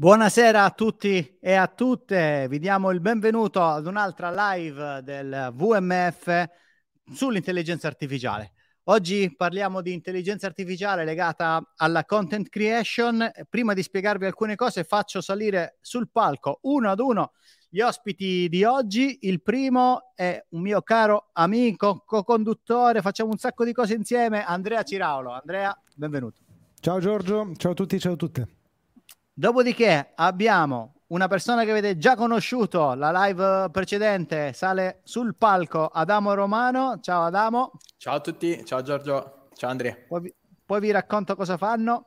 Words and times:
Buonasera 0.00 0.64
a 0.64 0.70
tutti 0.70 1.36
e 1.38 1.52
a 1.52 1.66
tutte, 1.66 2.46
vi 2.48 2.58
diamo 2.58 2.90
il 2.90 3.02
benvenuto 3.02 3.62
ad 3.62 3.84
un'altra 3.84 4.54
live 4.54 5.02
del 5.02 5.52
VMF 5.52 6.46
sull'intelligenza 7.12 7.86
artificiale. 7.86 8.52
Oggi 8.84 9.34
parliamo 9.36 9.82
di 9.82 9.92
intelligenza 9.92 10.46
artificiale 10.46 11.04
legata 11.04 11.74
alla 11.76 12.06
content 12.06 12.48
creation. 12.48 13.30
Prima 13.50 13.74
di 13.74 13.82
spiegarvi 13.82 14.24
alcune 14.24 14.56
cose 14.56 14.84
faccio 14.84 15.20
salire 15.20 15.76
sul 15.82 16.08
palco 16.10 16.60
uno 16.62 16.88
ad 16.88 16.98
uno 16.98 17.32
gli 17.68 17.82
ospiti 17.82 18.48
di 18.48 18.64
oggi. 18.64 19.18
Il 19.28 19.42
primo 19.42 20.12
è 20.14 20.42
un 20.52 20.62
mio 20.62 20.80
caro 20.80 21.28
amico, 21.34 22.04
co-conduttore, 22.06 23.02
facciamo 23.02 23.32
un 23.32 23.36
sacco 23.36 23.66
di 23.66 23.74
cose 23.74 23.92
insieme, 23.92 24.46
Andrea 24.46 24.82
Ciraulo. 24.82 25.32
Andrea, 25.32 25.78
benvenuto. 25.94 26.40
Ciao 26.80 27.00
Giorgio, 27.00 27.52
ciao 27.56 27.72
a 27.72 27.74
tutti, 27.74 28.00
ciao 28.00 28.14
a 28.14 28.16
tutte. 28.16 28.48
Dopodiché 29.40 30.10
abbiamo 30.16 30.96
una 31.06 31.26
persona 31.26 31.64
che 31.64 31.70
avete 31.70 31.96
già 31.96 32.14
conosciuto, 32.14 32.92
la 32.92 33.10
live 33.24 33.70
precedente 33.70 34.52
sale 34.52 35.00
sul 35.02 35.34
palco 35.34 35.86
Adamo 35.86 36.34
Romano. 36.34 36.98
Ciao 37.00 37.22
Adamo. 37.22 37.72
Ciao 37.96 38.16
a 38.16 38.20
tutti, 38.20 38.62
ciao 38.66 38.82
Giorgio, 38.82 39.46
ciao 39.54 39.70
Andrea. 39.70 39.96
Poi, 40.06 40.30
poi 40.62 40.80
vi 40.80 40.90
racconto 40.90 41.36
cosa 41.36 41.56
fanno. 41.56 42.04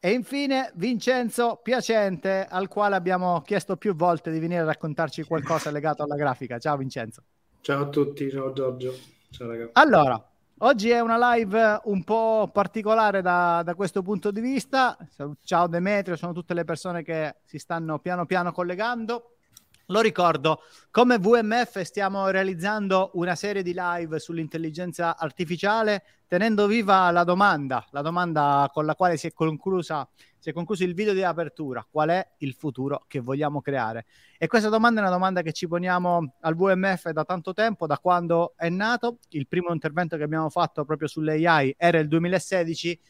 E 0.00 0.12
infine 0.12 0.72
Vincenzo 0.76 1.60
Piacente, 1.62 2.46
al 2.48 2.68
quale 2.68 2.96
abbiamo 2.96 3.42
chiesto 3.42 3.76
più 3.76 3.94
volte 3.94 4.30
di 4.30 4.38
venire 4.38 4.62
a 4.62 4.64
raccontarci 4.64 5.22
qualcosa 5.24 5.70
legato 5.70 6.02
alla 6.02 6.16
grafica. 6.16 6.58
Ciao 6.58 6.78
Vincenzo. 6.78 7.24
Ciao 7.60 7.82
a 7.82 7.88
tutti, 7.90 8.30
ciao 8.30 8.54
Giorgio. 8.54 8.94
Ciao 9.28 9.48
ragazzi. 9.48 9.72
Allora, 9.74 10.33
Oggi 10.64 10.88
è 10.88 10.98
una 11.00 11.34
live 11.34 11.80
un 11.84 12.04
po' 12.04 12.48
particolare 12.50 13.20
da, 13.20 13.60
da, 13.62 13.74
questo 13.74 14.00
punto 14.00 14.30
di 14.30 14.40
vista. 14.40 14.96
Ciao 15.42 15.66
Demetrio, 15.66 16.16
sono 16.16 16.32
tutte 16.32 16.54
le 16.54 16.64
persone 16.64 17.02
che 17.02 17.34
si 17.44 17.58
stanno 17.58 17.98
piano 17.98 18.24
piano 18.24 18.50
collegando. 18.50 19.33
Lo 19.88 20.00
ricordo, 20.00 20.62
come 20.90 21.18
VMF 21.18 21.82
stiamo 21.82 22.28
realizzando 22.28 23.10
una 23.14 23.34
serie 23.34 23.62
di 23.62 23.74
live 23.76 24.18
sull'intelligenza 24.18 25.18
artificiale 25.18 26.04
tenendo 26.26 26.66
viva 26.66 27.10
la 27.10 27.22
domanda, 27.22 27.86
la 27.90 28.00
domanda 28.00 28.70
con 28.72 28.86
la 28.86 28.94
quale 28.94 29.18
si 29.18 29.26
è, 29.26 29.32
conclusa, 29.34 30.08
si 30.38 30.48
è 30.48 30.52
concluso 30.54 30.84
il 30.84 30.94
video 30.94 31.12
di 31.12 31.22
apertura, 31.22 31.86
qual 31.88 32.08
è 32.08 32.26
il 32.38 32.54
futuro 32.54 33.04
che 33.06 33.20
vogliamo 33.20 33.60
creare? 33.60 34.06
E 34.38 34.46
questa 34.46 34.70
domanda 34.70 35.00
è 35.00 35.02
una 35.02 35.12
domanda 35.12 35.42
che 35.42 35.52
ci 35.52 35.68
poniamo 35.68 36.36
al 36.40 36.56
VMF 36.56 37.10
da 37.10 37.24
tanto 37.24 37.52
tempo, 37.52 37.86
da 37.86 37.98
quando 37.98 38.54
è 38.56 38.70
nato. 38.70 39.18
Il 39.28 39.46
primo 39.46 39.70
intervento 39.70 40.16
che 40.16 40.22
abbiamo 40.22 40.48
fatto 40.48 40.86
proprio 40.86 41.08
sull'AI 41.08 41.74
era 41.76 41.98
il 41.98 42.08
2016 42.08 43.00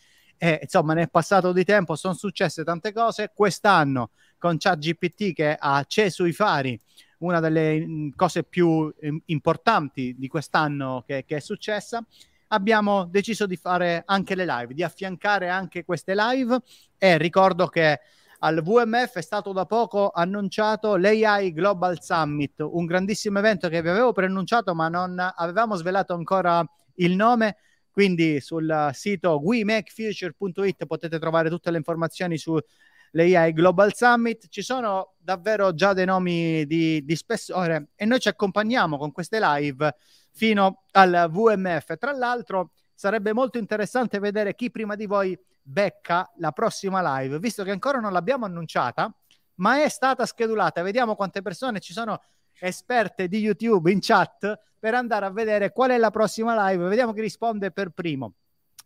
e 0.44 0.58
insomma 0.62 0.92
ne 0.92 1.04
è 1.04 1.08
passato 1.08 1.52
di 1.52 1.64
tempo, 1.64 1.96
sono 1.96 2.12
successe 2.12 2.64
tante 2.64 2.92
cose. 2.92 3.30
Quest'anno 3.34 4.10
con 4.36 4.58
ChatGPT 4.58 5.32
che 5.32 5.56
ha 5.58 5.76
acceso 5.76 6.26
i 6.26 6.32
fari, 6.32 6.78
una 7.18 7.40
delle 7.40 7.80
mm, 7.80 8.10
cose 8.14 8.44
più 8.44 8.92
importanti 9.26 10.14
di 10.18 10.28
quest'anno 10.28 11.02
che, 11.06 11.24
che 11.26 11.36
è 11.36 11.40
successa, 11.40 12.04
abbiamo 12.48 13.06
deciso 13.06 13.46
di 13.46 13.56
fare 13.56 14.02
anche 14.04 14.34
le 14.34 14.44
live, 14.44 14.74
di 14.74 14.82
affiancare 14.82 15.48
anche 15.48 15.82
queste 15.82 16.14
live 16.14 16.60
e 16.98 17.16
ricordo 17.16 17.68
che 17.68 18.00
al 18.40 18.62
VMF 18.62 19.14
è 19.14 19.22
stato 19.22 19.52
da 19.52 19.64
poco 19.64 20.10
annunciato 20.10 20.96
l'AI 20.96 21.54
Global 21.54 22.02
Summit, 22.02 22.60
un 22.60 22.84
grandissimo 22.84 23.38
evento 23.38 23.70
che 23.70 23.80
vi 23.80 23.88
avevo 23.88 24.12
preannunciato 24.12 24.74
ma 24.74 24.88
non 24.88 25.18
avevamo 25.18 25.74
svelato 25.76 26.12
ancora 26.12 26.62
il 26.96 27.16
nome 27.16 27.56
quindi 27.94 28.40
sul 28.40 28.90
sito 28.92 29.38
wemakefuture.it 29.40 30.84
potete 30.84 31.20
trovare 31.20 31.48
tutte 31.48 31.70
le 31.70 31.76
informazioni 31.76 32.36
sull'AI 32.36 33.52
Global 33.52 33.94
Summit. 33.94 34.48
Ci 34.48 34.62
sono 34.62 35.14
davvero 35.16 35.72
già 35.74 35.92
dei 35.92 36.04
nomi 36.04 36.66
di, 36.66 37.04
di 37.04 37.14
spessore 37.14 37.90
e 37.94 38.04
noi 38.04 38.18
ci 38.18 38.26
accompagniamo 38.26 38.98
con 38.98 39.12
queste 39.12 39.38
live 39.40 39.94
fino 40.32 40.82
al 40.90 41.28
VMF. 41.30 41.96
Tra 41.96 42.10
l'altro 42.10 42.72
sarebbe 42.92 43.32
molto 43.32 43.58
interessante 43.58 44.18
vedere 44.18 44.56
chi 44.56 44.72
prima 44.72 44.96
di 44.96 45.06
voi 45.06 45.38
becca 45.62 46.28
la 46.38 46.50
prossima 46.50 47.20
live, 47.20 47.38
visto 47.38 47.62
che 47.62 47.70
ancora 47.70 48.00
non 48.00 48.12
l'abbiamo 48.12 48.44
annunciata, 48.44 49.08
ma 49.58 49.84
è 49.84 49.88
stata 49.88 50.26
schedulata. 50.26 50.82
Vediamo 50.82 51.14
quante 51.14 51.42
persone 51.42 51.78
ci 51.78 51.92
sono 51.92 52.20
esperte 52.58 53.28
di 53.28 53.38
YouTube 53.38 53.90
in 53.90 53.98
chat 54.00 54.58
per 54.78 54.94
andare 54.94 55.26
a 55.26 55.30
vedere 55.30 55.72
qual 55.72 55.90
è 55.90 55.98
la 55.98 56.10
prossima 56.10 56.68
live. 56.68 56.88
Vediamo 56.88 57.12
chi 57.12 57.20
risponde 57.20 57.70
per 57.70 57.90
primo. 57.90 58.34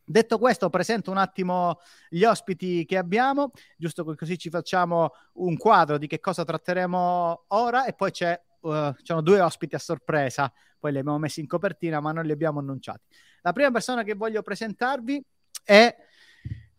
Detto 0.04 0.38
questo, 0.38 0.70
presento 0.70 1.10
un 1.10 1.18
attimo 1.18 1.80
gli 2.08 2.24
ospiti 2.24 2.86
che 2.86 2.96
abbiamo, 2.96 3.50
giusto 3.76 4.04
così 4.04 4.38
ci 4.38 4.48
facciamo 4.48 5.10
un 5.34 5.56
quadro 5.58 5.98
di 5.98 6.06
che 6.06 6.18
cosa 6.18 6.44
tratteremo 6.44 7.44
ora 7.48 7.84
e 7.84 7.92
poi 7.92 8.10
c'è, 8.10 8.40
uh, 8.60 8.94
c'erano 8.94 9.20
due 9.20 9.40
ospiti 9.40 9.74
a 9.74 9.78
sorpresa, 9.78 10.50
poi 10.78 10.92
li 10.92 10.98
abbiamo 10.98 11.18
messi 11.18 11.40
in 11.40 11.46
copertina 11.46 12.00
ma 12.00 12.12
non 12.12 12.24
li 12.24 12.32
abbiamo 12.32 12.60
annunciati. 12.60 13.02
La 13.42 13.52
prima 13.52 13.70
persona 13.70 14.02
che 14.02 14.14
voglio 14.14 14.40
presentarvi 14.40 15.22
è 15.62 15.94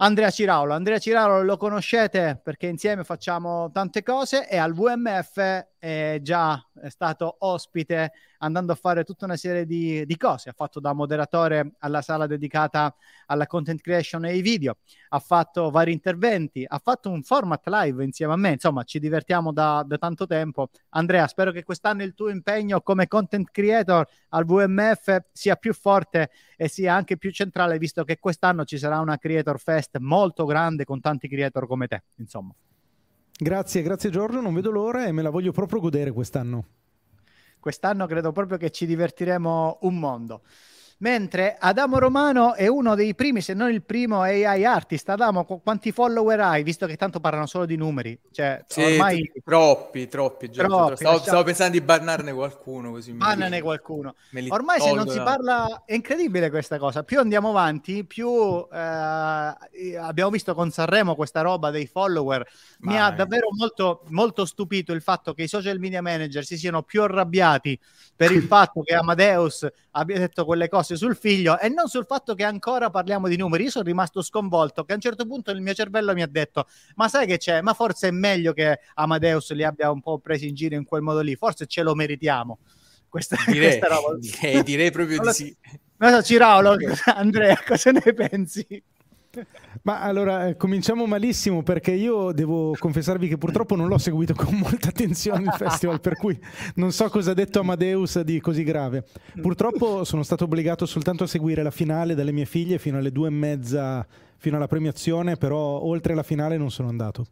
Andrea 0.01 0.31
Ciraulo. 0.31 0.73
Andrea 0.73 0.97
Ciraulo 0.97 1.43
lo 1.43 1.57
conoscete 1.57 2.39
perché 2.41 2.67
insieme 2.67 3.03
facciamo 3.03 3.69
tante 3.71 4.01
cose 4.01 4.47
e 4.47 4.55
al 4.55 4.73
VMF 4.73 5.65
è 5.77 6.19
già 6.21 6.57
stato 6.87 7.35
ospite 7.39 8.13
andando 8.39 8.71
a 8.71 8.75
fare 8.75 9.03
tutta 9.03 9.25
una 9.25 9.37
serie 9.37 9.65
di, 9.65 10.05
di, 10.05 10.17
cose. 10.17 10.49
Ha 10.49 10.53
fatto 10.53 10.79
da 10.79 10.93
moderatore 10.93 11.73
alla 11.79 12.01
sala 12.01 12.27
dedicata 12.27 12.93
alla 13.27 13.47
content 13.47 13.81
creation 13.81 14.25
e 14.25 14.29
ai 14.29 14.41
video, 14.41 14.77
ha 15.09 15.19
fatto 15.19 15.69
vari 15.69 15.91
interventi, 15.91 16.65
ha 16.67 16.79
fatto 16.79 17.09
un 17.09 17.23
format 17.23 17.65
live 17.67 18.03
insieme 18.03 18.33
a 18.33 18.37
me. 18.37 18.51
Insomma, 18.51 18.83
ci 18.83 18.99
divertiamo 18.99 19.51
da, 19.53 19.83
da 19.85 19.97
tanto 19.97 20.25
tempo. 20.25 20.69
Andrea, 20.89 21.27
spero 21.27 21.51
che 21.51 21.63
quest'anno 21.63 22.03
il 22.03 22.13
tuo 22.13 22.29
impegno 22.29 22.81
come 22.81 23.07
content 23.07 23.49
creator 23.51 24.07
al 24.29 24.45
VMF 24.45 25.17
sia 25.31 25.55
più 25.55 25.73
forte 25.73 26.29
e 26.57 26.67
sia 26.67 26.93
anche 26.93 27.17
più 27.17 27.31
centrale, 27.31 27.77
visto 27.77 28.03
che 28.03 28.19
quest'anno 28.19 28.65
ci 28.65 28.77
sarà 28.77 28.99
una 28.99 29.17
Creator 29.17 29.59
Fest 29.59 29.97
molto 29.97 30.45
grande 30.45 30.85
con 30.85 30.99
tanti 30.99 31.27
creator 31.27 31.67
come 31.67 31.87
te. 31.87 32.03
Insomma. 32.15 32.53
Grazie, 33.41 33.81
grazie 33.81 34.09
Giorgio, 34.09 34.41
non 34.41 34.53
vedo 34.53 34.69
l'ora 34.69 35.05
e 35.05 35.13
me 35.13 35.21
la 35.21 35.29
voglio 35.29 35.53
proprio 35.53 35.79
godere 35.79 36.11
quest'anno. 36.11 36.65
Quest'anno 37.59 38.07
credo 38.07 38.31
proprio 38.31 38.57
che 38.57 38.71
ci 38.71 38.85
divertiremo 38.85 39.79
un 39.81 39.99
mondo. 39.99 40.43
Mentre 41.01 41.55
Adamo 41.57 41.97
Romano 41.97 42.55
è 42.55 42.67
uno 42.67 42.93
dei 42.93 43.15
primi, 43.15 43.39
se 43.39 43.53
non 43.53 43.71
il 43.71 43.83
primo 43.83 44.21
AI 44.21 44.65
artist. 44.65 45.07
Adamo, 45.07 45.45
quanti 45.45 45.93
follower 45.93 46.41
hai? 46.41 46.61
Visto 46.63 46.85
che 46.87 46.97
tanto 46.97 47.21
parlano 47.21 47.45
solo 47.45 47.65
di 47.65 47.77
numeri. 47.77 48.19
Cioè, 48.31 48.65
sì, 48.67 48.81
ormai... 48.81 49.31
troppi, 49.45 50.09
troppi. 50.09 50.49
troppi 50.49 50.67
stavo, 50.67 50.89
lasciamo... 50.89 51.17
stavo, 51.19 51.43
pensando 51.43 51.71
di 51.71 51.81
bannarne 51.81 52.33
qualcuno. 52.33 52.91
Così 52.91 53.13
Bannane 53.13 53.61
qualcuno. 53.61 54.15
Ormai 54.49 54.81
se 54.81 54.93
non 54.93 55.07
si 55.07 55.19
parla... 55.19 55.83
È 55.85 55.93
incredibile 55.93 56.49
questa 56.49 56.77
cosa. 56.77 57.03
Più 57.03 57.19
andiamo 57.19 57.49
avanti, 57.49 58.03
più 58.03 58.67
eh, 58.69 59.95
abbiamo 59.97 60.29
visto 60.29 60.53
con 60.53 60.69
Sanremo 60.69 61.15
questa 61.15 61.39
roba 61.39 61.71
dei 61.71 61.87
follower. 61.87 62.45
Mi 62.79 62.99
ha 62.99 63.09
davvero 63.11 63.47
molto, 63.57 64.03
molto 64.09 64.43
stupito 64.43 64.91
il 64.91 65.01
fatto 65.01 65.33
che 65.33 65.43
i 65.43 65.47
social 65.47 65.79
media 65.79 66.01
manager 66.01 66.43
si 66.43 66.57
siano 66.57 66.83
più 66.83 67.03
arrabbiati 67.03 67.79
per 68.17 68.31
il 68.31 68.43
fatto 68.43 68.81
che 68.81 68.95
Amadeus 68.95 69.65
abbia 69.91 70.19
detto 70.19 70.43
quelle 70.45 70.67
cose 70.67 70.88
cose 70.89 70.95
sul 70.95 71.15
figlio 71.15 71.59
e 71.59 71.69
non 71.69 71.87
sul 71.87 72.05
fatto 72.05 72.33
che 72.33 72.43
ancora 72.43 72.89
parliamo 72.89 73.27
di 73.27 73.37
numeri. 73.37 73.65
Io 73.65 73.69
sono 73.69 73.83
rimasto 73.83 74.21
sconvolto 74.21 74.83
che 74.83 74.93
a 74.93 74.95
un 74.95 75.01
certo 75.01 75.25
punto 75.25 75.51
il 75.51 75.61
mio 75.61 75.73
cervello 75.73 76.13
mi 76.13 76.21
ha 76.21 76.27
detto 76.27 76.67
ma 76.95 77.07
sai 77.07 77.27
che 77.27 77.37
c'è? 77.37 77.61
Ma 77.61 77.73
forse 77.73 78.07
è 78.07 78.11
meglio 78.11 78.53
che 78.53 78.79
Amadeus 78.95 79.51
li 79.53 79.63
abbia 79.63 79.91
un 79.91 80.01
po' 80.01 80.19
presi 80.19 80.47
in 80.47 80.55
giro 80.55 80.75
in 80.75 80.85
quel 80.85 81.01
modo 81.01 81.19
lì, 81.19 81.35
forse 81.35 81.65
ce 81.67 81.83
lo 81.83 81.93
meritiamo. 81.93 82.59
Questa, 83.07 83.37
direi, 83.45 83.77
questa 83.79 83.87
roba. 83.87 84.17
Direi, 84.17 84.63
direi 84.63 84.91
proprio 84.91 85.19
di 85.19 85.31
sì. 85.31 85.55
Non 85.97 86.11
so, 86.11 86.23
Ciraulo, 86.23 86.75
Andrea, 87.05 87.61
cosa 87.65 87.91
ne 87.91 88.13
pensi? 88.13 88.83
Ma 89.83 90.01
allora 90.01 90.47
eh, 90.47 90.57
cominciamo 90.57 91.05
malissimo 91.05 91.61
perché 91.61 91.91
io 91.91 92.31
devo 92.31 92.75
confessarvi 92.77 93.27
che 93.27 93.37
purtroppo 93.37 93.75
non 93.75 93.87
l'ho 93.87 93.97
seguito 93.97 94.33
con 94.33 94.55
molta 94.55 94.89
attenzione 94.89 95.43
il 95.43 95.53
festival, 95.55 96.01
per 96.01 96.15
cui 96.15 96.39
non 96.75 96.91
so 96.91 97.09
cosa 97.09 97.31
ha 97.31 97.33
detto 97.35 97.59
Amadeus 97.59 98.19
di 98.21 98.39
così 98.39 98.63
grave. 98.63 99.05
Purtroppo 99.39 100.03
sono 100.03 100.23
stato 100.23 100.45
obbligato 100.45 100.85
soltanto 100.85 101.25
a 101.25 101.27
seguire 101.27 101.61
la 101.61 101.71
finale 101.71 102.15
dalle 102.15 102.31
mie 102.31 102.45
figlie 102.45 102.79
fino 102.79 102.97
alle 102.97 103.11
due 103.11 103.27
e 103.27 103.31
mezza, 103.31 104.05
fino 104.37 104.55
alla 104.57 104.67
premiazione, 104.67 105.37
però 105.37 105.57
oltre 105.57 106.15
la 106.15 106.23
finale 106.23 106.57
non 106.57 106.71
sono 106.71 106.89
andato. 106.89 107.25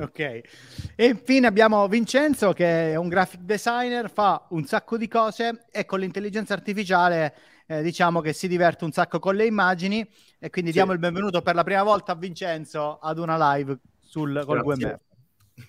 Ok, 0.00 0.18
e 0.18 1.04
infine 1.06 1.46
abbiamo 1.46 1.86
Vincenzo 1.86 2.52
che 2.52 2.92
è 2.92 2.96
un 2.96 3.08
graphic 3.08 3.40
designer, 3.40 4.10
fa 4.10 4.46
un 4.50 4.64
sacco 4.64 4.96
di 4.96 5.06
cose 5.06 5.66
e 5.70 5.84
con 5.84 6.00
l'intelligenza 6.00 6.54
artificiale 6.54 7.34
eh, 7.66 7.82
diciamo 7.82 8.20
che 8.20 8.32
si 8.32 8.48
diverte 8.48 8.84
un 8.84 8.92
sacco 8.92 9.18
con 9.18 9.34
le 9.34 9.44
immagini 9.44 10.08
e 10.38 10.50
quindi 10.50 10.70
sì. 10.70 10.76
diamo 10.76 10.92
il 10.92 10.98
benvenuto 10.98 11.42
per 11.42 11.54
la 11.54 11.64
prima 11.64 11.82
volta 11.82 12.12
a 12.12 12.14
Vincenzo 12.14 12.98
ad 12.98 13.18
una 13.18 13.54
live 13.54 13.78
sul, 14.00 14.42
col 14.44 14.62
VMF. 14.62 14.98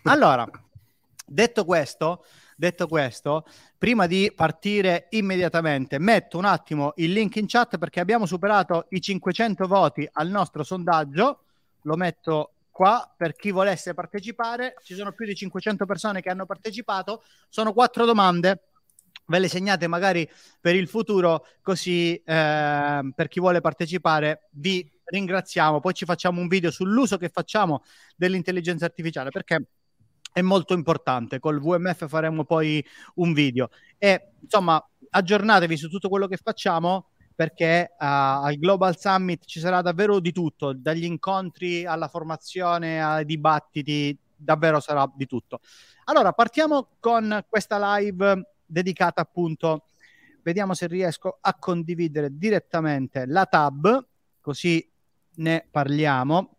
Allora, 0.04 0.48
detto 1.26 1.66
questo, 1.66 2.26
detto 2.56 2.88
questo, 2.88 3.46
prima 3.78 4.08
di 4.08 4.32
partire 4.36 5.08
immediatamente, 5.12 6.00
metto 6.00 6.38
un 6.38 6.46
attimo 6.46 6.94
il 6.98 7.14
link 7.14 7.36
in 7.38 7.48
chat 7.48 7.78
perché 7.78 8.00
abbiamo 8.00 8.26
superato 8.26 8.88
i 8.90 9.02
500 9.02 9.68
voti 9.68 10.08
al 10.12 10.30
nostro 10.30 10.64
sondaggio. 10.64 11.40
Lo 11.84 11.96
metto 11.96 12.52
qua 12.70 13.12
per 13.16 13.36
chi 13.36 13.52
volesse 13.52 13.94
partecipare. 13.94 14.76
Ci 14.84 14.94
sono 14.94 15.12
più 15.14 15.26
di 15.26 15.34
500 15.34 15.86
persone 15.86 16.22
che 16.22 16.30
hanno 16.30 16.46
partecipato. 16.46 17.24
Sono 17.50 17.74
quattro 17.74 18.06
domande. 18.06 18.67
Ve 19.30 19.40
le 19.40 19.50
segnate 19.50 19.88
magari 19.88 20.28
per 20.60 20.76
il 20.76 20.88
futuro, 20.88 21.46
così 21.62 22.16
eh, 22.16 23.12
per 23.14 23.28
chi 23.28 23.40
vuole 23.40 23.60
partecipare 23.60 24.48
vi 24.52 24.90
ringraziamo. 25.04 25.80
Poi 25.80 25.94
ci 25.94 26.06
facciamo 26.06 26.40
un 26.40 26.48
video 26.48 26.72
sull'uso 26.72 27.18
che 27.18 27.30
facciamo 27.30 27.84
dell'intelligenza 28.16 28.86
artificiale 28.86 29.30
perché 29.30 29.68
è 30.32 30.42
molto 30.42 30.74
importante. 30.74 31.40
Col 31.40 31.60
VMF 31.60 32.08
faremo 32.08 32.46
poi 32.46 32.84
un 33.16 33.34
video 33.34 33.70
e 33.98 34.34
insomma 34.42 34.82
aggiornatevi 35.10 35.76
su 35.76 35.90
tutto 35.90 36.10
quello 36.10 36.28
che 36.28 36.38
facciamo 36.38 37.10
perché 37.36 37.92
uh, 37.92 37.96
al 37.98 38.56
Global 38.56 38.98
Summit 38.98 39.46
ci 39.46 39.60
sarà 39.60 39.82
davvero 39.82 40.20
di 40.20 40.32
tutto, 40.32 40.74
dagli 40.74 41.04
incontri 41.04 41.86
alla 41.86 42.08
formazione 42.08 43.04
ai 43.04 43.26
dibattiti, 43.26 44.18
davvero 44.36 44.80
sarà 44.80 45.10
di 45.14 45.28
tutto. 45.28 45.60
Allora, 46.06 46.34
partiamo 46.34 46.96
con 47.00 47.46
questa 47.48 47.98
live 47.98 48.57
dedicata 48.68 49.22
appunto, 49.22 49.86
vediamo 50.44 50.74
se 50.74 50.88
riesco 50.88 51.38
a 51.42 51.56
condividere 51.56 52.38
direttamente 52.38 53.26
la 53.26 53.46
tab, 53.46 54.08
così 54.42 54.88
ne 55.36 55.68
parliamo. 55.70 56.56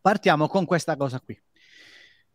Partiamo 0.00 0.48
con 0.48 0.64
questa 0.64 0.96
cosa 0.96 1.20
qui. 1.20 1.38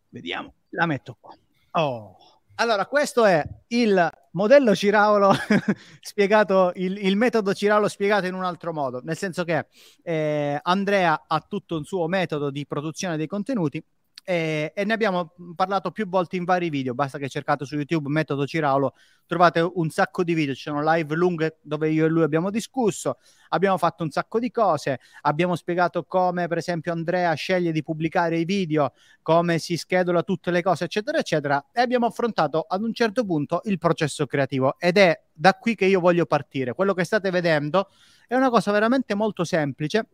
Vediamo, 0.08 0.54
la 0.70 0.86
metto 0.86 1.16
qua. 1.20 1.34
Oh. 1.72 2.16
Allora, 2.56 2.86
questo 2.86 3.24
è 3.24 3.42
il 3.68 4.10
modello 4.32 4.74
Ciraulo 4.74 5.32
spiegato, 6.00 6.72
il, 6.74 6.98
il, 6.98 7.16
metodo 7.16 7.54
Ciraulo 7.54 7.88
spiegato 7.88 8.26
in 8.26 8.34
un 8.34 8.44
altro 8.44 8.72
modo, 8.72 9.00
nel 9.02 9.16
senso 9.16 9.42
che 9.44 9.66
eh, 10.02 10.58
Andrea 10.62 11.24
ha 11.26 11.40
tutto 11.40 11.76
un 11.76 11.84
suo 11.84 12.06
metodo 12.08 12.50
di 12.50 12.66
produzione 12.66 13.16
dei 13.16 13.26
contenuti 13.26 13.82
e, 14.24 14.72
e, 14.74 14.84
ne 14.84 14.92
abbiamo 14.92 15.34
parlato 15.56 15.90
più 15.90 16.08
volte 16.08 16.36
in 16.36 16.44
vari 16.44 16.70
video. 16.70 16.94
Basta 16.94 17.18
che 17.18 17.28
cercate 17.28 17.64
su 17.64 17.74
YouTube 17.74 18.08
metodo 18.08 18.46
Ciraulo, 18.46 18.94
trovate 19.26 19.60
un 19.60 19.90
sacco 19.90 20.22
di 20.22 20.34
video. 20.34 20.54
Ci 20.54 20.62
sono 20.62 20.82
live 20.82 21.14
lunghe 21.14 21.58
dove 21.62 21.90
io 21.90 22.06
e 22.06 22.08
lui 22.08 22.22
abbiamo 22.22 22.50
discusso, 22.50 23.18
abbiamo 23.48 23.78
fatto 23.78 24.02
un 24.04 24.10
sacco 24.10 24.38
di 24.38 24.50
cose. 24.50 25.00
Abbiamo 25.22 25.56
spiegato 25.56 26.04
come, 26.04 26.46
per 26.46 26.58
esempio, 26.58 26.92
Andrea 26.92 27.32
sceglie 27.34 27.72
di 27.72 27.82
pubblicare 27.82 28.38
i 28.38 28.44
video, 28.44 28.92
come 29.22 29.58
si 29.58 29.76
schedola 29.76 30.22
tutte 30.22 30.50
le 30.50 30.62
cose, 30.62 30.84
eccetera, 30.84 31.18
eccetera. 31.18 31.66
E 31.72 31.80
abbiamo 31.80 32.06
affrontato 32.06 32.64
ad 32.68 32.82
un 32.82 32.92
certo 32.92 33.24
punto 33.24 33.60
il 33.64 33.78
processo 33.78 34.26
creativo 34.26 34.78
ed 34.78 34.98
è 34.98 35.20
da 35.32 35.54
qui 35.54 35.74
che 35.74 35.86
io 35.86 36.00
voglio 36.00 36.26
partire. 36.26 36.74
Quello 36.74 36.94
che 36.94 37.04
state 37.04 37.30
vedendo 37.30 37.88
è 38.26 38.34
una 38.34 38.50
cosa 38.50 38.70
veramente 38.70 39.14
molto 39.14 39.44
semplice 39.44 40.06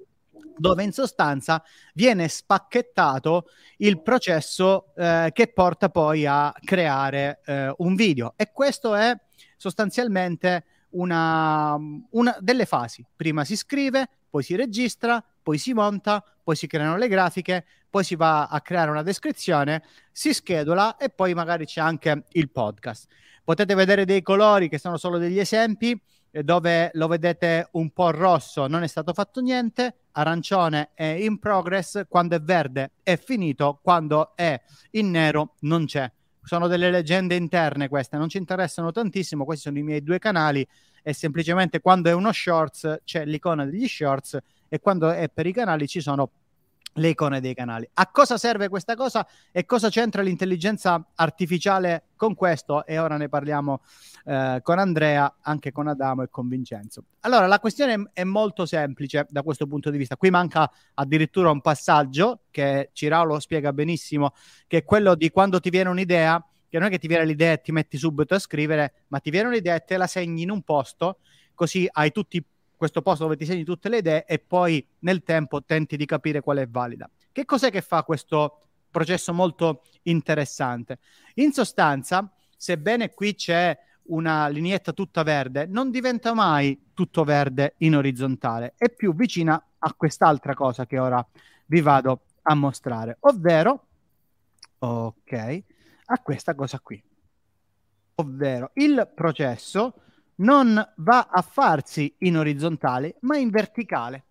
dove 0.57 0.83
in 0.83 0.93
sostanza 0.93 1.63
viene 1.95 2.29
spacchettato 2.29 3.47
il 3.79 4.03
processo 4.03 4.93
eh, 4.97 5.31
che 5.33 5.49
porta 5.49 5.89
poi 5.89 6.27
a 6.27 6.53
creare 6.63 7.41
eh, 7.45 7.75
un 7.79 7.95
video. 7.95 8.35
E 8.37 8.51
questo 8.53 8.95
è 8.95 9.17
sostanzialmente 9.57 10.65
una, 10.91 11.77
una 12.11 12.37
delle 12.41 12.65
fasi. 12.65 13.05
Prima 13.15 13.45
si 13.45 13.57
scrive, 13.57 14.09
poi 14.31 14.43
si 14.43 14.55
registra, 14.57 15.23
poi 15.43 15.59
si 15.59 15.73
monta, 15.73 16.25
poi 16.43 16.57
si 16.57 16.67
creano 16.67 16.97
le 16.97 17.09
grafiche, 17.09 17.65
poi 17.91 18.05
si 18.05 18.17
va 18.17 18.47
a 18.47 18.61
creare 18.61 18.91
una 18.91 19.03
descrizione, 19.03 19.83
si 20.13 20.33
schedula 20.33 20.97
e 20.97 21.09
poi 21.11 21.35
magari 21.35 21.67
c'è 21.67 21.81
anche 21.81 22.25
il 22.33 22.51
podcast. 22.51 23.07
Potete 23.45 23.75
vedere 23.75 24.05
dei 24.05 24.23
colori 24.23 24.69
che 24.69 24.79
sono 24.79 24.99
solo 24.99 25.17
degli 25.17 25.39
esempi 25.39 25.99
dove 26.31 26.91
lo 26.95 27.09
vedete 27.09 27.69
un 27.73 27.91
po' 27.91 28.11
rosso 28.11 28.67
non 28.67 28.83
è 28.83 28.87
stato 28.87 29.13
fatto 29.13 29.41
niente, 29.41 29.95
arancione 30.13 30.91
è 30.95 31.05
in 31.05 31.39
progress, 31.39 32.03
quando 32.09 32.37
è 32.37 32.41
verde 32.41 32.93
è 33.03 33.17
finito, 33.17 33.79
quando 33.83 34.33
è 34.35 34.61
in 34.93 35.11
nero 35.11 35.55
non 35.61 35.87
c'è. 35.87 36.11
Sono 36.43 36.67
delle 36.67 36.91
leggende 36.91 37.35
interne 37.35 37.89
queste, 37.89 38.17
non 38.17 38.29
ci 38.29 38.39
interessano 38.39 38.91
tantissimo, 38.91 39.45
questi 39.45 39.65
sono 39.65 39.79
i 39.79 39.83
miei 39.83 40.03
due 40.03 40.19
canali 40.19 40.67
e 41.03 41.13
semplicemente 41.13 41.81
quando 41.81 42.09
è 42.09 42.13
uno 42.13 42.33
shorts 42.33 43.01
c'è 43.05 43.25
l'icona 43.25 43.65
degli 43.65 43.87
shorts 43.87 44.39
e 44.69 44.81
quando 44.81 45.11
è 45.11 45.29
per 45.29 45.47
i 45.47 45.53
canali 45.53 45.87
ci 45.87 46.01
sono 46.01 46.31
le 46.95 47.09
icone 47.09 47.41
dei 47.41 47.55
canali. 47.55 47.89
A 47.95 48.11
cosa 48.11 48.37
serve 48.37 48.69
questa 48.69 48.95
cosa 48.95 49.27
e 49.53 49.65
cosa 49.65 49.89
c'entra 49.89 50.23
l'intelligenza 50.23 51.11
artificiale 51.15 52.09
con 52.17 52.35
questo? 52.35 52.85
E 52.87 52.99
ora 52.99 53.17
ne 53.17 53.29
parliamo 53.29 53.83
eh, 54.25 54.61
con 54.63 54.79
Andrea, 54.79 55.37
anche 55.43 55.73
con 55.73 55.89
Adamo 55.89 56.23
e 56.23 56.29
con 56.31 56.49
Vincenzo. 56.49 57.05
Allora, 57.21 57.47
la 57.47 57.61
questione 57.61 58.11
è 58.13 58.25
molto 58.25 58.67
semplice 58.67 59.27
da 59.29 59.43
questo 59.43 59.67
punto 59.67 59.91
di 59.91 59.99
vista. 59.99 60.17
Qui 60.17 60.31
manca 60.31 60.71
addirittura 60.95 61.51
un 61.51 61.61
passaggio 61.61 62.43
che 62.51 62.91
Ciraulo 62.93 63.39
spiega 63.39 63.73
benissimo, 63.73 64.33
che 64.67 64.79
è 64.79 64.85
quello 64.85 65.15
di 65.15 65.31
quando 65.31 65.61
ti 65.61 65.71
viene 65.71 65.89
un'idea, 65.89 66.45
che 66.69 66.79
non 66.79 66.89
è 66.89 66.91
che 66.91 66.99
ti 66.99 67.07
viene 67.07 67.25
l'idea 67.25 67.53
e 67.53 67.61
ti 67.61 67.73
metti 67.73 67.97
subito 67.97 68.35
a 68.35 68.39
scrivere, 68.39 69.05
ma 69.09 69.21
ti 69.21 69.31
viene 69.31 69.49
un'idea 69.49 69.75
e 69.75 69.85
te 69.85 69.97
la 69.97 70.07
segni 70.07 70.43
in 70.43 70.51
un 70.51 70.63
posto, 70.63 71.19
così 71.55 71.89
hai 71.91 72.13
tutti 72.13 72.37
i 72.37 72.45
questo 72.79 73.03
posto 73.03 73.25
dove 73.25 73.37
ti 73.37 73.45
segni 73.45 73.65
tutte 73.65 73.91
le 73.91 73.99
idee 73.99 74.25
e 74.25 74.39
poi 74.39 74.87
nel 75.01 75.23
tempo 75.25 75.63
tenti 75.65 75.97
di 75.97 76.07
capire 76.07 76.41
qual 76.41 76.59
è 76.59 76.69
valida. 76.69 77.11
Che 77.31 77.45
cos'è 77.45 77.71
che 77.71 77.83
fa 77.83 78.05
questo 78.05 78.61
processo 78.91 79.35
molto 79.35 79.83
interessante? 80.05 81.01
In 81.35 81.53
sostanza, 81.53 82.33
sebbene 82.57 83.11
qui 83.13 83.35
c'è 83.35 83.77
una 84.05 84.49
lineetta 84.49 84.93
tutta 84.93 85.23
verde, 85.23 85.67
non 85.67 85.91
diventa 85.91 86.33
mai 86.33 86.91
tutto 86.95 87.25
verde 87.25 87.75
in 87.79 87.97
orizzontale, 87.97 88.75
è 88.77 88.89
più 88.89 89.15
vicina 89.15 89.63
a 89.77 89.93
quest'altra 89.93 90.55
cosa 90.55 90.87
che 90.87 90.99
ora 90.99 91.27
vi 91.67 91.81
vado 91.81 92.23
a 92.43 92.55
mostrare, 92.55 93.19
ovvero, 93.21 93.87
ok, 94.79 95.63
a 96.07 96.19
questa 96.21 96.55
cosa 96.55 96.81
qui, 96.81 97.03
ovvero 98.15 98.71
il 98.75 99.11
processo 99.15 99.95
non 100.39 100.93
va 100.97 101.29
a 101.31 101.43
farsi 101.43 102.15
in 102.19 102.37
orizzontale, 102.37 103.17
ma 103.21 103.37
in 103.37 103.51
verticale. 103.51 104.25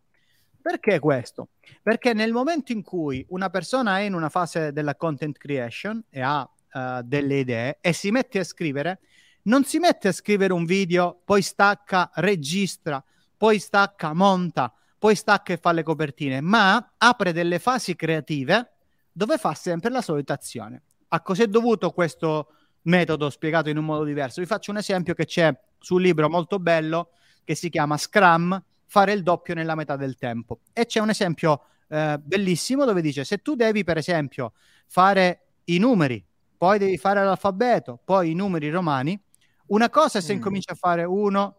Perché 0.61 0.99
questo? 0.99 1.49
Perché 1.81 2.13
nel 2.13 2.33
momento 2.33 2.71
in 2.73 2.83
cui 2.83 3.25
una 3.29 3.49
persona 3.49 3.99
è 3.99 4.01
in 4.01 4.13
una 4.13 4.29
fase 4.29 4.73
della 4.73 4.95
content 4.95 5.37
creation 5.37 6.03
e 6.09 6.21
ha 6.21 6.41
uh, 6.41 7.01
delle 7.03 7.39
idee 7.39 7.77
e 7.79 7.93
si 7.93 8.11
mette 8.11 8.39
a 8.39 8.43
scrivere, 8.43 8.99
non 9.43 9.63
si 9.63 9.79
mette 9.79 10.09
a 10.09 10.11
scrivere 10.11 10.51
un 10.51 10.65
video, 10.65 11.21
poi 11.23 11.41
stacca, 11.41 12.11
registra, 12.15 13.01
poi 13.37 13.59
stacca, 13.59 14.13
monta, 14.13 14.73
poi 14.99 15.15
stacca 15.15 15.53
e 15.53 15.57
fa 15.57 15.71
le 15.71 15.83
copertine, 15.83 16.41
ma 16.41 16.95
apre 16.97 17.31
delle 17.31 17.59
fasi 17.59 17.95
creative 17.95 18.71
dove 19.11 19.37
fa 19.37 19.53
sempre 19.53 19.89
la 19.89 20.01
solita 20.01 20.33
azione. 20.33 20.81
A 21.09 21.21
cos'è 21.21 21.45
dovuto 21.47 21.91
questo 21.91 22.51
metodo 22.83 23.29
spiegato 23.29 23.69
in 23.69 23.77
un 23.77 23.85
modo 23.85 24.03
diverso? 24.03 24.41
Vi 24.41 24.47
faccio 24.47 24.71
un 24.71 24.77
esempio 24.77 25.13
che 25.13 25.25
c'è 25.25 25.57
su 25.79 25.95
un 25.95 26.01
libro 26.01 26.29
molto 26.29 26.59
bello 26.59 27.11
che 27.43 27.55
si 27.55 27.69
chiama 27.69 27.97
Scrum, 27.97 28.61
fare 28.85 29.13
il 29.13 29.23
doppio 29.23 29.53
nella 29.53 29.75
metà 29.75 29.95
del 29.95 30.17
tempo. 30.17 30.59
E 30.73 30.85
c'è 30.85 30.99
un 30.99 31.09
esempio 31.09 31.63
eh, 31.89 32.19
bellissimo 32.21 32.85
dove 32.85 33.01
dice 33.01 33.23
se 33.23 33.37
tu 33.37 33.55
devi 33.55 33.83
per 33.83 33.97
esempio 33.97 34.53
fare 34.87 35.41
i 35.65 35.77
numeri, 35.77 36.23
poi 36.57 36.77
devi 36.77 36.97
fare 36.97 37.23
l'alfabeto, 37.23 37.99
poi 38.03 38.31
i 38.31 38.33
numeri 38.33 38.69
romani, 38.69 39.19
una 39.67 39.89
cosa 39.89 40.19
è 40.19 40.21
se 40.21 40.33
mm. 40.33 40.35
incominci 40.35 40.71
a 40.71 40.75
fare 40.75 41.03
1, 41.03 41.55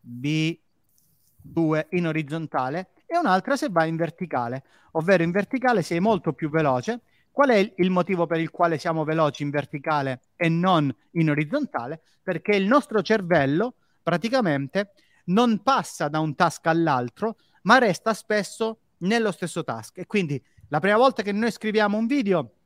B, 0.00 0.58
2 1.36 1.86
in 1.90 2.06
orizzontale 2.06 2.90
e 3.06 3.18
un'altra 3.18 3.56
se 3.56 3.68
vai 3.70 3.88
in 3.88 3.96
verticale, 3.96 4.64
ovvero 4.92 5.22
in 5.22 5.30
verticale 5.30 5.82
sei 5.82 6.00
molto 6.00 6.32
più 6.32 6.48
veloce. 6.48 7.00
Qual 7.40 7.52
è 7.52 7.72
il 7.74 7.88
motivo 7.88 8.26
per 8.26 8.38
il 8.38 8.50
quale 8.50 8.76
siamo 8.76 9.02
veloci 9.02 9.44
in 9.44 9.48
verticale 9.48 10.20
e 10.36 10.50
non 10.50 10.94
in 11.12 11.30
orizzontale? 11.30 12.02
perché 12.22 12.54
il 12.54 12.66
nostro 12.66 13.00
cervello 13.00 13.76
praticamente 14.02 14.92
non 15.28 15.62
passa 15.62 16.08
da 16.08 16.20
un 16.20 16.34
task 16.34 16.66
all'altro, 16.66 17.38
ma 17.62 17.78
resta 17.78 18.12
spesso 18.12 18.80
nello 18.98 19.32
stesso 19.32 19.64
task. 19.64 19.96
E 19.96 20.06
quindi 20.06 20.38
la 20.68 20.80
prima 20.80 20.98
volta 20.98 21.22
che 21.22 21.32
noi 21.32 21.50
scriviamo 21.50 21.96
un 21.96 22.06
video 22.06 22.56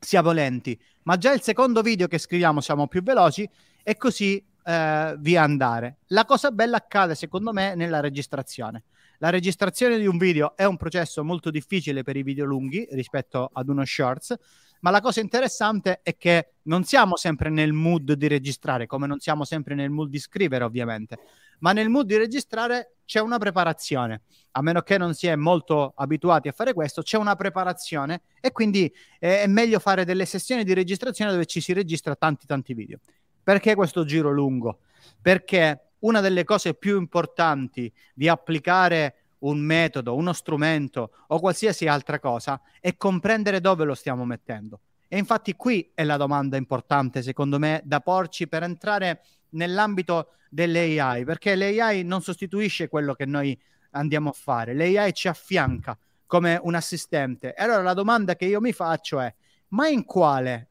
siamo 0.00 0.30
lenti, 0.30 0.80
ma 1.02 1.18
già 1.18 1.34
il 1.34 1.42
secondo 1.42 1.82
video 1.82 2.08
che 2.08 2.16
scriviamo 2.16 2.62
siamo 2.62 2.88
più 2.88 3.02
veloci 3.02 3.46
e 3.82 3.98
così 3.98 4.42
eh, 4.64 5.14
via 5.18 5.42
andare. 5.42 5.98
La 6.06 6.24
cosa 6.24 6.50
bella 6.50 6.78
accade 6.78 7.14
secondo 7.14 7.52
me 7.52 7.74
nella 7.74 8.00
registrazione. 8.00 8.84
La 9.22 9.30
registrazione 9.30 10.00
di 10.00 10.06
un 10.08 10.18
video 10.18 10.56
è 10.56 10.64
un 10.64 10.76
processo 10.76 11.22
molto 11.22 11.52
difficile 11.52 12.02
per 12.02 12.16
i 12.16 12.24
video 12.24 12.44
lunghi 12.44 12.88
rispetto 12.90 13.48
ad 13.52 13.68
uno 13.68 13.84
shorts, 13.84 14.34
ma 14.80 14.90
la 14.90 15.00
cosa 15.00 15.20
interessante 15.20 16.00
è 16.02 16.16
che 16.16 16.54
non 16.62 16.82
siamo 16.82 17.14
sempre 17.14 17.48
nel 17.48 17.72
mood 17.72 18.14
di 18.14 18.26
registrare, 18.26 18.86
come 18.86 19.06
non 19.06 19.20
siamo 19.20 19.44
sempre 19.44 19.76
nel 19.76 19.90
mood 19.90 20.10
di 20.10 20.18
scrivere, 20.18 20.64
ovviamente, 20.64 21.20
ma 21.60 21.72
nel 21.72 21.88
mood 21.88 22.06
di 22.06 22.16
registrare 22.16 22.96
c'è 23.04 23.20
una 23.20 23.38
preparazione. 23.38 24.22
A 24.50 24.60
meno 24.60 24.80
che 24.80 24.98
non 24.98 25.14
si 25.14 25.28
è 25.28 25.36
molto 25.36 25.92
abituati 25.94 26.48
a 26.48 26.52
fare 26.52 26.72
questo, 26.72 27.02
c'è 27.02 27.16
una 27.16 27.36
preparazione 27.36 28.22
e 28.40 28.50
quindi 28.50 28.92
è 29.20 29.46
meglio 29.46 29.78
fare 29.78 30.04
delle 30.04 30.24
sessioni 30.24 30.64
di 30.64 30.74
registrazione 30.74 31.30
dove 31.30 31.46
ci 31.46 31.60
si 31.60 31.72
registra 31.72 32.16
tanti 32.16 32.44
tanti 32.44 32.74
video. 32.74 32.98
Perché 33.40 33.76
questo 33.76 34.04
giro 34.04 34.32
lungo? 34.32 34.80
Perché 35.20 35.91
una 36.02 36.20
delle 36.20 36.44
cose 36.44 36.74
più 36.74 36.98
importanti 36.98 37.92
di 38.14 38.28
applicare 38.28 39.16
un 39.42 39.58
metodo, 39.58 40.14
uno 40.14 40.32
strumento 40.32 41.10
o 41.28 41.40
qualsiasi 41.40 41.86
altra 41.86 42.20
cosa 42.20 42.60
è 42.80 42.96
comprendere 42.96 43.60
dove 43.60 43.84
lo 43.84 43.94
stiamo 43.94 44.24
mettendo. 44.24 44.80
E 45.08 45.18
infatti 45.18 45.54
qui 45.54 45.90
è 45.94 46.04
la 46.04 46.16
domanda 46.16 46.56
importante, 46.56 47.22
secondo 47.22 47.58
me, 47.58 47.82
da 47.84 48.00
porci 48.00 48.48
per 48.48 48.62
entrare 48.62 49.22
nell'ambito 49.50 50.34
dell'AI, 50.48 51.24
perché 51.24 51.54
l'AI 51.54 52.02
non 52.02 52.22
sostituisce 52.22 52.88
quello 52.88 53.14
che 53.14 53.26
noi 53.26 53.58
andiamo 53.90 54.30
a 54.30 54.32
fare, 54.32 54.74
l'AI 54.74 55.12
ci 55.12 55.28
affianca 55.28 55.98
come 56.26 56.58
un 56.62 56.74
assistente. 56.74 57.52
E 57.54 57.62
allora 57.62 57.82
la 57.82 57.94
domanda 57.94 58.36
che 58.36 58.46
io 58.46 58.60
mi 58.60 58.72
faccio 58.72 59.20
è, 59.20 59.32
ma 59.68 59.88
in 59.88 60.04
quale 60.04 60.68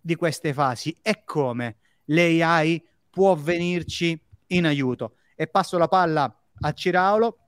di 0.00 0.14
queste 0.14 0.54
fasi 0.54 0.96
e 1.02 1.22
come 1.24 1.76
l'AI 2.06 2.82
può 3.10 3.34
venirci 3.34 4.18
in 4.56 4.66
aiuto? 4.66 5.16
E 5.34 5.46
passo 5.46 5.78
la 5.78 5.88
palla 5.88 6.34
a 6.60 6.72
Ciraulo, 6.72 7.38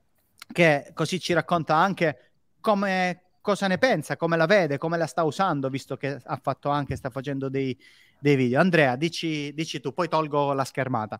che 0.51 0.91
così 0.93 1.19
ci 1.19 1.33
racconta 1.33 1.75
anche 1.75 2.31
come, 2.59 3.21
cosa 3.41 3.67
ne 3.67 3.77
pensa, 3.77 4.17
come 4.17 4.37
la 4.37 4.45
vede, 4.45 4.77
come 4.77 4.97
la 4.97 5.07
sta 5.07 5.23
usando, 5.23 5.69
visto 5.69 5.97
che 5.97 6.19
ha 6.23 6.39
fatto 6.41 6.69
anche, 6.69 6.95
sta 6.95 7.09
facendo 7.09 7.49
dei, 7.49 7.77
dei 8.19 8.35
video. 8.35 8.59
Andrea, 8.59 8.95
dici, 8.95 9.53
dici 9.53 9.79
tu, 9.79 9.93
poi 9.93 10.07
tolgo 10.07 10.53
la 10.53 10.65
schermata. 10.65 11.19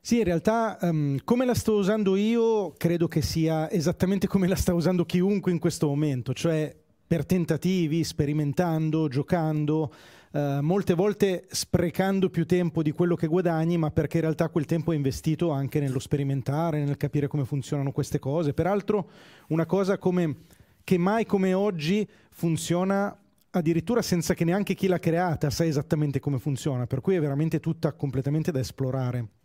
Sì, 0.00 0.18
in 0.18 0.24
realtà 0.24 0.78
um, 0.80 1.18
come 1.24 1.44
la 1.44 1.54
sto 1.54 1.74
usando 1.74 2.16
io 2.16 2.72
credo 2.72 3.08
che 3.08 3.20
sia 3.20 3.70
esattamente 3.70 4.26
come 4.26 4.46
la 4.46 4.54
sta 4.54 4.72
usando 4.72 5.04
chiunque 5.04 5.50
in 5.50 5.58
questo 5.58 5.88
momento, 5.88 6.32
cioè 6.32 6.74
per 7.06 7.26
tentativi, 7.26 8.04
sperimentando, 8.04 9.08
giocando, 9.08 9.92
uh, 10.32 10.60
molte 10.60 10.94
volte 10.94 11.46
sprecando 11.50 12.30
più 12.30 12.46
tempo 12.46 12.82
di 12.82 12.92
quello 12.92 13.14
che 13.14 13.26
guadagni, 13.26 13.76
ma 13.76 13.90
perché 13.90 14.16
in 14.18 14.22
realtà 14.22 14.48
quel 14.48 14.66
tempo 14.66 14.92
è 14.92 14.96
investito 14.96 15.50
anche 15.50 15.80
nello 15.80 15.98
sperimentare, 15.98 16.84
nel 16.84 16.96
capire 16.96 17.26
come 17.26 17.44
funzionano 17.44 17.92
queste 17.92 18.18
cose. 18.18 18.54
Peraltro 18.54 19.10
una 19.48 19.66
cosa 19.66 19.98
come, 19.98 20.36
che 20.84 20.98
mai 20.98 21.24
come 21.26 21.54
oggi 21.54 22.08
funziona 22.30 23.16
addirittura 23.50 24.02
senza 24.02 24.34
che 24.34 24.44
neanche 24.44 24.74
chi 24.74 24.86
l'ha 24.86 24.98
creata 24.98 25.50
sa 25.50 25.64
esattamente 25.64 26.20
come 26.20 26.38
funziona, 26.38 26.86
per 26.86 27.00
cui 27.00 27.14
è 27.14 27.20
veramente 27.20 27.60
tutta 27.60 27.92
completamente 27.92 28.50
da 28.52 28.60
esplorare. 28.60 29.37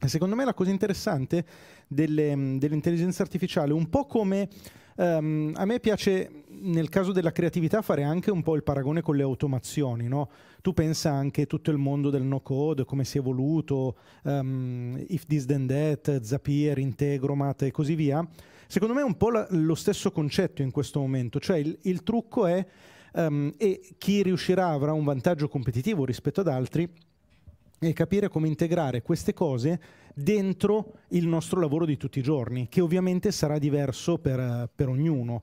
Secondo 0.00 0.34
me 0.34 0.44
la 0.44 0.54
cosa 0.54 0.70
interessante 0.70 1.44
delle, 1.88 2.56
dell'intelligenza 2.58 3.22
artificiale, 3.22 3.72
un 3.72 3.88
po' 3.88 4.06
come 4.06 4.48
um, 4.96 5.52
a 5.54 5.64
me 5.64 5.80
piace 5.80 6.44
nel 6.48 6.88
caso 6.88 7.12
della 7.12 7.32
creatività 7.32 7.82
fare 7.82 8.02
anche 8.02 8.30
un 8.30 8.42
po' 8.42 8.54
il 8.54 8.62
paragone 8.62 9.00
con 9.00 9.16
le 9.16 9.22
automazioni, 9.22 10.08
no? 10.08 10.28
Tu 10.60 10.72
pensa 10.72 11.10
anche 11.10 11.46
tutto 11.46 11.70
il 11.70 11.78
mondo 11.78 12.10
del 12.10 12.22
no 12.22 12.40
code, 12.40 12.84
come 12.84 13.04
si 13.04 13.18
è 13.18 13.20
evoluto, 13.20 13.96
um, 14.22 15.02
if 15.08 15.26
this 15.26 15.46
then 15.46 15.66
that, 15.66 16.22
Zapier, 16.22 16.78
Integromat 16.78 17.62
e 17.62 17.70
così 17.70 17.94
via. 17.94 18.26
Secondo 18.66 18.94
me 18.94 19.00
è 19.00 19.04
un 19.04 19.16
po' 19.16 19.30
la, 19.30 19.46
lo 19.50 19.74
stesso 19.74 20.10
concetto 20.10 20.62
in 20.62 20.70
questo 20.70 21.00
momento, 21.00 21.38
cioè 21.38 21.58
il, 21.58 21.78
il 21.82 22.02
trucco 22.02 22.46
è 22.46 22.64
um, 23.14 23.52
e 23.56 23.80
chi 23.98 24.22
riuscirà 24.22 24.68
avrà 24.68 24.92
un 24.92 25.04
vantaggio 25.04 25.48
competitivo 25.48 26.04
rispetto 26.04 26.40
ad 26.40 26.48
altri 26.48 26.90
e 27.78 27.92
capire 27.92 28.28
come 28.28 28.48
integrare 28.48 29.02
queste 29.02 29.34
cose 29.34 29.80
dentro 30.14 30.92
il 31.08 31.26
nostro 31.26 31.60
lavoro 31.60 31.84
di 31.84 31.96
tutti 31.96 32.18
i 32.18 32.22
giorni, 32.22 32.68
che 32.68 32.80
ovviamente 32.80 33.32
sarà 33.32 33.58
diverso 33.58 34.18
per, 34.18 34.70
per 34.74 34.88
ognuno. 34.88 35.42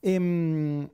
E, 0.00 0.12
ehm, 0.12 0.90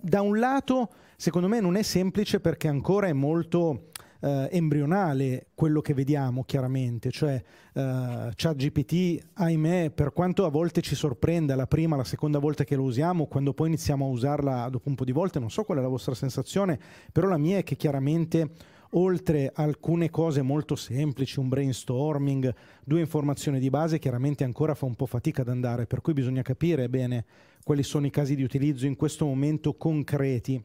da 0.00 0.20
un 0.20 0.38
lato, 0.38 0.90
secondo 1.16 1.48
me 1.48 1.60
non 1.60 1.76
è 1.76 1.82
semplice 1.82 2.38
perché 2.40 2.68
ancora 2.68 3.08
è 3.08 3.12
molto 3.12 3.88
eh, 4.20 4.48
embrionale 4.52 5.48
quello 5.54 5.80
che 5.80 5.94
vediamo 5.94 6.44
chiaramente, 6.44 7.10
cioè 7.10 7.42
eh, 7.74 8.30
ChatGPT, 8.34 9.30
ahimè, 9.34 9.90
per 9.90 10.12
quanto 10.12 10.44
a 10.46 10.48
volte 10.48 10.80
ci 10.80 10.94
sorprenda 10.94 11.54
la 11.56 11.66
prima, 11.66 11.96
la 11.96 12.04
seconda 12.04 12.38
volta 12.38 12.64
che 12.64 12.76
lo 12.76 12.84
usiamo, 12.84 13.26
quando 13.26 13.52
poi 13.52 13.68
iniziamo 13.68 14.06
a 14.06 14.08
usarla 14.08 14.68
dopo 14.70 14.88
un 14.88 14.94
po' 14.94 15.04
di 15.04 15.12
volte, 15.12 15.38
non 15.38 15.50
so 15.50 15.64
qual 15.64 15.78
è 15.78 15.80
la 15.80 15.88
vostra 15.88 16.14
sensazione, 16.14 16.78
però 17.12 17.28
la 17.28 17.38
mia 17.38 17.58
è 17.58 17.64
che 17.64 17.76
chiaramente 17.76 18.50
oltre 18.96 19.50
alcune 19.54 20.10
cose 20.10 20.42
molto 20.42 20.76
semplici, 20.76 21.38
un 21.38 21.48
brainstorming, 21.48 22.54
due 22.84 23.00
informazioni 23.00 23.58
di 23.58 23.70
base, 23.70 23.98
chiaramente 23.98 24.44
ancora 24.44 24.74
fa 24.74 24.86
un 24.86 24.94
po' 24.94 25.06
fatica 25.06 25.42
ad 25.42 25.48
andare, 25.48 25.86
per 25.86 26.00
cui 26.00 26.12
bisogna 26.12 26.42
capire 26.42 26.88
bene 26.88 27.24
quali 27.64 27.82
sono 27.82 28.06
i 28.06 28.10
casi 28.10 28.34
di 28.34 28.42
utilizzo 28.42 28.86
in 28.86 28.96
questo 28.96 29.24
momento 29.24 29.74
concreti 29.74 30.62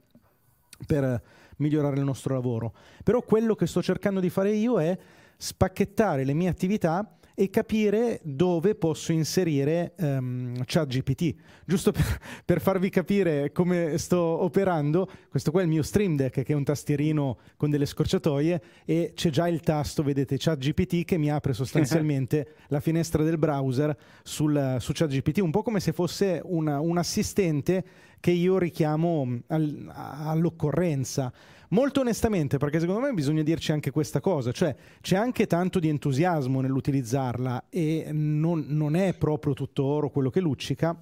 per 0.85 1.21
migliorare 1.57 1.97
il 1.97 2.03
nostro 2.03 2.33
lavoro. 2.33 2.73
Però 3.03 3.21
quello 3.21 3.55
che 3.55 3.67
sto 3.67 3.81
cercando 3.81 4.19
di 4.19 4.29
fare 4.29 4.51
io 4.51 4.79
è 4.79 4.97
spacchettare 5.37 6.23
le 6.23 6.33
mie 6.33 6.49
attività 6.49 7.18
e 7.39 7.49
capire 7.49 8.19
dove 8.21 8.75
posso 8.75 9.13
inserire 9.13 9.93
um, 9.99 10.61
ChatGPT. 10.65 11.35
Giusto 11.63 11.93
per, 11.93 12.19
per, 12.43 12.59
farvi 12.59 12.89
capire 12.89 13.53
come 13.53 13.97
sto 13.97 14.19
operando, 14.19 15.09
questo 15.29 15.49
qua 15.49 15.61
è 15.61 15.63
il 15.63 15.69
mio 15.69 15.81
Stream 15.81 16.17
Deck 16.17 16.43
che 16.43 16.51
è 16.51 16.53
un 16.53 16.65
tastierino 16.65 17.37
con 17.55 17.69
delle 17.69 17.85
scorciatoie 17.85 18.61
e 18.83 19.13
c'è 19.15 19.29
già 19.29 19.47
il 19.47 19.61
tasto, 19.61 20.03
vedete, 20.03 20.35
ChatGPT 20.37 21.05
che 21.05 21.17
mi 21.17 21.31
apre 21.31 21.53
sostanzialmente 21.53 22.55
la 22.67 22.81
finestra 22.81 23.23
del 23.23 23.37
browser 23.37 23.95
sul, 24.21 24.75
su 24.81 24.91
ChatGPT, 24.93 25.37
un 25.37 25.51
po' 25.51 25.61
come 25.61 25.79
se 25.79 25.93
fosse 25.93 26.41
una, 26.43 26.81
un 26.81 26.97
assistente 26.97 27.85
che 28.19 28.31
io 28.31 28.57
richiamo 28.57 29.39
al, 29.47 29.91
all'occorrenza. 29.93 31.31
Molto 31.69 31.99
onestamente, 31.99 32.57
perché 32.57 32.79
secondo 32.79 33.01
me 33.01 33.13
bisogna 33.13 33.43
dirci 33.43 33.71
anche 33.71 33.91
questa 33.91 34.19
cosa, 34.19 34.51
cioè 34.51 34.75
c'è 35.01 35.15
anche 35.15 35.45
tanto 35.45 35.79
di 35.79 35.87
entusiasmo 35.87 36.61
nell'utilizzarla 36.61 37.65
e 37.69 38.09
non, 38.11 38.65
non 38.69 38.95
è 38.95 39.13
proprio 39.13 39.53
tutto 39.53 39.83
oro 39.83 40.09
quello 40.09 40.31
che 40.31 40.39
luccica, 40.39 40.99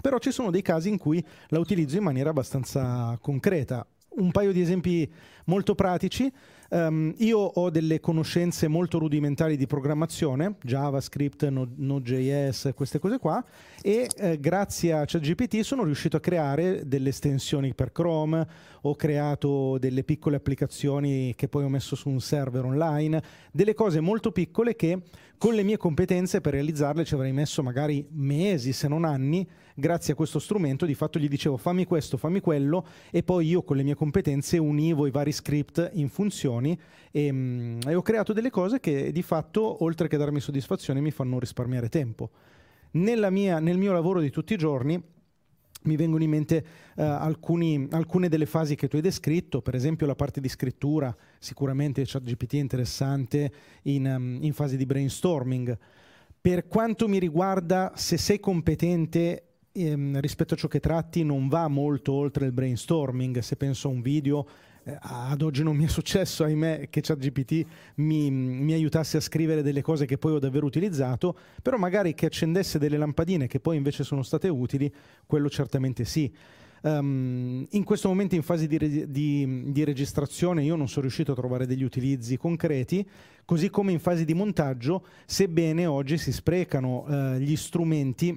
però 0.00 0.18
ci 0.18 0.30
sono 0.30 0.50
dei 0.50 0.62
casi 0.62 0.88
in 0.88 0.98
cui 0.98 1.24
la 1.48 1.58
utilizzo 1.58 1.96
in 1.96 2.04
maniera 2.04 2.30
abbastanza 2.30 3.18
concreta. 3.20 3.84
Un 4.14 4.30
paio 4.30 4.52
di 4.52 4.60
esempi 4.60 5.10
molto 5.46 5.74
pratici. 5.74 6.32
Um, 6.72 7.12
io 7.18 7.38
ho 7.38 7.68
delle 7.68 8.00
conoscenze 8.00 8.66
molto 8.66 8.98
rudimentali 8.98 9.58
di 9.58 9.66
programmazione, 9.66 10.54
JavaScript, 10.62 11.46
Node.js, 11.46 12.70
queste 12.74 12.98
cose 12.98 13.18
qua, 13.18 13.44
e 13.82 14.08
eh, 14.16 14.40
grazie 14.40 14.94
a 14.94 15.04
ChatGPT 15.04 15.60
sono 15.60 15.84
riuscito 15.84 16.16
a 16.16 16.20
creare 16.20 16.88
delle 16.88 17.10
estensioni 17.10 17.74
per 17.74 17.92
Chrome, 17.92 18.48
ho 18.80 18.96
creato 18.96 19.76
delle 19.76 20.02
piccole 20.02 20.36
applicazioni 20.36 21.34
che 21.36 21.46
poi 21.46 21.64
ho 21.64 21.68
messo 21.68 21.94
su 21.94 22.08
un 22.08 22.22
server 22.22 22.64
online, 22.64 23.22
delle 23.52 23.74
cose 23.74 24.00
molto 24.00 24.32
piccole 24.32 24.74
che 24.74 24.98
con 25.36 25.52
le 25.52 25.64
mie 25.64 25.76
competenze 25.76 26.40
per 26.40 26.54
realizzarle 26.54 27.04
ci 27.04 27.12
avrei 27.12 27.32
messo 27.32 27.62
magari 27.62 28.06
mesi, 28.12 28.72
se 28.72 28.88
non 28.88 29.04
anni, 29.04 29.46
grazie 29.74 30.12
a 30.12 30.16
questo 30.16 30.38
strumento 30.38 30.86
di 30.86 30.94
fatto 30.94 31.18
gli 31.18 31.28
dicevo 31.28 31.56
fammi 31.56 31.84
questo, 31.84 32.16
fammi 32.16 32.40
quello 32.40 32.86
e 33.10 33.22
poi 33.22 33.46
io 33.46 33.62
con 33.62 33.76
le 33.76 33.82
mie 33.82 33.94
competenze 33.94 34.58
univo 34.58 35.06
i 35.06 35.10
vari 35.10 35.32
script 35.32 35.90
in 35.94 36.08
funzioni 36.08 36.78
e, 37.10 37.32
mm, 37.32 37.80
e 37.86 37.94
ho 37.94 38.02
creato 38.02 38.32
delle 38.32 38.50
cose 38.50 38.80
che 38.80 39.12
di 39.12 39.22
fatto 39.22 39.82
oltre 39.84 40.08
che 40.08 40.16
darmi 40.16 40.40
soddisfazione 40.40 41.00
mi 41.00 41.10
fanno 41.10 41.38
risparmiare 41.38 41.88
tempo. 41.88 42.30
Mia, 42.92 43.58
nel 43.58 43.78
mio 43.78 43.92
lavoro 43.92 44.20
di 44.20 44.30
tutti 44.30 44.52
i 44.52 44.58
giorni 44.58 45.02
mi 45.84 45.96
vengono 45.96 46.22
in 46.22 46.30
mente 46.30 46.64
uh, 46.96 47.02
alcuni, 47.02 47.88
alcune 47.90 48.28
delle 48.28 48.46
fasi 48.46 48.74
che 48.74 48.88
tu 48.88 48.96
hai 48.96 49.02
descritto, 49.02 49.62
per 49.62 49.74
esempio 49.74 50.06
la 50.06 50.14
parte 50.14 50.40
di 50.40 50.48
scrittura, 50.48 51.14
sicuramente 51.38 52.02
ChatGPT 52.04 52.54
è 52.54 52.58
interessante 52.58 53.52
in, 53.82 54.06
um, 54.06 54.38
in 54.42 54.52
fase 54.52 54.76
di 54.76 54.86
brainstorming. 54.86 55.76
Per 56.40 56.66
quanto 56.66 57.08
mi 57.08 57.18
riguarda, 57.18 57.92
se 57.94 58.16
sei 58.16 58.40
competente 58.40 59.51
ehm, 59.72 60.20
rispetto 60.20 60.54
a 60.54 60.56
ciò 60.56 60.68
che 60.68 60.80
tratti, 60.80 61.24
non 61.24 61.48
va 61.48 61.68
molto 61.68 62.12
oltre 62.12 62.46
il 62.46 62.52
brainstorming. 62.52 63.38
Se 63.38 63.56
penso 63.56 63.88
a 63.88 63.90
un 63.90 64.02
video, 64.02 64.46
eh, 64.84 64.96
ad 65.00 65.42
oggi 65.42 65.62
non 65.62 65.76
mi 65.76 65.84
è 65.84 65.88
successo, 65.88 66.44
ahimè, 66.44 66.88
che 66.90 67.00
ChatGPT 67.00 67.66
mi, 67.96 68.30
mi 68.30 68.72
aiutasse 68.72 69.16
a 69.16 69.20
scrivere 69.20 69.62
delle 69.62 69.82
cose 69.82 70.06
che 70.06 70.18
poi 70.18 70.32
ho 70.32 70.38
davvero 70.38 70.66
utilizzato, 70.66 71.36
però 71.62 71.76
magari 71.76 72.14
che 72.14 72.26
accendesse 72.26 72.78
delle 72.78 72.96
lampadine 72.96 73.46
che 73.46 73.60
poi 73.60 73.76
invece 73.76 74.04
sono 74.04 74.22
state 74.22 74.48
utili, 74.48 74.92
quello 75.26 75.48
certamente 75.48 76.04
sì. 76.04 76.32
Um, 76.84 77.64
in 77.70 77.84
questo 77.84 78.08
momento 78.08 78.34
in 78.34 78.42
fase 78.42 78.66
di, 78.66 79.06
di, 79.08 79.70
di, 79.70 79.84
registrazione 79.84 80.64
io 80.64 80.74
non 80.74 80.88
sono 80.88 81.02
riuscito 81.02 81.30
a 81.30 81.36
trovare 81.36 81.64
degli 81.64 81.84
utilizzi 81.84 82.36
concreti, 82.36 83.08
così 83.44 83.70
come 83.70 83.92
in 83.92 84.00
fase 84.00 84.24
di 84.24 84.34
montaggio, 84.34 85.06
sebbene 85.24 85.86
oggi 85.86 86.18
si 86.18 86.32
sprecano 86.32 87.04
uh, 87.06 87.36
gli 87.36 87.54
strumenti 87.54 88.36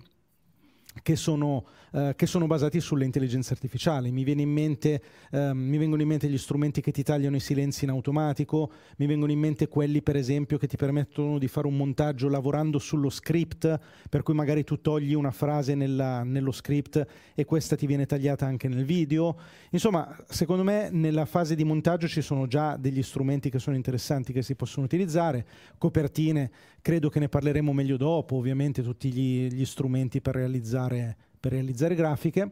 che 1.06 1.16
sono 1.16 1.66
eh, 1.96 2.14
che 2.18 2.26
sono 2.26 2.46
basati 2.46 2.82
sulle 2.82 3.06
intelligenze 3.06 3.54
artificiali. 3.54 4.12
Mi, 4.12 4.30
in 4.30 4.50
mente, 4.50 5.02
eh, 5.32 5.54
mi, 5.54 5.78
vengono 5.78 6.02
in 6.02 6.10
mente 6.10 6.28
gli 6.28 6.38
strumenti 6.38 6.82
che 6.82 6.92
ti 6.92 7.04
tagliano 7.04 7.38
i 7.38 7.40
silenzi 7.40 7.86
in 7.86 7.90
automatico, 7.90 8.70
mi 8.98 9.06
vengono 9.06 9.32
in 9.32 9.40
mente 9.40 9.70
quelli 9.70 10.02
per 10.02 10.18
esempio 10.18 10.58
che 10.58 10.68
ti 10.68 10.76
permettono 10.76 11.38
di 11.38 11.48
fare 11.48 11.68
un 11.68 11.78
montaggio 11.78 12.28
lavorando 12.28 12.80
sullo 12.80 13.10
script, 13.10 13.80
per 14.10 14.24
cui 14.24 14.34
magari 14.34 14.66
tu 14.66 14.82
togli 14.82 15.14
una 15.14 15.32
frase 15.32 15.74
nella, 15.74 16.24
nello 16.24 16.52
script 16.52 17.06
e 17.34 17.46
questa 17.46 17.78
ti 17.78 17.86
viene 17.86 18.06
tagliata 18.06 18.46
anche 18.46 18.68
nel 18.68 18.84
video. 18.84 19.40
Insomma, 19.70 20.18
secondo 20.28 20.64
me 20.64 20.90
nella 20.92 21.24
fase 21.24 21.56
di 21.56 21.64
montaggio 21.64 22.10
ci 22.10 22.22
sono 22.22 22.46
già 22.46 22.76
degli 22.76 23.04
strumenti 23.04 23.50
che 23.50 23.60
sono 23.60 23.78
interessanti 23.78 24.34
che 24.34 24.42
si 24.42 24.56
possono 24.56 24.86
utilizzare, 24.86 25.46
copertine, 25.78 26.52
credo 26.82 27.08
che 27.08 27.20
ne 27.20 27.30
parleremo 27.30 27.72
meglio 27.72 27.96
dopo, 27.96 28.36
ovviamente 28.36 28.84
tutti 28.84 29.14
gli, 29.14 29.48
gli 29.48 29.64
strumenti 29.64 30.20
per 30.20 30.36
realizzare 30.36 31.16
per 31.46 31.54
realizzare 31.54 31.94
grafiche. 31.94 32.52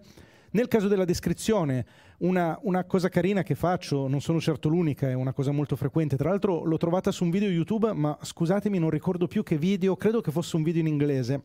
Nel 0.52 0.68
caso 0.68 0.88
della 0.88 1.04
descrizione, 1.04 1.84
una, 2.20 2.60
una, 2.62 2.84
cosa 2.84 3.10
carina 3.10 3.42
che 3.42 3.56
faccio, 3.56 4.08
non 4.08 4.22
sono 4.22 4.40
certo 4.40 4.70
l'unica, 4.70 5.10
è 5.10 5.14
una 5.14 5.34
cosa 5.34 5.50
molto 5.50 5.76
frequente, 5.76 6.16
tra 6.16 6.30
l'altro 6.30 6.64
l'ho 6.64 6.78
trovata 6.78 7.10
su 7.10 7.24
un 7.24 7.32
video 7.32 7.50
YouTube, 7.50 7.92
ma 7.94 8.16
scusatemi, 8.22 8.78
non 8.78 8.92
ricordo 8.92 9.26
più 9.26 9.42
che 9.42 9.58
video, 9.58 9.96
credo 9.96 10.22
che 10.22 10.30
fosse 10.30 10.56
un 10.58 10.62
video 10.62 10.82
in 10.82 10.88
inglese, 10.88 11.42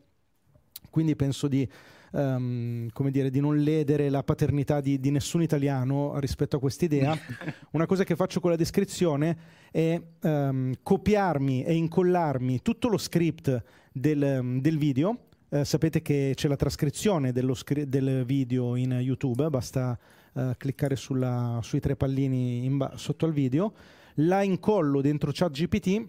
quindi 0.91 1.17
penso 1.17 1.49
di, 1.49 1.67
um, 2.13 2.89
come 2.93 3.11
dire, 3.11 3.31
di 3.31 3.41
non 3.41 3.57
ledere 3.57 4.11
la 4.11 4.23
paternità 4.23 4.83
di, 4.83 5.01
di 5.01 5.11
nessun 5.11 5.41
italiano 5.41 6.19
rispetto 6.19 6.57
a 6.57 6.61
quest'idea. 6.61 7.17
Una 7.73 7.87
cosa 7.87 8.05
che 8.05 8.15
faccio 8.15 8.41
con 8.41 8.51
la 8.51 8.57
descrizione 8.57 9.39
è 9.71 9.99
um, 10.21 10.75
copiarmi 10.83 11.65
e 11.65 11.73
incollarmi 11.73 12.61
tutto 12.61 12.89
lo 12.89 12.99
script 12.99 13.63
del, 13.91 14.59
del 14.61 14.77
video 14.77 15.28
eh, 15.51 15.65
sapete 15.65 16.03
che 16.03 16.33
c'è 16.35 16.49
la 16.49 16.57
trascrizione 16.57 17.33
scri- 17.55 17.85
del 17.85 18.25
video 18.25 18.77
in 18.77 18.93
YouTube, 18.93 19.49
basta 19.49 19.99
eh, 20.35 20.55
cliccare 20.57 20.97
sulla, 20.97 21.61
sui 21.63 21.81
tre 21.81 21.97
pallini 21.97 22.69
ba- 22.71 22.93
sotto 22.97 23.25
al 23.25 23.33
video, 23.33 23.73
la 24.17 24.43
incollo 24.43 25.01
dentro 25.01 25.31
ChatGPT 25.33 26.07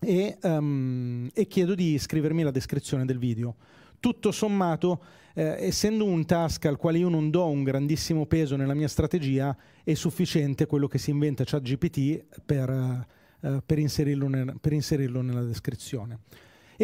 e, 0.00 0.38
um, 0.42 1.28
e 1.32 1.46
chiedo 1.46 1.74
di 1.74 1.98
scrivermi 1.98 2.42
la 2.42 2.50
descrizione 2.50 3.04
del 3.04 3.18
video. 3.18 3.56
Tutto 4.00 4.32
sommato, 4.32 5.02
eh, 5.34 5.56
essendo 5.66 6.04
un 6.04 6.24
task 6.26 6.66
al 6.66 6.76
quale 6.76 6.98
io 6.98 7.08
non 7.08 7.30
do 7.30 7.46
un 7.46 7.62
grandissimo 7.62 8.26
peso 8.26 8.56
nella 8.56 8.74
mia 8.74 8.88
strategia, 8.88 9.56
è 9.82 9.94
sufficiente 9.94 10.66
quello 10.66 10.88
che 10.88 10.98
si 10.98 11.10
inventa 11.10 11.44
ChatGPT 11.44 12.24
per, 12.44 13.06
uh, 13.40 13.62
per, 13.64 13.78
inserirlo, 13.78 14.28
nel, 14.28 14.56
per 14.60 14.72
inserirlo 14.72 15.22
nella 15.22 15.42
descrizione 15.42 16.20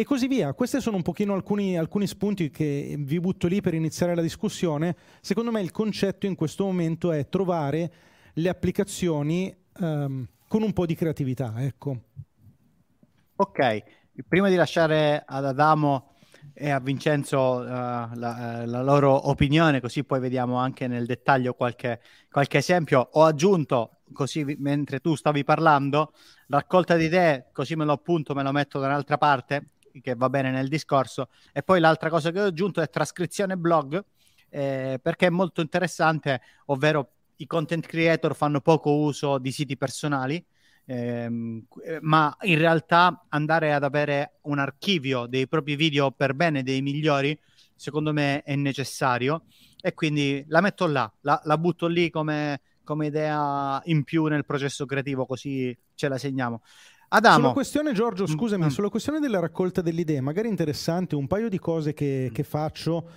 e 0.01 0.03
così 0.03 0.27
via. 0.27 0.51
Questi 0.53 0.81
sono 0.81 0.95
un 0.95 1.03
pochino 1.03 1.35
alcuni, 1.35 1.77
alcuni, 1.77 2.07
spunti 2.07 2.49
che 2.49 2.95
vi 2.97 3.19
butto 3.19 3.45
lì 3.45 3.61
per 3.61 3.75
iniziare 3.75 4.15
la 4.15 4.23
discussione. 4.23 4.95
Secondo 5.21 5.51
me 5.51 5.61
il 5.61 5.69
concetto 5.69 6.25
in 6.25 6.33
questo 6.33 6.65
momento 6.65 7.11
è 7.11 7.29
trovare 7.29 7.91
le 8.33 8.49
applicazioni 8.49 9.55
um, 9.77 10.27
con 10.47 10.63
un 10.63 10.73
po' 10.73 10.87
di 10.87 10.95
creatività. 10.95 11.53
Ecco. 11.57 11.97
Ok, 13.35 13.83
prima 14.27 14.49
di 14.49 14.55
lasciare 14.55 15.23
ad 15.23 15.45
Adamo 15.45 16.13
e 16.55 16.71
a 16.71 16.79
Vincenzo 16.79 17.57
uh, 17.57 17.63
la, 17.63 18.63
la, 18.65 18.81
loro 18.81 19.29
opinione, 19.29 19.81
così 19.81 20.03
poi 20.03 20.19
vediamo 20.19 20.55
anche 20.55 20.87
nel 20.87 21.05
dettaglio 21.05 21.53
qualche, 21.53 22.01
qualche 22.27 22.57
esempio, 22.57 23.07
ho 23.11 23.23
aggiunto 23.23 23.97
così 24.11 24.43
mentre 24.57 24.99
tu 24.99 25.13
stavi 25.13 25.43
parlando, 25.43 26.13
raccolta 26.47 26.95
di 26.95 27.05
idee, 27.05 27.49
così 27.53 27.75
me 27.75 27.85
lo 27.85 27.91
appunto, 27.91 28.33
me 28.33 28.41
lo 28.41 28.51
metto 28.51 28.79
da 28.79 28.87
un'altra 28.87 29.19
parte, 29.19 29.67
che 30.01 30.15
va 30.15 30.29
bene 30.29 30.51
nel 30.51 30.67
discorso. 30.67 31.29
E 31.51 31.63
poi 31.63 31.79
l'altra 31.79 32.09
cosa 32.09 32.31
che 32.31 32.39
ho 32.39 32.45
aggiunto 32.45 32.81
è 32.81 32.89
trascrizione 32.89 33.57
blog, 33.57 34.03
eh, 34.49 34.99
perché 35.01 35.27
è 35.27 35.29
molto 35.29 35.61
interessante, 35.61 36.41
ovvero 36.65 37.11
i 37.37 37.47
content 37.47 37.85
creator 37.85 38.35
fanno 38.35 38.61
poco 38.61 38.95
uso 38.95 39.37
di 39.37 39.51
siti 39.51 39.75
personali, 39.77 40.43
ehm, 40.85 41.65
ma 42.01 42.35
in 42.41 42.57
realtà 42.57 43.25
andare 43.29 43.73
ad 43.73 43.83
avere 43.83 44.39
un 44.43 44.59
archivio 44.59 45.25
dei 45.25 45.47
propri 45.47 45.75
video 45.75 46.11
per 46.11 46.33
bene 46.33 46.63
dei 46.63 46.81
migliori, 46.81 47.37
secondo 47.75 48.13
me 48.13 48.43
è 48.43 48.55
necessario. 48.55 49.45
E 49.81 49.95
quindi 49.95 50.45
la 50.47 50.61
metto 50.61 50.85
là, 50.85 51.11
la, 51.21 51.41
la 51.45 51.57
butto 51.57 51.87
lì 51.87 52.11
come, 52.11 52.61
come 52.83 53.07
idea 53.07 53.81
in 53.85 54.03
più 54.03 54.25
nel 54.25 54.45
processo 54.45 54.85
creativo, 54.85 55.25
così 55.25 55.75
ce 55.95 56.07
la 56.07 56.19
segniamo. 56.19 56.61
Adamo. 57.13 57.35
Sulla 57.35 57.51
questione, 57.51 57.91
Giorgio, 57.91 58.23
mm, 58.23 58.27
scusami, 58.27 58.65
mm. 58.65 58.67
sulla 58.67 58.89
questione 58.89 59.19
della 59.19 59.39
raccolta 59.39 59.81
delle 59.81 60.01
idee, 60.01 60.21
magari 60.21 60.47
interessante, 60.47 61.15
un 61.15 61.27
paio 61.27 61.49
di 61.49 61.59
cose 61.59 61.93
che, 61.93 62.27
mm. 62.29 62.33
che 62.33 62.43
faccio 62.43 63.09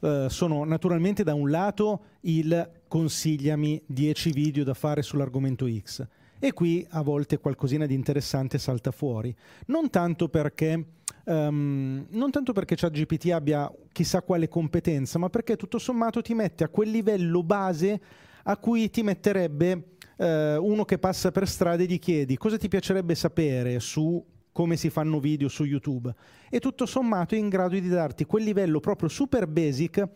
uh, 0.00 0.28
sono 0.28 0.64
naturalmente 0.64 1.22
da 1.22 1.34
un 1.34 1.50
lato 1.50 2.04
il 2.20 2.70
consigliami 2.88 3.82
10 3.84 4.30
video 4.30 4.64
da 4.64 4.72
fare 4.72 5.02
sull'argomento 5.02 5.66
X. 5.68 6.06
E 6.38 6.52
qui 6.54 6.86
a 6.90 7.02
volte 7.02 7.38
qualcosina 7.38 7.84
di 7.84 7.92
interessante 7.92 8.56
salta 8.56 8.90
fuori. 8.90 9.34
Non 9.66 9.90
tanto 9.90 10.30
perché, 10.30 10.86
um, 11.24 12.06
non 12.08 12.30
tanto 12.30 12.54
perché 12.54 12.74
ChatGPT 12.74 13.32
abbia 13.32 13.70
chissà 13.92 14.22
quale 14.22 14.48
competenza, 14.48 15.18
ma 15.18 15.28
perché 15.28 15.56
tutto 15.56 15.78
sommato 15.78 16.22
ti 16.22 16.32
mette 16.32 16.64
a 16.64 16.68
quel 16.68 16.90
livello 16.90 17.42
base 17.42 18.00
a 18.44 18.56
cui 18.56 18.88
ti 18.88 19.02
metterebbe 19.02 19.91
eh, 20.22 20.56
uno 20.56 20.84
che 20.84 20.98
passa 20.98 21.32
per 21.32 21.48
strada 21.48 21.82
e 21.82 21.86
gli 21.86 21.98
chiedi 21.98 22.36
cosa 22.36 22.56
ti 22.56 22.68
piacerebbe 22.68 23.14
sapere 23.16 23.80
su 23.80 24.24
come 24.52 24.76
si 24.76 24.90
fanno 24.90 25.18
video 25.18 25.48
su 25.48 25.64
YouTube 25.64 26.14
e 26.48 26.60
tutto 26.60 26.86
sommato 26.86 27.34
è 27.34 27.38
in 27.38 27.48
grado 27.48 27.78
di 27.78 27.88
darti 27.88 28.24
quel 28.24 28.44
livello 28.44 28.78
proprio 28.78 29.08
super 29.08 29.48
basic 29.48 30.08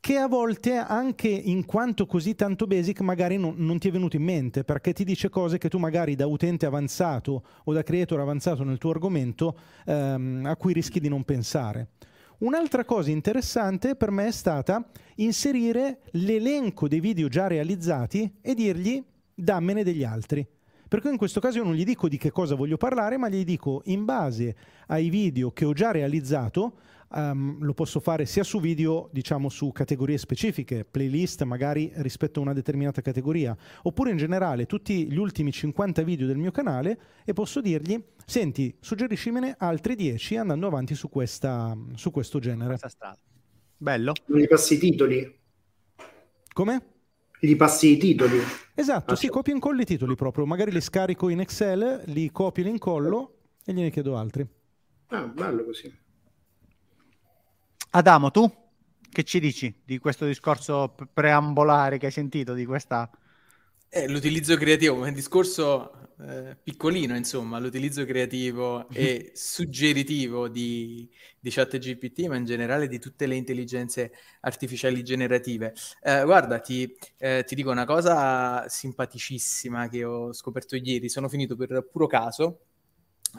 che 0.00 0.16
a 0.16 0.26
volte 0.26 0.76
anche 0.76 1.28
in 1.28 1.64
quanto 1.66 2.06
così 2.06 2.34
tanto 2.34 2.66
basic 2.66 3.00
magari 3.00 3.36
non, 3.36 3.54
non, 3.58 3.78
ti 3.78 3.88
è 3.88 3.90
venuto 3.90 4.16
in 4.16 4.22
mente 4.22 4.64
perché 4.64 4.92
ti 4.92 5.04
dice 5.04 5.28
cose 5.28 5.58
che 5.58 5.68
tu 5.68 5.78
magari 5.78 6.14
da 6.14 6.26
utente 6.26 6.66
avanzato 6.66 7.44
o 7.64 7.72
da 7.72 7.82
creator 7.82 8.20
avanzato 8.20 8.64
nel 8.64 8.78
tuo 8.78 8.90
argomento 8.90 9.58
ehm, 9.86 10.46
a 10.46 10.56
cui 10.56 10.72
rischi 10.72 11.00
di 11.00 11.08
non 11.08 11.24
pensare. 11.24 11.88
Un'altra 12.38 12.84
cosa 12.84 13.10
interessante 13.10 13.96
per 13.96 14.12
me 14.12 14.28
è 14.28 14.30
stata 14.30 14.88
inserire 15.16 15.98
l'elenco 16.12 16.86
dei 16.86 17.00
video 17.00 17.26
già 17.26 17.48
realizzati 17.48 18.38
e 18.40 18.54
dirgli 18.54 19.04
dammene 19.38 19.84
degli 19.84 20.04
altri. 20.04 20.46
Per 20.88 21.00
cui 21.00 21.10
in 21.10 21.18
questo 21.18 21.38
caso 21.38 21.58
io 21.58 21.64
non 21.64 21.74
gli 21.74 21.84
dico 21.84 22.08
di 22.08 22.16
che 22.16 22.30
cosa 22.30 22.54
voglio 22.54 22.78
parlare, 22.78 23.18
ma 23.18 23.28
gli 23.28 23.44
dico 23.44 23.82
in 23.84 24.04
base 24.04 24.56
ai 24.86 25.10
video 25.10 25.50
che 25.50 25.66
ho 25.66 25.74
già 25.74 25.90
realizzato, 25.90 26.78
um, 27.10 27.62
lo 27.62 27.74
posso 27.74 28.00
fare 28.00 28.24
sia 28.24 28.42
su 28.42 28.58
video, 28.58 29.10
diciamo 29.12 29.50
su 29.50 29.70
categorie 29.70 30.16
specifiche, 30.16 30.86
playlist 30.86 31.42
magari 31.42 31.92
rispetto 31.96 32.40
a 32.40 32.42
una 32.42 32.54
determinata 32.54 33.02
categoria, 33.02 33.54
oppure 33.82 34.10
in 34.10 34.16
generale 34.16 34.64
tutti 34.64 35.10
gli 35.10 35.18
ultimi 35.18 35.52
50 35.52 36.02
video 36.02 36.26
del 36.26 36.38
mio 36.38 36.50
canale 36.50 36.98
e 37.22 37.34
posso 37.34 37.60
dirgli, 37.60 38.02
senti, 38.24 38.74
suggeriscimene 38.80 39.56
altri 39.58 39.94
10 39.94 40.36
andando 40.36 40.66
avanti 40.66 40.94
su, 40.94 41.10
questa, 41.10 41.76
su 41.96 42.10
questo 42.10 42.38
genere. 42.38 42.70
Questa 42.70 42.88
strada. 42.88 43.18
Bello. 43.76 44.14
Non 44.24 44.40
gli 44.40 44.48
passi 44.48 44.74
i 44.74 44.78
titoli. 44.78 45.38
Come? 46.54 46.96
Gli 47.40 47.56
passi 47.56 47.92
i 47.92 47.96
titoli. 47.96 48.38
Esatto, 48.74 49.12
ah, 49.14 49.16
sì, 49.16 49.28
copio 49.28 49.52
e 49.52 49.56
incollo 49.56 49.80
i 49.80 49.84
titoli 49.84 50.14
proprio. 50.14 50.46
Magari 50.46 50.72
li 50.72 50.80
scarico 50.80 51.28
in 51.28 51.40
Excel, 51.40 52.02
li 52.06 52.30
copio, 52.30 52.64
li 52.64 52.70
incollo 52.70 53.38
e 53.64 53.72
gliene 53.72 53.90
chiedo 53.90 54.16
altri. 54.16 54.46
Ah, 55.08 55.26
bello 55.26 55.64
così. 55.64 55.92
Adamo, 57.90 58.30
tu 58.30 58.50
che 59.10 59.24
ci 59.24 59.40
dici 59.40 59.82
di 59.84 59.98
questo 59.98 60.26
discorso 60.26 60.94
preambolare 61.12 61.98
che 61.98 62.06
hai 62.06 62.12
sentito 62.12 62.54
di 62.54 62.64
questa... 62.64 63.10
Eh, 63.90 64.06
l'utilizzo 64.06 64.56
creativo, 64.56 64.96
come 64.96 65.12
discorso 65.12 66.08
eh, 66.20 66.56
piccolino, 66.62 67.16
insomma, 67.16 67.58
l'utilizzo 67.58 68.04
creativo 68.04 68.78
mm-hmm. 68.78 68.86
e 68.92 69.30
suggeritivo 69.34 70.48
di, 70.48 71.08
di 71.38 71.50
chat 71.50 71.78
GPT, 71.78 72.26
ma 72.26 72.36
in 72.36 72.44
generale 72.44 72.88
di 72.88 72.98
tutte 72.98 73.26
le 73.26 73.36
intelligenze 73.36 74.12
artificiali 74.40 75.02
generative. 75.02 75.74
Eh, 76.02 76.22
guarda, 76.24 76.58
ti, 76.58 76.94
eh, 77.16 77.44
ti, 77.46 77.54
dico 77.54 77.70
una 77.70 77.86
cosa 77.86 78.68
simpaticissima 78.68 79.88
che 79.88 80.04
ho 80.04 80.32
scoperto 80.32 80.76
ieri. 80.76 81.08
Sono 81.08 81.28
finito 81.28 81.56
per 81.56 81.88
puro 81.90 82.06
caso 82.06 82.60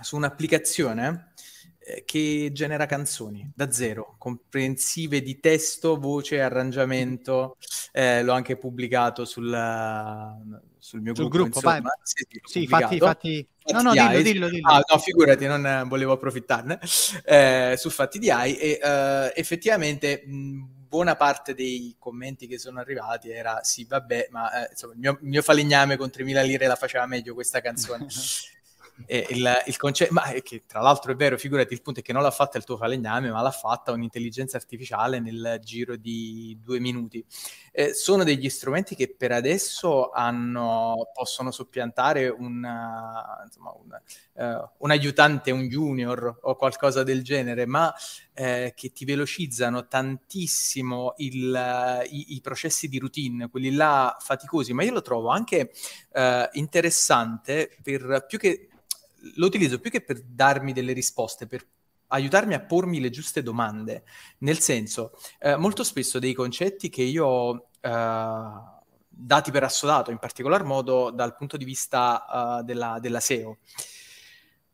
su 0.01 0.15
un'applicazione 0.15 1.33
che 2.05 2.49
genera 2.53 2.85
canzoni 2.85 3.51
da 3.55 3.71
zero, 3.71 4.15
comprensive 4.17 5.21
di 5.21 5.39
testo, 5.39 5.97
voce, 5.99 6.41
arrangiamento. 6.41 7.57
Eh, 7.91 8.23
l'ho 8.23 8.33
anche 8.33 8.57
pubblicato 8.57 9.25
sul, 9.25 9.45
sul 10.77 11.01
mio 11.01 11.15
sul 11.15 11.27
gruppo. 11.27 11.59
gruppo. 11.59 11.89
Sì, 12.03 12.25
sì, 12.43 12.67
fatti, 12.67 12.97
fatti... 12.97 13.47
No, 13.71 13.81
no, 13.81 13.91
dillo, 13.91 14.21
dillo, 14.21 14.49
dillo. 14.49 14.67
Ah, 14.67 14.83
no, 14.87 14.97
figurati, 14.97 15.45
non 15.45 15.85
volevo 15.87 16.13
approfittarne. 16.13 16.79
Eh, 17.23 17.75
su 17.77 17.89
Fatti 17.89 18.17
di 18.17 18.31
AI 18.31 18.55
e 18.55 18.79
uh, 18.81 19.31
effettivamente 19.35 20.23
mh, 20.25 20.79
buona 20.87 21.15
parte 21.15 21.53
dei 21.53 21.95
commenti 21.99 22.47
che 22.47 22.57
sono 22.57 22.79
arrivati 22.79 23.29
era 23.29 23.61
sì, 23.61 23.85
vabbè, 23.87 24.29
ma 24.31 24.65
eh, 24.65 24.69
insomma, 24.71 24.93
il 24.93 24.99
mio, 24.99 25.19
il 25.21 25.27
mio 25.27 25.41
falegname 25.43 25.97
con 25.97 26.09
3.000 26.09 26.43
lire 26.43 26.65
la 26.65 26.75
faceva 26.75 27.05
meglio 27.05 27.35
questa 27.35 27.61
canzone. 27.61 28.07
E 29.05 29.27
il, 29.29 29.63
il 29.65 29.77
concetto, 29.77 30.13
ma 30.13 30.31
che 30.43 30.63
tra 30.65 30.81
l'altro 30.81 31.11
è 31.11 31.15
vero, 31.15 31.37
figurati, 31.37 31.73
il 31.73 31.81
punto 31.81 31.99
è 31.99 32.03
che 32.03 32.13
non 32.13 32.21
l'ha 32.21 32.31
fatta 32.31 32.57
il 32.57 32.63
tuo 32.63 32.77
falegname, 32.77 33.31
ma 33.31 33.41
l'ha 33.41 33.51
fatta 33.51 33.91
un'intelligenza 33.91 34.57
artificiale 34.57 35.19
nel 35.19 35.59
giro 35.63 35.95
di 35.95 36.57
due 36.61 36.79
minuti. 36.79 37.23
Eh, 37.71 37.93
sono 37.93 38.23
degli 38.23 38.49
strumenti 38.49 38.95
che 38.95 39.13
per 39.15 39.31
adesso 39.31 40.09
hanno, 40.09 41.09
possono 41.13 41.51
soppiantare 41.51 42.27
una, 42.27 43.41
insomma, 43.45 43.71
un, 43.71 43.99
uh, 44.33 44.69
un, 44.77 44.91
aiutante, 44.91 45.51
un 45.51 45.67
junior 45.67 46.39
o 46.41 46.55
qualcosa 46.55 47.03
del 47.03 47.23
genere, 47.23 47.65
ma 47.65 47.93
eh, 48.33 48.73
che 48.75 48.91
ti 48.91 49.05
velocizzano 49.05 49.87
tantissimo 49.87 51.13
il, 51.17 52.03
i, 52.09 52.35
i, 52.35 52.41
processi 52.41 52.87
di 52.87 52.99
routine, 52.99 53.49
quelli 53.49 53.71
là 53.71 54.15
faticosi, 54.19 54.73
ma 54.73 54.83
io 54.83 54.93
lo 54.93 55.01
trovo 55.01 55.29
anche 55.29 55.71
uh, 56.13 56.47
interessante 56.53 57.77
per 57.81 58.25
più 58.27 58.37
che 58.37 58.69
lo 59.35 59.45
utilizzo 59.45 59.79
più 59.79 59.91
che 59.91 60.01
per 60.01 60.21
darmi 60.21 60.73
delle 60.73 60.93
risposte, 60.93 61.47
per 61.47 61.65
aiutarmi 62.07 62.53
a 62.53 62.61
pormi 62.61 62.99
le 62.99 63.09
giuste 63.09 63.43
domande. 63.43 64.03
Nel 64.39 64.59
senso, 64.59 65.17
eh, 65.39 65.55
molto 65.55 65.83
spesso 65.83 66.19
dei 66.19 66.33
concetti 66.33 66.89
che 66.89 67.03
io 67.03 67.25
ho 67.25 67.69
eh, 67.81 68.77
dati 69.19 69.51
per 69.51 69.63
assodato, 69.63 70.11
in 70.11 70.17
particolar 70.17 70.63
modo 70.63 71.11
dal 71.11 71.35
punto 71.35 71.57
di 71.57 71.65
vista 71.65 72.59
uh, 72.59 72.63
della, 72.63 72.99
della 73.01 73.19
SEO, 73.19 73.57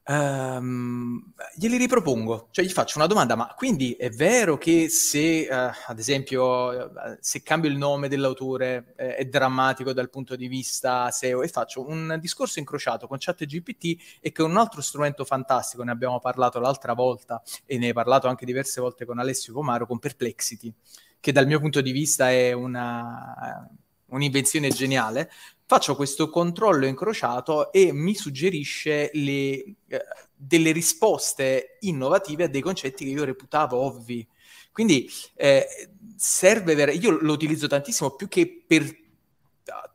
Um, 0.07 1.33
glieli 1.55 1.77
ripropongo, 1.77 2.49
cioè 2.51 2.63
gli 2.63 2.69
faccio 2.69 2.99
una 2.99 3.07
domanda, 3.07 3.35
ma 3.35 3.51
quindi 3.57 3.93
è 3.93 4.11
vero 4.11 4.55
che 4.55 4.87
se, 4.87 5.47
uh, 5.49 5.71
ad 5.87 5.97
esempio, 5.97 6.43
uh, 6.45 7.17
se 7.19 7.41
cambio 7.41 7.71
il 7.71 7.77
nome 7.77 8.07
dell'autore 8.07 8.93
eh, 8.97 9.15
è 9.15 9.25
drammatico 9.25 9.93
dal 9.93 10.11
punto 10.11 10.35
di 10.35 10.47
vista 10.47 11.09
SEO 11.09 11.41
e 11.41 11.47
faccio 11.47 11.87
un 11.87 12.19
discorso 12.21 12.59
incrociato 12.59 13.07
con 13.07 13.17
ChatGPT 13.19 14.19
e 14.21 14.31
con 14.31 14.51
un 14.51 14.57
altro 14.57 14.81
strumento 14.81 15.25
fantastico, 15.25 15.81
ne 15.81 15.91
abbiamo 15.91 16.19
parlato 16.19 16.59
l'altra 16.59 16.93
volta 16.93 17.41
e 17.65 17.79
ne 17.79 17.87
hai 17.87 17.93
parlato 17.93 18.27
anche 18.27 18.45
diverse 18.45 18.81
volte 18.81 19.05
con 19.05 19.17
Alessio 19.17 19.53
Pomaro, 19.53 19.87
con 19.87 19.97
Perplexity, 19.97 20.71
che 21.19 21.31
dal 21.31 21.47
mio 21.47 21.59
punto 21.59 21.81
di 21.81 21.91
vista 21.91 22.29
è 22.29 22.51
una, 22.51 23.67
un'invenzione 24.09 24.69
geniale, 24.69 25.31
faccio 25.65 25.95
questo 25.95 26.29
controllo 26.29 26.85
incrociato 26.85 27.71
e 27.71 27.91
mi 27.91 28.13
suggerisce 28.15 29.09
le, 29.13 29.53
eh, 29.87 30.05
delle 30.35 30.71
risposte 30.71 31.77
innovative 31.81 32.45
a 32.45 32.47
dei 32.47 32.61
concetti 32.61 33.05
che 33.05 33.11
io 33.11 33.23
reputavo 33.23 33.77
ovvi. 33.77 34.27
Quindi 34.71 35.09
eh, 35.35 35.65
serve, 36.15 36.75
ver- 36.75 37.01
io 37.01 37.17
lo 37.21 37.33
utilizzo 37.33 37.67
tantissimo 37.67 38.11
più 38.11 38.27
che 38.27 38.63
per 38.67 39.03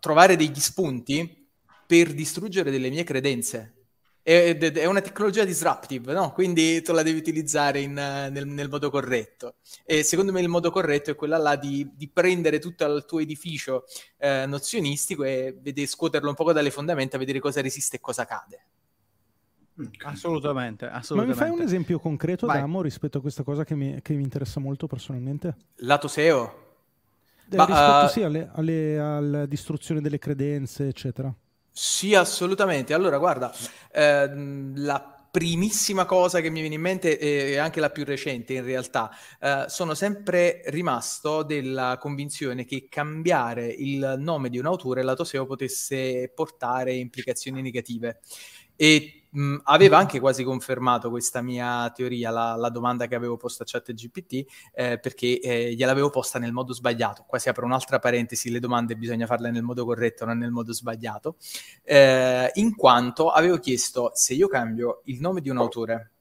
trovare 0.00 0.36
degli 0.36 0.58
spunti, 0.58 1.46
per 1.86 2.12
distruggere 2.14 2.70
delle 2.70 2.90
mie 2.90 3.04
credenze 3.04 3.79
è, 4.30 4.56
è, 4.56 4.84
una 4.84 5.00
tecnologia 5.00 5.44
disruptive, 5.44 6.12
no? 6.12 6.32
Quindi 6.32 6.80
tu 6.82 6.92
la 6.92 7.02
devi 7.02 7.18
utilizzare 7.18 7.80
in, 7.80 7.94
nel, 7.94 8.46
nel, 8.46 8.68
modo 8.68 8.88
corretto. 8.88 9.56
E 9.84 10.04
secondo 10.04 10.30
me 10.30 10.40
il 10.40 10.48
modo 10.48 10.70
corretto 10.70 11.10
è 11.10 11.16
quella 11.16 11.36
là 11.36 11.56
di, 11.56 11.90
di 11.96 12.08
prendere 12.08 12.60
tutto 12.60 12.84
il 12.84 13.04
tuo 13.06 13.18
edificio 13.18 13.86
eh, 14.18 14.46
nozionistico 14.46 15.24
e 15.24 15.58
vedere, 15.60 15.88
scuoterlo 15.88 16.28
un 16.28 16.36
po' 16.36 16.52
dalle 16.52 16.70
fondamenta, 16.70 17.18
vedere 17.18 17.40
cosa 17.40 17.60
resiste 17.60 17.96
e 17.96 18.00
cosa 18.00 18.24
cade. 18.24 18.64
Assolutamente, 20.04 20.86
assolutamente. 20.86 21.38
Ma 21.40 21.46
mi 21.46 21.50
fai 21.50 21.58
un 21.60 21.66
esempio 21.66 21.98
concreto, 21.98 22.46
Vai. 22.46 22.60
Damo, 22.60 22.82
rispetto 22.82 23.18
a 23.18 23.20
questa 23.20 23.42
cosa 23.42 23.64
che 23.64 23.74
mi, 23.74 24.00
che 24.00 24.14
mi 24.14 24.22
interessa 24.22 24.60
molto 24.60 24.86
personalmente? 24.86 25.56
Lato 25.76 26.06
SEO? 26.06 26.68
Eh, 27.50 27.56
Ma, 27.56 27.64
rispetto 27.64 28.04
uh... 28.04 28.08
sì 28.08 28.22
alle, 28.22 28.48
alle, 28.52 28.98
alla 28.98 29.46
distruzione 29.46 30.00
delle 30.00 30.18
credenze, 30.18 30.86
eccetera. 30.86 31.34
Sì, 31.76 32.14
assolutamente. 32.14 32.92
Allora, 32.94 33.18
guarda, 33.18 33.52
ehm, 33.92 34.72
la 34.82 35.14
primissima 35.30 36.04
cosa 36.06 36.40
che 36.40 36.50
mi 36.50 36.58
viene 36.60 36.74
in 36.74 36.80
mente 36.80 37.16
e 37.18 37.56
anche 37.56 37.78
la 37.78 37.90
più 37.90 38.04
recente 38.04 38.54
in 38.54 38.64
realtà, 38.64 39.10
eh, 39.40 39.64
sono 39.68 39.94
sempre 39.94 40.62
rimasto 40.66 41.44
della 41.44 41.96
convinzione 42.00 42.64
che 42.64 42.86
cambiare 42.88 43.66
il 43.66 44.16
nome 44.18 44.48
di 44.50 44.58
un 44.58 44.66
autore 44.66 45.02
lato 45.04 45.22
SEO 45.22 45.46
potesse 45.46 46.32
portare 46.34 46.94
implicazioni 46.94 47.62
negative. 47.62 48.18
E 48.74 49.19
mh, 49.30 49.56
aveva 49.64 49.98
anche 49.98 50.20
quasi 50.20 50.44
confermato 50.44 51.10
questa 51.10 51.42
mia 51.42 51.90
teoria, 51.90 52.30
la, 52.30 52.54
la 52.56 52.68
domanda 52.70 53.06
che 53.06 53.14
avevo 53.14 53.36
posto 53.36 53.62
a 53.62 53.66
ChatGPT, 53.66 54.44
eh, 54.74 54.98
perché 54.98 55.40
eh, 55.40 55.74
gliel'avevo 55.74 56.10
posta 56.10 56.38
nel 56.38 56.52
modo 56.52 56.72
sbagliato. 56.72 57.24
Qua 57.26 57.38
si 57.38 57.48
apre 57.48 57.64
un'altra 57.64 57.98
parentesi, 57.98 58.50
le 58.50 58.60
domande 58.60 58.96
bisogna 58.96 59.26
farle 59.26 59.50
nel 59.50 59.62
modo 59.62 59.84
corretto, 59.84 60.24
non 60.24 60.38
nel 60.38 60.50
modo 60.50 60.72
sbagliato, 60.72 61.36
eh, 61.84 62.50
in 62.54 62.74
quanto 62.74 63.30
avevo 63.30 63.58
chiesto 63.58 64.10
se 64.14 64.34
io 64.34 64.48
cambio 64.48 65.02
il 65.04 65.20
nome 65.20 65.40
di 65.40 65.48
un 65.48 65.58
autore 65.58 66.12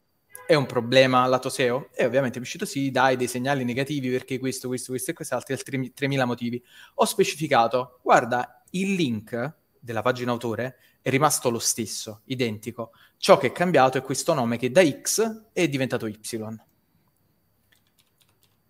è 0.49 0.55
un 0.55 0.65
problema 0.65 1.27
lato 1.27 1.47
SEO? 1.47 1.89
E 1.93 2.05
ovviamente 2.05 2.39
mi 2.39 2.43
è 2.43 2.47
uscito 2.47 2.65
sì, 2.65 2.89
dai 2.89 3.15
dei 3.15 3.27
segnali 3.27 3.63
negativi 3.63 4.09
perché 4.09 4.39
questo, 4.39 4.67
questo, 4.67 4.89
questo 4.89 5.11
e 5.11 5.13
quest'altro, 5.13 5.53
altri 5.53 5.93
3000 5.93 6.25
motivi. 6.25 6.63
Ho 6.95 7.05
specificato, 7.05 7.99
guarda, 8.01 8.63
il 8.71 8.95
link 8.95 9.53
della 9.79 10.01
pagina 10.01 10.31
autore 10.31 10.77
è 11.01 11.09
rimasto 11.09 11.49
lo 11.49 11.59
stesso, 11.59 12.21
identico. 12.25 12.91
Ciò 13.17 13.37
che 13.37 13.47
è 13.47 13.51
cambiato 13.51 13.97
è 13.97 14.01
questo 14.01 14.33
nome 14.33 14.57
che 14.57 14.71
da 14.71 14.83
X 14.83 15.49
è 15.53 15.67
diventato 15.67 16.07
Y. 16.07 16.17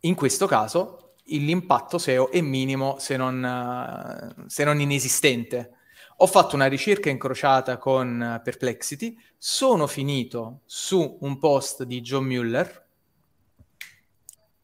In 0.01 0.15
questo 0.15 0.47
caso 0.47 1.15
l'impatto 1.25 1.97
SEO 1.97 2.29
è 2.31 2.41
minimo 2.41 2.97
se 2.99 3.17
non, 3.17 4.45
se 4.47 4.63
non 4.63 4.79
inesistente. 4.79 5.73
Ho 6.17 6.27
fatto 6.27 6.55
una 6.55 6.67
ricerca 6.67 7.09
incrociata 7.09 7.77
con 7.77 8.41
Perplexity, 8.43 9.17
sono 9.37 9.87
finito 9.87 10.61
su 10.65 11.17
un 11.21 11.39
post 11.39 11.83
di 11.83 12.01
John 12.01 12.25
Mueller 12.25 12.87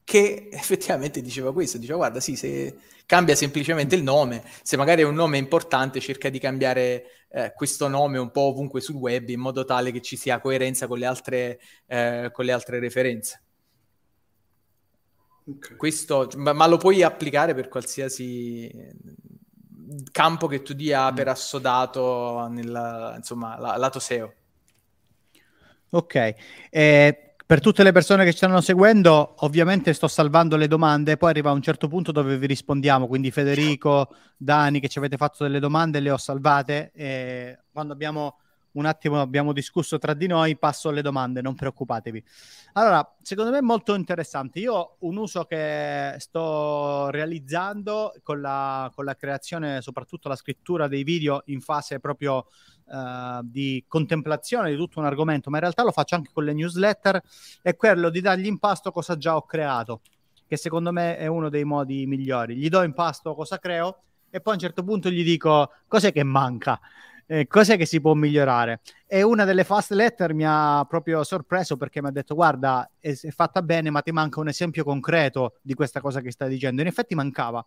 che 0.05 0.47
effettivamente 0.53 1.19
diceva 1.19 1.51
questo, 1.51 1.77
diceva 1.77 1.97
guarda 1.97 2.21
sì, 2.21 2.37
se 2.37 2.77
cambia 3.05 3.35
semplicemente 3.35 3.95
il 3.95 4.03
nome, 4.03 4.43
se 4.63 4.77
magari 4.77 5.01
è 5.01 5.05
un 5.05 5.15
nome 5.15 5.37
importante 5.37 5.99
cerca 5.99 6.29
di 6.29 6.39
cambiare 6.39 7.25
eh, 7.29 7.51
questo 7.53 7.89
nome 7.89 8.17
un 8.17 8.31
po' 8.31 8.41
ovunque 8.43 8.79
sul 8.79 8.95
web 8.95 9.27
in 9.27 9.41
modo 9.41 9.65
tale 9.65 9.91
che 9.91 10.01
ci 10.01 10.15
sia 10.15 10.39
coerenza 10.39 10.87
con 10.87 10.99
le 10.99 11.05
altre, 11.05 11.59
eh, 11.87 12.29
con 12.31 12.45
le 12.45 12.51
altre 12.53 12.79
referenze. 12.79 13.41
Okay. 15.47 15.75
Questo, 15.75 16.29
ma, 16.37 16.53
ma, 16.53 16.65
lo 16.65 16.77
puoi 16.77 17.03
applicare 17.03 17.53
per 17.53 17.67
qualsiasi 17.67 18.71
campo 20.11 20.47
che 20.47 20.63
tu 20.63 20.73
dia 20.73 21.11
mm. 21.11 21.15
per 21.15 21.27
assodato 21.27 22.47
nel 22.47 23.13
insomma, 23.17 23.59
la, 23.59 23.77
lato 23.77 23.99
SEO. 23.99 24.33
Ok, 25.91 26.35
eh, 26.71 27.24
per 27.47 27.59
tutte 27.59 27.83
le 27.83 27.91
persone 27.91 28.23
che 28.23 28.31
ci 28.31 28.37
stanno 28.37 28.59
seguendo, 28.59 29.35
ovviamente 29.39 29.93
sto 29.93 30.07
salvando 30.07 30.55
le 30.55 30.67
domande, 30.67 31.15
poi 31.15 31.29
arriva 31.29 31.51
un 31.51 31.61
certo 31.61 31.87
punto 31.87 32.11
dove 32.11 32.37
vi 32.39 32.47
rispondiamo, 32.47 33.05
quindi 33.05 33.29
Federico, 33.29 34.15
Dani 34.35 34.79
che 34.79 34.87
ci 34.87 34.97
avete 34.97 35.15
fatto 35.15 35.43
delle 35.43 35.59
domande 35.59 35.99
le 35.99 36.09
ho 36.09 36.17
salvate 36.17 36.91
e 36.93 37.59
quando 37.71 37.93
abbiamo 37.93 38.37
un 38.75 38.85
attimo 38.85 39.21
abbiamo 39.21 39.53
discusso 39.53 39.97
tra 39.97 40.13
di 40.13 40.27
noi, 40.27 40.57
passo 40.57 40.89
alle 40.89 41.01
domande, 41.01 41.41
non 41.41 41.55
preoccupatevi. 41.55 42.23
Allora, 42.73 43.15
secondo 43.21 43.51
me 43.51 43.59
è 43.59 43.61
molto 43.61 43.95
interessante. 43.95 44.59
Io 44.59 44.97
un 44.99 45.17
uso 45.17 45.45
che 45.45 46.15
sto 46.17 47.09
realizzando 47.09 48.13
con 48.21 48.41
la, 48.41 48.91
con 48.93 49.05
la 49.05 49.15
creazione, 49.15 49.81
soprattutto 49.81 50.27
la 50.27 50.35
scrittura 50.35 50.87
dei 50.87 51.03
video 51.03 51.43
in 51.45 51.61
fase 51.61 51.99
proprio 51.99 52.47
uh, 52.85 53.41
di 53.43 53.83
contemplazione 53.87 54.71
di 54.71 54.75
tutto 54.75 54.99
un 54.99 55.05
argomento, 55.05 55.49
ma 55.49 55.57
in 55.57 55.63
realtà 55.63 55.83
lo 55.83 55.91
faccio 55.91 56.15
anche 56.15 56.31
con 56.33 56.43
le 56.43 56.53
newsletter, 56.53 57.21
è 57.61 57.75
quello 57.75 58.09
di 58.09 58.21
dargli 58.21 58.45
in 58.45 58.59
pasto 58.59 58.91
cosa 58.91 59.17
già 59.17 59.35
ho 59.35 59.43
creato, 59.43 60.01
che 60.47 60.57
secondo 60.57 60.91
me 60.91 61.17
è 61.17 61.27
uno 61.27 61.49
dei 61.49 61.63
modi 61.63 62.05
migliori. 62.05 62.55
Gli 62.55 62.69
do 62.69 62.81
in 62.83 62.93
pasto 62.93 63.33
cosa 63.33 63.59
creo 63.59 64.01
e 64.29 64.41
poi 64.41 64.53
a 64.53 64.55
un 64.55 64.61
certo 64.61 64.83
punto 64.83 65.09
gli 65.09 65.23
dico 65.23 65.71
cos'è 65.87 66.11
che 66.11 66.23
manca. 66.23 66.79
Eh, 67.27 67.47
cos'è 67.47 67.75
che 67.75 67.87
si 67.87 67.99
può 68.01 68.13
migliorare? 68.13 68.81
E 69.07 69.23
una 69.23 69.45
delle 69.45 69.63
fast 69.63 69.91
letter 69.91 70.35
mi 70.35 70.43
ha 70.45 70.85
proprio 70.87 71.23
sorpreso 71.23 71.75
perché 71.75 72.01
mi 72.01 72.09
ha 72.09 72.11
detto: 72.11 72.35
Guarda, 72.35 72.87
è, 72.99 73.17
è, 73.19 73.29
fatta 73.31 73.63
bene, 73.63 73.89
ma 73.89 74.01
ti 74.01 74.11
manca 74.11 74.39
un 74.39 74.47
esempio 74.47 74.83
concreto 74.83 75.55
di 75.61 75.73
questa 75.73 76.01
cosa 76.01 76.21
che 76.21 76.31
stai 76.31 76.49
dicendo. 76.49 76.81
In 76.81 76.87
effetti 76.87 77.15
mancava. 77.15 77.65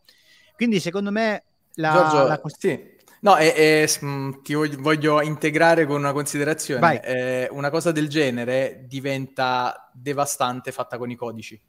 Quindi, 0.54 0.78
secondo 0.78 1.10
me, 1.10 1.42
la, 1.74 1.92
Giorgio, 1.92 2.26
la... 2.26 2.40
sì. 2.44 2.96
No, 3.20 3.36
è, 3.36 3.52
è, 3.54 3.90
mm, 4.04 4.42
ti 4.42 4.54
voglio 4.54 5.20
integrare 5.22 5.86
con 5.86 5.96
una 5.96 6.12
considerazione. 6.12 6.80
Eh, 7.02 7.48
una 7.50 7.70
cosa 7.70 7.90
del 7.90 8.08
genere 8.08 8.84
diventa 8.86 9.90
devastante 9.92 10.72
fatta 10.72 10.98
con 10.98 11.10
i 11.10 11.16
codici. 11.16 11.60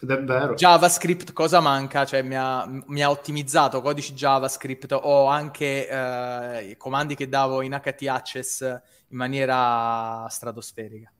Ed 0.00 0.10
è 0.10 0.22
vero. 0.22 0.54
JavaScript 0.54 1.32
cosa 1.32 1.60
manca? 1.60 2.04
Cioè 2.04 2.22
mi 2.22 2.36
ha, 2.36 2.66
mi 2.86 3.02
ha 3.02 3.10
ottimizzato 3.10 3.80
codici 3.80 4.12
JavaScript 4.12 4.92
o 4.92 5.26
anche 5.26 5.88
eh, 5.88 6.76
comandi 6.76 7.14
che 7.14 7.28
davo 7.28 7.62
in 7.62 7.78
HT 7.82 8.06
Access 8.06 8.60
in 9.08 9.16
maniera 9.16 10.26
stratosferica. 10.28 11.10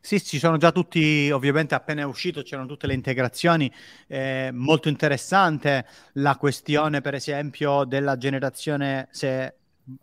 Sì, 0.00 0.22
ci 0.24 0.38
sono 0.38 0.56
già 0.56 0.70
tutti, 0.72 1.30
ovviamente 1.30 1.74
appena 1.74 2.02
è 2.02 2.04
uscito 2.04 2.42
c'erano 2.42 2.68
tutte 2.68 2.86
le 2.86 2.94
integrazioni, 2.94 3.70
eh, 4.06 4.50
molto 4.52 4.88
interessante. 4.88 5.86
La 6.14 6.36
questione 6.36 7.00
per 7.00 7.14
esempio 7.14 7.84
della 7.84 8.16
generazione, 8.16 9.08
se 9.10 9.54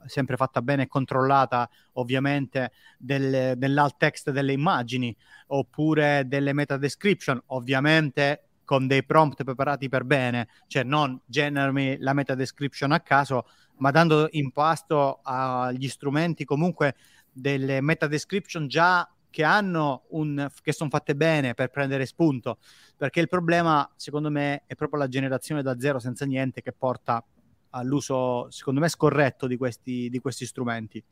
sempre 0.05 0.35
fatta 0.35 0.61
bene 0.61 0.83
e 0.83 0.87
controllata, 0.87 1.69
ovviamente, 1.93 2.71
del, 2.97 3.53
dell'alt 3.57 3.95
text 3.97 4.31
delle 4.31 4.51
immagini, 4.53 5.15
oppure 5.47 6.23
delle 6.27 6.53
meta 6.53 6.77
description, 6.77 7.41
ovviamente 7.47 8.41
con 8.65 8.87
dei 8.87 9.03
prompt 9.03 9.43
preparati 9.43 9.89
per 9.89 10.03
bene, 10.05 10.47
cioè 10.67 10.83
non 10.83 11.19
generami 11.25 11.97
la 11.99 12.13
meta 12.13 12.33
description 12.33 12.91
a 12.91 12.99
caso, 12.99 13.45
ma 13.77 13.91
dando 13.91 14.27
in 14.31 14.51
pasto 14.51 15.19
agli 15.23 15.87
strumenti 15.87 16.45
comunque 16.45 16.95
delle 17.31 17.79
meta 17.81 18.07
description 18.07 18.67
già 18.67 19.07
che 19.35 19.43
hanno 19.43 20.03
un 20.11 20.47
che 20.63 20.71
sono 20.71 20.89
fatte 20.89 21.13
bene 21.13 21.53
per 21.55 21.67
prendere 21.67 22.05
spunto, 22.05 22.59
perché 22.95 23.19
il 23.19 23.27
problema 23.27 23.85
secondo 23.97 24.31
me 24.31 24.63
è 24.65 24.75
proprio 24.75 24.97
la 24.97 25.09
generazione 25.09 25.61
da 25.61 25.77
zero 25.77 25.99
senza 25.99 26.23
niente 26.23 26.61
che 26.61 26.71
porta 26.71 27.21
all'uso 27.71 28.49
secondo 28.49 28.79
me 28.79 28.87
scorretto 28.87 29.45
di 29.45 29.57
questi, 29.57 30.07
di 30.09 30.19
questi 30.19 30.45
strumenti. 30.45 31.03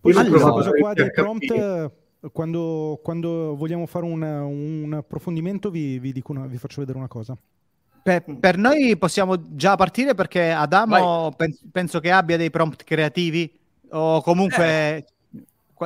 Poi 0.00 0.12
allora, 0.12 0.28
questa 0.28 0.50
cosa 0.50 0.70
qua 0.70 0.92
dei 0.92 1.10
prompt 1.10 1.90
quando, 2.30 3.00
quando, 3.02 3.56
vogliamo 3.56 3.86
fare 3.86 4.04
una, 4.04 4.44
un 4.44 4.92
approfondimento 4.92 5.68
vi, 5.68 5.98
vi, 5.98 6.22
una, 6.28 6.46
vi, 6.46 6.58
faccio 6.58 6.78
vedere 6.78 6.98
una 6.98 7.08
cosa. 7.08 7.36
Per, 8.04 8.36
per, 8.38 8.56
noi 8.56 8.96
possiamo 8.96 9.56
già 9.56 9.74
partire 9.74 10.14
perché 10.14 10.52
Adamo 10.52 11.32
pen, 11.36 11.52
penso 11.72 11.98
che 11.98 12.12
abbia 12.12 12.36
dei 12.36 12.50
prompt 12.50 12.84
creativi 12.84 13.52
o 13.90 14.22
comunque 14.22 14.96
eh 14.96 15.04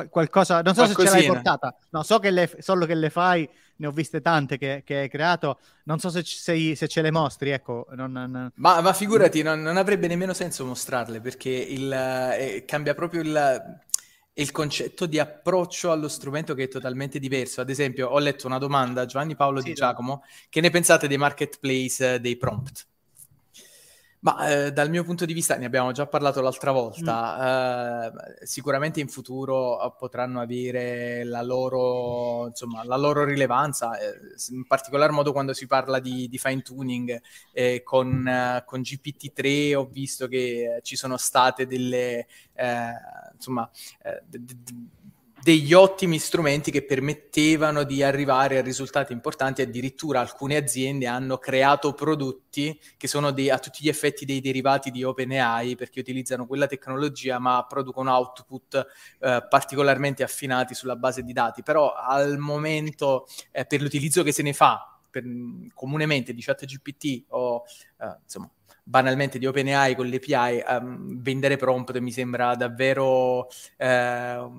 qualcosa, 0.09 0.61
non 0.61 0.73
so 0.73 0.81
Qualcosina. 0.81 1.11
se 1.11 1.21
ce 1.21 1.27
l'hai 1.27 1.33
portata, 1.33 1.75
no, 1.91 2.03
so 2.03 2.19
che 2.19 2.31
le, 2.31 2.51
solo 2.59 2.85
che 2.85 2.95
le 2.95 3.09
fai, 3.09 3.47
ne 3.75 3.87
ho 3.87 3.91
viste 3.91 4.21
tante 4.21 4.57
che, 4.57 4.83
che 4.85 4.97
hai 4.97 5.09
creato, 5.09 5.59
non 5.83 5.99
so 5.99 6.09
se, 6.09 6.23
se, 6.23 6.75
se 6.75 6.87
ce 6.87 7.01
le 7.01 7.11
mostri, 7.11 7.51
ecco. 7.51 7.87
Non, 7.91 8.11
non... 8.11 8.51
Ma, 8.55 8.81
ma, 8.81 8.93
figurati, 8.93 9.41
non, 9.41 9.61
non, 9.61 9.77
avrebbe 9.77 10.07
nemmeno 10.07 10.33
senso 10.33 10.65
mostrarle 10.65 11.21
perché 11.21 11.49
il, 11.49 11.91
eh, 11.91 12.63
cambia 12.65 12.93
proprio 12.93 13.21
il, 13.21 13.79
il 14.33 14.51
concetto 14.51 15.05
di 15.05 15.19
approccio 15.19 15.91
allo 15.91 16.07
strumento 16.07 16.53
che 16.53 16.63
è 16.63 16.67
totalmente 16.67 17.19
diverso. 17.19 17.61
Ad 17.61 17.69
esempio, 17.69 18.09
ho 18.09 18.19
letto 18.19 18.47
una 18.47 18.57
domanda, 18.57 19.05
Giovanni 19.05 19.35
Paolo 19.35 19.59
sì, 19.59 19.69
Di 19.69 19.73
Giacomo, 19.73 20.23
che 20.49 20.61
ne 20.61 20.69
pensate 20.69 21.07
dei 21.07 21.17
marketplace 21.17 22.19
dei 22.19 22.37
prompt? 22.37 22.87
Ma 24.23 24.47
eh, 24.47 24.71
dal 24.71 24.89
mio 24.89 25.03
punto 25.03 25.25
di 25.25 25.33
vista, 25.33 25.57
ne 25.57 25.65
abbiamo 25.65 25.91
già 25.91 26.07
parlato 26.07 26.39
l'altra 26.39 26.71
volta, 26.71 28.11
mm. 28.13 28.17
eh, 28.39 28.45
sicuramente 28.45 29.01
in 29.01 29.09
futuro 29.09 29.81
eh, 29.83 29.93
potranno 29.97 30.39
avere 30.39 31.25
la 31.25 31.41
loro, 31.41 32.47
insomma, 32.47 32.85
la 32.85 32.95
loro 32.95 33.25
rilevanza, 33.25 33.97
eh, 33.97 34.17
in 34.51 34.65
particolar 34.65 35.11
modo 35.11 35.33
quando 35.33 35.51
si 35.51 35.67
parla 35.67 35.99
di, 35.99 36.29
di 36.29 36.37
fine 36.37 36.61
tuning. 36.61 37.21
Eh, 37.51 37.81
con, 37.83 38.25
eh, 38.25 38.63
con, 38.65 38.79
GPT-3 38.79 39.75
ho 39.75 39.87
visto 39.87 40.29
che 40.29 40.79
ci 40.83 40.95
sono 40.95 41.17
state 41.17 41.67
delle, 41.67 42.25
insomma, 43.33 43.69
d- 44.25 44.37
d- 44.37 44.87
degli 45.43 45.73
ottimi 45.73 46.19
strumenti 46.19 46.71
che 46.71 46.85
permettevano 46.85 47.83
di 47.83 48.01
arrivare 48.01 48.59
a 48.59 48.61
risultati 48.61 49.11
importanti. 49.11 49.61
Addirittura 49.61 50.21
alcune 50.21 50.55
aziende 50.55 51.05
hanno 51.05 51.37
creato 51.37 51.93
prodotti 51.93 52.79
che 52.95 53.07
sono 53.09 53.31
dei, 53.31 53.49
a 53.49 53.59
tutti 53.59 53.83
gli 53.83 53.89
effetti 53.89 54.23
dei 54.23 54.39
derivati 54.39 54.89
di 54.89 55.03
OpenAI 55.03 55.75
perché 55.75 55.99
utilizzano 55.99 56.47
quella 56.47 56.65
tecnologia 56.65 57.39
ma 57.39 57.65
producono 57.67 58.13
output 58.13 58.87
eh, 59.19 59.45
particolarmente 59.49 60.23
affinati 60.23 60.73
sulla 60.73 60.95
base 60.95 61.23
di 61.23 61.33
dati. 61.33 61.61
Però 61.61 61.93
al 61.93 62.37
momento, 62.37 63.27
eh, 63.51 63.65
per 63.65 63.81
l'utilizzo 63.81 64.23
che 64.23 64.31
se 64.31 64.43
ne 64.43 64.53
fa 64.53 64.97
per, 65.09 65.25
comunemente 65.73 66.33
di 66.33 66.41
ChatGPT 66.41 67.25
o 67.29 67.63
eh, 67.99 68.17
insomma 68.23 68.49
banalmente 68.83 69.39
di 69.39 69.45
OpenAI 69.45 69.95
con 69.95 70.07
le 70.07 70.17
API, 70.17 70.63
um, 70.67 71.21
vendere 71.21 71.55
prompt 71.57 71.97
mi 71.99 72.11
sembra 72.11 72.55
davvero 72.55 73.47
eh, 73.77 74.49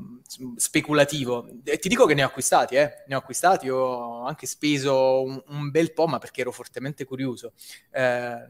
speculativo. 0.56 1.46
E 1.62 1.78
ti 1.78 1.88
dico 1.88 2.06
che 2.06 2.14
ne 2.14 2.24
ho 2.24 2.26
acquistati, 2.26 2.76
eh? 2.76 3.04
ne 3.06 3.14
ho 3.14 3.18
acquistati, 3.18 3.68
ho 3.68 4.24
anche 4.24 4.46
speso 4.46 5.22
un, 5.22 5.42
un 5.48 5.70
bel 5.70 5.92
po', 5.92 6.06
ma 6.06 6.18
perché 6.18 6.40
ero 6.40 6.52
fortemente 6.52 7.04
curioso. 7.04 7.52
Eh, 7.90 8.46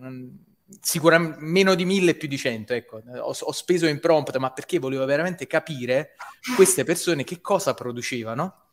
sicuramente 0.80 1.38
meno 1.40 1.74
di 1.74 1.84
mille 1.84 2.14
più 2.14 2.26
di 2.26 2.38
cento 2.38 2.72
ecco 2.72 3.02
ho, 3.06 3.36
ho, 3.38 3.52
speso 3.52 3.86
in 3.86 4.00
prompt 4.00 4.34
ma 4.38 4.50
perché 4.50 4.78
volevo 4.78 5.04
veramente 5.04 5.46
capire 5.46 6.14
queste 6.56 6.84
persone 6.84 7.22
che 7.22 7.42
cosa 7.42 7.74
producevano 7.74 8.63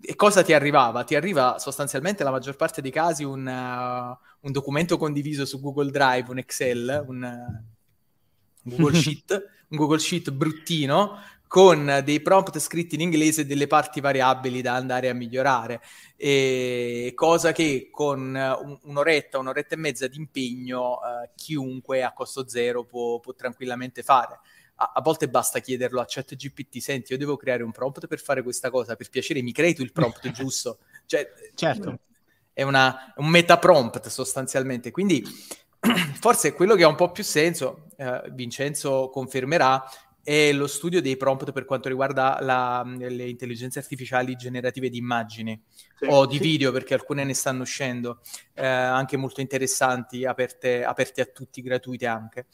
e 0.00 0.14
cosa 0.14 0.42
ti 0.42 0.52
arrivava? 0.52 1.04
Ti 1.04 1.16
arriva 1.16 1.58
sostanzialmente 1.58 2.22
la 2.22 2.30
maggior 2.30 2.56
parte 2.56 2.80
dei 2.80 2.90
casi 2.90 3.24
un, 3.24 3.46
uh, 3.46 4.46
un 4.46 4.52
documento 4.52 4.96
condiviso 4.96 5.44
su 5.44 5.60
Google 5.60 5.90
Drive, 5.90 6.30
un 6.30 6.38
Excel, 6.38 7.04
un, 7.06 7.22
uh, 8.62 8.70
Google 8.70 8.94
Sheet, 9.00 9.48
un 9.68 9.76
Google 9.76 9.98
Sheet 9.98 10.30
bruttino 10.30 11.18
con 11.48 12.02
dei 12.04 12.20
prompt 12.20 12.58
scritti 12.58 12.96
in 12.96 13.02
inglese 13.02 13.42
e 13.42 13.46
delle 13.46 13.68
parti 13.68 14.00
variabili 14.00 14.62
da 14.62 14.74
andare 14.74 15.08
a 15.08 15.14
migliorare, 15.14 15.80
e 16.16 17.12
cosa 17.14 17.52
che 17.52 17.88
con 17.90 18.20
un, 18.20 18.78
un'oretta, 18.82 19.38
un'oretta 19.38 19.74
e 19.74 19.78
mezza 19.78 20.08
di 20.08 20.16
impegno 20.16 20.94
uh, 20.94 21.28
chiunque 21.36 22.02
a 22.02 22.12
costo 22.12 22.48
zero 22.48 22.84
può, 22.84 23.20
può 23.20 23.32
tranquillamente 23.34 24.02
fare 24.02 24.40
a, 24.76 24.92
a, 24.94 25.00
volte 25.00 25.28
basta 25.28 25.58
chiederlo 25.58 26.00
a 26.00 26.04
ChatGPT, 26.06 26.78
senti, 26.78 27.12
io 27.12 27.18
devo 27.18 27.36
creare 27.36 27.62
un 27.62 27.72
prompt 27.72 28.06
per 28.06 28.20
fare 28.20 28.42
questa 28.42 28.70
cosa, 28.70 28.96
per 28.96 29.08
piacere 29.08 29.42
mi 29.42 29.52
crei 29.52 29.74
tu 29.74 29.82
il 29.82 29.92
prompt 29.92 30.30
giusto? 30.32 30.78
Cioè, 31.06 31.30
certo. 31.54 32.00
È 32.52 32.62
una, 32.62 33.12
un 33.16 33.28
meta 33.28 33.58
prompt 33.58 34.08
sostanzialmente, 34.08 34.90
quindi 34.90 35.22
forse 36.20 36.52
quello 36.52 36.74
che 36.74 36.84
ha 36.84 36.88
un 36.88 36.94
po' 36.94 37.12
più 37.12 37.24
senso, 37.24 37.88
eh, 37.96 38.22
Vincenzo 38.32 39.10
confermerà, 39.10 39.84
è 40.26 40.52
lo 40.52 40.66
studio 40.66 41.00
dei 41.00 41.16
prompt 41.16 41.52
per 41.52 41.64
quanto 41.64 41.88
riguarda 41.88 42.38
la, 42.40 42.82
le 42.84 43.28
intelligenze 43.28 43.78
artificiali 43.78 44.34
generative 44.34 44.88
di 44.88 44.98
immagini 44.98 45.62
sì, 45.96 46.06
o 46.08 46.26
di 46.26 46.38
sì. 46.38 46.42
video, 46.42 46.72
perché 46.72 46.94
alcune 46.94 47.22
ne 47.22 47.32
stanno 47.32 47.62
uscendo, 47.62 48.20
eh, 48.54 48.66
anche 48.66 49.16
molto 49.16 49.40
interessanti, 49.40 50.24
aperte, 50.24 50.82
aperte 50.82 51.20
a 51.20 51.26
tutti, 51.26 51.62
gratuite 51.62 52.06
anche. 52.06 52.46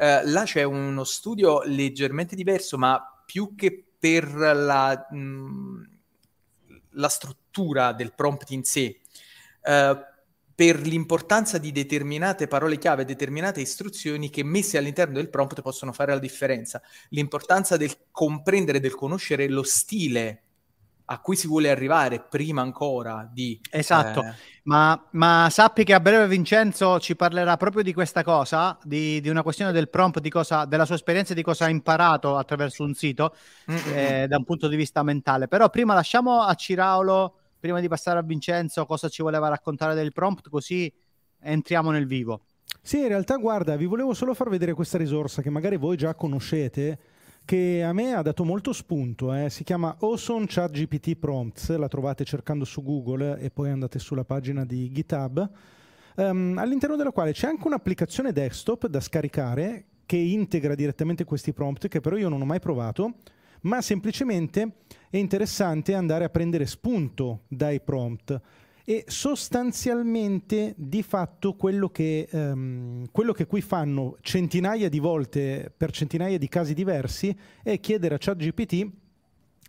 Eh, 0.00 0.24
là 0.26 0.44
c'è 0.44 0.62
uno 0.62 1.02
studio 1.02 1.62
leggermente 1.64 2.36
diverso, 2.36 2.78
ma 2.78 3.02
più 3.26 3.56
che 3.56 3.84
per 3.98 4.32
la, 4.32 5.08
mh, 5.10 5.82
la 6.90 7.08
struttura 7.08 7.92
del 7.92 8.14
prompt 8.14 8.48
in 8.50 8.62
sé, 8.62 9.00
uh, 9.62 9.98
per 10.54 10.80
l'importanza 10.82 11.58
di 11.58 11.72
determinate 11.72 12.46
parole 12.46 12.78
chiave, 12.78 13.04
determinate 13.04 13.60
istruzioni 13.60 14.30
che 14.30 14.44
messe 14.44 14.78
all'interno 14.78 15.14
del 15.14 15.30
prompt 15.30 15.62
possono 15.62 15.92
fare 15.92 16.12
la 16.12 16.20
differenza. 16.20 16.80
L'importanza 17.08 17.76
del 17.76 17.96
comprendere, 18.12 18.78
del 18.78 18.94
conoscere 18.94 19.48
lo 19.48 19.64
stile 19.64 20.44
a 21.10 21.20
cui 21.20 21.36
si 21.36 21.46
vuole 21.46 21.70
arrivare 21.70 22.20
prima 22.20 22.60
ancora 22.60 23.26
di... 23.32 23.58
Esatto, 23.70 24.22
eh... 24.22 24.34
ma, 24.64 25.06
ma, 25.12 25.48
sappi 25.50 25.82
che 25.82 25.94
a 25.94 26.00
breve 26.00 26.28
Vincenzo 26.28 27.00
ci 27.00 27.16
parlerà 27.16 27.56
proprio 27.56 27.82
di 27.82 27.94
questa 27.94 28.22
cosa, 28.22 28.78
di, 28.82 29.20
di 29.22 29.30
una 29.30 29.42
questione 29.42 29.72
del 29.72 29.88
prompt, 29.88 30.20
di 30.20 30.28
cosa, 30.28 30.66
della 30.66 30.84
sua 30.84 30.96
esperienza, 30.96 31.32
di 31.32 31.42
cosa 31.42 31.64
ha 31.64 31.70
imparato 31.70 32.36
attraverso 32.36 32.84
un 32.84 32.92
sito 32.92 33.34
eh, 33.94 34.26
da 34.28 34.36
un 34.36 34.44
punto 34.44 34.68
di 34.68 34.76
vista 34.76 35.02
mentale. 35.02 35.48
Però 35.48 35.70
prima 35.70 35.94
lasciamo 35.94 36.42
a 36.42 36.52
Ciraulo, 36.54 37.36
prima 37.58 37.80
di 37.80 37.88
passare 37.88 38.18
a 38.18 38.22
Vincenzo, 38.22 38.84
cosa 38.84 39.08
ci 39.08 39.22
voleva 39.22 39.48
raccontare 39.48 39.94
del 39.94 40.12
prompt, 40.12 40.50
così 40.50 40.92
entriamo 41.40 41.90
nel 41.90 42.06
vivo. 42.06 42.42
Sì, 42.82 42.98
in 43.00 43.08
realtà 43.08 43.36
guarda, 43.36 43.76
vi 43.76 43.86
volevo 43.86 44.12
solo 44.12 44.34
far 44.34 44.50
vedere 44.50 44.74
questa 44.74 44.98
risorsa 44.98 45.40
che 45.40 45.48
magari 45.48 45.78
voi 45.78 45.96
già 45.96 46.14
conoscete, 46.14 46.98
che 47.48 47.82
a 47.82 47.94
me 47.94 48.12
ha 48.12 48.20
dato 48.20 48.44
molto 48.44 48.74
spunto. 48.74 49.32
Eh. 49.32 49.48
Si 49.48 49.64
chiama 49.64 49.96
Awesome 50.00 50.44
Chat 50.46 50.70
GPT 50.70 51.16
Prompts, 51.16 51.74
la 51.78 51.88
trovate 51.88 52.22
cercando 52.22 52.66
su 52.66 52.82
Google 52.82 53.38
e 53.38 53.48
poi 53.48 53.70
andate 53.70 53.98
sulla 53.98 54.22
pagina 54.22 54.66
di 54.66 54.92
GitHub, 54.92 55.50
um, 56.16 56.58
all'interno 56.58 56.94
della 56.94 57.10
quale 57.10 57.32
c'è 57.32 57.46
anche 57.46 57.66
un'applicazione 57.66 58.32
desktop 58.32 58.86
da 58.88 59.00
scaricare 59.00 59.86
che 60.04 60.18
integra 60.18 60.74
direttamente 60.74 61.24
questi 61.24 61.54
prompt, 61.54 61.88
che 61.88 62.00
però 62.02 62.16
io 62.16 62.28
non 62.28 62.42
ho 62.42 62.44
mai 62.44 62.60
provato, 62.60 63.14
ma 63.62 63.80
semplicemente 63.80 64.80
è 65.08 65.16
interessante 65.16 65.94
andare 65.94 66.24
a 66.24 66.28
prendere 66.28 66.66
spunto 66.66 67.44
dai 67.48 67.80
prompt 67.80 68.38
e 68.88 69.04
sostanzialmente 69.06 70.72
di 70.78 71.02
fatto 71.02 71.56
quello 71.56 71.90
che, 71.90 72.26
um, 72.32 73.04
quello 73.12 73.34
che 73.34 73.44
qui 73.44 73.60
fanno 73.60 74.16
centinaia 74.22 74.88
di 74.88 74.98
volte 74.98 75.70
per 75.76 75.90
centinaia 75.90 76.38
di 76.38 76.48
casi 76.48 76.72
diversi 76.72 77.36
è 77.62 77.78
chiedere 77.80 78.14
a 78.14 78.18
ChatGPT 78.18 78.90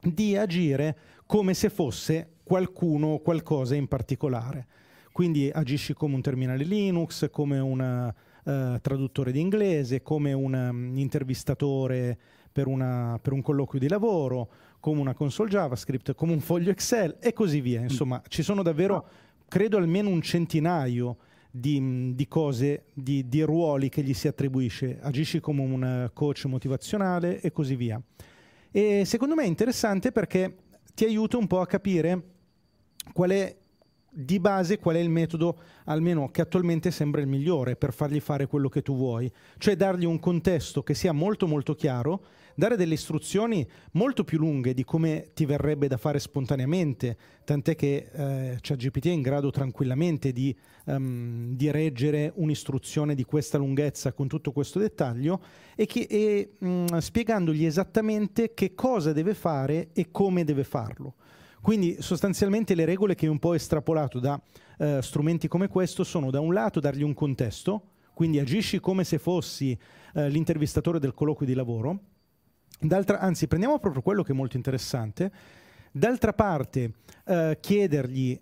di 0.03 0.37
agire 0.37 0.97
come 1.25 1.53
se 1.53 1.69
fosse 1.69 2.35
qualcuno 2.43 3.07
o 3.07 3.19
qualcosa 3.19 3.75
in 3.75 3.89
particolare. 3.89 4.67
Quindi 5.11 5.49
agisci 5.53 5.93
come 5.93 6.15
un 6.15 6.21
terminale 6.21 6.63
Linux, 6.63 7.29
come 7.29 7.59
un 7.59 8.13
uh, 8.45 8.79
traduttore 8.79 9.33
di 9.33 9.41
inglese, 9.41 10.01
come 10.01 10.31
un 10.31 10.53
um, 10.53 10.97
intervistatore 10.97 12.17
per, 12.53 12.67
una, 12.67 13.19
per 13.21 13.33
un 13.33 13.41
colloquio 13.41 13.81
di 13.81 13.89
lavoro, 13.89 14.49
come 14.79 15.01
una 15.01 15.13
console 15.13 15.49
JavaScript, 15.49 16.15
come 16.15 16.33
un 16.33 16.39
foglio 16.39 16.71
Excel 16.71 17.17
e 17.19 17.33
così 17.33 17.61
via. 17.61 17.81
Insomma, 17.81 18.21
ci 18.27 18.43
sono 18.43 18.63
davvero, 18.63 19.07
credo, 19.47 19.77
almeno 19.77 20.09
un 20.09 20.21
centinaio 20.21 21.17
di, 21.51 22.13
di 22.15 22.27
cose, 22.27 22.85
di, 22.93 23.27
di, 23.27 23.41
ruoli 23.41 23.89
che 23.89 24.01
gli 24.03 24.13
si 24.13 24.27
attribuisce. 24.27 24.99
Agisci 25.01 25.39
come 25.39 25.61
un 25.61 26.09
coach 26.13 26.45
motivazionale 26.45 27.41
e 27.41 27.51
così 27.51 27.75
via. 27.75 28.01
E 28.71 29.03
secondo 29.05 29.35
me 29.35 29.43
è 29.43 29.47
interessante 29.47 30.11
perché 30.11 30.55
ti 30.93 31.05
aiuta 31.05 31.37
un 31.37 31.47
po' 31.47 31.61
a 31.61 31.65
capire 31.65 32.23
qual 33.13 33.31
è 33.31 33.57
di 34.11 34.39
base 34.39 34.79
qual 34.79 34.95
è 34.95 34.99
il 34.99 35.09
metodo, 35.09 35.57
almeno 35.85 36.29
che 36.29 36.41
attualmente 36.41 36.91
sembra 36.91 37.21
il 37.21 37.27
migliore 37.27 37.75
per 37.75 37.93
fargli 37.93 38.19
fare 38.19 38.47
quello 38.47 38.69
che 38.69 38.81
tu 38.81 38.95
vuoi, 38.95 39.31
cioè 39.57 39.75
dargli 39.75 40.05
un 40.05 40.19
contesto 40.19 40.83
che 40.83 40.93
sia 40.93 41.11
molto 41.11 41.47
molto 41.47 41.75
chiaro, 41.75 42.23
dare 42.59 42.75
delle 42.75 42.93
istruzioni 42.93 43.67
molto 43.93 44.23
più 44.23 44.37
lunghe 44.37 44.75
di 44.75 44.83
come 44.83 45.31
ti 45.33 45.45
verrebbe 45.45 45.87
da 45.87 45.97
fare 45.97 46.19
spontaneamente, 46.19 47.17
tant'è 47.43 47.75
che 47.75 48.09
eh, 48.11 48.57
ChatGPT 48.61 49.07
è 49.07 49.11
in 49.11 49.23
grado 49.23 49.49
tranquillamente 49.49 50.31
di, 50.31 50.55
um, 50.85 51.55
di, 51.55 51.71
reggere 51.71 52.31
un'istruzione 52.35 53.15
di 53.15 53.23
questa 53.23 53.57
lunghezza 53.57 54.13
con 54.13 54.27
tutto 54.27 54.51
questo 54.51 54.77
dettaglio 54.77 55.41
e, 55.75 55.87
che, 55.87 56.05
e 56.07 56.51
mh, 56.59 56.97
spiegandogli 56.97 57.65
esattamente 57.65 58.53
che 58.53 58.75
cosa 58.75 59.11
deve 59.13 59.33
fare 59.33 59.89
e 59.93 60.11
come 60.11 60.43
deve 60.43 60.63
farlo. 60.63 61.15
Quindi 61.61 61.97
sostanzialmente 61.99 62.75
le 62.75 62.85
regole 62.85 63.15
che 63.15 63.27
un 63.27 63.39
po' 63.39 63.53
estrapolato 63.53 64.19
da 64.19 64.39
eh, 64.77 64.99
strumenti 65.01 65.47
come 65.47 65.67
questo 65.67 66.03
sono 66.03 66.29
da 66.29 66.39
un 66.39 66.53
lato 66.53 66.79
dargli 66.79 67.01
un 67.01 67.13
contesto, 67.13 67.91
quindi 68.13 68.39
agisci 68.39 68.79
come 68.79 69.03
se 69.03 69.17
fossi 69.17 69.77
eh, 70.13 70.29
l'intervistatore 70.29 70.99
del 70.99 71.13
colloquio 71.13 71.47
di 71.47 71.53
lavoro, 71.53 71.99
anzi 73.19 73.47
prendiamo 73.47 73.79
proprio 73.79 74.01
quello 74.01 74.23
che 74.23 74.31
è 74.31 74.35
molto 74.35 74.57
interessante, 74.57 75.31
d'altra 75.91 76.33
parte 76.33 76.93
eh, 77.25 77.57
chiedergli 77.59 78.39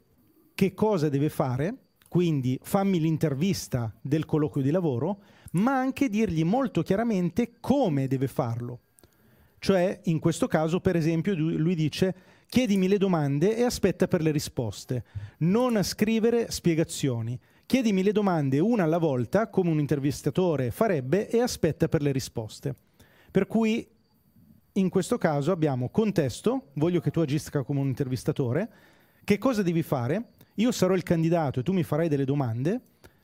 che 0.53 0.73
cosa 0.73 1.09
deve 1.09 1.29
fare, 1.29 1.75
quindi 2.07 2.59
fammi 2.61 2.99
l'intervista 2.99 3.93
del 4.01 4.25
colloquio 4.25 4.63
di 4.63 4.71
lavoro, 4.71 5.21
ma 5.51 5.77
anche 5.77 6.09
dirgli 6.09 6.43
molto 6.43 6.81
chiaramente 6.81 7.53
come 7.59 8.07
deve 8.07 8.27
farlo. 8.27 8.79
Cioè, 9.59 10.01
in 10.03 10.19
questo 10.19 10.47
caso, 10.47 10.79
per 10.79 10.95
esempio, 10.95 11.35
lui 11.35 11.75
dice 11.75 12.15
chiedimi 12.47 12.87
le 12.87 12.97
domande 12.97 13.57
e 13.57 13.63
aspetta 13.63 14.07
per 14.07 14.21
le 14.21 14.31
risposte. 14.31 15.03
Non 15.39 15.81
scrivere 15.83 16.49
spiegazioni. 16.51 17.39
Chiedimi 17.65 18.01
le 18.01 18.13
domande 18.13 18.59
una 18.59 18.83
alla 18.83 18.97
volta, 18.97 19.49
come 19.49 19.69
un 19.69 19.79
intervistatore 19.79 20.71
farebbe, 20.71 21.27
e 21.29 21.41
aspetta 21.41 21.89
per 21.89 22.01
le 22.01 22.11
risposte. 22.11 22.75
Per 23.29 23.45
cui 23.45 23.85
in 24.79 24.89
questo 24.89 25.17
caso 25.17 25.51
abbiamo 25.51 25.89
contesto, 25.89 26.67
voglio 26.73 26.99
che 26.99 27.11
tu 27.11 27.19
agisca 27.19 27.63
come 27.63 27.79
un 27.79 27.87
intervistatore, 27.87 28.69
che 29.23 29.37
cosa 29.37 29.61
devi 29.63 29.83
fare? 29.83 30.33
Io 30.55 30.71
sarò 30.71 30.93
il 30.93 31.03
candidato 31.03 31.59
e 31.59 31.63
tu 31.63 31.73
mi 31.73 31.83
farai 31.83 32.07
delle 32.07 32.25
domande 32.25 32.81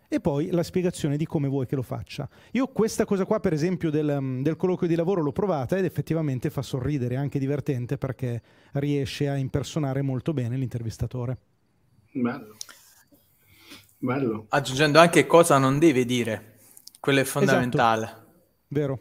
e 0.08 0.20
poi 0.20 0.50
la 0.52 0.64
spiegazione 0.64 1.18
di 1.18 1.26
come 1.26 1.48
vuoi 1.48 1.66
che 1.66 1.76
lo 1.76 1.82
faccia. 1.82 2.28
Io 2.52 2.68
questa 2.68 3.06
cosa 3.06 3.26
qua, 3.26 3.40
per 3.40 3.54
esempio, 3.54 3.90
del, 3.90 4.18
mm, 4.20 4.42
del 4.42 4.56
colloquio 4.56 4.88
di 4.88 4.96
lavoro 4.96 5.22
l'ho 5.22 5.32
provata 5.32 5.78
ed 5.78 5.86
effettivamente 5.86 6.50
fa 6.50 6.62
sorridere, 6.62 7.16
è 7.16 7.18
anche 7.18 7.40
divertente 7.40 7.98
perché 7.98 8.42
riesce 8.74 9.30
a 9.30 9.38
impersonare 9.38 10.02
molto 10.02 10.34
bene 10.34 10.58
l'intervistatore. 10.58 11.38
Bello. 12.12 12.58
Bello. 13.98 14.46
Aggiungendo 14.50 15.00
anche 15.00 15.26
cosa 15.26 15.58
non 15.58 15.80
deve 15.80 16.06
dire, 16.06 16.58
quello 17.00 17.22
è 17.22 17.24
fondamentale. 17.24 18.04
Esatto. 18.04 18.26
Vero. 18.68 19.00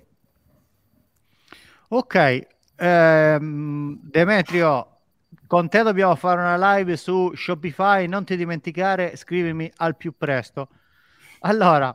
Ok, 1.95 2.47
ehm, 2.77 3.99
Demetrio, 4.01 5.01
con 5.47 5.69
te 5.69 5.83
dobbiamo 5.83 6.15
fare 6.15 6.41
una 6.41 6.77
live 6.77 6.97
su 6.97 7.31
Shopify, 7.35 8.09
non 8.09 8.25
ti 8.25 8.35
dimenticare, 8.35 9.15
scrivimi 9.15 9.71
al 9.77 9.95
più 9.99 10.15
presto. 10.17 10.71
Allora, 11.41 11.95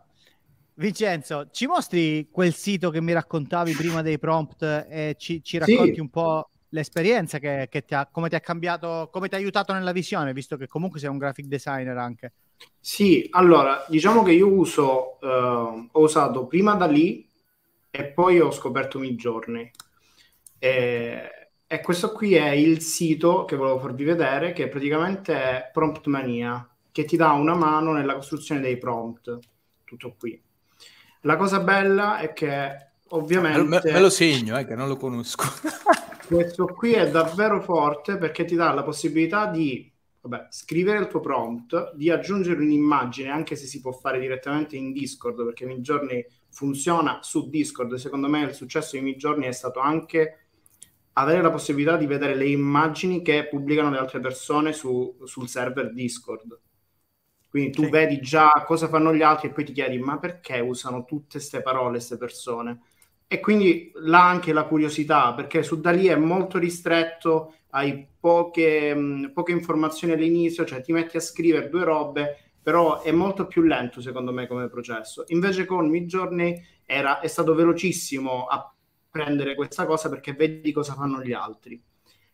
Vincenzo, 0.75 1.49
ci 1.49 1.65
mostri 1.65 2.27
quel 2.31 2.53
sito 2.53 2.91
che 2.91 3.01
mi 3.01 3.11
raccontavi 3.11 3.73
prima 3.73 4.03
dei 4.03 4.19
prompt 4.19 4.61
e 4.87 5.15
ci, 5.17 5.41
ci 5.41 5.57
racconti 5.57 5.95
sì. 5.95 5.99
un 5.99 6.09
po' 6.09 6.47
l'esperienza 6.69 7.39
che, 7.39 7.65
che 7.67 7.83
ti 7.83 7.95
ha, 7.95 8.05
come 8.05 8.29
ti 8.29 8.35
ha 8.35 8.39
cambiato, 8.39 9.09
come 9.11 9.29
ti 9.29 9.33
ha 9.33 9.39
aiutato 9.39 9.73
nella 9.73 9.93
visione, 9.93 10.31
visto 10.31 10.57
che 10.57 10.67
comunque 10.67 10.99
sei 10.99 11.09
un 11.09 11.17
graphic 11.17 11.47
designer 11.47 11.97
anche. 11.97 12.33
Sì, 12.79 13.27
allora, 13.31 13.83
diciamo 13.87 14.21
che 14.21 14.33
io 14.33 14.47
uso, 14.47 15.17
uh, 15.19 15.89
ho 15.91 16.01
usato 16.01 16.45
prima 16.45 16.75
da 16.75 16.85
lì 16.85 17.27
e 17.89 18.05
poi 18.05 18.39
ho 18.39 18.51
scoperto 18.51 18.99
Midjourney. 18.99 19.71
E, 20.59 21.49
e 21.65 21.81
questo 21.81 22.11
qui 22.11 22.35
è 22.35 22.49
il 22.49 22.81
sito 22.81 23.45
che 23.45 23.55
volevo 23.55 23.79
farvi 23.79 24.03
vedere, 24.03 24.53
che 24.53 24.67
praticamente 24.67 25.33
è 25.33 25.69
Prompt 25.71 26.05
Mania 26.07 26.67
che 26.97 27.05
ti 27.05 27.15
dà 27.15 27.33
una 27.33 27.53
mano 27.53 27.93
nella 27.93 28.15
costruzione 28.15 28.59
dei 28.59 28.79
prompt. 28.79 29.37
Tutto 29.83 30.15
qui. 30.17 30.41
La 31.21 31.35
cosa 31.35 31.59
bella 31.59 32.17
è 32.17 32.33
che 32.33 32.87
ovviamente... 33.09 33.61
Me, 33.61 33.81
me 33.83 33.99
lo 33.99 34.09
segno, 34.09 34.57
eh, 34.57 34.65
che 34.65 34.73
non 34.73 34.87
lo 34.87 34.97
conosco. 34.97 35.43
questo 36.25 36.65
qui 36.65 36.93
è 36.93 37.07
davvero 37.09 37.61
forte 37.61 38.17
perché 38.17 38.45
ti 38.45 38.55
dà 38.55 38.73
la 38.73 38.81
possibilità 38.81 39.45
di 39.45 39.91
vabbè, 40.21 40.47
scrivere 40.49 40.97
il 40.97 41.07
tuo 41.07 41.19
prompt, 41.19 41.93
di 41.93 42.09
aggiungere 42.09 42.61
un'immagine, 42.61 43.29
anche 43.29 43.55
se 43.55 43.67
si 43.67 43.79
può 43.79 43.91
fare 43.91 44.19
direttamente 44.19 44.75
in 44.75 44.91
Discord, 44.91 45.43
perché 45.45 45.65
Midjourney 45.65 46.25
funziona 46.49 47.19
su 47.21 47.47
Discord. 47.47 47.93
Secondo 47.95 48.27
me 48.27 48.41
il 48.41 48.53
successo 48.53 48.95
di 48.95 49.03
Midjourney 49.03 49.47
è 49.47 49.53
stato 49.53 49.79
anche 49.79 50.46
avere 51.17 51.41
la 51.41 51.51
possibilità 51.51 51.97
di 51.97 52.05
vedere 52.05 52.35
le 52.35 52.47
immagini 52.47 53.21
che 53.21 53.47
pubblicano 53.47 53.89
le 53.89 53.97
altre 53.97 54.19
persone 54.19 54.71
su, 54.71 55.17
sul 55.23 55.47
server 55.47 55.91
Discord. 55.91 56.59
Quindi 57.49 57.71
tu 57.71 57.83
sì. 57.83 57.89
vedi 57.89 58.19
già 58.19 58.51
cosa 58.65 58.87
fanno 58.87 59.13
gli 59.13 59.23
altri 59.23 59.47
e 59.47 59.51
poi 59.51 59.65
ti 59.65 59.71
chiedi 59.71 59.97
ma 59.97 60.19
perché 60.19 60.59
usano 60.59 61.05
tutte 61.05 61.37
queste 61.37 61.61
parole 61.61 61.91
queste 61.91 62.17
persone? 62.17 62.81
E 63.25 63.39
quindi 63.39 63.91
là 63.95 64.27
anche 64.27 64.53
la 64.53 64.65
curiosità, 64.65 65.33
perché 65.33 65.63
su 65.63 65.81
da 65.81 65.91
lì 65.91 66.05
è 66.05 66.15
molto 66.15 66.59
ristretto, 66.59 67.55
hai 67.71 68.07
poche, 68.19 68.93
mh, 68.93 69.31
poche 69.33 69.51
informazioni 69.51 70.13
all'inizio, 70.13 70.65
cioè 70.65 70.81
ti 70.81 70.93
metti 70.93 71.17
a 71.17 71.21
scrivere 71.21 71.67
due 71.67 71.83
robe, 71.83 72.51
però 72.61 73.01
è 73.01 73.11
molto 73.11 73.47
più 73.47 73.63
lento 73.63 74.01
secondo 74.01 74.31
me 74.31 74.47
come 74.47 74.69
processo. 74.69 75.23
Invece 75.27 75.65
con 75.65 75.89
Midjourney 75.89 76.61
era, 76.85 77.19
è 77.19 77.27
stato 77.27 77.53
velocissimo 77.55 78.45
a 78.45 78.71
prendere 79.17 79.55
questa 79.55 79.85
cosa 79.85 80.09
perché 80.09 80.33
vedi 80.33 80.71
cosa 80.71 80.93
fanno 80.93 81.23
gli 81.23 81.33
altri. 81.33 81.81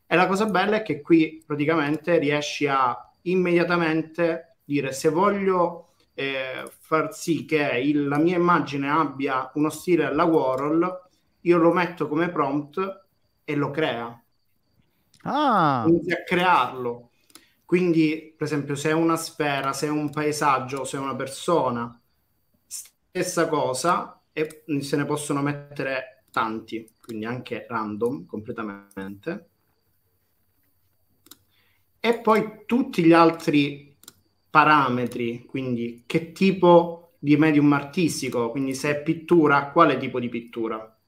E 0.06 0.16
la 0.16 0.28
cosa 0.28 0.46
bella 0.46 0.78
è 0.78 0.84
che 0.84 1.02
qui 1.02 1.42
praticamente 1.46 2.18
riesci 2.18 2.68
a 2.68 2.96
immediatamente 3.22 4.58
dire 4.66 4.92
se 4.92 5.10
voglio 5.10 5.94
eh, 6.14 6.70
far 6.80 7.14
sì 7.16 7.46
che 7.46 7.80
il, 7.82 8.08
la 8.08 8.18
mia 8.18 8.36
immagine 8.36 8.90
abbia 8.90 9.50
uno 9.56 9.70
stile 9.70 10.06
alla 10.06 10.26
Warhol, 10.26 11.02
io 11.42 11.58
lo 11.58 11.72
metto 11.72 12.08
come 12.08 12.30
prompt 12.30 13.06
e 13.46 13.56
lo 13.56 13.72
crea. 13.72 14.22
Ah. 15.24 15.86
Inizia 15.88 16.18
a 16.18 16.24
crearlo. 16.24 17.12
Quindi, 17.66 18.36
per 18.38 18.46
esempio, 18.46 18.76
se 18.76 18.90
è 18.90 18.94
una 18.94 19.16
sfera, 19.16 19.72
se 19.74 19.88
è 19.88 19.90
un 19.90 20.10
paesaggio, 20.10 20.84
se 20.84 20.98
è 20.98 21.00
una 21.00 21.16
persona, 21.16 22.00
stessa 22.68 23.48
cosa, 23.48 24.22
e 24.32 24.64
se 24.82 24.98
ne 24.98 25.06
possono 25.06 25.42
mettere 25.42 26.13
tanti, 26.34 26.96
quindi 27.00 27.26
anche 27.26 27.68
random 27.70 28.26
completamente. 28.26 29.50
E 32.00 32.20
poi 32.20 32.64
tutti 32.66 33.04
gli 33.04 33.14
altri 33.14 33.96
parametri, 34.50 35.46
quindi 35.46 36.04
che 36.06 36.32
tipo 36.32 37.14
di 37.20 37.38
medium 37.38 37.72
artistico, 37.72 38.50
quindi 38.50 38.74
se 38.74 38.90
è 38.90 39.02
pittura, 39.04 39.70
quale 39.72 39.98
tipo 39.98 40.20
di 40.20 40.28
pittura. 40.28 41.00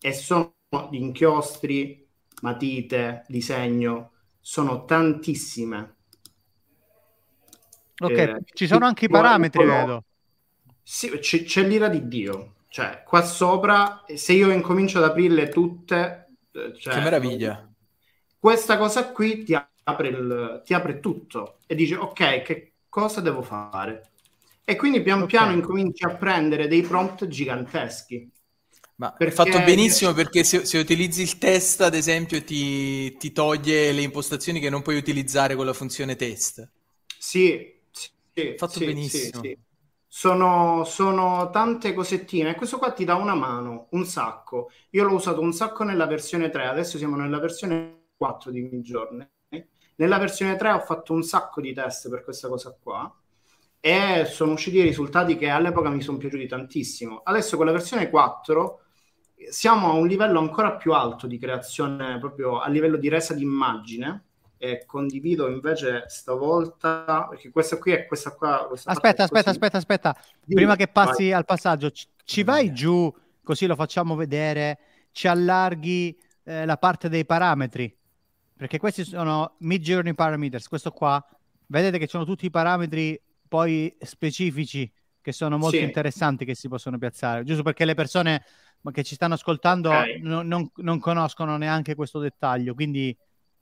E 0.00 0.12
sono 0.12 0.54
inchiostri, 0.90 2.06
matite, 2.42 3.24
disegno, 3.26 4.12
sono 4.38 4.84
tantissime. 4.84 5.96
Ok, 8.00 8.10
eh, 8.10 8.36
ci 8.54 8.66
sono 8.68 8.84
anche 8.86 9.06
i 9.06 9.08
parametri, 9.08 9.64
vedo. 9.64 10.04
Sì, 10.82 11.08
c'è 11.18 11.66
l'ira 11.66 11.88
di 11.88 12.06
Dio. 12.06 12.54
Cioè, 12.68 13.02
qua 13.04 13.22
sopra, 13.24 14.04
se 14.14 14.32
io 14.34 14.50
incomincio 14.50 14.98
ad 14.98 15.04
aprirle 15.04 15.48
tutte... 15.48 16.34
Eh, 16.52 16.74
cioè, 16.78 16.94
che 16.94 17.00
meraviglia. 17.00 17.66
Questa 18.38 18.76
cosa 18.76 19.10
qui 19.10 19.42
ti 19.42 19.54
apre, 19.54 20.08
il, 20.08 20.62
ti 20.64 20.74
apre 20.74 21.00
tutto 21.00 21.58
e 21.66 21.74
dice 21.74 21.96
ok, 21.96 22.42
che 22.42 22.72
cosa 22.88 23.20
devo 23.20 23.42
fare? 23.42 24.10
E 24.64 24.76
quindi 24.76 25.02
pian 25.02 25.22
okay. 25.22 25.28
piano 25.28 25.52
incominci 25.52 26.04
a 26.04 26.14
prendere 26.14 26.68
dei 26.68 26.82
prompt 26.82 27.26
giganteschi. 27.26 28.30
Ma 28.96 29.12
perché... 29.12 29.34
fatto 29.34 29.62
benissimo 29.62 30.12
perché 30.12 30.44
se, 30.44 30.66
se, 30.66 30.76
utilizzi 30.76 31.22
il 31.22 31.38
test, 31.38 31.80
ad 31.80 31.94
esempio, 31.94 32.42
ti, 32.42 33.16
ti, 33.16 33.32
toglie 33.32 33.92
le 33.92 34.02
impostazioni 34.02 34.60
che 34.60 34.70
non 34.70 34.82
puoi 34.82 34.96
utilizzare 34.96 35.54
con 35.54 35.64
la 35.64 35.72
funzione 35.72 36.16
test. 36.16 36.68
Sì, 37.16 37.80
sì 37.90 38.54
fatto 38.56 38.78
sì, 38.78 38.84
benissimo. 38.84 39.40
Sì, 39.40 39.56
sono, 40.08 40.84
sono, 40.84 41.50
tante 41.50 41.92
cosettine 41.92 42.54
questo 42.54 42.78
qua 42.78 42.92
ti 42.92 43.04
dà 43.04 43.14
una 43.14 43.34
mano, 43.34 43.88
un 43.90 44.04
sacco. 44.04 44.70
Io 44.90 45.04
l'ho 45.04 45.14
usato 45.14 45.40
un 45.40 45.52
sacco 45.52 45.84
nella 45.84 46.06
versione 46.06 46.50
3, 46.50 46.66
adesso 46.66 46.98
siamo 46.98 47.16
nella 47.16 47.38
versione 47.38 48.06
4 48.16 48.50
di 48.50 48.62
Midjourney 48.62 49.28
nella 49.98 50.18
versione 50.18 50.56
3 50.56 50.70
ho 50.70 50.80
fatto 50.80 51.12
un 51.12 51.22
sacco 51.22 51.60
di 51.60 51.72
test 51.72 52.08
per 52.08 52.22
questa 52.22 52.48
cosa 52.48 52.76
qua 52.80 53.12
e 53.80 54.24
sono 54.26 54.52
usciti 54.52 54.80
risultati 54.80 55.36
che 55.36 55.48
all'epoca 55.48 55.88
mi 55.88 56.02
sono 56.02 56.18
piaciuti 56.18 56.46
tantissimo. 56.46 57.22
Adesso 57.24 57.56
con 57.56 57.66
la 57.66 57.72
versione 57.72 58.08
4 58.08 58.80
siamo 59.50 59.90
a 59.90 59.94
un 59.94 60.06
livello 60.06 60.38
ancora 60.38 60.76
più 60.76 60.92
alto 60.92 61.26
di 61.26 61.38
creazione, 61.38 62.18
proprio 62.18 62.60
a 62.60 62.68
livello 62.68 62.96
di 62.96 63.08
resa 63.08 63.34
d'immagine. 63.34 64.26
E 64.58 64.84
condivido 64.86 65.48
invece 65.48 66.04
stavolta 66.08 67.26
perché 67.30 67.50
questa 67.50 67.78
qui 67.78 67.92
è 67.92 68.06
questa 68.06 68.32
qua. 68.34 68.66
Questa 68.68 68.90
aspetta, 68.90 69.22
aspetta, 69.22 69.50
aspetta, 69.50 69.76
aspetta, 69.76 70.16
Prima 70.46 70.74
che 70.74 70.88
passi 70.88 71.24
vai. 71.24 71.32
al 71.32 71.44
passaggio, 71.44 71.90
ci, 71.90 72.06
ci 72.24 72.42
vai 72.42 72.72
giù 72.72 73.12
così 73.42 73.66
lo 73.66 73.76
facciamo 73.76 74.16
vedere. 74.16 74.78
Ci 75.12 75.28
allarghi 75.28 76.18
eh, 76.44 76.66
la 76.66 76.76
parte 76.76 77.08
dei 77.08 77.24
parametri 77.24 77.96
perché 78.58 78.78
questi 78.78 79.04
sono 79.04 79.54
mid 79.58 79.80
journey 79.82 80.14
parameters. 80.14 80.66
Questo 80.66 80.90
qua, 80.90 81.24
vedete 81.66 81.96
che 81.96 82.08
sono 82.08 82.24
tutti 82.24 82.46
i 82.46 82.50
parametri 82.50 83.18
poi 83.46 83.96
specifici 84.00 84.90
che 85.20 85.32
sono 85.32 85.58
molto 85.58 85.76
sì. 85.76 85.82
interessanti 85.84 86.44
che 86.44 86.56
si 86.56 86.68
possono 86.68 86.98
piazzare, 86.98 87.44
giusto 87.44 87.62
perché 87.62 87.84
le 87.84 87.94
persone 87.94 88.44
che 88.92 89.04
ci 89.04 89.14
stanno 89.14 89.34
ascoltando 89.34 89.90
okay. 89.90 90.20
non, 90.20 90.46
non, 90.48 90.70
non, 90.76 90.98
conoscono 90.98 91.56
neanche 91.56 91.94
questo 91.94 92.18
dettaglio, 92.18 92.74
quindi 92.74 93.16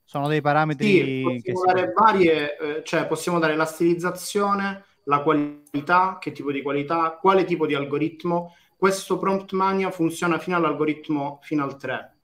sono 0.07 0.29
dei 0.29 0.39
parametri 0.39 0.87
sì, 0.87 1.21
possiamo 1.21 1.65
dare 1.65 1.87
si... 1.87 1.93
varie, 1.93 2.57
eh, 2.57 2.83
cioè 2.85 3.07
possiamo 3.07 3.39
dare 3.39 3.57
la 3.57 3.65
stilizzazione, 3.65 4.85
la 5.03 5.21
qualità, 5.21 6.17
che 6.17 6.31
tipo 6.31 6.53
di 6.53 6.61
qualità, 6.61 7.17
quale 7.19 7.43
tipo 7.43 7.67
di 7.67 7.75
algoritmo. 7.75 8.55
Questo 8.77 9.19
prompt 9.19 9.51
mania 9.51 9.91
funziona 9.91 10.39
fino 10.39 10.55
all'algoritmo 10.55 11.39
fino 11.41 11.65
al 11.65 11.75
3 11.75 12.17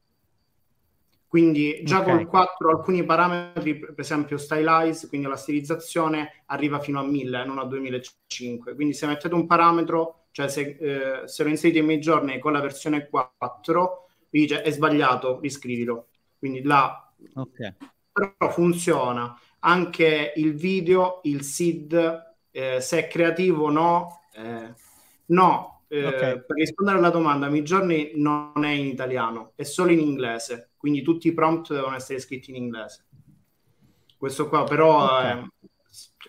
quindi 1.34 1.82
già 1.84 2.02
okay. 2.02 2.18
col 2.18 2.28
4 2.28 2.70
alcuni 2.70 3.04
parametri, 3.04 3.80
per 3.80 3.96
esempio 3.98 4.38
stylize, 4.38 5.08
quindi 5.08 5.26
la 5.26 5.36
stilizzazione, 5.36 6.44
arriva 6.46 6.80
fino 6.80 7.00
a 7.00 7.04
1000, 7.04 7.44
non 7.44 7.58
a 7.58 7.66
2005. 7.66 8.76
Quindi 8.76 8.94
se 8.94 9.08
mettete 9.08 9.34
un 9.34 9.48
parametro, 9.48 10.28
cioè 10.30 10.48
se, 10.48 10.78
eh, 10.80 11.28
se 11.28 11.42
lo 11.42 11.50
inserite 11.50 11.80
in 11.80 12.00
giorni 12.00 12.38
con 12.38 12.52
la 12.52 12.62
versione 12.62 13.08
4, 13.10 14.06
vi 14.30 14.42
dice 14.42 14.62
è 14.62 14.70
sbagliato, 14.70 15.40
riscrivilo. 15.42 16.10
Quindi 16.38 16.62
là... 16.62 17.12
Okay. 17.34 17.76
Però 18.12 18.52
funziona. 18.52 19.40
Anche 19.60 20.34
il 20.36 20.56
video, 20.56 21.22
il 21.24 21.44
SID, 21.44 22.36
eh, 22.52 22.82
se 22.82 23.00
è 23.00 23.08
creativo 23.08 23.66
o 23.66 23.70
no, 23.70 24.22
eh, 24.34 24.74
no, 25.28 25.84
eh, 25.88 26.06
okay. 26.06 26.44
per 26.46 26.58
rispondere 26.58 26.98
alla 26.98 27.10
domanda, 27.10 27.50
Midjourney 27.50 28.14
non 28.16 28.52
è 28.64 28.70
in 28.70 28.88
italiano, 28.88 29.54
è 29.56 29.64
solo 29.64 29.92
in 29.92 30.00
inglese 30.00 30.74
quindi 30.84 31.02
tutti 31.02 31.30
i 31.30 31.34
prompt 31.34 31.74
devono 31.74 31.96
essere 31.96 32.20
scritti 32.20 32.50
in 32.50 32.58
inglese. 32.58 33.06
Questo 34.18 34.50
qua 34.50 34.66
però 34.66 35.06
okay. 35.06 35.48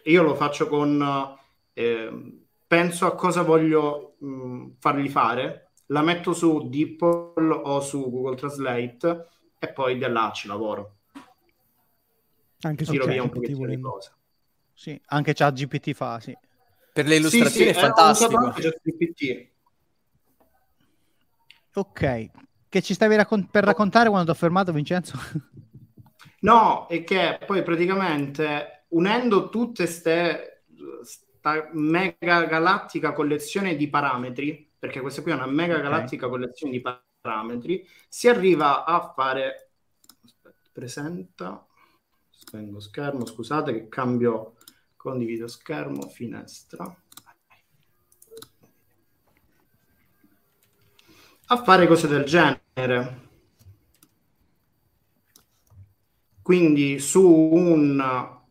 eh, 0.04 0.10
io 0.12 0.22
lo 0.22 0.36
faccio 0.36 0.68
con... 0.68 1.36
Eh, 1.72 2.38
penso 2.64 3.04
a 3.04 3.16
cosa 3.16 3.42
voglio 3.42 4.14
mh, 4.18 4.74
fargli 4.78 5.08
fare, 5.08 5.72
la 5.86 6.02
metto 6.02 6.32
su 6.32 6.68
DeepL 6.68 7.62
o 7.64 7.80
su 7.80 8.08
Google 8.08 8.36
Translate 8.36 9.28
e 9.64 9.72
poi 9.72 9.98
da 9.98 10.08
là 10.08 10.30
ci 10.34 10.46
lavoro. 10.48 10.96
Anche 12.60 12.84
su 12.84 12.92
Giro 12.92 13.06
via 13.06 13.22
un 13.22 13.30
pochettino 13.30 13.66
di 13.66 13.80
cose. 13.80 14.12
Sì, 14.72 15.00
anche 15.06 15.34
c'ha 15.34 15.50
GPT 15.50 15.92
fa, 15.92 16.18
sì. 16.20 16.36
Per 16.92 17.06
le 17.06 17.16
illustrazioni 17.16 17.66
sì, 17.66 17.72
sì, 17.72 17.78
è 17.78 17.80
fantastico. 17.80 18.54
Ok, 21.74 22.30
che 22.68 22.82
ci 22.82 22.94
stavi 22.94 23.16
raccon- 23.16 23.50
per 23.50 23.64
raccontare 23.64 24.08
quando 24.08 24.30
ti 24.30 24.36
ho 24.36 24.40
fermato, 24.40 24.72
Vincenzo? 24.72 25.18
No, 26.44 26.86
è 26.88 27.04
che 27.04 27.40
poi 27.46 27.62
praticamente 27.62 28.84
unendo 28.88 29.48
tutte 29.48 29.84
queste 29.84 30.64
mega 31.72 32.44
galattica 32.44 33.12
collezione 33.12 33.76
di 33.76 33.88
parametri, 33.88 34.72
perché 34.78 35.00
questa 35.00 35.22
qui 35.22 35.32
è 35.32 35.34
una 35.34 35.46
mega 35.46 35.78
galattica 35.78 36.26
okay. 36.26 36.38
collezione 36.38 36.72
di 36.72 36.82
parametri, 37.24 37.88
si 38.06 38.28
arriva 38.28 38.84
a 38.84 39.12
fare 39.16 39.70
aspetta, 40.22 40.68
presenta 40.70 41.66
spengo 42.28 42.80
schermo, 42.80 43.24
scusate 43.24 43.72
che 43.72 43.88
cambio 43.88 44.56
condivido 44.94 45.48
schermo, 45.48 46.06
finestra 46.08 46.84
a 51.46 51.62
fare 51.62 51.86
cose 51.86 52.08
del 52.08 52.24
genere. 52.24 53.22
Quindi 56.42 56.98
su 56.98 57.26
un 57.26 58.42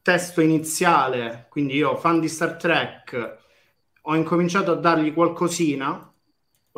testo 0.00 0.40
iniziale, 0.40 1.46
quindi 1.50 1.74
io 1.74 1.96
fan 1.98 2.20
di 2.20 2.28
Star 2.28 2.56
Trek, 2.56 3.38
ho 4.00 4.16
incominciato 4.16 4.72
a 4.72 4.76
dargli 4.76 5.12
qualcosina, 5.12 6.13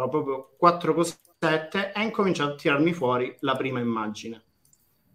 proprio 0.04 0.54
quattro 0.58 0.92
cosette, 0.92 1.92
e 1.92 2.00
ho 2.00 2.02
incominciato 2.02 2.52
a 2.52 2.56
tirarmi 2.56 2.92
fuori 2.92 3.34
la 3.40 3.56
prima 3.56 3.80
immagine. 3.80 4.42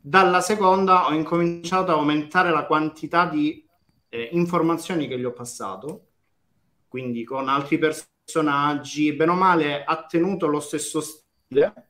Dalla 0.01 0.41
seconda 0.41 1.05
ho 1.05 1.13
incominciato 1.13 1.91
a 1.91 1.95
aumentare 1.95 2.49
la 2.49 2.65
quantità 2.65 3.27
di 3.27 3.63
eh, 4.09 4.29
informazioni 4.31 5.07
che 5.07 5.19
gli 5.19 5.23
ho 5.23 5.33
passato, 5.33 6.07
quindi 6.87 7.23
con 7.23 7.47
altri 7.47 7.77
personaggi 7.77 9.13
bene 9.13 9.31
o 9.31 9.35
male 9.35 9.83
ha 9.83 10.05
tenuto 10.05 10.47
lo 10.47 10.59
stesso 10.59 10.99
stile 10.99 11.89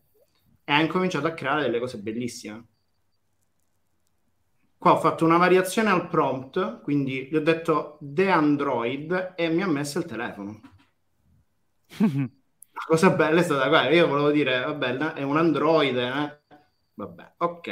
e 0.65 0.73
ha 0.73 0.81
incominciato 0.81 1.27
a 1.27 1.33
creare 1.33 1.61
delle 1.61 1.79
cose 1.79 1.97
bellissime. 1.97 2.67
Qua 4.77 4.93
ho 4.93 4.99
fatto 4.99 5.23
una 5.23 5.37
variazione 5.37 5.89
al 5.89 6.09
prompt, 6.09 6.81
quindi 6.81 7.27
gli 7.27 7.35
ho 7.35 7.41
detto 7.41 7.97
The 8.01 8.29
Android 8.29 9.33
e 9.37 9.47
mi 9.47 9.61
ha 9.61 9.67
messo 9.67 9.99
il 9.99 10.05
telefono. 10.05 10.59
Cosa 12.85 13.11
bella 13.11 13.39
è 13.39 13.43
stata 13.43 13.69
quella, 13.69 13.89
io 13.89 14.07
volevo 14.07 14.31
dire, 14.31 14.59
vabbè, 14.63 15.13
è 15.13 15.21
un 15.21 15.37
Android, 15.37 15.95
eh? 15.95 16.39
vabbè, 16.95 17.33
ok. 17.37 17.67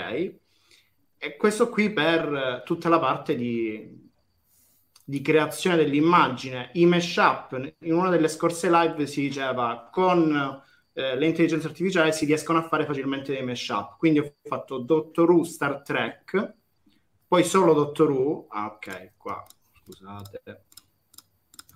E 1.18 1.36
questo 1.36 1.70
qui 1.70 1.91
per 1.91 2.62
tutta 2.64 2.89
la 2.89 2.99
parte 2.99 3.36
di, 3.36 4.10
di 5.03 5.22
creazione 5.22 5.76
dell'immagine, 5.76 6.70
i 6.74 6.86
mashup, 6.86 7.76
in 7.80 7.93
una 7.93 8.10
delle 8.10 8.28
scorse 8.28 8.70
live 8.70 9.05
si 9.07 9.22
diceva 9.22 9.89
con 9.91 10.64
eh, 10.93 11.18
le 11.18 11.26
intelligenze 11.26 11.74
si 12.12 12.26
riescono 12.26 12.60
a 12.60 12.68
fare 12.68 12.86
facilmente 12.86 13.32
dei 13.32 13.43
mashup. 13.43 13.97
Quindi 13.97 14.20
ho 14.20 14.34
fatto 14.43 14.78
Doctor 14.78 15.30
Who 15.30 15.43
Star 15.43 15.82
Trek, 15.82 16.53
poi 17.28 17.43
solo 17.43 17.74
Doctor 17.74 18.12
Who, 18.12 18.47
ah 18.49 18.68
ok, 18.68 19.14
qua 19.18 19.43
scusate, 19.74 20.66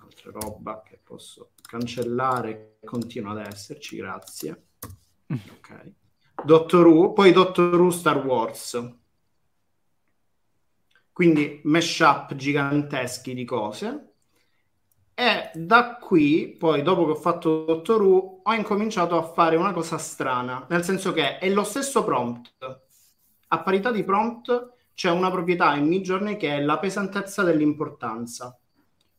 altra 0.00 0.30
roba 0.32 0.82
che 0.82 1.00
posso 1.02 1.50
cancellare, 1.76 2.78
continua 2.84 3.32
ad 3.32 3.46
esserci, 3.46 3.96
grazie. 3.96 4.66
Ok. 5.28 5.92
Doctor 6.44 6.86
Who, 6.86 7.12
poi 7.12 7.32
Doctor 7.32 7.80
Who 7.80 7.90
Star 7.90 8.24
Wars 8.24 9.02
quindi 11.14 11.60
mashup 11.62 12.34
giganteschi 12.34 13.34
di 13.34 13.44
cose. 13.44 14.14
E 15.14 15.52
da 15.54 15.94
qui, 15.94 16.56
poi 16.58 16.82
dopo 16.82 17.04
che 17.04 17.12
ho 17.12 17.14
fatto 17.14 17.64
Doctor 17.64 18.02
Who, 18.02 18.40
ho 18.42 18.52
incominciato 18.52 19.16
a 19.16 19.22
fare 19.22 19.54
una 19.54 19.72
cosa 19.72 19.96
strana, 19.96 20.66
nel 20.68 20.82
senso 20.82 21.12
che 21.12 21.38
è 21.38 21.48
lo 21.50 21.62
stesso 21.62 22.02
prompt. 22.02 22.56
A 23.46 23.62
parità 23.62 23.92
di 23.92 24.02
prompt 24.02 24.72
c'è 24.92 25.08
una 25.08 25.30
proprietà 25.30 25.76
in 25.76 25.86
Midjourney 25.86 26.36
che 26.36 26.56
è 26.56 26.60
la 26.60 26.80
pesantezza 26.80 27.44
dell'importanza. 27.44 28.58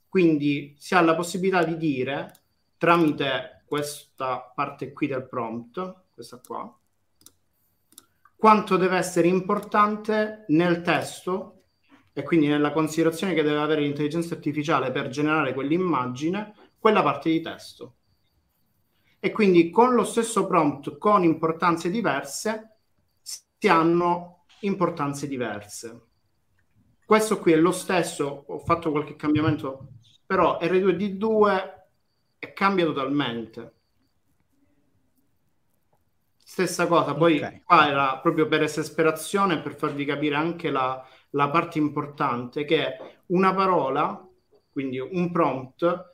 Quindi 0.10 0.76
si 0.78 0.95
ha 0.95 1.01
la 1.01 1.16
possibilità 1.16 1.64
di 1.64 1.78
dire 1.78 2.41
tramite 2.86 3.63
questa 3.65 4.51
parte 4.53 4.93
qui 4.93 5.07
del 5.07 5.27
prompt, 5.27 6.03
questa 6.13 6.39
qua, 6.39 6.71
quanto 8.36 8.77
deve 8.77 8.97
essere 8.97 9.27
importante 9.27 10.45
nel 10.49 10.83
testo 10.83 11.63
e 12.13 12.21
quindi 12.21 12.45
nella 12.45 12.71
considerazione 12.71 13.33
che 13.33 13.41
deve 13.41 13.57
avere 13.57 13.81
l'intelligenza 13.81 14.36
artificiale 14.36 14.91
per 14.91 15.07
generare 15.07 15.55
quell'immagine, 15.55 16.53
quella 16.77 17.01
parte 17.01 17.31
di 17.31 17.41
testo. 17.41 17.95
E 19.19 19.31
quindi 19.31 19.71
con 19.71 19.95
lo 19.95 20.03
stesso 20.03 20.45
prompt, 20.45 20.99
con 20.99 21.23
importanze 21.23 21.89
diverse, 21.89 22.81
si 23.19 23.67
hanno 23.67 24.45
importanze 24.59 25.27
diverse. 25.27 26.01
Questo 27.03 27.39
qui 27.39 27.53
è 27.53 27.57
lo 27.57 27.71
stesso, 27.71 28.43
ho 28.45 28.59
fatto 28.59 28.91
qualche 28.91 29.15
cambiamento, 29.15 29.93
però 30.23 30.59
R2D2 30.61 31.74
e 32.46 32.54
cambia 32.54 32.86
totalmente. 32.86 33.74
Stessa 36.38 36.88
cosa, 36.88 37.16
poi 37.16 37.38
okay. 37.38 37.62
qua 37.64 37.88
era 37.88 38.18
proprio 38.20 38.48
per 38.48 38.64
esasperazione, 38.64 39.62
per 39.62 39.76
farvi 39.76 40.06
capire 40.06 40.36
anche 40.36 40.70
la, 40.70 41.06
la 41.32 41.50
parte 41.50 41.80
importante 41.80 42.64
che 42.66 42.86
è 42.86 42.98
una 43.28 43.54
parola, 43.54 44.26
quindi 44.72 45.00
un 45.00 45.32
prompt, 45.32 46.14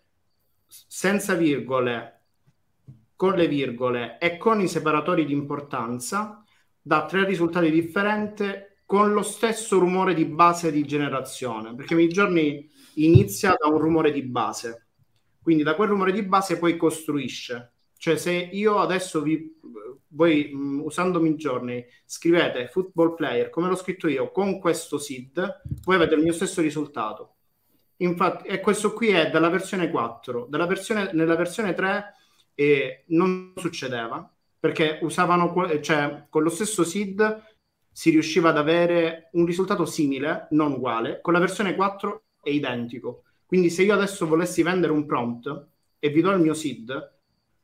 senza 0.68 1.36
virgole, 1.36 2.22
con 3.16 3.34
le 3.34 3.48
virgole 3.48 4.18
e 4.20 4.38
con 4.38 4.62
i 4.62 4.68
separatori 4.68 5.26
di 5.26 5.34
importanza, 5.34 6.44
dà 6.82 7.06
tre 7.06 7.26
risultati 7.26 7.70
differenti 7.70 8.46
con 8.86 9.14
lo 9.14 9.22
stesso 9.22 9.80
rumore 9.80 10.14
di 10.14 10.26
base 10.26 10.72
di 10.72 10.84
generazione, 10.86 11.76
perché 11.76 11.94
Midjourney 11.94 12.70
inizia 12.96 13.56
da 13.58 13.70
un 13.70 13.78
rumore 13.78 14.12
di 14.12 14.24
base, 14.24 14.88
quindi 15.42 15.64
da 15.64 15.76
quel 15.76 15.90
rumore 15.90 16.12
di 16.12 16.24
base 16.24 16.58
poi 16.58 16.78
costruisce. 16.78 17.72
Cioè 17.98 18.18
se 18.18 18.32
io 18.32 18.80
adesso 18.80 19.22
vi, 19.22 19.60
voi 20.08 20.52
mh, 20.54 20.82
usando 20.84 21.20
Midjourney 21.20 21.86
scrivete 22.06 22.68
football 22.68 23.16
player 23.16 23.50
come 23.50 23.68
l'ho 23.68 23.76
scritto 23.76 24.08
io 24.08 24.32
con 24.32 24.60
questo 24.60 24.98
SID, 24.98 25.62
voi 25.84 25.96
avete 25.96 26.16
il 26.16 26.24
mio 26.24 26.34
stesso 26.34 26.62
risultato. 26.62 27.36
Infatti, 27.98 28.48
e 28.48 28.60
questo 28.60 28.94
qui 28.94 29.10
è 29.10 29.30
dalla 29.30 29.50
versione 29.50 29.92
4, 29.92 30.48
dalla 30.50 30.66
versione, 30.66 31.12
nella 31.14 31.36
versione 31.36 31.74
3 31.74 32.16
eh, 32.56 33.04
non 33.08 33.54
succedeva 33.56 34.32
perché 34.60 35.00
usavano, 35.02 35.54
cioè 35.82 36.26
con 36.30 36.44
lo 36.44 36.50
stesso 36.50 36.84
SID 36.84 37.50
si 37.92 38.10
riusciva 38.10 38.50
ad 38.50 38.58
avere 38.58 39.30
un 39.34 39.46
risultato 39.46 39.86
simile, 39.86 40.48
non 40.52 40.74
uguale, 40.74 41.20
con 41.22 41.34
la 41.34 41.40
versione 41.40 41.76
4 41.76 42.24
è 42.42 42.50
identico. 42.50 43.24
Quindi 43.52 43.70
se 43.70 43.84
io 43.84 43.94
adesso 43.94 44.26
volessi 44.28 44.64
vendere 44.64 44.94
un 44.94 45.06
prompt 45.06 45.68
e 46.00 46.10
vi 46.10 46.22
do 46.22 46.32
il 46.32 46.40
mio 46.40 46.54
SID, 46.54 47.16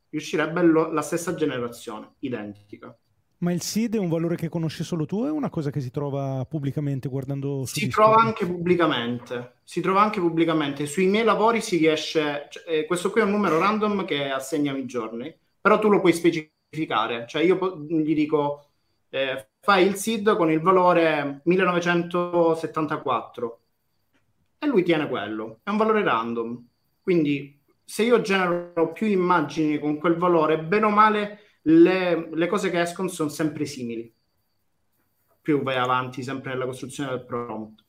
riuscirebbe 0.09 0.61
lo, 0.63 0.91
la 0.91 1.01
stessa 1.01 1.33
generazione, 1.35 2.15
identica. 2.19 2.93
Ma 3.39 3.51
il 3.51 3.61
SID 3.61 3.95
è 3.95 3.99
un 3.99 4.09
valore 4.09 4.35
che 4.35 4.49
conosci 4.49 4.83
solo 4.83 5.05
tu 5.07 5.21
o 5.21 5.27
è 5.27 5.31
una 5.31 5.49
cosa 5.49 5.71
che 5.71 5.79
si 5.81 5.89
trova 5.91 6.45
pubblicamente 6.45 7.09
guardando 7.09 7.61
Si 7.61 7.79
Discord? 7.79 7.89
trova 7.89 8.21
anche 8.21 8.45
pubblicamente. 8.45 9.55
Si 9.63 9.81
trova 9.81 10.01
anche 10.01 10.19
pubblicamente. 10.19 10.85
Sui 10.85 11.07
miei 11.07 11.23
lavori 11.25 11.61
si 11.61 11.77
riesce. 11.77 12.47
Cioè, 12.49 12.63
eh, 12.79 12.85
questo 12.85 13.11
qui 13.11 13.21
è 13.21 13.23
un 13.23 13.31
numero 13.31 13.59
random 13.59 14.05
che 14.05 14.29
assegna 14.29 14.75
i 14.75 14.85
giorni, 14.85 15.33
però 15.59 15.79
tu 15.79 15.89
lo 15.89 15.99
puoi 15.99 16.13
specificare. 16.13 17.25
Cioè, 17.27 17.43
io 17.43 17.85
gli 17.87 18.13
dico 18.13 18.69
eh, 19.09 19.49
fai 19.59 19.85
il 19.85 19.95
SID 19.95 20.35
con 20.37 20.49
il 20.49 20.61
valore 20.61 21.41
1974 21.45 23.59
e 24.59 24.67
lui 24.67 24.83
tiene 24.83 25.07
quello. 25.07 25.59
È 25.63 25.69
un 25.69 25.77
valore 25.77 26.03
random. 26.03 26.65
Quindi 27.01 27.57
se 27.83 28.03
io 28.03 28.21
genero 28.21 28.91
più 28.91 29.07
immagini 29.07 29.79
con 29.79 29.97
quel 29.97 30.15
valore, 30.15 30.59
bene 30.59 30.85
o 30.85 30.89
male 30.89 31.39
le, 31.61 32.29
le 32.33 32.47
cose 32.47 32.69
che 32.69 32.81
escono 32.81 33.07
sono 33.07 33.29
sempre 33.29 33.65
simili. 33.65 34.13
Più 35.41 35.63
vai 35.63 35.77
avanti 35.77 36.23
sempre 36.23 36.51
nella 36.51 36.65
costruzione 36.65 37.11
del 37.11 37.25
prompt. 37.25 37.83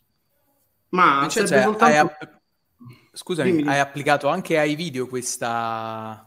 Ma 0.91 1.27
cioè, 1.29 1.47
cioè, 1.47 1.63
soltanto... 1.63 1.85
hai 1.85 1.97
app... 1.97 2.23
Scusami, 3.13 3.51
Dimmi. 3.51 3.69
hai 3.69 3.81
applicato 3.81 4.29
anche 4.29 4.59
ai 4.59 4.77
video 4.77 5.09
questa... 5.09 6.25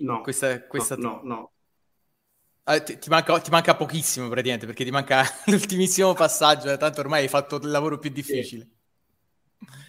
No, 0.00 0.20
questa, 0.20 0.66
questa... 0.66 0.96
no, 0.96 1.20
no. 1.22 1.34
no. 1.34 1.52
Ah, 2.64 2.82
ti, 2.82 2.98
ti, 2.98 3.08
manca, 3.08 3.40
ti, 3.40 3.50
manca, 3.50 3.74
pochissimo 3.74 4.28
praticamente 4.28 4.66
perché 4.66 4.84
ti 4.84 4.90
manca 4.90 5.24
l'ultimissimo 5.46 6.12
passaggio, 6.12 6.76
tanto 6.76 7.00
ormai 7.00 7.22
hai 7.22 7.28
fatto 7.28 7.56
il 7.56 7.70
lavoro 7.70 7.96
più 7.98 8.10
difficile. 8.10 8.62
Sì. 8.62 8.77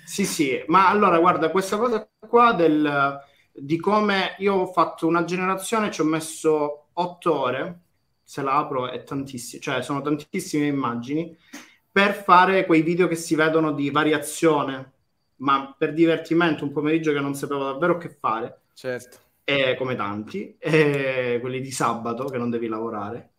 Sì, 0.09 0.25
sì, 0.25 0.63
ma 0.65 0.89
allora 0.89 1.19
guarda, 1.19 1.51
questa 1.51 1.77
cosa 1.77 2.09
qua 2.27 2.53
del, 2.53 3.19
di 3.53 3.77
come 3.77 4.33
io 4.39 4.55
ho 4.55 4.65
fatto 4.65 5.05
una 5.05 5.23
generazione, 5.23 5.91
ci 5.91 6.01
ho 6.01 6.03
messo 6.03 6.87
otto 6.93 7.39
ore, 7.39 7.81
se 8.23 8.41
la 8.41 8.57
apro 8.57 8.89
è 8.89 9.03
tantissimo, 9.03 9.61
cioè 9.61 9.83
sono 9.83 10.01
tantissime 10.01 10.65
immagini, 10.65 11.37
per 11.91 12.15
fare 12.15 12.65
quei 12.65 12.81
video 12.81 13.07
che 13.07 13.13
si 13.13 13.35
vedono 13.35 13.71
di 13.71 13.91
variazione, 13.91 14.93
ma 15.37 15.75
per 15.77 15.93
divertimento, 15.93 16.63
un 16.63 16.71
pomeriggio 16.71 17.13
che 17.13 17.19
non 17.19 17.35
sapevo 17.35 17.65
davvero 17.65 17.97
che 17.97 18.09
fare. 18.09 18.61
Certo. 18.73 19.17
E, 19.43 19.75
come 19.77 19.95
tanti, 19.95 20.57
quelli 20.59 21.61
di 21.61 21.71
sabato 21.71 22.25
che 22.25 22.39
non 22.39 22.49
devi 22.49 22.65
lavorare. 22.67 23.33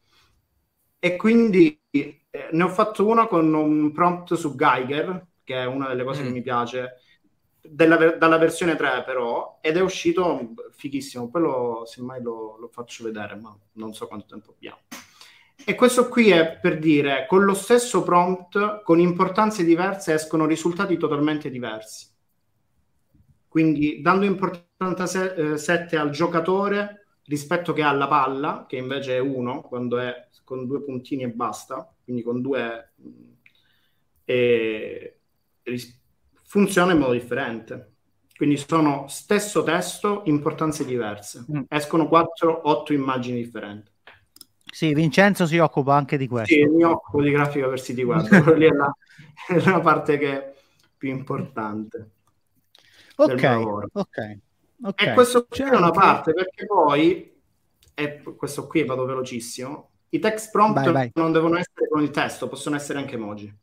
E 1.00 1.16
quindi 1.16 1.80
eh, 1.90 2.20
ne 2.52 2.62
ho 2.62 2.68
fatto 2.68 3.04
uno 3.08 3.26
con 3.26 3.52
un 3.52 3.90
prompt 3.90 4.34
su 4.34 4.54
Geiger, 4.54 5.26
che 5.50 5.62
è 5.62 5.64
una 5.66 5.88
delle 5.88 6.04
cose 6.04 6.22
mm. 6.22 6.24
che 6.26 6.30
mi 6.30 6.42
piace 6.42 7.00
della, 7.60 7.96
dalla 8.12 8.38
versione 8.38 8.76
3 8.76 9.02
però 9.04 9.58
ed 9.60 9.76
è 9.76 9.80
uscito 9.80 10.54
fighissimo. 10.72 11.28
Quello 11.28 11.82
semmai 11.86 12.22
lo, 12.22 12.56
lo 12.58 12.68
faccio 12.68 13.04
vedere 13.04 13.34
ma 13.36 13.56
non 13.74 13.92
so 13.92 14.06
quanto 14.06 14.26
tempo 14.26 14.52
abbiamo 14.52 14.78
e 15.64 15.74
questo 15.74 16.08
qui 16.08 16.30
è 16.30 16.58
per 16.58 16.78
dire 16.78 17.26
con 17.28 17.44
lo 17.44 17.54
stesso 17.54 18.02
prompt 18.02 18.82
con 18.82 18.98
importanze 18.98 19.62
diverse 19.64 20.14
escono 20.14 20.46
risultati 20.46 20.96
totalmente 20.96 21.50
diversi. 21.50 22.08
Quindi 23.46 24.00
dando 24.00 24.24
importanza 24.24 25.56
7 25.56 25.94
eh, 25.94 25.98
al 25.98 26.10
giocatore 26.10 27.06
rispetto 27.24 27.72
che 27.72 27.82
alla 27.82 28.08
palla 28.08 28.64
che 28.66 28.76
invece 28.76 29.16
è 29.16 29.18
1 29.18 29.60
quando 29.62 29.98
è 29.98 30.28
con 30.44 30.66
due 30.66 30.82
puntini 30.82 31.24
e 31.24 31.30
basta 31.30 31.92
quindi 32.02 32.22
con 32.22 32.40
due 32.40 32.92
e 34.24 35.19
funziona 36.44 36.92
in 36.92 36.98
modo 36.98 37.12
differente. 37.12 37.94
Quindi 38.34 38.56
sono 38.56 39.06
stesso 39.08 39.62
testo, 39.62 40.22
importanze 40.24 40.84
diverse. 40.84 41.44
Mm. 41.52 41.62
Escono 41.68 42.04
4-8 42.04 42.92
immagini 42.94 43.42
differenti. 43.42 43.90
Sì, 44.72 44.94
Vincenzo 44.94 45.46
si 45.46 45.58
occupa 45.58 45.94
anche 45.94 46.16
di 46.16 46.26
questo. 46.26 46.54
Sì, 46.54 46.64
mi 46.64 46.84
occupo 46.84 47.22
di 47.22 47.30
grafica 47.30 47.68
per 47.68 47.80
siti 47.80 48.02
web, 48.02 48.26
lì 48.56 48.66
è 48.66 48.70
la, 48.70 48.96
è 49.48 49.58
la, 49.58 49.80
parte 49.80 50.16
che 50.16 50.32
è 50.32 50.54
più 50.96 51.10
importante. 51.10 52.10
Ok, 53.16 53.44
ok. 53.92 54.38
Okay. 54.82 55.08
E 55.10 55.12
questo 55.12 55.46
qui 55.46 55.62
è 55.62 55.76
una 55.76 55.90
parte 55.90 56.32
perché 56.32 56.64
poi, 56.64 57.38
e 57.92 58.22
questo 58.22 58.66
qui 58.66 58.84
vado 58.84 59.04
velocissimo, 59.04 59.90
i 60.10 60.18
text 60.18 60.50
prompt 60.50 60.82
vai, 60.82 60.92
vai. 60.92 61.10
non 61.14 61.32
devono 61.32 61.58
essere 61.58 61.88
con 61.88 62.00
il 62.00 62.10
testo, 62.10 62.48
possono 62.48 62.76
essere 62.76 62.98
anche 62.98 63.16
emoji. 63.16 63.54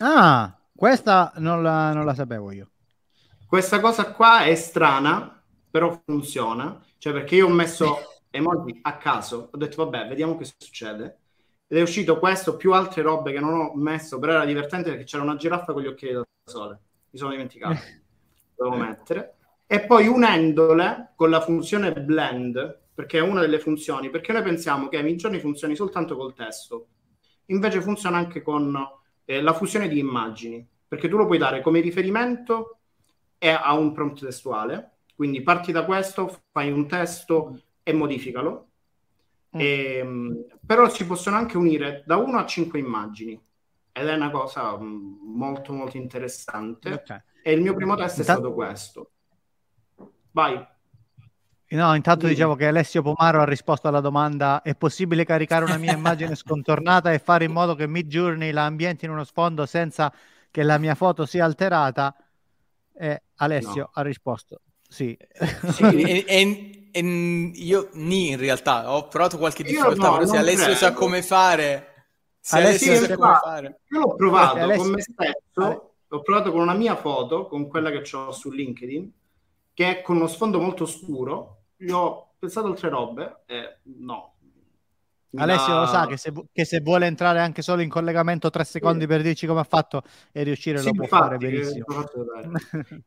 Ah, 0.00 0.57
questa 0.78 1.32
non 1.38 1.60
la, 1.60 1.92
non 1.92 2.04
la 2.04 2.14
sapevo 2.14 2.52
io. 2.52 2.70
Questa 3.48 3.80
cosa 3.80 4.12
qua 4.12 4.44
è 4.44 4.54
strana, 4.54 5.42
però 5.68 6.00
funziona. 6.04 6.80
Cioè, 6.98 7.12
perché 7.12 7.34
io 7.34 7.46
ho 7.46 7.50
messo 7.50 7.96
emoji 8.30 8.78
a 8.82 8.96
caso, 8.96 9.48
ho 9.50 9.56
detto 9.56 9.82
vabbè, 9.84 10.06
vediamo 10.06 10.36
che 10.36 10.44
succede. 10.44 11.18
Ed 11.66 11.78
è 11.78 11.82
uscito 11.82 12.20
questo 12.20 12.56
più 12.56 12.74
altre 12.74 13.02
robe 13.02 13.32
che 13.32 13.40
non 13.40 13.54
ho 13.54 13.72
messo, 13.74 14.20
però 14.20 14.34
era 14.34 14.44
divertente 14.44 14.90
perché 14.90 15.04
c'era 15.04 15.24
una 15.24 15.34
giraffa 15.34 15.72
con 15.72 15.82
gli 15.82 15.88
occhiali 15.88 16.14
da 16.14 16.24
sole. 16.44 16.78
Mi 17.10 17.18
sono 17.18 17.32
dimenticato. 17.32 17.80
Devo 18.54 18.76
mettere. 18.76 19.34
E 19.66 19.80
poi 19.80 20.06
unendole 20.06 21.14
con 21.16 21.28
la 21.28 21.40
funzione 21.40 21.92
blend, 21.92 22.82
perché 22.94 23.18
è 23.18 23.22
una 23.22 23.40
delle 23.40 23.58
funzioni, 23.58 24.10
perché 24.10 24.32
noi 24.32 24.42
pensiamo 24.42 24.86
che 24.86 25.02
Midjourney 25.02 25.40
funzioni 25.40 25.74
soltanto 25.74 26.16
col 26.16 26.34
testo. 26.34 26.86
Invece 27.46 27.80
funziona 27.80 28.16
anche 28.16 28.42
con 28.42 28.72
eh, 29.30 29.42
la 29.42 29.52
fusione 29.52 29.88
di 29.88 29.98
immagini, 29.98 30.66
perché 30.88 31.06
tu 31.06 31.18
lo 31.18 31.26
puoi 31.26 31.36
dare 31.36 31.60
come 31.60 31.80
riferimento 31.80 32.78
e 33.36 33.50
a 33.50 33.74
un 33.74 33.92
prompt 33.92 34.24
testuale, 34.24 35.00
quindi 35.14 35.42
parti 35.42 35.70
da 35.70 35.84
questo, 35.84 36.44
fai 36.50 36.72
un 36.72 36.88
testo 36.88 37.60
e 37.82 37.92
modificalo. 37.92 38.68
Mm. 39.54 39.60
E, 39.60 39.94
ehm, 39.96 40.46
però 40.64 40.88
si 40.88 41.04
possono 41.06 41.36
anche 41.36 41.58
unire 41.58 42.04
da 42.06 42.16
1 42.16 42.38
a 42.38 42.46
5 42.46 42.78
immagini 42.78 43.38
ed 43.92 44.06
è 44.06 44.14
una 44.14 44.30
cosa 44.30 44.78
mm, 44.78 45.36
molto 45.36 45.72
molto 45.72 45.96
interessante 45.96 46.92
okay. 46.92 47.20
e 47.42 47.52
il 47.52 47.62
mio 47.62 47.74
primo 47.74 47.96
test 47.96 48.20
è 48.20 48.22
stato 48.22 48.52
questo 48.52 49.12
vai 50.32 50.62
No, 51.70 51.94
intanto 51.94 52.26
sì. 52.26 52.32
dicevo 52.32 52.54
che 52.54 52.66
Alessio 52.66 53.02
Pomaro 53.02 53.42
ha 53.42 53.44
risposto 53.44 53.88
alla 53.88 54.00
domanda: 54.00 54.62
è 54.62 54.74
possibile 54.74 55.24
caricare 55.24 55.64
una 55.64 55.76
mia 55.76 55.92
immagine 55.96 56.34
scontornata 56.34 57.12
e 57.12 57.18
fare 57.18 57.44
in 57.44 57.52
modo 57.52 57.74
che 57.74 57.86
Mid 57.86 58.08
Journey 58.08 58.52
la 58.52 58.64
ambienti 58.64 59.04
in 59.04 59.10
uno 59.10 59.24
sfondo 59.24 59.66
senza 59.66 60.12
che 60.50 60.62
la 60.62 60.78
mia 60.78 60.94
foto 60.94 61.26
sia 61.26 61.44
alterata? 61.44 62.14
E 62.94 63.22
Alessio 63.36 63.82
no. 63.82 63.90
ha 63.92 64.02
risposto: 64.02 64.62
sì. 64.88 65.16
sì 65.72 65.82
e, 65.82 66.24
e, 66.26 66.90
e, 66.90 67.00
io 67.00 67.90
ni 67.92 68.30
in 68.30 68.38
realtà 68.38 68.90
ho 68.90 69.06
provato 69.08 69.36
qualche 69.36 69.62
difficoltà, 69.62 70.08
no, 70.08 70.12
però 70.14 70.26
se 70.26 70.36
Alessio 70.38 70.64
credo. 70.64 70.78
sa 70.78 70.92
come 70.94 71.22
fare, 71.22 72.06
se 72.40 72.56
Alessio, 72.56 72.92
Alessio 72.92 73.08
sa 73.08 73.16
come 73.16 73.38
fare. 73.42 73.80
Io 73.90 74.00
l'ho 74.00 74.14
provato 74.14 74.56
Alessio... 74.56 74.82
con 74.82 74.92
me 74.92 75.02
stesso, 75.02 75.94
l'ho 76.08 76.22
provato 76.22 76.50
con 76.50 76.62
una 76.62 76.72
mia 76.74 76.96
foto, 76.96 77.46
con 77.46 77.68
quella 77.68 77.90
che 77.90 78.16
ho 78.16 78.32
su 78.32 78.50
LinkedIn, 78.50 79.12
che 79.74 79.98
è 79.98 80.00
con 80.00 80.16
uno 80.16 80.28
sfondo 80.28 80.58
molto 80.58 80.86
scuro 80.86 81.57
io 81.78 81.98
ho 81.98 82.34
pensato 82.38 82.68
altre 82.68 82.88
robe 82.88 83.42
e 83.46 83.78
no. 83.82 84.34
Alessio 85.36 85.80
lo 85.80 85.86
sa 85.86 86.06
che 86.06 86.16
se, 86.16 86.32
che 86.52 86.64
se, 86.64 86.80
vuole 86.80 87.06
entrare 87.06 87.40
anche 87.40 87.60
solo 87.60 87.82
in 87.82 87.90
collegamento 87.90 88.48
tre 88.48 88.64
secondi 88.64 89.02
sì. 89.02 89.06
per 89.06 89.22
dirci 89.22 89.46
come 89.46 89.60
ha 89.60 89.64
fatto 89.64 90.02
e 90.32 90.42
riuscire 90.42 90.78
sì, 90.78 90.86
lo 90.86 90.92
può 90.92 91.06
fare 91.06 91.36
benissimo. 91.36 91.84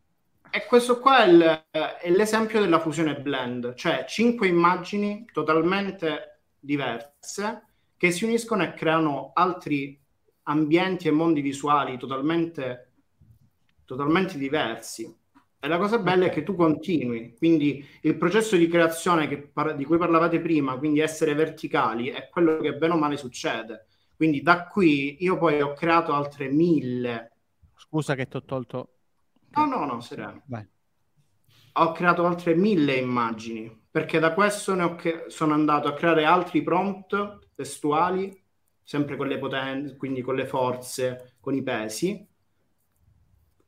e 0.52 0.66
questo 0.68 1.00
qua 1.00 1.24
è, 1.24 1.28
il, 1.28 1.64
è 1.72 2.10
l'esempio 2.12 2.60
della 2.60 2.80
fusione 2.80 3.20
blend, 3.20 3.74
cioè 3.74 4.06
cinque 4.08 4.48
immagini 4.48 5.26
totalmente 5.32 6.42
diverse 6.60 7.66
che 7.98 8.12
si 8.12 8.24
uniscono 8.24 8.64
e 8.64 8.74
creano 8.74 9.32
altri 9.34 10.00
ambienti 10.44 11.08
e 11.08 11.12
mondi 11.12 11.42
visuali 11.42 11.98
totalmente, 11.98 12.92
totalmente 13.86 14.38
diversi. 14.38 15.16
E 15.64 15.68
la 15.68 15.78
cosa 15.78 16.00
bella 16.00 16.26
è 16.26 16.32
che 16.32 16.42
tu 16.42 16.56
continui, 16.56 17.36
quindi 17.38 17.88
il 18.02 18.18
processo 18.18 18.56
di 18.56 18.68
creazione 18.68 19.28
par- 19.38 19.76
di 19.76 19.86
cui 19.86 20.00
parlavate 20.00 20.40
prima, 20.40 20.76
quindi 20.76 21.02
essere 21.02 21.36
verticali, 21.36 22.08
è 22.08 22.30
quello 22.30 22.58
che 22.58 22.74
bene 22.74 22.94
o 22.94 22.98
male 22.98 23.16
succede. 23.16 23.86
Quindi 24.16 24.42
da 24.42 24.66
qui 24.66 25.18
io 25.24 25.38
poi 25.38 25.62
ho 25.62 25.74
creato 25.74 26.14
altre 26.14 26.50
mille. 26.50 27.34
Scusa 27.76 28.16
che 28.16 28.28
ti 28.28 28.38
ho 28.38 28.44
tolto. 28.44 28.94
No, 29.52 29.66
no, 29.66 29.86
no, 29.86 30.02
sereno. 30.02 30.42
Vai. 30.48 30.68
Ho 31.74 31.92
creato 31.92 32.26
altre 32.26 32.56
mille 32.56 32.96
immagini 32.96 33.86
perché 33.92 34.18
da 34.18 34.34
questo 34.34 34.74
ne 34.74 34.82
ho 34.82 34.96
che... 34.96 35.26
sono 35.28 35.54
andato 35.54 35.88
a 35.88 35.94
creare 35.94 36.26
altri 36.26 36.64
prompt 36.64 37.50
testuali, 37.54 38.36
sempre 38.82 39.16
con 39.16 39.28
le 39.28 39.38
potenze, 39.38 39.96
quindi 39.96 40.22
con 40.22 40.34
le 40.34 40.48
forze, 40.48 41.36
con 41.40 41.54
i 41.54 41.62
pesi 41.62 42.30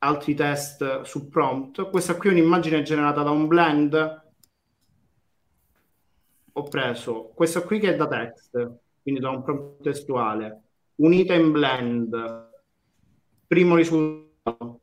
altri 0.03 0.35
test 0.35 1.01
su 1.01 1.29
prompt. 1.29 1.89
Questa 1.89 2.17
qui 2.17 2.29
è 2.29 2.31
un'immagine 2.33 2.83
generata 2.83 3.23
da 3.23 3.31
un 3.31 3.47
blend. 3.47 4.21
Ho 6.55 6.63
preso 6.63 7.31
questa 7.33 7.61
qui 7.61 7.79
che 7.79 7.93
è 7.93 7.95
da 7.95 8.07
text, 8.07 8.51
quindi 9.01 9.21
da 9.21 9.29
un 9.29 9.41
prompt 9.41 9.81
testuale, 9.81 10.61
unita 10.95 11.33
in 11.33 11.51
blend, 11.51 12.51
primo 13.47 13.75
risultato, 13.75 14.81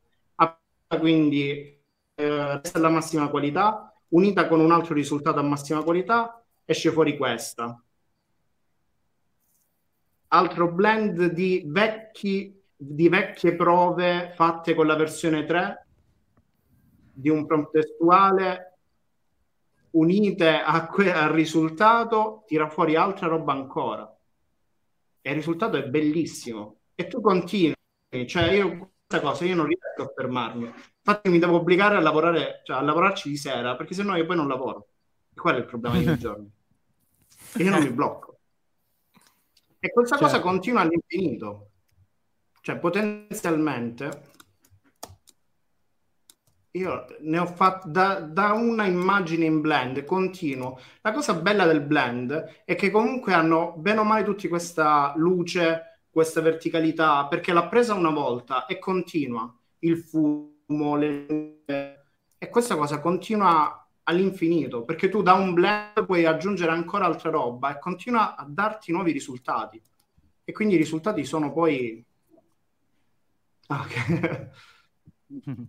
quindi 0.99 1.79
eh, 2.15 2.61
la 2.73 2.89
massima 2.89 3.29
qualità, 3.29 3.95
unita 4.09 4.49
con 4.49 4.59
un 4.59 4.73
altro 4.73 4.95
risultato 4.95 5.39
a 5.39 5.43
massima 5.43 5.83
qualità, 5.83 6.43
esce 6.65 6.91
fuori 6.91 7.17
questa. 7.17 7.81
Altro 10.33 10.73
blend 10.73 11.27
di 11.27 11.63
vecchi 11.67 12.60
di 12.83 13.11
vecchie 13.11 13.55
prove 13.55 14.33
fatte 14.35 14.75
con 14.75 14.87
la 14.87 14.97
versione 14.97 15.45
3 15.45 15.87
di 17.13 17.29
un 17.29 17.45
prompt 17.45 17.73
testuale 17.73 18.79
unite 19.91 20.63
que- 20.91 21.13
al 21.13 21.29
risultato 21.29 22.45
tira 22.47 22.71
fuori 22.71 22.97
altra 22.97 23.27
roba 23.27 23.53
ancora. 23.53 24.17
E 25.21 25.29
il 25.29 25.37
risultato 25.37 25.77
è 25.77 25.87
bellissimo. 25.87 26.79
E 26.95 27.07
tu 27.07 27.21
continui. 27.21 27.75
Cioè 28.27 28.51
io 28.53 28.93
questa 29.07 29.27
cosa 29.27 29.45
io 29.45 29.55
non 29.55 29.67
riesco 29.67 30.03
a 30.03 30.13
fermarmi. 30.15 30.65
Infatti 30.65 31.29
mi 31.29 31.39
devo 31.39 31.57
obbligare 31.57 31.97
a 31.97 32.01
lavorare 32.01 32.63
cioè 32.65 32.79
a 32.79 32.81
lavorarci 32.81 33.29
di 33.29 33.37
sera 33.37 33.77
perché 33.77 33.93
sennò 33.93 34.17
io 34.17 34.25
poi 34.25 34.37
non 34.37 34.49
lavoro. 34.49 34.89
E 35.35 35.39
qual 35.39 35.57
è 35.57 35.59
il 35.59 35.67
problema 35.67 35.99
di 35.99 36.17
giorni 36.19 36.51
io 37.59 37.71
non 37.71 37.83
mi 37.83 37.91
blocco. 37.91 38.39
E 39.79 39.91
questa 39.91 40.17
certo. 40.17 40.33
cosa 40.33 40.41
continua 40.43 40.81
all'infinito 40.81 41.70
cioè, 42.61 42.79
potenzialmente, 42.79 44.31
io 46.73 47.07
ne 47.21 47.39
ho 47.39 47.47
fatto 47.47 47.89
da, 47.89 48.21
da, 48.21 48.53
una 48.53 48.87
immagine 48.87 49.45
in 49.45 49.61
blend 49.61 50.05
continuo. 50.05 50.79
La 51.03 51.13
cosa 51.13 51.35
bella 51.35 51.67
del 51.67 51.81
blend 51.81 52.63
è 52.65 52.75
che 52.75 52.91
comunque 52.91 53.33
hanno 53.33 53.75
bene 53.77 54.01
o 54.01 54.05
male 54.05 54.25
tutti 54.25 54.47
questa 54.49 55.13
luce, 55.17 56.05
questa 56.11 56.41
verticalità, 56.41 57.27
perché 57.27 57.53
l'ha 57.53 57.67
presa 57.67 57.95
una 57.95 58.11
volta 58.11 58.67
e 58.67 58.79
continua 58.79 59.53
il 59.81 59.99
fumo, 59.99 60.97
le 60.97 61.65
e 62.43 62.49
questa 62.49 62.75
cosa 62.77 63.01
continua 63.01 63.87
all'infinito, 64.05 64.85
perché 64.85 65.09
tu 65.11 65.21
da 65.23 65.35
un 65.35 65.53
blend 65.53 66.07
puoi 66.07 66.25
aggiungere 66.25 66.71
ancora 66.71 67.05
altra 67.05 67.31
roba 67.31 67.77
e 67.77 67.79
continua 67.79 68.35
a 68.35 68.47
darti 68.49 68.93
nuovi 68.93 69.13
risultati. 69.13 69.81
E 70.43 70.53
quindi 70.53 70.75
i 70.75 70.79
risultati 70.79 71.25
sono 71.25 71.53
poi 71.53 72.03
Ok. 73.71 74.49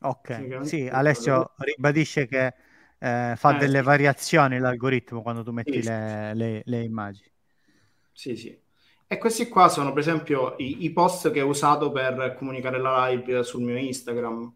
ok, 0.00 0.58
sì, 0.62 0.86
Alessio 0.86 1.52
ribadisce 1.56 2.26
che 2.26 2.54
eh, 2.98 3.34
fa 3.34 3.54
eh, 3.56 3.58
delle 3.58 3.78
sì. 3.78 3.84
variazioni 3.84 4.58
l'algoritmo 4.58 5.22
quando 5.22 5.42
tu 5.42 5.52
metti 5.52 5.80
sì, 5.80 5.88
le, 5.88 6.34
le, 6.34 6.62
le, 6.66 6.82
immagini. 6.82 7.32
Sì, 8.12 8.36
sì. 8.36 8.58
E 9.06 9.18
questi 9.18 9.48
qua 9.48 9.70
sono 9.70 9.90
per 9.92 10.00
esempio 10.00 10.54
i, 10.58 10.84
i, 10.84 10.92
post 10.92 11.30
che 11.30 11.40
ho 11.40 11.48
usato 11.48 11.90
per 11.90 12.34
comunicare 12.36 12.78
la 12.78 13.08
live 13.08 13.42
sul 13.42 13.62
mio 13.62 13.78
Instagram. 13.78 14.52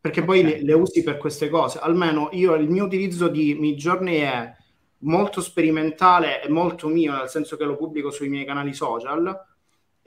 Perché 0.00 0.20
okay. 0.20 0.42
poi 0.42 0.48
le, 0.48 0.62
le, 0.62 0.72
usi 0.74 1.02
per 1.02 1.16
queste 1.16 1.48
cose. 1.48 1.78
Almeno 1.78 2.28
io 2.32 2.54
il 2.54 2.68
mio 2.68 2.84
utilizzo 2.84 3.28
di 3.28 3.54
Midjourney 3.54 4.18
è 4.18 4.54
molto 4.98 5.40
sperimentale 5.40 6.42
e 6.42 6.50
molto 6.50 6.88
mio, 6.88 7.16
nel 7.16 7.28
senso 7.30 7.56
che 7.56 7.64
lo 7.64 7.76
pubblico 7.76 8.10
sui 8.10 8.28
miei 8.28 8.44
canali 8.44 8.74
social 8.74 9.56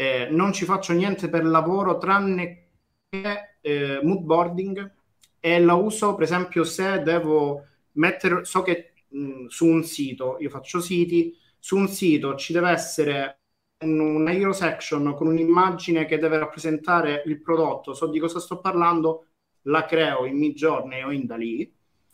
eh, 0.01 0.27
non 0.31 0.51
ci 0.51 0.65
faccio 0.65 0.93
niente 0.93 1.29
per 1.29 1.45
lavoro 1.45 1.99
tranne 1.99 2.69
che 3.07 3.57
eh, 3.61 3.99
mood 4.01 4.23
boarding 4.23 4.95
e 5.39 5.59
la 5.59 5.75
uso 5.75 6.15
per 6.15 6.23
esempio 6.23 6.63
se 6.63 7.03
devo 7.03 7.65
mettere, 7.93 8.43
so 8.43 8.63
che 8.63 8.93
mh, 9.09 9.45
su 9.45 9.67
un 9.67 9.83
sito, 9.83 10.37
io 10.39 10.49
faccio 10.49 10.81
siti, 10.81 11.37
su 11.59 11.77
un 11.77 11.87
sito 11.87 12.33
ci 12.33 12.51
deve 12.51 12.71
essere 12.71 13.41
un, 13.81 13.99
una 13.99 14.31
hero 14.33 14.53
section 14.53 15.13
con 15.13 15.27
un'immagine 15.27 16.05
che 16.05 16.17
deve 16.17 16.39
rappresentare 16.39 17.21
il 17.27 17.39
prodotto, 17.39 17.93
so 17.93 18.07
di 18.07 18.17
cosa 18.17 18.39
sto 18.39 18.59
parlando, 18.59 19.27
la 19.65 19.85
creo 19.85 20.25
in 20.25 20.35
Midjourney 20.35 21.03
o 21.03 21.11
in 21.11 21.27
Dalì, 21.27 21.71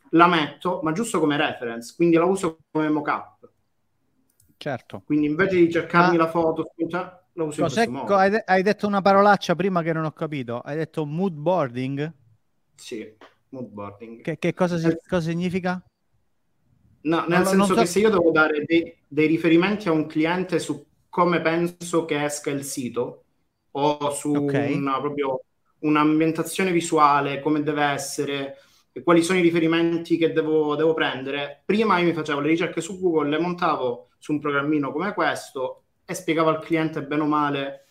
la 0.10 0.28
metto, 0.28 0.82
ma 0.84 0.92
giusto 0.92 1.20
come 1.20 1.38
reference, 1.38 1.94
quindi 1.96 2.18
la 2.18 2.26
uso 2.26 2.60
come 2.70 2.90
mockup. 2.90 3.50
Certo. 4.58 5.04
Quindi 5.06 5.28
invece 5.28 5.56
di 5.56 5.72
cercarmi 5.72 6.18
ah. 6.18 6.20
la 6.20 6.30
foto, 6.30 6.74
lo 7.38 7.46
uso 7.46 7.62
no, 7.62 7.70
secco, 7.70 8.16
hai, 8.16 8.32
de- 8.32 8.44
hai, 8.46 8.64
detto 8.64 8.88
una 8.88 9.02
parolaccia 9.02 9.56
prima 9.56 9.84
che 9.84 9.94
non 9.94 10.06
ho 10.06 10.12
capito. 10.12 10.60
Hai 10.60 10.76
detto 10.76 11.06
mood 11.06 11.34
boarding? 11.34 12.12
Sì, 12.74 13.16
mood 13.50 13.68
boarding. 13.68 14.22
Che, 14.22 14.40
che 14.40 14.54
cosa, 14.56 14.78
si- 14.78 14.98
cosa, 15.08 15.30
significa? 15.30 15.82
No, 17.02 17.26
nel 17.28 17.42
no, 17.42 17.46
senso 17.46 17.76
so... 17.76 17.82
che 17.82 17.86
se 17.86 18.00
io 18.00 18.10
devo 18.10 18.32
dare 18.32 18.64
dei, 18.66 18.94
dei, 19.08 19.28
riferimenti 19.28 19.88
a 19.88 19.92
un 19.92 20.08
cliente 20.08 20.58
su 20.58 20.84
come 21.10 21.40
penso 21.42 22.06
che 22.06 22.24
esca 22.24 22.50
il 22.50 22.64
sito 22.64 23.24
o 23.72 24.10
su 24.12 24.34
okay. 24.34 24.74
una, 24.74 25.00
proprio 25.00 25.42
un'ambientazione 25.80 26.72
visuale, 26.72 27.40
come 27.40 27.62
deve 27.62 27.84
essere, 27.84 28.58
quali 29.04 29.22
sono 29.22 29.38
i 29.38 29.44
riferimenti 29.44 30.18
che 30.18 30.34
devo, 30.34 30.76
devo 30.76 30.96
prendere, 30.96 31.62
prima 31.64 32.00
io 32.00 32.06
mi 32.06 32.14
facevo 32.14 32.40
le 32.40 32.48
ricerche 32.48 32.82
su 32.82 33.00
Google, 33.00 33.30
le 33.30 33.40
montavo 33.40 34.10
su 34.18 34.32
un 34.32 34.40
programmino 34.40 34.92
come 34.92 35.14
questo 35.14 35.84
e 36.10 36.14
spiegavo 36.14 36.49
al 36.49 36.64
cliente 36.64 37.03
bene 37.03 37.22
o 37.22 37.26
male 37.26 37.88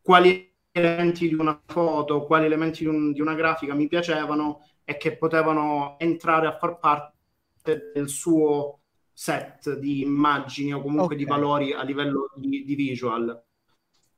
quali 0.00 0.50
elementi 0.72 1.28
di 1.28 1.34
una 1.34 1.60
foto, 1.66 2.24
quali 2.24 2.46
elementi 2.46 2.82
di, 2.82 2.88
un, 2.88 3.12
di 3.12 3.20
una 3.20 3.34
grafica 3.34 3.74
mi 3.74 3.88
piacevano 3.88 4.66
e 4.84 4.96
che 4.96 5.18
potevano 5.18 5.96
entrare 5.98 6.46
a 6.46 6.56
far 6.56 6.78
parte 6.78 7.90
del 7.92 8.08
suo 8.08 8.80
set 9.12 9.76
di 9.76 10.00
immagini 10.00 10.72
o 10.72 10.80
comunque 10.80 11.14
okay. 11.14 11.18
di 11.18 11.24
valori 11.24 11.72
a 11.74 11.82
livello 11.82 12.30
di, 12.34 12.64
di 12.64 12.74
visual. 12.74 13.44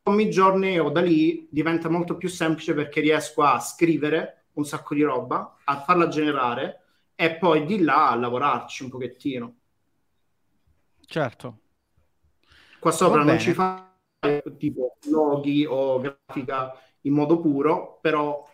Con 0.00 0.14
Midjourney 0.14 0.78
o 0.78 0.90
da 0.90 1.00
lì 1.00 1.48
diventa 1.50 1.88
molto 1.88 2.16
più 2.16 2.28
semplice 2.28 2.72
perché 2.72 3.00
riesco 3.00 3.42
a 3.42 3.58
scrivere 3.58 4.46
un 4.52 4.64
sacco 4.64 4.94
di 4.94 5.02
roba, 5.02 5.56
a 5.64 5.80
farla 5.80 6.06
generare 6.06 6.82
e 7.16 7.34
poi 7.34 7.64
di 7.66 7.82
là 7.82 8.10
a 8.10 8.14
lavorarci 8.14 8.84
un 8.84 8.90
pochettino. 8.90 9.56
Certo, 11.06 11.58
Qua 12.84 12.92
sopra 12.92 13.24
non 13.24 13.38
ci 13.38 13.54
fa 13.54 13.96
tipo 14.58 14.98
loghi 15.08 15.64
o 15.64 16.00
grafica 16.00 16.78
in 17.00 17.14
modo 17.14 17.40
puro, 17.40 17.98
però 18.02 18.46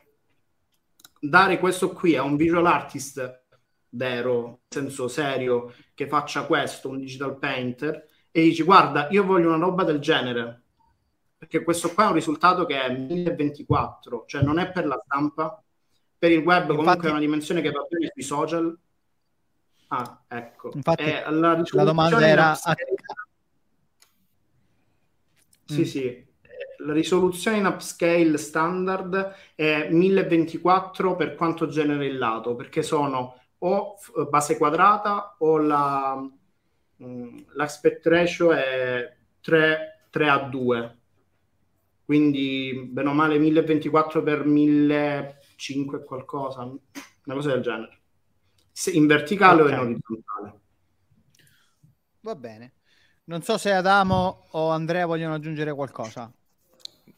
dare 1.18 1.58
questo 1.58 1.90
qui 1.90 2.14
a 2.14 2.22
un 2.22 2.36
visual 2.36 2.64
artist 2.66 3.46
vero, 3.88 4.44
nel 4.44 4.58
senso 4.68 5.08
serio, 5.08 5.74
che 5.94 6.06
faccia 6.06 6.44
questo, 6.44 6.90
un 6.90 6.98
digital 6.98 7.38
painter, 7.38 8.06
e 8.30 8.42
dici 8.42 8.62
guarda, 8.62 9.08
io 9.10 9.24
voglio 9.24 9.48
una 9.48 9.64
roba 9.64 9.82
del 9.82 9.98
genere, 9.98 10.62
perché 11.36 11.64
questo 11.64 11.92
qua 11.92 12.04
è 12.04 12.08
un 12.10 12.14
risultato 12.14 12.66
che 12.66 12.80
è 12.80 12.88
1024, 12.88 14.26
cioè 14.28 14.42
non 14.42 14.60
è 14.60 14.70
per 14.70 14.86
la 14.86 15.02
stampa, 15.04 15.60
per 16.16 16.30
il 16.30 16.44
web 16.44 16.70
infatti, 16.70 16.76
comunque 16.76 17.08
è 17.08 17.10
una 17.10 17.18
dimensione 17.18 17.62
che 17.62 17.72
va 17.72 17.84
bene 17.88 18.12
sui 18.12 18.22
social. 18.22 18.78
Ah, 19.88 20.22
ecco. 20.28 20.70
Infatti, 20.72 21.02
la, 21.30 21.64
la 21.72 21.84
domanda 21.84 22.24
era... 22.24 22.52
A, 22.52 22.74
sì, 25.70 25.80
mm. 25.80 25.84
sì. 25.84 26.28
La 26.78 26.92
risoluzione 26.92 27.58
in 27.58 27.66
upscale 27.66 28.38
standard 28.38 29.34
è 29.54 29.88
1024 29.90 31.14
per 31.14 31.34
quanto 31.34 31.66
genera 31.68 32.04
il 32.04 32.16
lato, 32.16 32.54
perché 32.56 32.82
sono 32.82 33.38
o 33.58 33.96
base 34.28 34.56
quadrata 34.56 35.36
o 35.38 35.58
la, 35.58 36.16
mm, 37.02 37.38
l'aspect 37.54 38.06
ratio 38.06 38.52
è 38.52 39.14
3, 39.40 40.06
3 40.10 40.28
a 40.28 40.38
2. 40.38 40.98
Quindi, 42.04 42.88
bene 42.90 43.08
o 43.10 43.12
male, 43.12 43.38
1024 43.38 44.22
per 44.22 44.44
1500 44.44 45.96
e 45.96 46.04
qualcosa, 46.04 46.62
una 46.62 47.34
cosa 47.34 47.50
del 47.52 47.62
genere. 47.62 47.98
In 48.92 49.06
verticale 49.06 49.62
okay. 49.62 49.74
o 49.74 49.76
in 49.76 49.86
orizzontale. 49.86 50.60
Va 52.22 52.34
bene. 52.34 52.72
Non 53.30 53.42
so 53.42 53.58
se 53.58 53.70
Adamo 53.72 54.46
o 54.50 54.70
Andrea 54.70 55.06
vogliono 55.06 55.34
aggiungere 55.34 55.72
qualcosa. 55.72 56.28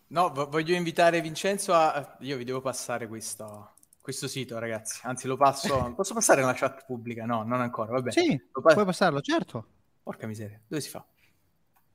No, 0.08 0.28
v- 0.28 0.46
voglio 0.50 0.74
invitare 0.74 1.22
Vincenzo 1.22 1.72
a... 1.72 2.18
Io 2.20 2.36
vi 2.36 2.44
devo 2.44 2.60
passare 2.60 3.08
questo, 3.08 3.70
questo 3.98 4.28
sito, 4.28 4.58
ragazzi. 4.58 5.00
Anzi, 5.04 5.26
lo 5.26 5.38
passo... 5.38 5.90
Posso 5.96 6.12
passare 6.12 6.42
nella 6.42 6.52
chat 6.52 6.84
pubblica? 6.84 7.24
No, 7.24 7.44
non 7.44 7.62
ancora, 7.62 7.92
va 7.92 8.02
bene. 8.02 8.12
Sì, 8.12 8.38
pa- 8.52 8.74
puoi 8.74 8.84
passarlo, 8.84 9.22
certo. 9.22 9.66
Porca 10.02 10.26
miseria, 10.26 10.60
dove 10.66 10.82
si 10.82 10.90
fa? 10.90 11.02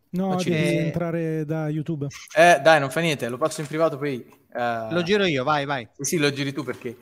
No, 0.09 0.30
Non 0.30 0.39
ci 0.39 0.49
devi 0.49 0.61
riesco. 0.63 0.86
entrare 0.86 1.45
da 1.45 1.70
YouTube. 1.70 2.07
Eh, 2.36 2.59
dai, 2.63 2.80
non 2.80 2.89
fa 2.89 3.01
niente, 3.01 3.30
lo 3.30 3.38
passo 3.38 3.61
in 3.61 3.68
privato 3.68 3.99
poi. 3.99 4.26
eh, 4.51 4.88
Lo 4.89 5.03
giro 5.03 5.26
io, 5.26 5.43
vai, 5.43 5.65
vai. 5.65 5.88
Sì, 5.95 6.03
sì, 6.05 6.18
lo 6.18 6.32
giri 6.32 6.51
tu 6.53 6.63
perché 6.63 6.89
eh, 6.89 6.97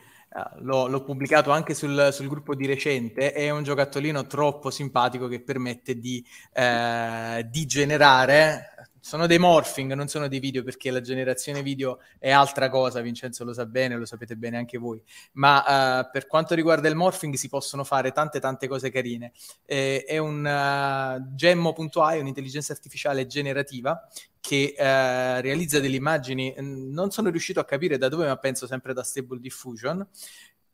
l'ho, 0.59 0.87
l'ho 0.87 1.03
pubblicato 1.03 1.51
anche 1.51 1.73
sul, 1.73 2.09
sul 2.11 2.27
gruppo 2.27 2.55
di 2.55 2.65
recente. 2.65 3.31
È 3.31 3.49
un 3.49 3.63
giocattolino 3.63 4.27
troppo 4.27 4.69
simpatico 4.69 5.27
che 5.27 5.41
permette 5.41 5.97
di, 5.97 6.25
eh, 6.53 7.45
di 7.49 7.65
generare. 7.65 8.89
Sono 9.05 9.27
dei 9.27 9.37
morphing, 9.37 9.93
non 9.93 10.07
sono 10.07 10.27
dei 10.27 10.39
video 10.39 10.63
perché 10.63 10.89
la 10.89 10.99
generazione 10.99 11.61
video 11.61 11.99
è 12.17 12.31
altra 12.31 12.69
cosa. 12.69 13.01
Vincenzo 13.01 13.43
lo 13.43 13.53
sa 13.53 13.67
bene, 13.67 13.95
lo 13.97 14.05
sapete 14.05 14.35
bene 14.35 14.57
anche 14.57 14.79
voi. 14.79 14.99
Ma 15.33 15.99
eh, 15.99 16.09
per 16.11 16.25
quanto 16.25 16.55
riguarda 16.55 16.87
il 16.87 16.95
morphing, 16.95 17.35
si 17.35 17.47
possono 17.47 17.83
fare 17.83 18.11
tante, 18.11 18.39
tante 18.39 18.67
cose 18.67 18.89
carine. 18.89 19.31
Eh, 19.63 20.05
è 20.07 20.17
un 20.17 20.39
uh, 20.39 21.35
Gemmo.ai, 21.35 22.19
un'intelligenza 22.19 22.73
artificiale 22.73 23.27
generativa 23.27 24.09
che 24.39 24.73
eh, 24.75 25.41
realizza 25.41 25.79
delle 25.79 25.97
immagini, 25.97 26.55
mm, 26.59 26.91
non 26.91 27.11
sono 27.11 27.29
riuscito 27.29 27.59
a 27.59 27.65
capire 27.65 27.99
da 27.99 28.09
dove, 28.09 28.25
ma 28.25 28.37
penso 28.37 28.65
sempre 28.65 28.93
da 28.93 29.03
Stable 29.03 29.39
Diffusion, 29.39 30.03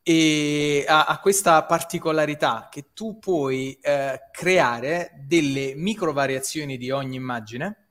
e 0.02 0.86
ha, 0.88 1.04
ha 1.04 1.20
questa 1.20 1.66
particolarità 1.66 2.70
che 2.72 2.92
tu 2.94 3.20
puoi 3.20 3.78
eh, 3.82 4.22
creare 4.32 5.22
delle 5.28 5.74
micro 5.76 6.14
variazioni 6.14 6.78
di 6.78 6.92
ogni 6.92 7.18
immagine 7.18 7.88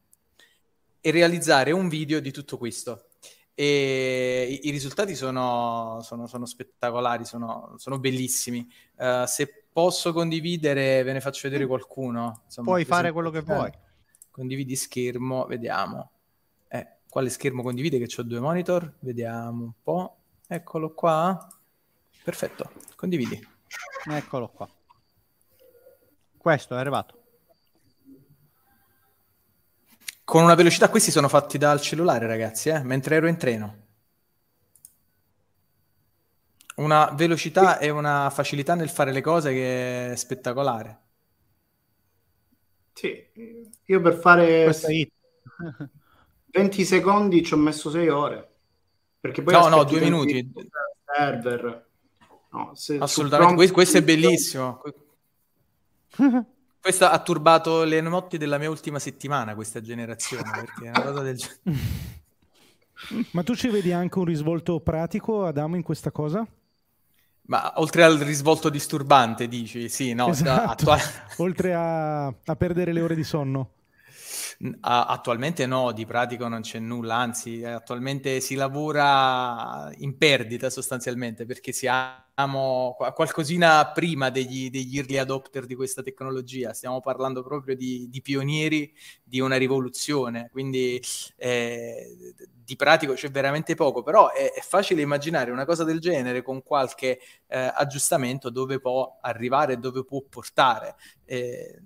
e 1.01 1.11
realizzare 1.11 1.73
un 1.73 1.89
video 1.89 2.21
di 2.21 2.31
tutto 2.31 2.59
questo. 2.59 3.07
E 3.55 4.61
i, 4.63 4.71
risultati 4.71 5.15
sono, 5.15 5.99
sono, 6.03 6.27
sono 6.27 6.47
spettacolari, 6.47 7.25
sono, 7.25 7.75
sono 7.77 7.99
bellissimi. 7.99 8.67
Eh, 8.97 9.25
se 9.27 9.67
posso 9.71 10.13
condividere, 10.13 11.03
ve 11.03 11.13
ne 11.13 11.21
faccio 11.21 11.49
vedere 11.49 11.67
qualcuno. 11.67 12.43
Insomma, 12.45 12.69
Puoi 12.69 12.85
fare 12.85 13.13
quello 13.13 13.31
che 13.31 13.41
vuoi. 13.41 13.71
Condividi 14.31 14.77
schermo, 14.77 15.45
vediamo. 15.45 16.11
Eh, 16.69 16.87
quale 17.09 17.29
schermo 17.29 17.63
condivide 17.63 17.99
che 17.99 18.09
ho 18.17 18.23
due 18.23 18.41
monitor? 18.41 18.95
Vediamo 19.01 19.65
un 19.65 19.73
po'. 19.83 20.17
Eccolo 20.47 20.95
qua. 20.95 21.47
Perfetto, 22.23 22.71
condividi. 22.97 23.47
Eccolo 24.09 24.49
qua. 24.49 24.69
Questo 26.37 26.75
è 26.75 26.79
arrivato. 26.79 27.20
Con 30.31 30.45
una 30.45 30.55
velocità, 30.55 30.89
questi 30.91 31.11
sono 31.11 31.27
fatti 31.27 31.59
dal 31.59 31.81
cellulare, 31.81 32.29
ragazzi, 32.29 32.69
eh, 32.69 32.85
mentre 32.85 33.17
ero 33.17 33.27
in 33.27 33.37
treno. 33.37 33.77
Una 36.77 37.11
velocità 37.13 37.79
e 37.81 37.91
una 37.91 38.31
facilità 38.31 38.77
nel 38.77 38.91
fare 38.91 39.11
le 39.11 39.23
cose 39.23 39.51
che 39.53 40.13
è 40.13 40.15
spettacolare. 40.15 41.01
Sì, 42.93 43.27
io 43.87 44.01
per 44.01 44.15
fare 44.15 44.73
hit. 44.87 45.11
20 46.47 46.85
secondi 46.87 47.43
ci 47.43 47.55
ho 47.55 47.57
messo 47.57 47.91
6 47.91 48.09
ore. 48.09 48.49
Perché 49.19 49.43
poi 49.43 49.53
No, 49.53 49.67
no, 49.67 49.83
due 49.83 49.99
minuti. 49.99 50.53
server. 51.07 51.89
No, 52.53 52.71
se- 52.77 52.99
Assolutamente, 52.99 53.55
questo, 53.57 53.75
questo 53.75 53.99
è 53.99 54.03
bellissimo. 54.05 54.81
Questo 56.81 57.05
ha 57.05 57.19
turbato 57.19 57.85
le 57.85 58.01
notti 58.01 58.39
della 58.39 58.57
mia 58.57 58.71
ultima 58.71 58.99
settimana, 58.99 59.55
questa 59.55 59.81
generazione, 59.83 60.51
perché 60.51 60.87
è 60.87 60.89
una 60.89 61.03
cosa 61.03 61.21
del 61.21 61.37
genere. 61.37 61.61
Ma 63.33 63.43
tu 63.43 63.55
ci 63.55 63.69
vedi 63.69 63.93
anche 63.93 64.19
un 64.19 64.25
risvolto 64.25 64.81
pratico, 64.81 65.45
Adamo, 65.45 65.77
in 65.77 65.83
questa 65.83 66.11
cosa? 66.11 66.47
Ma 67.43 67.73
oltre 67.77 68.05
al 68.05 68.19
risvolto 68.19 68.71
disturbante, 68.71 69.49
dici? 69.49 69.89
Sì, 69.89 70.15
no, 70.15 70.29
esatto. 70.29 70.71
attua- 70.71 70.99
Oltre 71.37 71.75
a, 71.75 72.27
a 72.27 72.57
perdere 72.57 72.93
le 72.93 73.01
ore 73.01 73.15
di 73.15 73.25
sonno. 73.25 73.71
Attualmente 74.81 75.67
no, 75.67 75.93
di 75.93 76.07
pratico 76.07 76.49
non 76.49 76.61
c'è 76.63 76.79
nulla, 76.79 77.17
anzi, 77.17 77.61
eh, 77.61 77.69
attualmente 77.69 78.41
si 78.41 78.55
lavora 78.55 79.91
in 79.99 80.17
perdita 80.17 80.71
sostanzialmente, 80.71 81.45
perché 81.47 81.73
siamo 81.73 82.95
qua- 82.97 83.13
qualcosina 83.13 83.91
prima 83.93 84.31
degli, 84.31 84.71
degli 84.71 84.97
early 84.97 85.17
adopter 85.19 85.67
di 85.67 85.75
questa 85.75 86.03
tecnologia, 86.03 86.73
stiamo 86.73 87.01
parlando 87.01 87.43
proprio 87.43 87.77
di, 87.77 88.09
di 88.09 88.21
pionieri 88.23 88.93
di 89.23 89.41
una 89.41 89.57
rivoluzione, 89.57 90.49
quindi 90.51 91.01
eh, 91.37 92.35
di 92.65 92.77
pratico 92.77 93.15
c'è 93.15 93.31
veramente 93.31 93.75
poco, 93.75 94.03
però 94.03 94.33
è, 94.33 94.53
è 94.53 94.61
facile 94.61 95.03
immaginare 95.03 95.51
una 95.51 95.65
cosa 95.65 95.85
del 95.85 95.99
genere 96.01 96.43
con 96.43 96.63
qualche 96.63 97.19
eh, 97.49 97.73
aggiustamento 97.75 98.51
dove 98.51 98.79
può 98.81 99.19
arrivare 99.21 99.75
e 99.75 99.77
dove 99.77 100.05
può 100.05 100.23
portare. 100.29 100.95
Eh, 101.25 101.81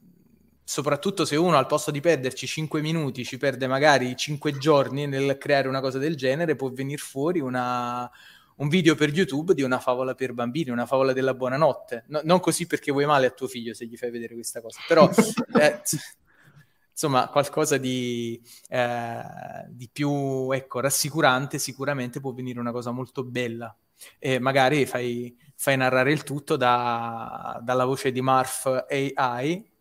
soprattutto 0.65 1.27
se 1.27 1.37
uno 1.37 1.59
al 1.59 1.67
posto 1.67 1.91
di 1.91 2.01
perderci 2.01 2.47
5 2.47 2.81
minuti 2.81 3.23
ci 3.25 3.37
perde 3.37 3.67
magari 3.67 4.17
5 4.17 4.57
giorni 4.57 5.07
nel 5.07 5.37
creare 5.37 5.69
una 5.69 5.81
cosa 5.81 5.99
del 5.99 6.17
genere, 6.17 6.57
può 6.57 6.71
venire 6.71 6.97
fuori 6.97 7.39
una, 7.41 8.11
un 8.57 8.69
video 8.69 8.95
per 8.95 9.11
YouTube 9.11 9.53
di 9.53 9.63
una 9.63 9.79
favola 9.79 10.15
per 10.15 10.33
bambini, 10.33 10.71
una 10.71 10.87
favola 10.87 11.13
della 11.13 11.35
buonanotte. 11.35 12.05
No- 12.09 12.23
non 12.25 12.41
così 12.41 12.67
perché 12.67 12.91
vuoi 12.93 13.05
male 13.05 13.27
a 13.27 13.31
tuo 13.31 13.47
figlio 13.47 13.75
se 13.75 13.87
gli 13.87 13.97
fai 13.97 14.11
vedere 14.11 14.35
questa 14.35 14.63
cosa, 14.63 14.81
però 14.89 15.09
eh, 15.61 15.81
insomma 16.91 17.29
qualcosa 17.29 17.77
di, 17.77 18.41
eh, 18.69 19.23
di 19.69 19.89
più 19.93 20.51
ecco, 20.51 20.81
rassicurante 20.81 21.59
sicuramente 21.59 22.21
può 22.21 22.33
venire 22.33 22.59
una 22.59 22.73
cosa 22.73 22.91
molto 22.91 23.23
bella 23.23 23.77
e 24.19 24.39
magari 24.39 24.87
fai, 24.87 25.37
fai 25.57 25.77
narrare 25.77 26.11
il 26.11 26.23
tutto 26.23 26.57
da- 26.57 27.61
dalla 27.63 27.85
voce 27.85 28.13
di 28.13 28.21
Marf 28.23 28.87
AI 28.89 29.73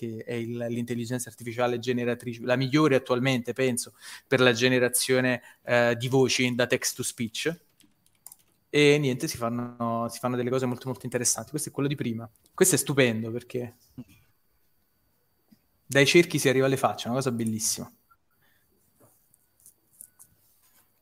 che 0.00 0.22
è 0.24 0.32
il- 0.32 0.56
l'intelligenza 0.70 1.28
artificiale 1.28 1.78
generatrice, 1.78 2.40
la 2.42 2.56
migliore 2.56 2.94
attualmente, 2.96 3.52
penso, 3.52 3.92
per 4.26 4.40
la 4.40 4.52
generazione 4.52 5.42
eh, 5.64 5.94
di 5.98 6.08
voci 6.08 6.54
da 6.54 6.66
text 6.66 6.96
to 6.96 7.02
speech. 7.02 7.54
E 8.70 8.98
niente, 8.98 9.28
si 9.28 9.36
fanno, 9.36 10.08
si 10.08 10.18
fanno 10.18 10.36
delle 10.36 10.48
cose 10.48 10.64
molto 10.64 10.88
molto 10.88 11.04
interessanti. 11.04 11.50
Questo 11.50 11.68
è 11.68 11.72
quello 11.72 11.88
di 11.88 11.96
prima. 11.96 12.28
Questo 12.54 12.76
è 12.76 12.78
stupendo 12.78 13.30
perché 13.30 13.74
dai 15.84 16.06
cerchi 16.06 16.38
si 16.38 16.48
arriva 16.48 16.64
alle 16.66 16.76
facce, 16.78 17.04
è 17.04 17.06
una 17.08 17.16
cosa 17.16 17.30
bellissima. 17.32 17.92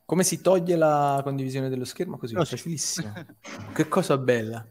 Come 0.03 0.23
si 0.23 0.41
toglie 0.41 0.75
la 0.75 1.21
condivisione 1.23 1.69
dello 1.69 1.85
schermo? 1.85 2.17
Così, 2.17 2.33
Così. 2.33 2.49
facilissimo. 2.57 3.13
che 3.73 3.87
cosa 3.87 4.17
bella. 4.17 4.65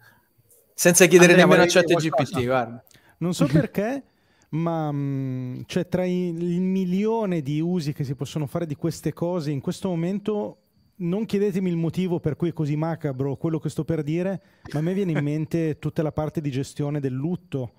Senza 0.74 1.06
chiedere 1.06 1.32
Andrea, 1.32 1.46
nemmeno 1.46 1.62
a 1.62 1.72
chat 1.72 1.86
GPT, 1.94 2.44
guarda. 2.44 2.84
Non 3.18 3.34
so 3.34 3.46
perché, 3.46 4.02
ma 4.50 4.90
mh, 4.90 5.64
cioè, 5.66 5.88
tra 5.88 6.04
il 6.04 6.60
milione 6.60 7.42
di 7.42 7.60
usi 7.60 7.92
che 7.92 8.04
si 8.04 8.14
possono 8.14 8.46
fare 8.46 8.66
di 8.66 8.74
queste 8.76 9.12
cose 9.12 9.50
in 9.50 9.60
questo 9.60 9.88
momento, 9.88 10.58
non 10.96 11.26
chiedetemi 11.26 11.68
il 11.68 11.76
motivo 11.76 12.18
per 12.18 12.36
cui 12.36 12.48
è 12.48 12.52
così 12.52 12.76
macabro 12.76 13.36
quello 13.36 13.58
che 13.58 13.68
sto 13.68 13.84
per 13.84 14.02
dire, 14.02 14.42
ma 14.72 14.80
a 14.80 14.82
me 14.82 14.94
viene 14.94 15.12
in 15.12 15.22
mente 15.22 15.78
tutta 15.78 16.02
la 16.02 16.12
parte 16.12 16.40
di 16.40 16.50
gestione 16.50 17.00
del 17.00 17.12
lutto. 17.12 17.72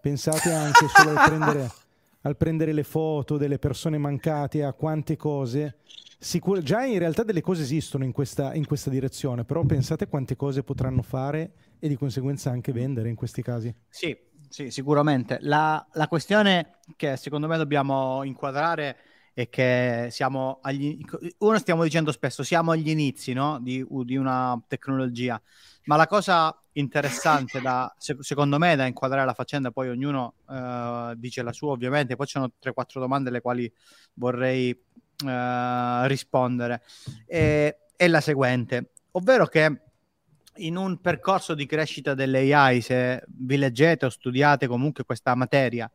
Pensate 0.00 0.52
anche 0.52 0.86
solo 0.88 1.10
al 1.10 1.24
prendere, 1.26 1.70
al 2.26 2.36
prendere 2.36 2.72
le 2.72 2.82
foto 2.82 3.36
delle 3.36 3.58
persone 3.58 3.98
mancate, 3.98 4.64
a 4.64 4.72
quante 4.72 5.16
cose. 5.16 5.76
Sicur- 6.18 6.60
già 6.60 6.84
in 6.84 6.98
realtà 6.98 7.22
delle 7.22 7.40
cose 7.40 7.62
esistono 7.62 8.02
in 8.02 8.10
questa, 8.10 8.52
in 8.54 8.66
questa 8.66 8.90
direzione, 8.90 9.44
però 9.44 9.62
pensate 9.64 10.08
quante 10.08 10.34
cose 10.34 10.64
potranno 10.64 11.02
fare 11.02 11.52
e 11.78 11.86
di 11.86 11.96
conseguenza 11.96 12.50
anche 12.50 12.72
vendere 12.72 13.08
in 13.08 13.14
questi 13.14 13.42
casi. 13.42 13.72
Sì, 13.88 14.16
sì, 14.48 14.72
sicuramente. 14.72 15.38
La, 15.42 15.86
la 15.92 16.08
questione 16.08 16.78
che 16.96 17.16
secondo 17.16 17.46
me 17.46 17.56
dobbiamo 17.58 18.24
inquadrare 18.24 18.96
è 19.36 19.50
che 19.50 20.08
siamo 20.10 20.60
agli... 20.62 20.98
Uno 21.38 21.58
stiamo 21.58 21.82
dicendo 21.82 22.10
spesso, 22.10 22.42
siamo 22.42 22.70
agli 22.70 22.88
inizi 22.88 23.34
no? 23.34 23.58
di, 23.60 23.86
di 23.86 24.16
una 24.16 24.58
tecnologia, 24.66 25.38
ma 25.84 25.96
la 25.96 26.06
cosa 26.06 26.58
interessante 26.72 27.60
da, 27.60 27.94
se- 27.98 28.16
secondo 28.20 28.56
me 28.56 28.76
da 28.76 28.86
inquadrare 28.86 29.26
la 29.26 29.34
faccenda, 29.34 29.70
poi 29.70 29.90
ognuno 29.90 30.36
eh, 30.48 31.12
dice 31.18 31.42
la 31.42 31.52
sua 31.52 31.72
ovviamente, 31.72 32.16
poi 32.16 32.24
ci 32.24 32.32
sono 32.32 32.50
3-4 32.58 32.98
domande 32.98 33.28
alle 33.28 33.42
quali 33.42 33.70
vorrei 34.14 34.70
eh, 34.70 36.08
rispondere, 36.08 36.82
è, 37.26 37.76
è 37.94 38.08
la 38.08 38.22
seguente, 38.22 38.92
ovvero 39.10 39.44
che 39.48 39.82
in 40.56 40.76
un 40.76 40.98
percorso 41.02 41.52
di 41.52 41.66
crescita 41.66 42.14
delle 42.14 42.54
AI, 42.54 42.80
se 42.80 43.22
vi 43.26 43.58
leggete 43.58 44.06
o 44.06 44.08
studiate 44.08 44.66
comunque 44.66 45.04
questa 45.04 45.34
materia, 45.34 45.90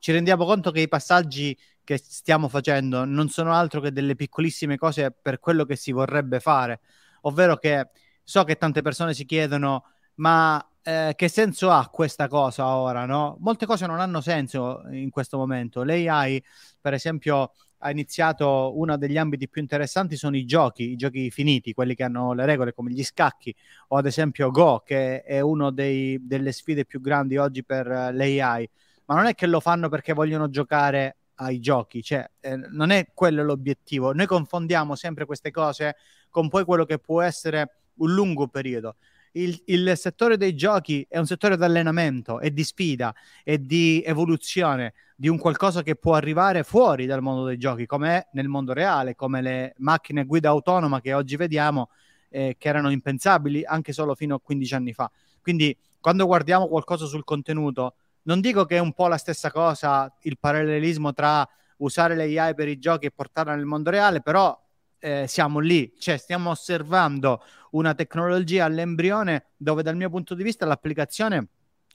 ci 0.00 0.10
rendiamo 0.12 0.44
conto 0.44 0.72
che 0.72 0.80
i 0.80 0.88
passaggi 0.88 1.56
che 1.84 1.98
stiamo 1.98 2.48
facendo 2.48 3.04
non 3.04 3.28
sono 3.28 3.52
altro 3.52 3.80
che 3.80 3.92
delle 3.92 4.16
piccolissime 4.16 4.76
cose 4.76 5.12
per 5.12 5.38
quello 5.38 5.64
che 5.64 5.76
si 5.76 5.92
vorrebbe 5.92 6.40
fare, 6.40 6.80
ovvero 7.22 7.56
che 7.56 7.88
so 8.24 8.42
che 8.44 8.56
tante 8.56 8.82
persone 8.82 9.14
si 9.14 9.24
chiedono 9.24 9.84
ma 10.16 10.64
eh, 10.82 11.12
che 11.16 11.28
senso 11.28 11.70
ha 11.70 11.88
questa 11.88 12.28
cosa 12.28 12.66
ora, 12.74 13.04
no? 13.06 13.36
Molte 13.40 13.66
cose 13.66 13.86
non 13.86 14.00
hanno 14.00 14.20
senso 14.20 14.82
in 14.90 15.10
questo 15.10 15.36
momento. 15.36 15.82
L'AI, 15.82 16.42
per 16.80 16.94
esempio, 16.94 17.52
ha 17.78 17.90
iniziato 17.90 18.78
uno 18.78 18.96
degli 18.96 19.16
ambiti 19.16 19.48
più 19.48 19.60
interessanti 19.62 20.16
sono 20.16 20.36
i 20.36 20.44
giochi, 20.44 20.90
i 20.90 20.96
giochi 20.96 21.30
finiti, 21.30 21.72
quelli 21.72 21.94
che 21.94 22.04
hanno 22.04 22.32
le 22.32 22.44
regole 22.44 22.72
come 22.72 22.90
gli 22.92 23.02
scacchi 23.02 23.54
o 23.88 23.96
ad 23.96 24.06
esempio 24.06 24.50
Go, 24.50 24.82
che 24.84 25.22
è 25.22 25.40
una 25.40 25.70
delle 25.70 26.52
sfide 26.52 26.84
più 26.84 27.00
grandi 27.00 27.36
oggi 27.36 27.64
per 27.64 27.86
eh, 27.90 28.12
l'AI. 28.12 28.68
Ma 29.10 29.16
non 29.16 29.26
è 29.26 29.34
che 29.34 29.48
lo 29.48 29.58
fanno 29.58 29.88
perché 29.88 30.12
vogliono 30.12 30.48
giocare 30.50 31.16
ai 31.40 31.58
giochi, 31.58 32.00
cioè 32.00 32.30
eh, 32.38 32.54
non 32.54 32.90
è 32.90 33.08
quello 33.12 33.42
l'obiettivo. 33.42 34.12
Noi 34.12 34.26
confondiamo 34.26 34.94
sempre 34.94 35.24
queste 35.24 35.50
cose 35.50 35.96
con 36.28 36.48
poi 36.48 36.64
quello 36.64 36.84
che 36.84 37.00
può 37.00 37.20
essere 37.20 37.80
un 37.94 38.14
lungo 38.14 38.46
periodo. 38.46 38.94
Il, 39.32 39.60
il, 39.66 39.94
settore 39.96 40.36
dei 40.36 40.54
giochi 40.54 41.04
è 41.08 41.18
un 41.18 41.26
settore 41.26 41.56
di 41.56 41.64
allenamento 41.64 42.38
e 42.38 42.52
di 42.52 42.62
sfida 42.62 43.12
e 43.42 43.60
di 43.60 44.00
evoluzione 44.06 44.94
di 45.16 45.26
un 45.26 45.38
qualcosa 45.38 45.82
che 45.82 45.96
può 45.96 46.14
arrivare 46.14 46.62
fuori 46.62 47.06
dal 47.06 47.20
mondo 47.20 47.44
dei 47.44 47.58
giochi, 47.58 47.86
come 47.86 48.28
nel 48.32 48.46
mondo 48.46 48.72
reale, 48.72 49.16
come 49.16 49.42
le 49.42 49.74
macchine 49.78 50.24
guida 50.24 50.50
autonoma 50.50 51.00
che 51.00 51.14
oggi 51.14 51.34
vediamo, 51.34 51.90
eh, 52.28 52.54
che 52.56 52.68
erano 52.68 52.90
impensabili 52.90 53.64
anche 53.64 53.92
solo 53.92 54.14
fino 54.14 54.36
a 54.36 54.40
15 54.40 54.74
anni 54.74 54.92
fa. 54.92 55.10
Quindi, 55.42 55.76
quando 55.98 56.26
guardiamo 56.26 56.68
qualcosa 56.68 57.06
sul 57.06 57.24
contenuto, 57.24 57.94
non 58.22 58.40
dico 58.40 58.64
che 58.64 58.76
è 58.76 58.80
un 58.80 58.92
po' 58.92 59.08
la 59.08 59.16
stessa 59.16 59.50
cosa 59.50 60.12
il 60.22 60.38
parallelismo 60.38 61.12
tra 61.12 61.48
usare 61.78 62.14
le 62.14 62.38
AI 62.38 62.54
per 62.54 62.68
i 62.68 62.78
giochi 62.78 63.06
e 63.06 63.10
portarla 63.10 63.54
nel 63.54 63.64
mondo 63.64 63.90
reale, 63.90 64.20
però 64.20 64.58
eh, 64.98 65.26
siamo 65.26 65.60
lì, 65.60 65.94
cioè 65.98 66.16
stiamo 66.16 66.50
osservando 66.50 67.42
una 67.72 67.94
tecnologia 67.94 68.66
all'embrione 68.66 69.52
dove 69.56 69.82
dal 69.82 69.96
mio 69.96 70.10
punto 70.10 70.34
di 70.34 70.42
vista 70.42 70.66
l'applicazione 70.66 71.48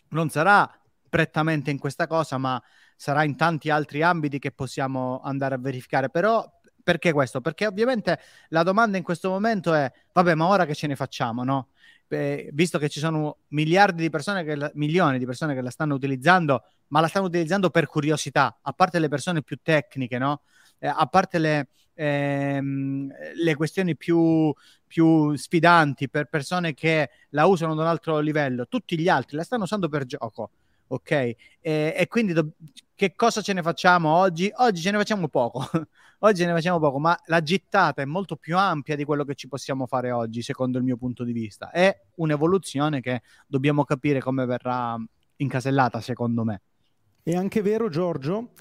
non 0.09 0.29
sarà 0.29 0.69
prettamente 1.07 1.71
in 1.71 1.79
questa 1.79 2.07
cosa, 2.07 2.37
ma 2.37 2.61
sarà 2.95 3.23
in 3.23 3.35
tanti 3.35 3.69
altri 3.69 4.01
ambiti 4.01 4.39
che 4.39 4.51
possiamo 4.51 5.21
andare 5.23 5.55
a 5.55 5.57
verificare. 5.57 6.09
Però 6.09 6.45
perché 6.83 7.11
questo? 7.13 7.41
Perché 7.41 7.67
ovviamente 7.67 8.19
la 8.49 8.63
domanda 8.63 8.97
in 8.97 9.03
questo 9.03 9.29
momento 9.29 9.73
è, 9.73 9.91
vabbè, 10.11 10.35
ma 10.35 10.47
ora 10.47 10.65
che 10.65 10.75
ce 10.75 10.87
ne 10.87 10.95
facciamo, 10.95 11.43
no? 11.43 11.69
Eh, 12.07 12.49
visto 12.53 12.77
che 12.77 12.89
ci 12.89 12.99
sono 12.99 13.39
miliardi 13.49 14.01
di 14.01 14.09
persone, 14.09 14.43
che 14.43 14.55
la, 14.55 14.71
milioni 14.75 15.17
di 15.17 15.25
persone 15.25 15.53
che 15.55 15.61
la 15.61 15.69
stanno 15.69 15.95
utilizzando, 15.95 16.63
ma 16.87 16.99
la 17.01 17.07
stanno 17.07 17.25
utilizzando 17.25 17.69
per 17.69 17.87
curiosità, 17.87 18.59
a 18.61 18.73
parte 18.73 18.99
le 18.99 19.07
persone 19.07 19.41
più 19.41 19.57
tecniche, 19.61 20.17
no? 20.17 20.41
Eh, 20.79 20.87
a 20.87 21.05
parte 21.07 21.39
le, 21.39 21.67
ehm, 21.93 23.11
le 23.35 23.55
questioni 23.55 23.95
più, 23.95 24.53
più 24.85 25.35
sfidanti 25.35 26.09
per 26.09 26.25
persone 26.27 26.73
che 26.73 27.09
la 27.29 27.45
usano 27.45 27.73
ad 27.73 27.79
un 27.79 27.85
altro 27.85 28.19
livello, 28.19 28.67
tutti 28.67 28.97
gli 28.99 29.09
altri 29.09 29.37
la 29.37 29.43
stanno 29.43 29.63
usando 29.63 29.89
per 29.89 30.05
gioco 30.05 30.51
ok? 30.87 31.11
E, 31.11 31.35
e 31.61 32.07
quindi 32.07 32.33
do- 32.33 32.51
che 32.95 33.15
cosa 33.15 33.41
ce 33.41 33.53
ne 33.53 33.61
facciamo 33.61 34.09
oggi? 34.15 34.51
Oggi 34.55 34.81
ce 34.81 34.91
ne 34.91 34.97
facciamo 34.97 35.27
poco, 35.27 35.67
oggi 36.19 36.45
ne 36.45 36.51
facciamo 36.53 36.79
poco, 36.79 36.99
ma 36.99 37.17
la 37.25 37.41
gittata 37.41 38.01
è 38.01 38.05
molto 38.05 38.35
più 38.35 38.57
ampia 38.57 38.95
di 38.95 39.03
quello 39.03 39.23
che 39.23 39.35
ci 39.35 39.47
possiamo 39.47 39.85
fare 39.85 40.11
oggi, 40.11 40.41
secondo 40.41 40.77
il 40.77 40.83
mio 40.83 40.97
punto 40.97 41.23
di 41.23 41.31
vista. 41.31 41.71
È 41.71 41.95
un'evoluzione 42.15 43.01
che 43.01 43.21
dobbiamo 43.47 43.83
capire 43.83 44.19
come 44.19 44.45
verrà 44.45 44.97
incasellata, 45.37 46.01
secondo 46.01 46.43
me. 46.43 46.61
È 47.23 47.33
anche 47.33 47.61
vero, 47.61 47.89
Giorgio, 47.89 48.51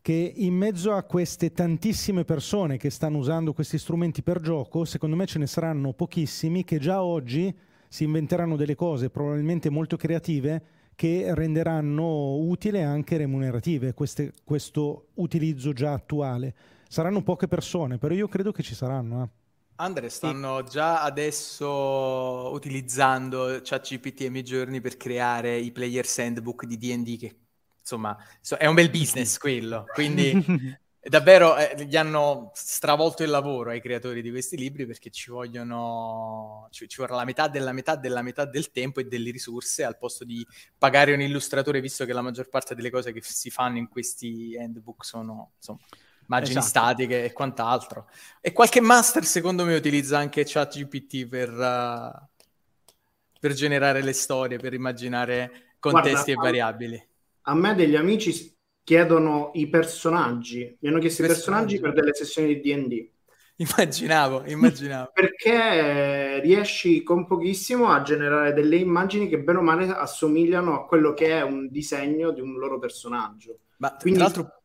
che 0.00 0.32
in 0.36 0.54
mezzo 0.54 0.92
a 0.92 1.02
queste 1.02 1.52
tantissime 1.52 2.24
persone 2.24 2.76
che 2.76 2.90
stanno 2.90 3.18
usando 3.18 3.52
questi 3.52 3.76
strumenti 3.76 4.22
per 4.22 4.40
gioco, 4.40 4.84
secondo 4.84 5.16
me 5.16 5.26
ce 5.26 5.38
ne 5.38 5.46
saranno 5.46 5.92
pochissimi 5.92 6.64
che 6.64 6.78
già 6.78 7.02
oggi 7.02 7.54
si 7.88 8.04
inventeranno 8.04 8.56
delle 8.56 8.74
cose 8.74 9.10
probabilmente 9.10 9.68
molto 9.68 9.96
creative 9.96 10.62
che 10.94 11.34
renderanno 11.34 12.36
utile 12.36 12.82
anche 12.82 13.16
remunerative 13.16 13.92
queste, 13.92 14.32
questo 14.44 15.08
utilizzo 15.14 15.72
già 15.72 15.92
attuale. 15.92 16.54
Saranno 16.88 17.22
poche 17.22 17.48
persone, 17.48 17.98
però 17.98 18.14
io 18.14 18.28
credo 18.28 18.52
che 18.52 18.62
ci 18.62 18.74
saranno. 18.74 19.22
Eh. 19.22 19.28
Andre, 19.76 20.08
stanno 20.08 20.62
già 20.62 21.02
adesso 21.02 22.50
utilizzando 22.52 23.60
ChatGPT 23.62 24.22
e 24.22 24.30
Midjourney 24.30 24.80
per 24.80 24.96
creare 24.96 25.56
i 25.58 25.70
players 25.70 26.18
handbook 26.18 26.64
di 26.64 26.78
D&D 26.78 27.18
che 27.18 27.36
insomma 27.78 28.16
è 28.58 28.66
un 28.66 28.74
bel 28.74 28.88
business 28.88 29.36
quello, 29.36 29.84
quindi 29.92 30.42
davvero 31.08 31.56
eh, 31.56 31.84
gli 31.84 31.94
hanno 31.94 32.50
stravolto 32.54 33.22
il 33.22 33.28
lavoro 33.28 33.70
ai 33.70 33.82
creatori 33.82 34.22
di 34.22 34.30
questi 34.30 34.56
libri 34.56 34.86
perché 34.86 35.10
ci 35.10 35.30
vogliono 35.30 36.68
ci, 36.70 36.88
ci, 36.88 36.96
vorrà 36.98 37.14
la 37.14 37.24
metà 37.24 37.46
della 37.46 37.72
metà 37.72 37.96
della 37.96 38.22
metà 38.22 38.46
del 38.46 38.72
tempo 38.72 39.00
e 39.00 39.04
delle 39.04 39.30
risorse 39.30 39.84
al 39.84 39.98
posto 39.98 40.24
di 40.24 40.44
pagare 40.76 41.12
un 41.12 41.20
illustratore 41.20 41.82
visto 41.82 42.06
che 42.06 42.14
la 42.14 42.22
maggior 42.22 42.48
parte 42.48 42.74
delle 42.74 42.90
cose 42.90 43.12
che 43.12 43.20
si 43.22 43.50
fanno 43.50 43.76
in 43.76 43.88
questi 43.88 44.56
handbook 44.58 45.04
sono 45.04 45.52
insomma 45.56 45.80
immagini 46.28 46.58
esatto. 46.58 46.66
statiche 46.66 47.24
e 47.24 47.32
quant'altro 47.32 48.08
e 48.40 48.52
qualche 48.52 48.80
master 48.80 49.24
secondo 49.24 49.64
me 49.64 49.74
utilizza 49.74 50.18
anche 50.18 50.44
ChatGPT 50.44 51.26
per, 51.26 51.50
uh, 51.50 52.44
per 53.38 53.52
generare 53.52 54.02
le 54.02 54.12
storie 54.12 54.58
per 54.58 54.74
immaginare 54.74 55.74
contesti 55.78 56.32
Guarda, 56.32 56.32
e 56.32 56.34
variabili 56.34 57.08
a 57.48 57.54
me 57.54 57.74
degli 57.74 57.96
amici 57.96 58.54
chiedono 58.86 59.50
i 59.54 59.68
personaggi, 59.68 60.76
mi 60.80 60.88
hanno 60.88 61.00
chiesto 61.00 61.24
i 61.24 61.26
personaggi 61.26 61.80
per 61.80 61.92
delle 61.92 62.14
sessioni 62.14 62.54
di 62.54 62.60
D&D. 62.60 63.08
Immaginavo, 63.56 64.44
immaginavo. 64.46 65.10
Perché 65.14 66.40
riesci 66.40 67.02
con 67.02 67.26
pochissimo 67.26 67.88
a 67.88 68.02
generare 68.02 68.52
delle 68.52 68.76
immagini 68.76 69.28
che 69.28 69.40
bene 69.40 69.58
o 69.58 69.62
male 69.62 69.88
assomigliano 69.88 70.74
a 70.74 70.86
quello 70.86 71.14
che 71.14 71.38
è 71.38 71.42
un 71.42 71.68
disegno 71.68 72.30
di 72.30 72.40
un 72.40 72.54
loro 72.58 72.78
personaggio. 72.78 73.58
Ma 73.78 73.96
Quindi... 73.96 74.20
tra 74.20 74.28
l'altro 74.28 74.60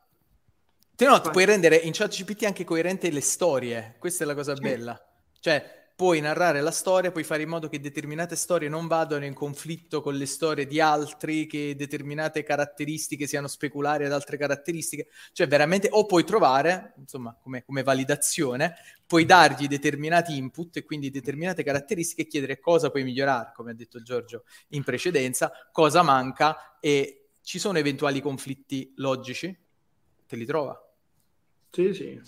te 0.95 1.05
no, 1.05 1.19
puoi 1.21 1.45
rendere 1.45 1.75
in 1.75 1.91
chat 1.93 2.15
GPT 2.15 2.43
anche 2.43 2.63
coerente 2.63 3.09
le 3.09 3.21
storie, 3.21 3.95
questa 3.99 4.23
è 4.23 4.27
la 4.27 4.35
cosa 4.35 4.55
sì. 4.55 4.61
bella. 4.61 4.99
Cioè, 5.39 5.81
puoi 6.01 6.19
narrare 6.19 6.61
la 6.61 6.71
storia, 6.71 7.11
puoi 7.11 7.23
fare 7.23 7.43
in 7.43 7.49
modo 7.49 7.69
che 7.69 7.79
determinate 7.79 8.35
storie 8.35 8.67
non 8.69 8.87
vadano 8.87 9.23
in 9.23 9.35
conflitto 9.35 10.01
con 10.01 10.15
le 10.15 10.25
storie 10.25 10.65
di 10.65 10.81
altri, 10.81 11.45
che 11.45 11.75
determinate 11.75 12.41
caratteristiche 12.41 13.27
siano 13.27 13.47
speculari 13.47 14.05
ad 14.05 14.11
altre 14.11 14.35
caratteristiche, 14.35 15.09
cioè 15.31 15.47
veramente 15.47 15.89
o 15.91 16.07
puoi 16.07 16.23
trovare, 16.23 16.95
insomma, 16.97 17.37
come, 17.39 17.63
come 17.63 17.83
validazione, 17.83 18.77
puoi 19.05 19.25
dargli 19.25 19.67
determinati 19.67 20.35
input 20.35 20.77
e 20.77 20.85
quindi 20.85 21.11
determinate 21.11 21.61
caratteristiche 21.61 22.23
e 22.23 22.27
chiedere 22.27 22.59
cosa 22.59 22.89
puoi 22.89 23.03
migliorare, 23.03 23.51
come 23.53 23.69
ha 23.69 23.75
detto 23.75 24.01
Giorgio 24.01 24.45
in 24.69 24.83
precedenza, 24.83 25.51
cosa 25.71 26.01
manca 26.01 26.79
e 26.79 27.29
ci 27.43 27.59
sono 27.59 27.77
eventuali 27.77 28.21
conflitti 28.21 28.91
logici, 28.95 29.55
te 30.31 30.37
li 30.37 30.45
trova. 30.45 30.81
Sì, 31.71 31.93
sì. 31.93 32.21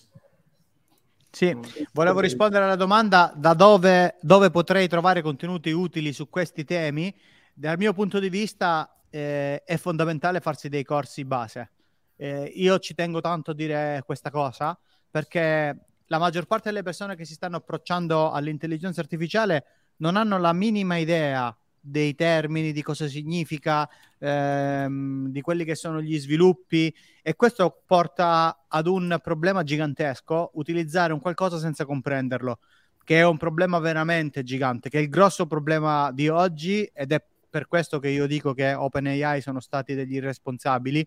Sì, 1.31 1.57
volevo 1.93 2.19
rispondere 2.19 2.65
alla 2.65 2.75
domanda 2.75 3.33
da 3.33 3.53
dove, 3.53 4.17
dove, 4.21 4.51
potrei 4.51 4.87
trovare 4.89 5.21
contenuti 5.21 5.71
utili 5.71 6.11
su 6.11 6.29
questi 6.29 6.65
temi. 6.65 7.15
Dal 7.53 7.77
mio 7.77 7.93
punto 7.93 8.19
di 8.19 8.29
vista 8.29 9.01
eh, 9.09 9.63
è 9.63 9.77
fondamentale 9.77 10.41
farsi 10.41 10.67
dei 10.67 10.83
corsi 10.83 11.23
base. 11.23 11.71
Eh, 12.17 12.51
io 12.55 12.77
ci 12.79 12.93
tengo 12.93 13.21
tanto 13.21 13.51
a 13.51 13.53
dire 13.55 14.03
questa 14.05 14.29
cosa 14.29 14.77
perché 15.09 15.85
la 16.05 16.19
maggior 16.19 16.45
parte 16.45 16.69
delle 16.69 16.83
persone 16.83 17.15
che 17.15 17.25
si 17.25 17.33
stanno 17.33 17.57
approcciando 17.57 18.31
all'intelligenza 18.31 18.99
artificiale 18.99 19.65
non 19.97 20.17
hanno 20.17 20.37
la 20.37 20.53
minima 20.53 20.97
idea 20.97 21.55
dei 21.86 22.15
termini, 22.15 22.71
di 22.71 22.81
cosa 22.81 23.07
significa, 23.07 23.89
ehm, 24.17 25.27
di 25.27 25.41
quelli 25.41 25.65
che 25.65 25.75
sono 25.75 26.01
gli 26.01 26.17
sviluppi 26.17 26.93
e 27.21 27.36
questo 27.36 27.84
porta 27.86 28.65
ad 28.69 28.88
un 28.88 29.19
problema 29.21 29.63
gigantesco, 29.63 30.51
utilizzare 30.53 31.11
un 31.11 31.19
qualcosa 31.19 31.57
senza 31.57 31.86
comprenderlo, 31.86 32.59
che 33.03 33.19
è 33.19 33.25
un 33.25 33.38
problema 33.38 33.79
veramente 33.79 34.43
gigante, 34.43 34.88
che 34.88 34.99
è 34.99 35.01
il 35.01 35.09
grosso 35.09 35.45
problema 35.45 36.09
di 36.13 36.29
oggi 36.29 36.89
ed 36.93 37.11
è 37.11 37.21
per 37.49 37.67
questo 37.67 37.99
che 37.99 38.07
io 38.07 38.27
dico 38.27 38.53
che 38.53 38.73
OpenAI 38.73 39.41
sono 39.41 39.59
stati 39.59 39.93
degli 39.93 40.15
irresponsabili, 40.15 41.05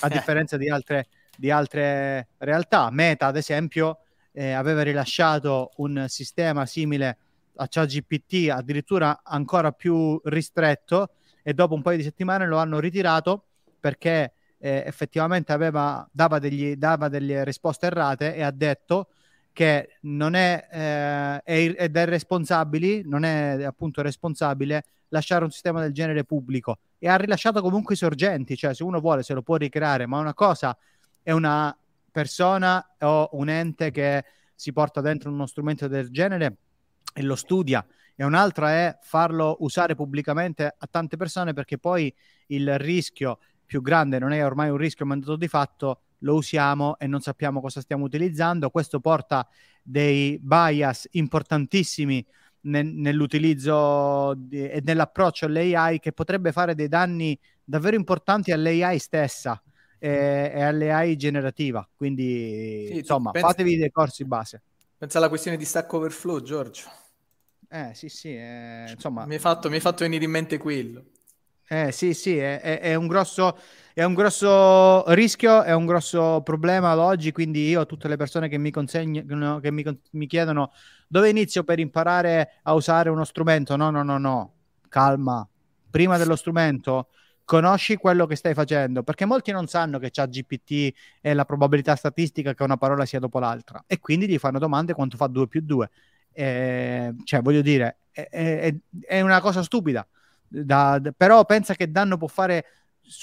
a 0.00 0.08
differenza 0.08 0.56
di 0.56 0.70
altre, 0.70 1.08
di 1.36 1.50
altre 1.50 2.28
realtà. 2.38 2.88
Meta, 2.90 3.26
ad 3.26 3.36
esempio, 3.36 3.98
eh, 4.30 4.52
aveva 4.52 4.82
rilasciato 4.82 5.72
un 5.78 6.06
sistema 6.08 6.64
simile 6.64 7.18
a 7.56 7.66
ChatGPT 7.68 8.50
addirittura 8.50 9.20
ancora 9.22 9.72
più 9.72 10.20
ristretto 10.24 11.10
e 11.42 11.54
dopo 11.54 11.74
un 11.74 11.82
paio 11.82 11.96
di 11.96 12.02
settimane 12.02 12.46
lo 12.46 12.58
hanno 12.58 12.78
ritirato 12.78 13.46
perché 13.78 14.34
eh, 14.58 14.84
effettivamente 14.86 15.52
aveva, 15.52 16.08
dava, 16.12 16.38
degli, 16.38 16.76
dava, 16.76 17.08
delle 17.08 17.44
risposte 17.44 17.86
errate 17.86 18.34
e 18.34 18.42
ha 18.42 18.50
detto 18.52 19.08
che 19.52 19.98
non 20.02 20.34
è, 20.34 20.68
eh, 20.70 21.42
è, 21.42 21.90
è 21.90 22.04
responsabile, 22.06 23.02
non 23.04 23.24
è 23.24 23.62
appunto 23.64 24.00
responsabile 24.00 24.84
lasciare 25.08 25.44
un 25.44 25.50
sistema 25.50 25.80
del 25.80 25.92
genere 25.92 26.24
pubblico. 26.24 26.78
E 26.98 27.08
ha 27.08 27.16
rilasciato 27.16 27.60
comunque 27.60 27.94
i 27.94 27.98
sorgenti, 27.98 28.56
cioè 28.56 28.72
se 28.72 28.82
uno 28.82 29.00
vuole 29.00 29.22
se 29.22 29.34
lo 29.34 29.42
può 29.42 29.56
ricreare, 29.56 30.06
ma 30.06 30.18
una 30.18 30.32
cosa 30.32 30.76
è 31.22 31.32
una 31.32 31.76
persona 32.10 32.94
o 33.00 33.30
un 33.32 33.48
ente 33.48 33.90
che 33.90 34.24
si 34.54 34.72
porta 34.72 35.00
dentro 35.00 35.30
uno 35.30 35.46
strumento 35.46 35.88
del 35.88 36.10
genere 36.10 36.56
e 37.12 37.22
lo 37.22 37.36
studia 37.36 37.84
e 38.14 38.24
un'altra 38.24 38.70
è 38.72 38.98
farlo 39.02 39.56
usare 39.60 39.94
pubblicamente 39.94 40.64
a 40.76 40.86
tante 40.90 41.16
persone 41.16 41.52
perché 41.54 41.78
poi 41.78 42.14
il 42.48 42.78
rischio 42.78 43.38
più 43.64 43.80
grande 43.80 44.18
non 44.18 44.32
è 44.32 44.44
ormai 44.44 44.68
un 44.68 44.76
rischio 44.76 45.06
mandato 45.06 45.36
di 45.36 45.48
fatto, 45.48 46.02
lo 46.18 46.34
usiamo 46.34 46.98
e 46.98 47.06
non 47.06 47.20
sappiamo 47.20 47.60
cosa 47.60 47.80
stiamo 47.80 48.04
utilizzando. 48.04 48.68
Questo 48.70 49.00
porta 49.00 49.48
dei 49.82 50.38
bias 50.40 51.08
importantissimi 51.12 52.24
ne- 52.62 52.82
nell'utilizzo 52.82 54.34
di- 54.36 54.68
e 54.68 54.80
nell'approccio 54.84 55.46
all'AI 55.46 55.98
che 56.00 56.12
potrebbe 56.12 56.52
fare 56.52 56.74
dei 56.74 56.88
danni 56.88 57.38
davvero 57.64 57.96
importanti 57.96 58.52
all'AI 58.52 58.98
stessa 58.98 59.60
e, 59.98 60.52
e 60.54 60.62
alle 60.62 60.92
AI 60.92 61.16
generativa. 61.16 61.88
Quindi, 61.94 62.88
Sì, 62.88 62.98
insomma, 62.98 63.30
pensi- 63.30 63.48
fatevi 63.48 63.76
dei 63.78 63.90
corsi 63.90 64.24
base. 64.24 64.62
Pensa 64.98 65.18
alla 65.18 65.28
questione 65.28 65.56
di 65.56 65.64
Stack 65.64 65.92
Overflow, 65.92 66.40
Giorgio. 66.42 66.88
Eh, 67.72 67.92
sì, 67.94 68.08
sì, 68.08 68.34
eh, 68.36 68.90
insomma, 68.92 69.26
Mi 69.26 69.34
hai 69.34 69.40
fatto, 69.40 69.68
mi 69.68 69.74
hai 69.76 69.80
fatto 69.80 70.04
venire 70.04 70.24
in 70.24 70.30
mente 70.30 70.58
quello. 70.58 71.04
Eh, 71.68 71.90
sì, 71.92 72.12
sì, 72.12 72.36
è, 72.36 72.60
è- 72.60 72.80
è 72.80 72.94
un 72.96 73.06
grosso, 73.06 73.56
è 73.94 74.02
un 74.04 74.12
grosso 74.14 75.04
rischio, 75.14 75.62
è 75.62 75.72
un 75.72 75.86
grosso 75.86 76.42
problema 76.42 76.90
ad 76.90 76.98
oggi, 76.98 77.32
quindi 77.32 77.66
io 77.68 77.80
a 77.80 77.84
tutte 77.86 78.08
le 78.08 78.16
persone 78.16 78.48
che 78.48 78.58
mi 78.58 78.70
consegnano, 78.70 79.58
che 79.60 79.70
mi, 79.70 79.82
mi 80.10 80.26
chiedono 80.26 80.70
dove 81.08 81.30
inizio 81.30 81.64
per 81.64 81.78
imparare 81.78 82.58
a 82.64 82.74
usare 82.74 83.08
uno 83.08 83.24
strumento, 83.24 83.76
no, 83.76 83.88
no, 83.90 84.02
no, 84.02 84.18
no, 84.18 84.52
calma, 84.88 85.48
prima 85.90 86.18
dello 86.18 86.36
strumento 86.36 87.08
conosci 87.44 87.96
quello 87.96 88.26
che 88.26 88.36
stai 88.36 88.52
facendo, 88.54 89.02
perché 89.02 89.24
molti 89.24 89.50
non 89.50 89.66
sanno 89.66 89.98
che 89.98 90.10
c'ha 90.10 90.26
GPT 90.26 90.92
e 91.22 91.32
la 91.34 91.44
probabilità 91.46 91.96
statistica 91.96 92.52
che 92.54 92.62
una 92.62 92.76
parola 92.76 93.04
sia 93.06 93.18
dopo 93.18 93.38
l'altra, 93.38 93.82
e 93.86 93.98
quindi 93.98 94.28
gli 94.28 94.38
fanno 94.38 94.58
domande 94.58 94.92
quanto 94.94 95.16
fa 95.16 95.26
2 95.26 95.48
più 95.48 95.60
2. 95.62 95.90
Cioè, 96.34 97.40
voglio 97.42 97.62
dire, 97.62 97.96
è- 98.10 98.28
è- 98.30 98.74
è 99.00 99.20
una 99.20 99.40
cosa 99.40 99.62
stupida 99.62 100.06
da- 100.48 100.98
d- 100.98 101.12
però 101.16 101.44
pensa 101.44 101.74
che 101.74 101.90
danno 101.90 102.16
può 102.18 102.26
fare 102.28 102.64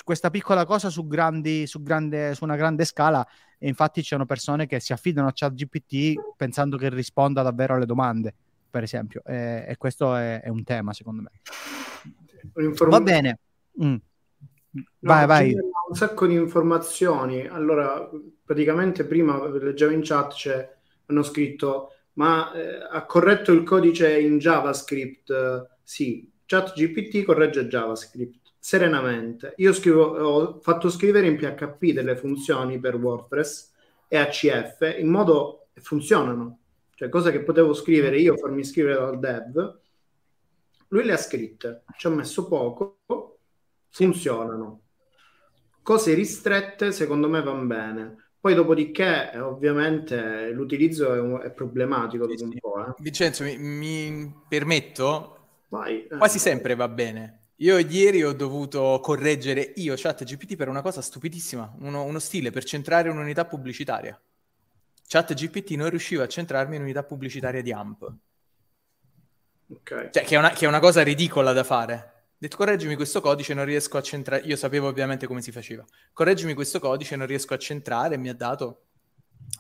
questa 0.04 0.30
piccola 0.30 0.66
cosa 0.66 0.90
su, 0.90 1.08
grandi, 1.08 1.66
su, 1.68 1.82
grande, 1.84 2.34
su 2.36 2.44
una 2.44 2.56
grande 2.56 2.86
scala 2.86 3.26
e 3.58 3.68
infatti 3.68 4.02
ci 4.02 4.08
sono 4.10 4.26
persone 4.26 4.66
che 4.68 4.80
si 4.80 4.94
affidano 4.94 5.28
a 5.28 5.32
ChatGPT 5.34 6.36
pensando 6.36 6.78
che 6.78 6.90
risponda 6.90 7.42
davvero 7.42 7.76
alle 7.76 7.86
domande, 7.86 8.34
per 8.70 8.84
esempio, 8.84 9.22
e, 9.26 9.66
e 9.68 9.78
questo 9.78 10.16
è, 10.16 10.42
è 10.42 10.50
un 10.50 10.64
tema 10.64 10.94
secondo 10.94 11.22
me. 11.24 11.32
Un'inform- 12.54 12.92
Va 12.92 13.02
bene. 13.02 13.40
Mm. 13.84 13.96
No, 14.72 14.84
Vai, 15.00 15.26
vai. 15.26 15.54
Un 15.54 15.96
sacco 15.96 16.28
di 16.28 16.36
informazioni. 16.36 17.48
Allora, 17.48 18.08
praticamente 18.44 19.04
prima 19.06 19.44
leggevo 19.48 19.92
in 19.92 20.02
chat, 20.04 20.34
c'è, 20.34 20.76
hanno 21.08 21.24
scritto, 21.24 21.94
ma 22.20 22.52
eh, 22.52 22.86
ha 22.92 23.06
corretto 23.06 23.54
il 23.54 23.64
codice 23.64 24.20
in 24.20 24.40
JavaScript? 24.40 25.30
Eh, 25.30 25.68
sì, 25.82 26.30
ChatGPT 26.46 27.24
corregge 27.24 27.66
JavaScript 27.66 28.52
serenamente. 28.60 29.54
Io 29.58 29.72
scrivo, 29.72 30.04
ho 30.04 30.60
fatto 30.60 30.90
scrivere 30.90 31.28
in 31.28 31.38
PHP 31.38 31.94
delle 31.94 32.18
funzioni 32.18 32.78
per 32.78 32.96
WordPress 32.96 33.72
e 34.10 34.18
ACF 34.18 34.98
in 35.00 35.08
modo 35.08 35.68
che 35.74 35.80
funzionano. 35.80 36.60
Cioè, 36.94 37.08
cose 37.08 37.32
che 37.32 37.42
potevo 37.42 37.74
scrivere 37.74 38.20
io, 38.20 38.36
farmi 38.36 38.66
scrivere 38.66 38.96
dal 38.96 39.20
dev, 39.20 39.80
lui 40.90 41.04
le 41.06 41.14
ha 41.14 41.18
scritte, 41.18 41.84
ci 41.98 42.08
ha 42.08 42.10
messo 42.10 42.50
poco, 42.50 43.00
funzionano. 43.88 44.82
Cose 45.82 46.14
ristrette, 46.14 46.92
secondo 46.92 47.30
me, 47.30 47.42
vanno 47.42 47.66
bene. 47.66 48.29
Poi, 48.40 48.54
dopodiché, 48.54 49.32
ovviamente, 49.38 50.52
l'utilizzo 50.52 51.14
è, 51.14 51.20
un- 51.20 51.42
è 51.44 51.52
problematico 51.52 52.26
un 52.26 52.58
po'. 52.58 52.86
Eh. 52.88 52.94
Vincenzo, 53.00 53.44
mi, 53.44 53.58
mi 53.58 54.34
permetto, 54.48 55.36
Vai, 55.68 56.08
eh. 56.08 56.18
quasi 56.18 56.40
sempre 56.40 56.76
va 56.76 56.88
bene. 56.88 57.38
Io 57.58 57.78
ieri 57.78 58.24
ho 58.24 58.32
dovuto 58.32 59.00
correggere 59.02 59.74
io 59.76 59.94
ChatGPT 59.98 60.56
per 60.56 60.70
una 60.70 60.82
cosa 60.82 61.02
stupidissima, 61.02 61.76
uno, 61.80 62.04
uno 62.04 62.20
stile 62.20 62.52
per 62.52 62.64
centrare 62.64 63.10
un'unità 63.10 63.46
pubblicitaria. 63.46 64.18
ChatGPT 65.08 65.72
non 65.72 65.90
riusciva 65.90 66.24
a 66.24 66.28
centrarmi 66.28 66.78
in 66.78 66.84
unità 66.84 67.04
pubblicitaria 67.04 67.62
di 67.62 67.72
AMP. 67.74 68.14
Ok. 69.72 70.10
Cioè, 70.12 70.24
che 70.24 70.36
è, 70.36 70.38
una, 70.38 70.52
che 70.52 70.66
è 70.66 70.68
una 70.68 70.80
cosa 70.80 71.04
ridicola 71.04 71.52
da 71.52 71.64
fare. 71.64 72.19
Detto, 72.42 72.56
correggimi 72.56 72.96
questo 72.96 73.20
codice, 73.20 73.54
non 73.54 73.66
riesco 73.66 73.98
a 73.98 74.02
centrare. 74.02 74.44
Io 74.46 74.56
sapevo 74.56 74.88
ovviamente 74.88 75.28
come 75.28 75.42
si 75.42 75.52
faceva. 75.52 75.84
Correggimi 76.14 76.54
questo 76.54 76.80
codice, 76.80 77.18
non 77.18 77.28
riesco 77.28 77.54
a 77.54 77.58
centrare. 77.58 78.16
Mi 78.16 78.30
ha 78.30 78.34
dato 78.34 78.84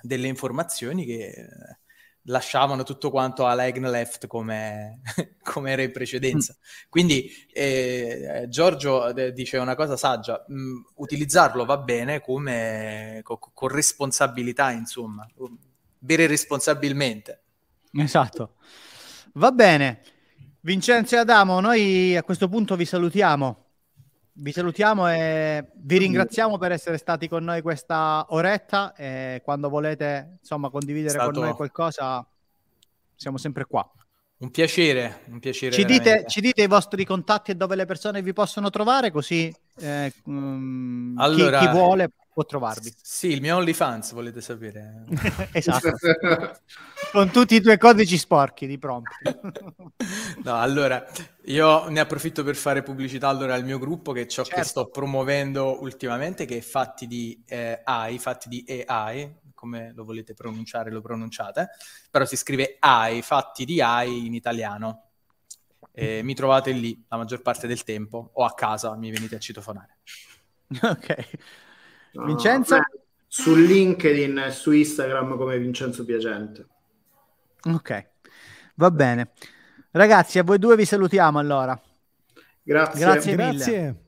delle 0.02 0.28
informazioni 0.28 1.06
che 1.06 1.28
eh, 1.28 1.78
lasciavano 2.24 2.84
tutto 2.84 3.10
quanto 3.10 3.46
alla 3.46 3.66
egg 3.66 3.80
left 3.80 4.28
come, 4.28 5.02
come 5.44 5.72
era 5.72 5.82
in 5.82 5.92
precedenza. 5.92 6.56
Quindi 6.88 7.30
eh, 7.52 8.46
Giorgio 8.48 9.14
eh, 9.14 9.34
dice 9.34 9.58
una 9.58 9.76
cosa 9.76 9.98
saggia: 9.98 10.46
mh, 10.48 10.92
utilizzarlo 10.96 11.66
va 11.66 11.78
bene 11.80 12.22
come 12.22 13.20
co- 13.24 13.40
con 13.54 13.68
responsabilità, 13.68 14.72
insomma, 14.72 15.28
bere 15.98 16.28
responsabilmente. 16.28 17.42
Esatto. 17.92 18.56
Va 19.34 19.52
bene. 19.52 20.02
Vincenzo 20.62 21.16
e 21.16 21.20
Adamo, 21.20 21.60
noi 21.60 22.16
a 22.18 22.24
questo 22.24 22.49
punto 22.49 22.76
vi 22.76 22.86
salutiamo. 22.86 23.66
Vi 24.41 24.51
salutiamo 24.51 25.10
e 25.10 25.66
vi 25.76 25.97
ringraziamo 25.97 26.57
per 26.57 26.72
essere 26.72 26.97
stati 26.97 27.28
con 27.28 27.43
noi 27.43 27.62
questa 27.62 28.26
oretta 28.30 28.93
e 28.95 29.41
quando 29.43 29.70
volete 29.70 30.38
insomma 30.41 30.70
condividere 30.70 31.10
stato- 31.14 31.32
con 31.32 31.43
noi 31.43 31.53
qualcosa 31.53 32.26
siamo 33.16 33.38
sempre 33.38 33.66
qua. 33.66 33.89
Un 34.38 34.51
piacere, 34.51 35.24
un 35.28 35.39
piacere. 35.39 35.74
Ci 35.74 35.84
dite, 35.84 36.24
ci 36.28 36.39
dite 36.39 36.64
i 36.64 36.68
vostri 36.68 37.03
contatti 37.03 37.51
e 37.51 37.55
dove 37.55 37.76
le 37.76 37.86
persone 37.86 38.22
vi 38.22 38.32
possono 38.32 38.70
trovare 38.70 39.12
così 39.12 39.53
eh, 39.80 40.14
mm, 40.30 41.18
chi- 41.18 41.22
Allora- 41.22 41.60
chi, 41.60 41.68
vuole 41.68 42.12
può 42.40 42.46
trovarvi. 42.46 42.94
Sì, 43.02 43.28
il 43.32 43.42
mio 43.42 43.58
OnlyFans, 43.58 44.14
volete 44.14 44.40
sapere? 44.40 45.04
esatto. 45.52 45.92
con 47.12 47.30
tutti 47.32 47.56
i 47.56 47.62
tuoi 47.62 47.78
codici 47.78 48.18
sporchi 48.18 48.66
di 48.66 48.78
prompt. 48.78 49.18
No, 50.44 50.58
allora, 50.58 51.06
io 51.46 51.90
ne 51.90 52.00
approfitto 52.00 52.44
per 52.44 52.56
fare 52.56 52.82
pubblicità 52.82 53.28
allora 53.28 53.56
al 53.56 53.66
mio 53.66 53.78
gruppo, 53.78 54.14
che 54.14 54.28
ciò 54.28 54.44
che 54.44 54.50
Certo. 54.50 54.68
sto 54.68 54.90
promuovendo 54.90 55.82
ultimamente, 55.82 56.46
che 56.46 56.58
è 56.58 56.62
fatti 56.62 57.06
di 57.06 57.44
eh, 57.46 57.82
AI, 57.84 58.18
fatti 58.18 58.48
di 58.48 58.84
AI, 58.88 59.30
come 59.54 59.92
lo 59.94 60.06
volete 60.06 60.34
pronunciare, 60.34 60.90
lo 60.90 61.02
pronunciate, 61.02 61.72
però 62.10 62.24
si 62.24 62.38
scrive 62.38 62.78
AI, 62.80 63.22
fatti 63.22 63.66
di 63.66 63.82
AI 63.82 64.28
in 64.28 64.34
italiano. 64.34 65.10
E 65.92 66.22
mi 66.24 66.34
trovate 66.34 66.72
lì 66.72 67.04
la 67.10 67.18
maggior 67.18 67.42
parte 67.42 67.68
del 67.68 67.84
tempo, 67.84 68.30
o 68.34 68.46
a 68.46 68.54
casa 68.54 68.96
mi 68.96 69.12
venite 69.12 69.36
a 69.36 69.40
citofonare. 69.40 69.98
ok. 70.82 71.38
Vincenzo? 72.14 72.76
eh, 72.76 72.82
Su 73.28 73.55
LinkedIn 73.55 74.38
e 74.39 74.51
su 74.51 74.72
Instagram 74.72 75.38
come 75.38 75.57
Vincenzo 75.60 76.03
Piacente. 76.03 76.68
Ok, 77.64 78.10
va 78.76 78.91
bene. 78.91 79.32
Ragazzi, 79.91 80.39
a 80.39 80.43
voi 80.43 80.57
due 80.60 80.76
vi 80.76 80.86
salutiamo 80.86 81.39
allora. 81.39 81.80
Grazie. 82.62 82.99
Grazie. 82.99 83.36
mille. 83.36 83.51
Grazie. 83.51 84.03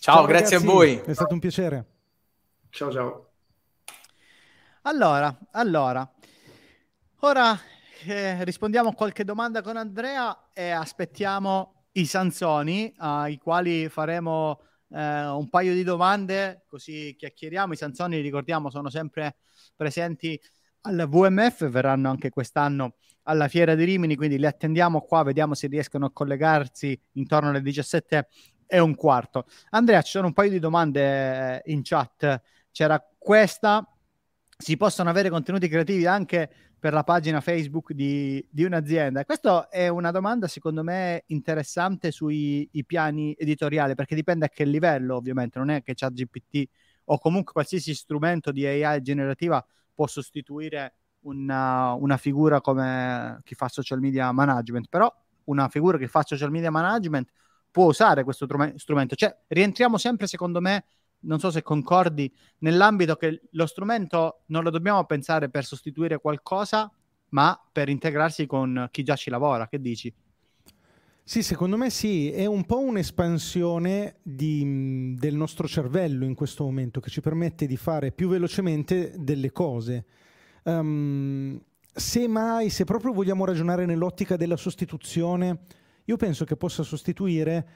Ciao, 0.00 0.26
grazie 0.26 0.56
ragazzi, 0.56 0.66
a 0.66 0.72
voi. 0.72 0.96
È 1.04 1.12
stato 1.14 1.34
un 1.34 1.40
piacere. 1.40 1.84
Ciao 2.70 2.90
ciao. 2.92 3.28
Allora, 4.82 5.34
allora, 5.52 6.06
ora 7.20 7.58
eh, 8.04 8.44
rispondiamo 8.44 8.90
a 8.90 8.94
qualche 8.94 9.24
domanda 9.24 9.62
con 9.62 9.78
Andrea 9.78 10.50
e 10.52 10.70
aspettiamo 10.70 11.84
i 11.92 12.04
Sansoni, 12.04 12.92
ai 12.98 13.38
quali 13.38 13.88
faremo 13.88 14.60
eh, 14.94 15.26
un 15.26 15.48
paio 15.48 15.74
di 15.74 15.82
domande, 15.82 16.64
così 16.66 17.14
chiacchieriamo. 17.18 17.72
I 17.72 17.76
Sansoni, 17.76 18.20
ricordiamo, 18.20 18.70
sono 18.70 18.88
sempre 18.88 19.36
presenti 19.74 20.40
al 20.82 21.06
VMF, 21.08 21.68
verranno 21.68 22.10
anche 22.10 22.30
quest'anno 22.30 22.96
alla 23.24 23.48
Fiera 23.48 23.74
di 23.74 23.84
Rimini, 23.84 24.16
quindi 24.16 24.38
li 24.38 24.46
attendiamo 24.46 25.00
qua, 25.00 25.22
vediamo 25.22 25.54
se 25.54 25.66
riescono 25.66 26.06
a 26.06 26.12
collegarsi 26.12 26.98
intorno 27.12 27.48
alle 27.48 27.62
17 27.62 28.28
e 28.66 28.78
un 28.78 28.94
quarto. 28.94 29.46
Andrea, 29.70 30.02
ci 30.02 30.12
sono 30.12 30.28
un 30.28 30.32
paio 30.32 30.50
di 30.50 30.58
domande 30.58 31.62
eh, 31.62 31.72
in 31.72 31.80
chat. 31.82 32.40
C'era 32.70 33.02
questa, 33.18 33.86
si 34.56 34.76
possono 34.76 35.10
avere 35.10 35.30
contenuti 35.30 35.68
creativi 35.68 36.06
anche 36.06 36.73
per 36.84 36.92
la 36.92 37.02
pagina 37.02 37.40
Facebook 37.40 37.92
di, 37.94 38.46
di 38.50 38.62
un'azienda? 38.62 39.24
Questa 39.24 39.70
è 39.70 39.88
una 39.88 40.10
domanda 40.10 40.46
secondo 40.48 40.82
me 40.82 41.22
interessante 41.28 42.10
sui 42.10 42.68
piani 42.84 43.34
editoriali, 43.38 43.94
perché 43.94 44.14
dipende 44.14 44.44
a 44.44 44.48
che 44.50 44.66
livello 44.66 45.16
ovviamente, 45.16 45.58
non 45.58 45.70
è 45.70 45.80
che 45.80 45.94
ChatGPT 45.94 46.68
o 47.04 47.18
comunque 47.18 47.54
qualsiasi 47.54 47.94
strumento 47.94 48.52
di 48.52 48.66
AI 48.66 49.00
generativa 49.00 49.66
può 49.94 50.06
sostituire 50.06 50.96
una, 51.20 51.94
una 51.94 52.18
figura 52.18 52.60
come 52.60 53.40
chi 53.44 53.54
fa 53.54 53.68
social 53.68 54.00
media 54.00 54.30
management, 54.30 54.88
però 54.90 55.10
una 55.44 55.68
figura 55.68 55.96
che 55.96 56.06
fa 56.06 56.22
social 56.22 56.50
media 56.50 56.70
management 56.70 57.30
può 57.70 57.86
usare 57.86 58.24
questo 58.24 58.44
trume- 58.44 58.74
strumento. 58.76 59.14
Cioè, 59.14 59.34
rientriamo 59.46 59.96
sempre, 59.96 60.26
secondo 60.26 60.60
me, 60.60 60.84
non 61.24 61.38
so 61.38 61.50
se 61.50 61.62
concordi, 61.62 62.32
nell'ambito 62.58 63.16
che 63.16 63.42
lo 63.50 63.66
strumento 63.66 64.42
non 64.46 64.62
lo 64.62 64.70
dobbiamo 64.70 65.04
pensare 65.04 65.50
per 65.50 65.64
sostituire 65.64 66.18
qualcosa, 66.18 66.90
ma 67.30 67.60
per 67.72 67.88
integrarsi 67.88 68.46
con 68.46 68.88
chi 68.90 69.02
già 69.02 69.16
ci 69.16 69.30
lavora. 69.30 69.66
Che 69.68 69.80
dici? 69.80 70.12
Sì, 71.26 71.42
secondo 71.42 71.78
me 71.78 71.88
sì, 71.88 72.30
è 72.30 72.44
un 72.44 72.66
po' 72.66 72.80
un'espansione 72.80 74.16
di- 74.22 75.14
del 75.16 75.34
nostro 75.34 75.66
cervello 75.66 76.26
in 76.26 76.34
questo 76.34 76.64
momento 76.64 77.00
che 77.00 77.08
ci 77.08 77.22
permette 77.22 77.66
di 77.66 77.78
fare 77.78 78.12
più 78.12 78.28
velocemente 78.28 79.14
delle 79.16 79.50
cose. 79.50 80.04
Ehm, 80.64 81.58
se 81.94 82.28
mai, 82.28 82.68
se 82.68 82.84
proprio 82.84 83.12
vogliamo 83.12 83.46
ragionare 83.46 83.86
nell'ottica 83.86 84.36
della 84.36 84.56
sostituzione, 84.56 85.60
io 86.04 86.16
penso 86.16 86.44
che 86.44 86.56
possa 86.56 86.82
sostituire 86.82 87.66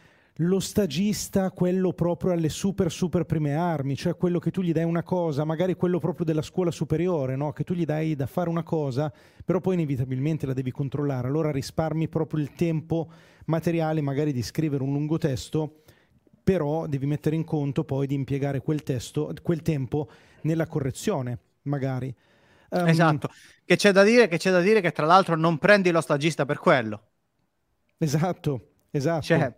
lo 0.41 0.61
stagista, 0.61 1.51
quello 1.51 1.93
proprio 1.93 2.33
alle 2.33 2.49
super 2.49 2.93
super 2.93 3.25
prime 3.25 3.55
armi, 3.55 3.97
cioè 3.97 4.15
quello 4.15 4.39
che 4.39 4.51
tu 4.51 4.63
gli 4.63 4.73
dai 4.73 4.85
una 4.85 5.03
cosa, 5.03 5.45
magari 5.45 5.75
quello 5.75 5.99
proprio 5.99 6.25
della 6.25 6.43
scuola 6.43 6.71
superiore, 6.71 7.35
no? 7.35 7.53
che 7.53 7.65
tu 7.65 7.75
gli 7.75 7.85
dai 7.85 8.15
da 8.15 8.27
fare 8.27 8.49
una 8.49 8.63
cosa, 8.63 9.13
però 9.45 9.61
poi 9.61 9.75
inevitabilmente 9.75 10.47
la 10.47 10.53
devi 10.53 10.71
controllare, 10.71 11.27
allora 11.27 11.51
risparmi 11.51 12.09
proprio 12.09 12.41
il 12.41 12.53
tempo 12.55 13.11
materiale 13.47 14.01
magari 14.01 14.33
di 14.33 14.43
scrivere 14.43 14.83
un 14.83 14.93
lungo 14.93 15.19
testo, 15.19 15.83
però 16.45 16.87
devi 16.87 17.07
mettere 17.07 17.35
in 17.35 17.45
conto 17.45 17.83
poi 17.83 18.07
di 18.07 18.15
impiegare 18.15 18.61
quel 18.61 18.85
testo, 18.85 19.33
quel 19.43 19.63
tempo 19.63 20.09
nella 20.43 20.69
correzione, 20.69 21.39
magari. 21.63 22.15
Um, 22.71 22.87
esatto, 22.87 23.31
che 23.65 23.77
c'è, 23.77 23.91
da 23.91 24.05
dire, 24.05 24.29
che 24.29 24.39
c'è 24.39 24.53
da 24.53 24.61
dire 24.61 24.81
che 24.81 24.93
tra 24.93 25.05
l'altro 25.05 25.35
non 25.37 25.59
prendi 25.59 25.91
lo 25.91 26.01
stagista 26.01 26.45
per 26.45 26.59
quello. 26.59 27.03
Esatto, 27.99 28.69
esatto. 28.91 29.25
Cioè, 29.25 29.53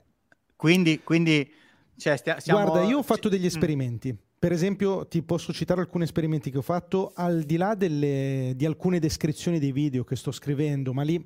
quindi, 0.61 1.01
quindi 1.03 1.51
cioè, 1.97 2.19
stia, 2.19 2.39
stiamo... 2.39 2.63
Guarda, 2.63 2.87
io 2.87 2.99
ho 2.99 3.03
fatto 3.03 3.31
degli 3.31 3.45
mm. 3.45 3.47
esperimenti. 3.47 4.15
Per 4.39 4.53
esempio, 4.53 5.07
ti 5.07 5.23
posso 5.23 5.55
citare 5.55 5.81
alcuni 5.81 6.05
esperimenti 6.05 6.51
che 6.51 6.59
ho 6.59 6.63
fatto 6.63 7.13
al 7.15 7.45
di 7.45 7.57
là 7.57 7.75
delle, 7.75 8.53
di 8.55 8.67
alcune 8.67 8.99
descrizioni 8.99 9.59
dei 9.59 9.73
video 9.73 10.05
che 10.05 10.17
sto 10.17 10.31
scrivendo, 10.31 10.93
ma 10.93 11.01
lì 11.01 11.25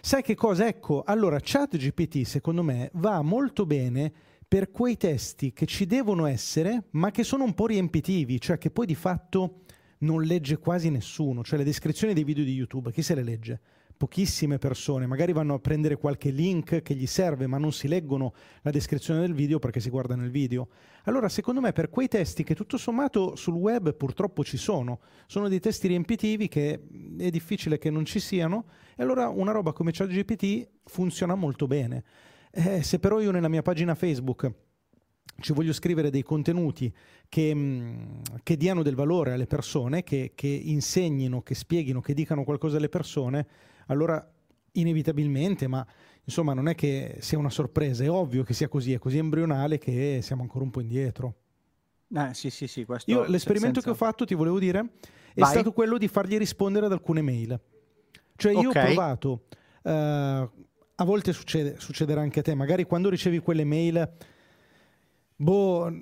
sai 0.00 0.22
che 0.22 0.34
cosa? 0.34 0.66
Ecco, 0.66 1.02
allora 1.04 1.38
ChatGPT 1.42 2.22
secondo 2.22 2.62
me 2.62 2.90
va 2.94 3.20
molto 3.20 3.66
bene 3.66 4.10
per 4.48 4.70
quei 4.70 4.96
testi 4.96 5.52
che 5.52 5.66
ci 5.66 5.84
devono 5.84 6.24
essere, 6.24 6.84
ma 6.92 7.10
che 7.10 7.22
sono 7.22 7.44
un 7.44 7.52
po' 7.52 7.66
riempitivi, 7.66 8.40
cioè 8.40 8.56
che 8.56 8.70
poi 8.70 8.86
di 8.86 8.94
fatto 8.94 9.64
non 9.98 10.22
legge 10.22 10.56
quasi 10.56 10.88
nessuno, 10.88 11.44
cioè 11.44 11.58
le 11.58 11.64
descrizioni 11.64 12.14
dei 12.14 12.24
video 12.24 12.44
di 12.44 12.54
YouTube, 12.54 12.92
chi 12.92 13.02
se 13.02 13.14
le 13.14 13.22
legge? 13.22 13.60
Pochissime 14.00 14.56
persone, 14.56 15.04
magari 15.04 15.34
vanno 15.34 15.52
a 15.52 15.58
prendere 15.58 15.98
qualche 15.98 16.30
link 16.30 16.80
che 16.80 16.94
gli 16.94 17.06
serve, 17.06 17.46
ma 17.46 17.58
non 17.58 17.70
si 17.70 17.86
leggono 17.86 18.32
la 18.62 18.70
descrizione 18.70 19.20
del 19.20 19.34
video 19.34 19.58
perché 19.58 19.78
si 19.78 19.90
guardano 19.90 20.24
il 20.24 20.30
video. 20.30 20.68
Allora, 21.04 21.28
secondo 21.28 21.60
me, 21.60 21.74
per 21.74 21.90
quei 21.90 22.08
testi 22.08 22.42
che 22.42 22.54
tutto 22.54 22.78
sommato 22.78 23.36
sul 23.36 23.52
web 23.52 23.94
purtroppo 23.94 24.42
ci 24.42 24.56
sono, 24.56 25.00
sono 25.26 25.48
dei 25.48 25.60
testi 25.60 25.86
riempitivi 25.86 26.48
che 26.48 26.80
è 27.18 27.28
difficile 27.28 27.76
che 27.76 27.90
non 27.90 28.06
ci 28.06 28.20
siano, 28.20 28.68
e 28.96 29.02
allora 29.02 29.28
una 29.28 29.52
roba 29.52 29.74
come 29.74 29.90
ChatGPT 29.92 30.66
funziona 30.84 31.34
molto 31.34 31.66
bene. 31.66 32.02
Eh, 32.50 32.82
se 32.82 33.00
però 33.00 33.20
io 33.20 33.30
nella 33.30 33.48
mia 33.48 33.60
pagina 33.60 33.94
Facebook 33.94 34.50
ci 35.40 35.52
voglio 35.52 35.74
scrivere 35.74 36.08
dei 36.08 36.22
contenuti 36.22 36.90
che, 37.28 37.54
mm, 37.54 38.20
che 38.42 38.56
diano 38.56 38.82
del 38.82 38.94
valore 38.94 39.32
alle 39.32 39.46
persone, 39.46 40.04
che, 40.04 40.32
che 40.34 40.48
insegnino, 40.48 41.42
che 41.42 41.54
spieghino, 41.54 42.00
che 42.00 42.14
dicano 42.14 42.44
qualcosa 42.44 42.78
alle 42.78 42.88
persone, 42.88 43.46
allora 43.90 44.24
inevitabilmente, 44.72 45.66
ma 45.66 45.86
insomma 46.24 46.54
non 46.54 46.68
è 46.68 46.74
che 46.74 47.16
sia 47.20 47.38
una 47.38 47.50
sorpresa, 47.50 48.04
è 48.04 48.10
ovvio 48.10 48.42
che 48.42 48.54
sia 48.54 48.68
così, 48.68 48.92
è 48.92 48.98
così 48.98 49.18
embrionale 49.18 49.78
che 49.78 50.20
siamo 50.22 50.42
ancora 50.42 50.64
un 50.64 50.70
po' 50.70 50.80
indietro. 50.80 51.34
Eh, 52.12 52.34
sì, 52.34 52.50
sì, 52.50 52.66
sì, 52.66 52.84
Io 53.06 53.24
l'esperimento 53.24 53.80
senza... 53.80 53.82
che 53.82 53.90
ho 53.90 53.94
fatto, 53.94 54.24
ti 54.24 54.34
volevo 54.34 54.58
dire, 54.58 54.80
è 55.34 55.40
Vai. 55.40 55.50
stato 55.50 55.72
quello 55.72 55.98
di 55.98 56.08
fargli 56.08 56.38
rispondere 56.38 56.86
ad 56.86 56.92
alcune 56.92 57.22
mail. 57.22 57.60
Cioè 58.36 58.52
io 58.52 58.70
okay. 58.70 58.82
ho 58.82 58.86
provato, 58.86 59.44
uh, 59.82 59.90
a 59.90 61.04
volte 61.04 61.32
succede, 61.32 61.76
succederà 61.78 62.20
anche 62.20 62.40
a 62.40 62.42
te, 62.42 62.54
magari 62.54 62.84
quando 62.84 63.10
ricevi 63.10 63.38
quelle 63.40 63.64
mail, 63.64 64.10
boh, 65.36 65.92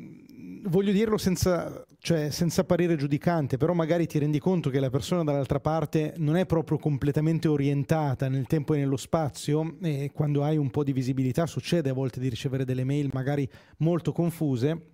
voglio 0.64 0.92
dirlo 0.92 1.18
senza, 1.18 1.86
cioè, 1.98 2.30
senza 2.30 2.64
parere 2.64 2.96
giudicante, 2.96 3.56
però 3.56 3.72
magari 3.72 4.06
ti 4.06 4.18
rendi 4.18 4.38
conto 4.38 4.70
che 4.70 4.80
la 4.80 4.90
persona 4.90 5.24
dall'altra 5.24 5.60
parte 5.60 6.14
non 6.18 6.36
è 6.36 6.46
proprio 6.46 6.78
completamente 6.78 7.48
orientata 7.48 8.28
nel 8.28 8.46
tempo 8.46 8.74
e 8.74 8.78
nello 8.78 8.96
spazio 8.96 9.76
e 9.82 10.10
quando 10.12 10.44
hai 10.44 10.56
un 10.56 10.70
po' 10.70 10.84
di 10.84 10.92
visibilità 10.92 11.46
succede 11.46 11.90
a 11.90 11.94
volte 11.94 12.20
di 12.20 12.28
ricevere 12.28 12.64
delle 12.64 12.84
mail 12.84 13.10
magari 13.12 13.48
molto 13.78 14.12
confuse. 14.12 14.92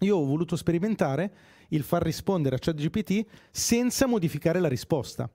Io 0.00 0.16
ho 0.16 0.24
voluto 0.24 0.56
sperimentare 0.56 1.32
il 1.68 1.82
far 1.82 2.02
rispondere 2.02 2.56
a 2.56 2.58
ChatGPT 2.58 3.24
senza 3.50 4.06
modificare 4.06 4.60
la 4.60 4.68
risposta. 4.68 5.30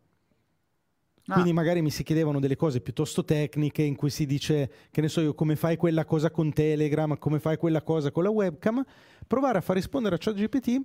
Ah. 1.26 1.34
Quindi 1.34 1.54
magari 1.54 1.82
mi 1.82 1.92
si 1.92 2.04
chiedevano 2.04 2.40
delle 2.40 2.56
cose 2.56 2.82
piuttosto 2.82 3.24
tecniche 3.24 3.84
in 3.84 3.96
cui 3.96 4.10
si 4.10 4.26
dice, 4.26 4.72
che 4.90 5.02
ne 5.02 5.08
so 5.08 5.22
io, 5.22 5.34
come 5.34 5.56
fai 5.56 5.78
quella 5.78 6.04
cosa 6.04 6.32
con 6.32 6.52
Telegram, 6.52 7.18
come 7.18 7.40
fai 7.40 7.58
quella 7.58 7.84
cosa 7.84 8.12
con 8.12 8.24
la 8.24 8.30
webcam, 8.30 8.84
provare 9.32 9.60
a 9.60 9.62
far 9.62 9.78
rispondere 9.78 10.16
a 10.16 10.18
ChatGPT 10.18 10.82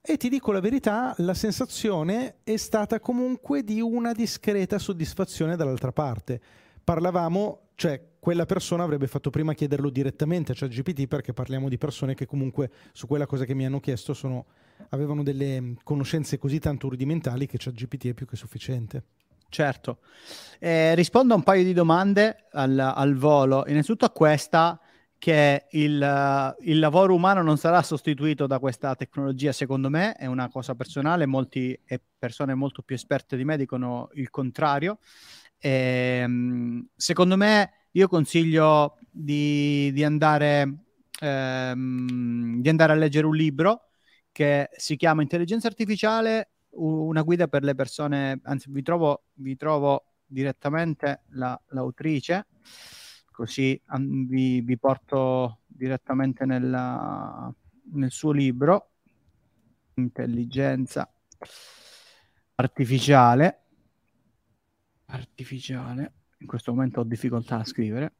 e 0.00 0.16
ti 0.16 0.30
dico 0.30 0.50
la 0.50 0.60
verità, 0.60 1.14
la 1.18 1.34
sensazione 1.34 2.36
è 2.42 2.56
stata 2.56 3.00
comunque 3.00 3.62
di 3.62 3.82
una 3.82 4.12
discreta 4.12 4.78
soddisfazione 4.78 5.56
dall'altra 5.56 5.92
parte. 5.92 6.40
Parlavamo, 6.82 7.72
cioè 7.74 8.02
quella 8.18 8.46
persona 8.46 8.82
avrebbe 8.82 9.08
fatto 9.08 9.28
prima 9.28 9.52
chiederlo 9.52 9.90
direttamente 9.90 10.52
a 10.52 10.54
ChatGPT 10.54 11.06
perché 11.06 11.34
parliamo 11.34 11.68
di 11.68 11.76
persone 11.76 12.14
che 12.14 12.24
comunque 12.24 12.70
su 12.92 13.06
quella 13.06 13.26
cosa 13.26 13.44
che 13.44 13.52
mi 13.52 13.66
hanno 13.66 13.78
chiesto 13.78 14.14
sono, 14.14 14.46
avevano 14.88 15.22
delle 15.22 15.74
conoscenze 15.84 16.38
così 16.38 16.58
tanto 16.60 16.88
rudimentali 16.88 17.44
che 17.44 17.58
ChatGPT 17.58 18.06
è 18.06 18.14
più 18.14 18.24
che 18.24 18.36
sufficiente. 18.36 19.02
Certo. 19.50 19.98
Eh, 20.58 20.94
rispondo 20.94 21.34
a 21.34 21.36
un 21.36 21.42
paio 21.42 21.62
di 21.62 21.74
domande 21.74 22.46
al, 22.52 22.78
al 22.78 23.14
volo. 23.16 23.64
Innanzitutto 23.66 24.06
a 24.06 24.10
questa, 24.10 24.80
che 25.22 25.66
il, 25.70 26.56
il, 26.62 26.78
lavoro 26.80 27.14
umano 27.14 27.42
non 27.42 27.56
sarà 27.56 27.80
sostituito 27.84 28.48
da 28.48 28.58
questa 28.58 28.96
tecnologia, 28.96 29.52
secondo 29.52 29.88
me, 29.88 30.14
è 30.14 30.26
una 30.26 30.48
cosa 30.48 30.74
personale, 30.74 31.26
molti 31.26 31.78
e 31.84 32.00
persone 32.18 32.54
molto 32.54 32.82
più 32.82 32.96
esperte 32.96 33.36
di 33.36 33.44
me 33.44 33.56
dicono 33.56 34.10
il 34.14 34.30
contrario. 34.30 34.98
E, 35.58 36.22
ehm, 36.24 36.88
secondo 36.96 37.36
me, 37.36 37.70
io 37.92 38.08
consiglio 38.08 38.98
di, 39.08 39.92
di, 39.92 40.02
andare, 40.02 40.86
ehm, 41.20 42.60
di 42.60 42.68
andare 42.68 42.92
a 42.92 42.96
leggere 42.96 43.26
un 43.26 43.36
libro 43.36 43.82
che 44.32 44.70
si 44.76 44.96
chiama 44.96 45.22
Intelligenza 45.22 45.68
Artificiale 45.68 46.48
una 46.70 47.22
guida 47.22 47.46
per 47.46 47.62
le 47.62 47.76
persone, 47.76 48.40
anzi 48.42 48.72
vi 48.72 48.82
trovo, 48.82 49.26
vi 49.34 49.54
trovo 49.54 50.14
direttamente 50.26 51.22
la, 51.34 51.56
l'autrice, 51.68 52.48
così 53.32 53.80
vi, 53.98 54.60
vi, 54.60 54.78
porto 54.78 55.62
direttamente 55.66 56.44
nella, 56.44 57.52
nel 57.94 58.10
suo 58.12 58.30
libro, 58.30 58.90
Intelligenza 59.94 61.12
Artificiale. 62.54 63.60
Artificiale, 65.06 66.12
in 66.38 66.46
questo 66.46 66.72
momento 66.72 67.00
ho 67.00 67.04
difficoltà 67.04 67.58
a 67.58 67.64
scrivere. 67.64 68.14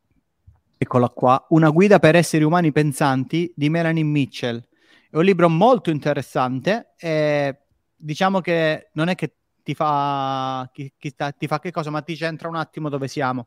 Eccola 0.76 1.08
qua, 1.10 1.46
Una 1.50 1.70
guida 1.70 2.00
per 2.00 2.16
esseri 2.16 2.42
umani 2.42 2.72
pensanti 2.72 3.52
di 3.54 3.70
Melanie 3.70 4.02
Mitchell. 4.02 4.60
È 5.08 5.16
un 5.16 5.24
libro 5.24 5.48
molto 5.48 5.90
interessante. 5.90 6.94
E 6.96 7.60
diciamo 7.94 8.40
che 8.40 8.90
non 8.94 9.08
è 9.08 9.14
che 9.14 9.36
ti 9.62 9.74
fa, 9.74 10.68
chi, 10.72 10.92
chi 10.98 11.10
sta, 11.10 11.30
ti 11.30 11.46
fa 11.46 11.60
che 11.60 11.70
cosa, 11.70 11.90
ma 11.90 12.02
ti 12.02 12.16
centra 12.16 12.48
un 12.48 12.56
attimo 12.56 12.88
dove 12.88 13.06
siamo 13.06 13.46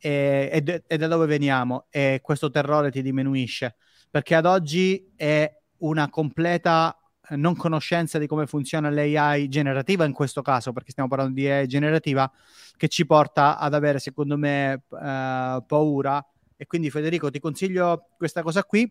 e, 0.00 0.62
e, 0.64 0.82
e 0.86 0.96
da 0.96 1.06
dove 1.06 1.26
veniamo 1.26 1.86
e 1.90 2.20
questo 2.22 2.50
terrore 2.50 2.90
ti 2.90 3.02
diminuisce 3.02 3.76
perché 4.10 4.34
ad 4.34 4.44
oggi 4.44 5.12
è 5.14 5.50
una 5.78 6.10
completa 6.10 6.94
non 7.30 7.54
conoscenza 7.54 8.18
di 8.18 8.26
come 8.26 8.46
funziona 8.46 8.90
l'AI 8.90 9.48
generativa 9.48 10.04
in 10.04 10.12
questo 10.12 10.42
caso, 10.42 10.72
perché 10.72 10.90
stiamo 10.90 11.08
parlando 11.08 11.34
di 11.34 11.48
AI 11.48 11.68
generativa, 11.68 12.30
che 12.76 12.88
ci 12.88 13.06
porta 13.06 13.56
ad 13.56 13.72
avere, 13.72 14.00
secondo 14.00 14.36
me, 14.36 14.82
eh, 14.90 15.62
paura. 15.64 16.26
E 16.56 16.66
quindi 16.66 16.90
Federico 16.90 17.30
ti 17.30 17.38
consiglio 17.38 18.08
questa 18.16 18.42
cosa 18.42 18.64
qui. 18.64 18.90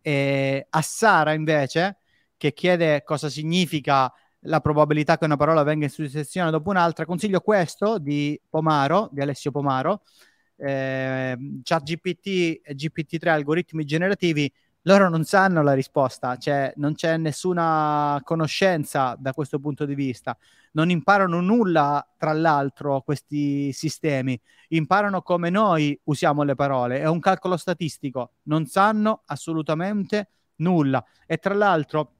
E 0.00 0.66
a 0.70 0.80
Sara 0.80 1.32
invece, 1.32 1.96
che 2.36 2.52
chiede 2.52 3.02
cosa 3.02 3.28
significa 3.28 4.12
la 4.46 4.60
probabilità 4.60 5.18
che 5.18 5.24
una 5.24 5.36
parola 5.36 5.64
venga 5.64 5.84
in 5.86 5.90
successione 5.90 6.50
dopo 6.50 6.70
un'altra, 6.70 7.04
consiglio 7.04 7.40
questo 7.40 7.98
di 7.98 8.40
Pomaro, 8.48 9.08
di 9.12 9.20
Alessio 9.20 9.50
Pomaro, 9.50 10.02
eh, 10.62 11.36
ChatGPT 11.62 12.60
e 12.62 12.74
GPT-3 12.74 13.28
algoritmi 13.28 13.84
generativi, 13.84 14.50
loro 14.82 15.08
non 15.08 15.24
sanno 15.24 15.62
la 15.62 15.74
risposta, 15.74 16.36
cioè 16.36 16.72
non 16.76 16.94
c'è 16.94 17.16
nessuna 17.16 18.20
conoscenza 18.24 19.16
da 19.18 19.32
questo 19.32 19.58
punto 19.58 19.84
di 19.84 19.94
vista, 19.94 20.36
non 20.72 20.90
imparano 20.90 21.40
nulla 21.40 22.06
tra 22.16 22.32
l'altro 22.32 23.00
questi 23.02 23.72
sistemi, 23.72 24.40
imparano 24.68 25.22
come 25.22 25.50
noi 25.50 25.98
usiamo 26.04 26.42
le 26.42 26.54
parole, 26.54 27.00
è 27.00 27.08
un 27.08 27.20
calcolo 27.20 27.56
statistico, 27.56 28.32
non 28.44 28.66
sanno 28.66 29.22
assolutamente 29.26 30.30
nulla. 30.56 31.04
E 31.26 31.36
tra 31.38 31.54
l'altro 31.54 32.14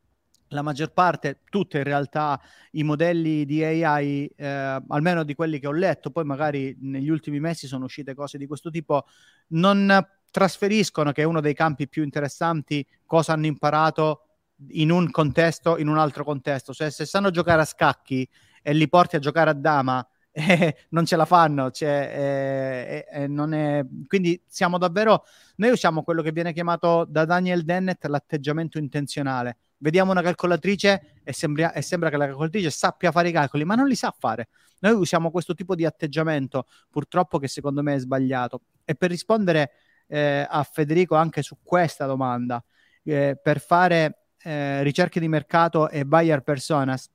la 0.53 0.63
maggior 0.63 0.93
parte, 0.93 1.41
tutte 1.51 1.79
in 1.79 1.85
realtà, 1.85 2.41
i 2.73 2.83
modelli 2.83 3.45
di 3.45 3.63
AI, 3.65 4.31
eh, 4.37 4.47
almeno 4.89 5.25
di 5.25 5.35
quelli 5.35 5.59
che 5.59 5.67
ho 5.67 5.73
letto, 5.73 6.11
poi 6.11 6.25
magari 6.25 6.77
negli 6.81 7.09
ultimi 7.09 7.41
mesi 7.41 7.67
sono 7.67 7.85
uscite 7.85 8.15
cose 8.15 8.39
di 8.39 8.47
questo 8.47 8.71
tipo, 8.71 9.07
non 9.49 10.07
trasferiscono, 10.31 11.13
che 11.13 11.23
è 11.23 11.27
uno 11.27 11.41
dei 11.41 11.55
campi 11.55 11.89
più 11.89 12.03
interessanti, 12.03 12.87
cosa 13.05 13.33
hanno 13.33 13.47
imparato 13.47 14.27
in 14.69 14.91
un 14.91 15.11
contesto, 15.11 15.79
in 15.79 15.89
un 15.89 15.99
altro 15.99 16.25
contesto. 16.25 16.73
Cioè, 16.73 16.91
se 16.91 17.05
sanno 17.05 17.31
giocare 17.31 17.63
a 17.63 17.67
scacchi 17.67 18.29
e 18.63 18.73
li 18.73 18.89
porti 18.89 19.17
a 19.17 19.19
giocare 19.19 19.51
a 19.51 19.55
dama 19.55 20.07
eh, 20.33 20.77
non 20.91 21.05
ce 21.05 21.17
la 21.17 21.25
fanno. 21.25 21.71
Cioè, 21.71 23.05
eh, 23.09 23.27
è... 23.27 23.85
Quindi 24.07 24.43
siamo 24.47 24.79
davvero, 24.79 25.25
noi 25.57 25.71
usiamo 25.71 26.03
quello 26.03 26.23
che 26.23 26.33
viene 26.33 26.53
chiamato 26.53 27.05
da 27.09 27.25
Daniel 27.25 27.65
Dennett 27.65 28.05
l'atteggiamento 28.07 28.79
intenzionale. 28.79 29.59
Vediamo 29.79 30.13
una 30.13 30.23
calcolatrice 30.23 31.21
e, 31.23 31.33
sembra, 31.33 31.73
e 31.73 31.83
sembra 31.83 32.09
che 32.09 32.17
la 32.17 32.27
calcolatrice 32.27 32.71
sappia 32.71 33.11
fare 33.11 33.29
i 33.29 33.33
calcoli, 33.33 33.65
ma 33.65 33.75
non 33.75 33.87
li 33.87 33.97
sa 33.97 34.15
fare. 34.17 34.49
Noi 34.81 34.93
usiamo 34.93 35.31
questo 35.31 35.55
tipo 35.55 35.75
di 35.75 35.85
atteggiamento, 35.85 36.67
purtroppo 36.91 37.39
che 37.39 37.49
secondo 37.49 37.83
me 37.83 37.95
è 37.95 37.99
sbagliato. 37.99 38.63
E 38.85 38.95
per 38.95 39.11
rispondere 39.11 39.73
eh, 40.07 40.47
a 40.49 40.63
Federico 40.63 41.15
anche 41.17 41.43
su 41.43 41.59
questa 41.63 42.07
domanda, 42.07 42.63
eh, 43.05 43.39
per 43.41 43.61
fare 43.61 44.29
eh, 44.43 44.83
ricerche 44.83 45.21
di 45.21 45.29
mercato 45.29 45.89
e 45.89 46.05
buyer 46.05 46.43
personas, 46.43 47.09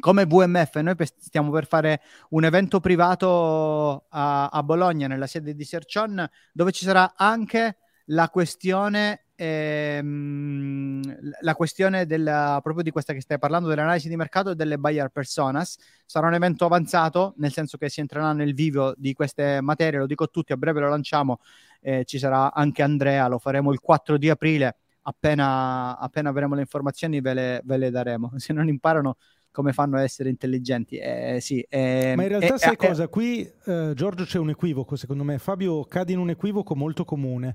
come 0.00 0.26
VMF, 0.26 0.76
noi 0.76 0.94
stiamo 1.18 1.50
per 1.50 1.66
fare 1.66 2.00
un 2.30 2.44
evento 2.44 2.80
privato 2.80 4.06
a, 4.08 4.48
a 4.48 4.62
Bologna, 4.62 5.06
nella 5.06 5.26
sede 5.26 5.54
di 5.54 5.64
Sercion, 5.64 6.28
dove 6.52 6.72
ci 6.72 6.84
sarà 6.84 7.14
anche 7.16 7.76
la 8.06 8.28
questione, 8.28 9.26
ehm, 9.34 11.02
la 11.40 11.54
questione 11.54 12.06
della, 12.06 12.58
proprio 12.62 12.82
di 12.82 12.90
questa 12.90 13.12
che 13.12 13.20
stai 13.20 13.38
parlando, 13.38 13.68
dell'analisi 13.68 14.08
di 14.08 14.16
mercato 14.16 14.50
e 14.50 14.54
delle 14.54 14.78
buyer 14.78 15.08
personas. 15.10 15.76
Sarà 16.06 16.26
un 16.26 16.34
evento 16.34 16.64
avanzato, 16.64 17.34
nel 17.36 17.52
senso 17.52 17.76
che 17.76 17.88
si 17.88 18.00
entrerà 18.00 18.32
nel 18.32 18.54
vivo 18.54 18.94
di 18.96 19.12
queste 19.12 19.60
materie, 19.60 19.98
lo 19.98 20.06
dico 20.06 20.24
a 20.24 20.28
tutti, 20.28 20.52
a 20.52 20.56
breve 20.56 20.80
lo 20.80 20.88
lanciamo, 20.88 21.38
eh, 21.80 22.04
ci 22.04 22.18
sarà 22.18 22.52
anche 22.52 22.82
Andrea, 22.82 23.28
lo 23.28 23.38
faremo 23.38 23.72
il 23.72 23.80
4 23.80 24.16
di 24.16 24.30
aprile, 24.30 24.76
appena, 25.02 25.98
appena 25.98 26.30
avremo 26.30 26.54
le 26.54 26.60
informazioni 26.62 27.20
ve 27.20 27.34
le, 27.34 27.60
ve 27.64 27.76
le 27.76 27.90
daremo. 27.90 28.32
Se 28.36 28.52
non 28.52 28.68
imparano 28.68 29.16
come 29.52 29.72
fanno 29.72 29.96
a 29.96 30.02
essere 30.02 30.30
intelligenti. 30.30 30.96
Eh, 30.96 31.38
sì, 31.40 31.64
eh, 31.68 32.14
Ma 32.16 32.22
in 32.22 32.28
realtà 32.28 32.54
eh, 32.54 32.58
sai 32.58 32.72
eh, 32.72 32.76
cosa? 32.76 33.06
Qui 33.06 33.48
eh, 33.64 33.92
Giorgio 33.94 34.24
c'è 34.24 34.38
un 34.38 34.50
equivoco, 34.50 34.96
secondo 34.96 35.22
me. 35.22 35.38
Fabio 35.38 35.84
cade 35.84 36.12
in 36.12 36.18
un 36.18 36.30
equivoco 36.30 36.74
molto 36.74 37.04
comune. 37.04 37.54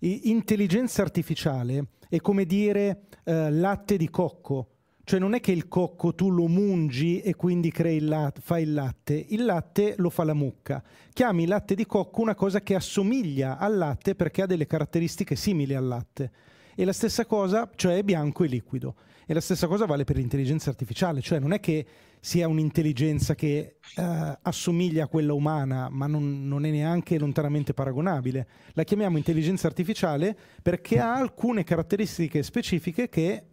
I- 0.00 0.28
intelligenza 0.30 1.00
artificiale 1.00 1.86
è 2.08 2.18
come 2.20 2.44
dire 2.44 3.04
eh, 3.24 3.50
latte 3.50 3.96
di 3.96 4.10
cocco. 4.10 4.72
Cioè 5.04 5.20
non 5.20 5.34
è 5.34 5.40
che 5.40 5.52
il 5.52 5.68
cocco 5.68 6.16
tu 6.16 6.30
lo 6.30 6.48
mungi 6.48 7.20
e 7.20 7.36
quindi 7.36 7.70
crei 7.70 7.98
il 7.98 8.06
latte, 8.06 8.40
fai 8.40 8.64
il 8.64 8.74
latte, 8.74 9.24
il 9.28 9.44
latte 9.44 9.94
lo 9.98 10.10
fa 10.10 10.24
la 10.24 10.34
mucca. 10.34 10.82
Chiami 11.12 11.46
latte 11.46 11.76
di 11.76 11.86
cocco 11.86 12.22
una 12.22 12.34
cosa 12.34 12.60
che 12.60 12.74
assomiglia 12.74 13.56
al 13.56 13.76
latte 13.76 14.16
perché 14.16 14.42
ha 14.42 14.46
delle 14.46 14.66
caratteristiche 14.66 15.36
simili 15.36 15.74
al 15.74 15.86
latte. 15.86 16.32
E 16.74 16.84
la 16.84 16.92
stessa 16.92 17.24
cosa, 17.24 17.70
cioè 17.76 17.98
è 17.98 18.02
bianco 18.02 18.42
e 18.42 18.48
liquido. 18.48 18.96
E 19.28 19.34
la 19.34 19.40
stessa 19.40 19.66
cosa 19.66 19.86
vale 19.86 20.04
per 20.04 20.14
l'intelligenza 20.14 20.70
artificiale, 20.70 21.20
cioè 21.20 21.40
non 21.40 21.52
è 21.52 21.58
che 21.58 21.84
sia 22.20 22.46
un'intelligenza 22.46 23.34
che 23.34 23.78
eh, 23.96 24.38
assomiglia 24.40 25.04
a 25.04 25.08
quella 25.08 25.32
umana, 25.32 25.88
ma 25.90 26.06
non, 26.06 26.46
non, 26.46 26.64
è 26.64 26.70
neanche 26.70 27.18
lontanamente 27.18 27.74
paragonabile. 27.74 28.46
La 28.74 28.84
chiamiamo 28.84 29.16
intelligenza 29.16 29.66
artificiale 29.66 30.36
perché 30.62 31.00
ha 31.00 31.14
alcune 31.14 31.64
caratteristiche 31.64 32.44
specifiche 32.44 33.08
che 33.08 33.44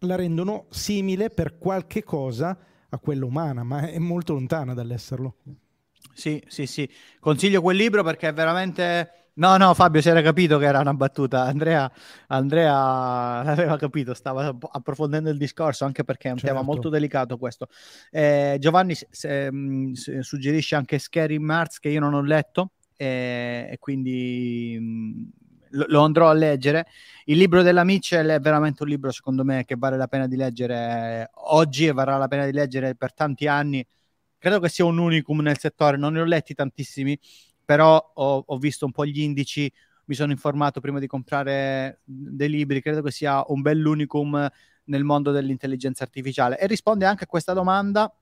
la 0.00 0.16
rendono 0.16 0.66
simile 0.70 1.30
per 1.30 1.58
qualche 1.58 2.02
cosa 2.02 2.58
a 2.88 2.98
quella 2.98 3.24
umana, 3.24 3.62
ma 3.62 3.88
è 3.88 3.98
molto 3.98 4.32
lontana 4.32 4.74
dall'esserlo. 4.74 5.36
Sì, 6.12 6.42
sì, 6.48 6.66
sì. 6.66 6.88
Consiglio 7.20 7.62
quel 7.62 7.76
libro 7.76 8.02
perché 8.02 8.28
è 8.28 8.32
veramente 8.32 9.23
No, 9.36 9.56
no, 9.56 9.74
Fabio 9.74 10.00
si 10.00 10.08
era 10.08 10.22
capito 10.22 10.58
che 10.58 10.66
era 10.66 10.78
una 10.78 10.94
battuta. 10.94 11.42
Andrea, 11.42 11.90
Andrea 12.28 13.42
l'aveva 13.42 13.76
capito, 13.76 14.14
stava 14.14 14.56
approfondendo 14.70 15.28
il 15.28 15.38
discorso 15.38 15.84
anche 15.84 16.04
perché 16.04 16.28
è 16.28 16.30
un 16.30 16.38
certo. 16.38 16.54
tema 16.54 16.64
molto 16.64 16.88
delicato 16.88 17.36
questo. 17.36 17.68
Eh, 18.10 18.58
Giovanni 18.60 18.94
se, 18.94 19.50
mh, 19.50 19.92
se, 19.94 20.22
suggerisce 20.22 20.76
anche 20.76 20.98
Scary 21.00 21.38
Mars 21.38 21.80
che 21.80 21.88
io 21.88 21.98
non 21.98 22.14
ho 22.14 22.22
letto 22.22 22.72
eh, 22.96 23.68
e 23.72 23.78
quindi 23.80 24.78
mh, 24.78 25.28
lo, 25.70 25.84
lo, 25.88 26.02
andrò 26.02 26.28
a 26.28 26.32
leggere. 26.32 26.86
Il 27.24 27.36
libro 27.36 27.62
della 27.62 27.82
Mitchell 27.82 28.28
è 28.28 28.38
veramente 28.38 28.84
un 28.84 28.88
libro 28.88 29.10
secondo 29.10 29.42
me 29.42 29.64
che 29.64 29.74
vale 29.76 29.96
la 29.96 30.06
pena 30.06 30.28
di 30.28 30.36
leggere 30.36 31.30
oggi 31.34 31.86
e 31.86 31.92
varrà 31.92 32.16
la 32.18 32.28
pena 32.28 32.46
di 32.46 32.52
leggere 32.52 32.94
per 32.94 33.12
tanti 33.12 33.48
anni. 33.48 33.84
Credo 34.38 34.60
che 34.60 34.68
sia 34.68 34.84
un 34.84 34.98
unicum 34.98 35.40
nel 35.40 35.58
settore, 35.58 35.96
non 35.96 36.12
ne 36.12 36.20
ho 36.20 36.24
letti 36.24 36.54
tantissimi 36.54 37.18
però 37.64 38.12
ho, 38.14 38.44
ho 38.46 38.58
visto 38.58 38.84
un 38.84 38.92
po' 38.92 39.06
gli 39.06 39.20
indici, 39.20 39.70
mi 40.06 40.14
sono 40.14 40.32
informato 40.32 40.80
prima 40.80 40.98
di 40.98 41.06
comprare 41.06 42.00
dei 42.04 42.48
libri, 42.48 42.82
credo 42.82 43.02
che 43.02 43.10
sia 43.10 43.42
un 43.48 43.62
bell'unicum 43.62 44.48
nel 44.84 45.04
mondo 45.04 45.30
dell'intelligenza 45.30 46.04
artificiale. 46.04 46.58
E 46.58 46.66
risponde 46.66 47.06
anche 47.06 47.24
a 47.24 47.26
questa 47.26 47.52
domanda 47.52 48.12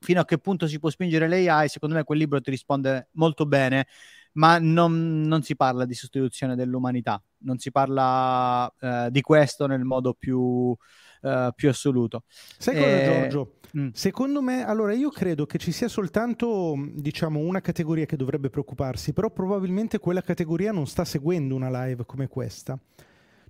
fino 0.00 0.20
a 0.20 0.24
che 0.24 0.38
punto 0.38 0.66
si 0.66 0.78
può 0.78 0.90
spingere 0.90 1.28
l'AI, 1.28 1.68
secondo 1.68 1.94
me 1.96 2.04
quel 2.04 2.18
libro 2.18 2.40
ti 2.40 2.50
risponde 2.50 3.08
molto 3.12 3.46
bene, 3.46 3.86
ma 4.32 4.58
non, 4.58 5.22
non 5.22 5.42
si 5.42 5.56
parla 5.56 5.84
di 5.84 5.94
sostituzione 5.94 6.54
dell'umanità, 6.54 7.22
non 7.38 7.58
si 7.58 7.70
parla 7.70 8.72
eh, 8.78 9.08
di 9.10 9.20
questo 9.20 9.66
nel 9.66 9.84
modo 9.84 10.14
più, 10.14 10.76
eh, 11.22 11.52
più 11.54 11.68
assoluto. 11.68 12.24
Sai 12.58 12.74
cosa, 12.74 12.86
eh, 12.86 13.04
Giorgio? 13.04 13.52
Mm. 13.76 13.88
Secondo 13.92 14.40
me, 14.40 14.66
allora 14.66 14.94
io 14.94 15.10
credo 15.10 15.44
che 15.44 15.58
ci 15.58 15.72
sia 15.72 15.88
soltanto, 15.88 16.74
diciamo, 16.94 17.40
una 17.40 17.60
categoria 17.60 18.06
che 18.06 18.16
dovrebbe 18.16 18.48
preoccuparsi, 18.48 19.12
però 19.12 19.30
probabilmente 19.30 19.98
quella 19.98 20.22
categoria 20.22 20.72
non 20.72 20.86
sta 20.86 21.04
seguendo 21.04 21.54
una 21.54 21.84
live 21.84 22.06
come 22.06 22.28
questa. 22.28 22.78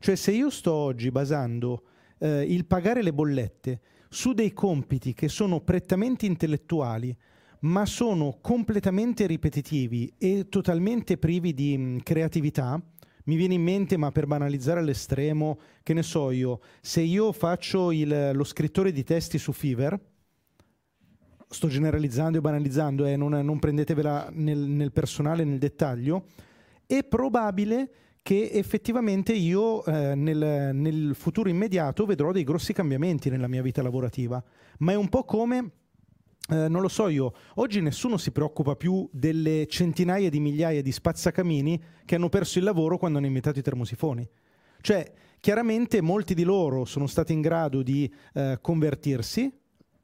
Cioè, 0.01 0.15
se 0.15 0.33
io 0.33 0.51
sto 0.51 0.73
oggi 0.73 1.11
basando 1.11 1.83
eh, 2.19 2.43
il 2.43 2.67
pagare 2.67 3.03
le 3.03 3.13
bollette 3.13 3.81
su 4.09 4.33
dei 4.33 4.53
compiti 4.53 5.13
che 5.13 5.29
sono 5.29 5.61
prettamente 5.61 6.27
intellettuali, 6.27 7.17
ma 7.61 7.85
sono 7.87 8.39
completamente 8.41 9.27
ripetitivi 9.27 10.13
e 10.19 10.49
totalmente 10.49 11.17
privi 11.17 11.55
di 11.55 11.77
mh, 11.77 11.83
mm, 11.83 11.97
creatività, 11.99 12.81
mi 13.29 13.37
viene 13.37 13.55
in 13.55 13.63
mente, 13.63 13.99
ma 13.99 14.11
per 14.11 14.27
banalizzare 14.27 14.81
all'estremo, 14.81 15.59
che 15.83 15.93
ne 15.93 16.03
so 16.03 16.31
io, 16.31 16.61
se 16.81 17.03
io 17.03 17.31
faccio 17.33 17.93
il, 17.93 18.31
lo 18.33 18.45
scrittore 18.45 18.91
di 18.91 19.05
testi 19.05 19.37
su 19.37 19.53
Fiverr, 19.53 19.95
sto 21.47 21.69
generalizzando 21.69 22.39
e 22.39 22.41
banalizzando, 22.41 23.05
eh, 23.05 23.17
non, 23.17 23.33
non, 23.33 23.59
prendetevela 23.59 24.31
nel, 24.33 24.59
nel 24.59 24.93
personale, 24.93 25.45
nel 25.45 25.59
dettaglio, 25.59 26.25
è 26.87 27.05
probabile 27.05 27.91
che 28.23 28.49
effettivamente 28.51 29.35
io 29.35 29.85
eh, 29.85 30.15
nel, 30.15 30.71
nel 30.75 31.15
futuro 31.15 31.51
immediato 31.51 32.07
vedrò 32.07 32.33
dei 32.33 32.45
grossi 32.45 32.73
cambiamenti 32.73 33.29
nella 33.29 33.47
mia 33.47 33.63
vita 33.63 33.83
lavorativa, 33.83 34.43
ma 34.79 34.93
è 34.93 34.97
un 34.97 35.09
po' 35.11 35.25
come 35.25 35.71
eh, 36.51 36.69
non 36.69 36.81
lo 36.81 36.89
so 36.89 37.09
io, 37.09 37.35
oggi 37.57 37.81
nessuno 37.81 38.17
si 38.17 38.31
preoccupa 38.31 38.75
più 38.75 39.07
delle 39.13 39.67
centinaia 39.67 40.31
di 40.31 40.41
migliaia 40.41 40.81
di 40.81 40.93
spazzacamini 40.93 41.83
che 42.07 42.15
hanno 42.15 42.31
perso 42.31 42.59
il 42.59 42.65
lavoro 42.65 42.97
quando 42.97 43.19
hanno 43.19 43.27
inventato 43.27 43.59
i 43.59 43.63
termosifoni. 43.63 44.27
Cioè, 44.81 45.13
chiaramente 45.41 46.01
molti 46.01 46.35
di 46.35 46.45
loro 46.45 46.87
sono 46.87 47.07
stati 47.07 47.33
in 47.35 47.43
grado 47.43 47.83
di 47.83 48.11
eh, 48.33 48.59
convertirsi 48.63 49.58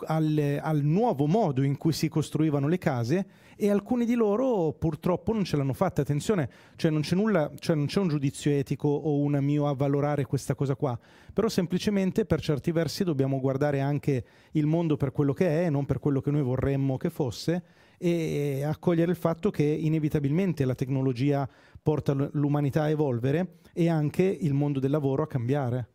al, 0.07 0.59
al, 0.61 0.83
nuovo 0.83 1.27
modo 1.27 1.63
in 1.63 1.77
cui 1.77 1.93
si 1.93 2.09
costruivano 2.09 2.67
le 2.67 2.79
case 2.79 3.27
e 3.57 3.71
alcuni 3.71 4.05
di 4.05 4.15
loro 4.15 4.73
purtroppo 4.73 5.33
non 5.33 5.45
ce 5.45 5.57
l'hanno 5.57 5.73
fatta. 5.73 6.03
Attenzione, 6.03 6.49
cioè 6.77 6.91
non 6.91 7.03
c'è 7.03 7.15
nulla, 7.15 7.51
cioè 7.59 7.77
non 7.77 7.87
c'è 7.87 8.01
un 8.01 8.09
giudizio 8.09 8.51
etico 8.51 8.89
o 8.89 9.19
un 9.19 9.39
mio 9.41 9.69
avvalorare 9.69 10.25
questa 10.25 10.55
cosa 10.55 10.75
qua, 10.75 10.99
però 11.33 11.49
semplicemente 11.49 12.25
per 12.25 12.41
certi 12.41 12.73
versi 12.73 13.05
dobbiamo 13.05 13.41
guardare 13.41 13.81
anche 13.81 14.25
il 14.53 14.67
mondo 14.67 14.97
per 14.97 15.13
quello 15.13 15.33
che 15.33 15.49
è 15.49 15.67
e 15.67 15.71
non 15.71 15.87
per 15.87 15.99
quello 15.99 16.21
che 16.21 16.31
noi 16.31 16.43
vorremmo 16.43 16.97
che 16.97 17.11
fosse 17.11 17.63
e 17.97 18.65
accogliere 18.65 19.13
il 19.13 19.17
fatto 19.17 19.51
che 19.51 19.63
inevitabilmente 19.63 20.65
la 20.65 20.75
tecnologia 20.75 21.49
porta 21.81 22.13
l'umanità 22.33 22.83
a 22.83 22.91
evolvere 22.91 23.59
e 23.73 23.89
anche 23.89 24.23
il 24.23 24.53
mondo 24.53 24.81
del 24.81 24.91
lavoro 24.91 25.23
a 25.23 25.27
cambiare. 25.27 25.89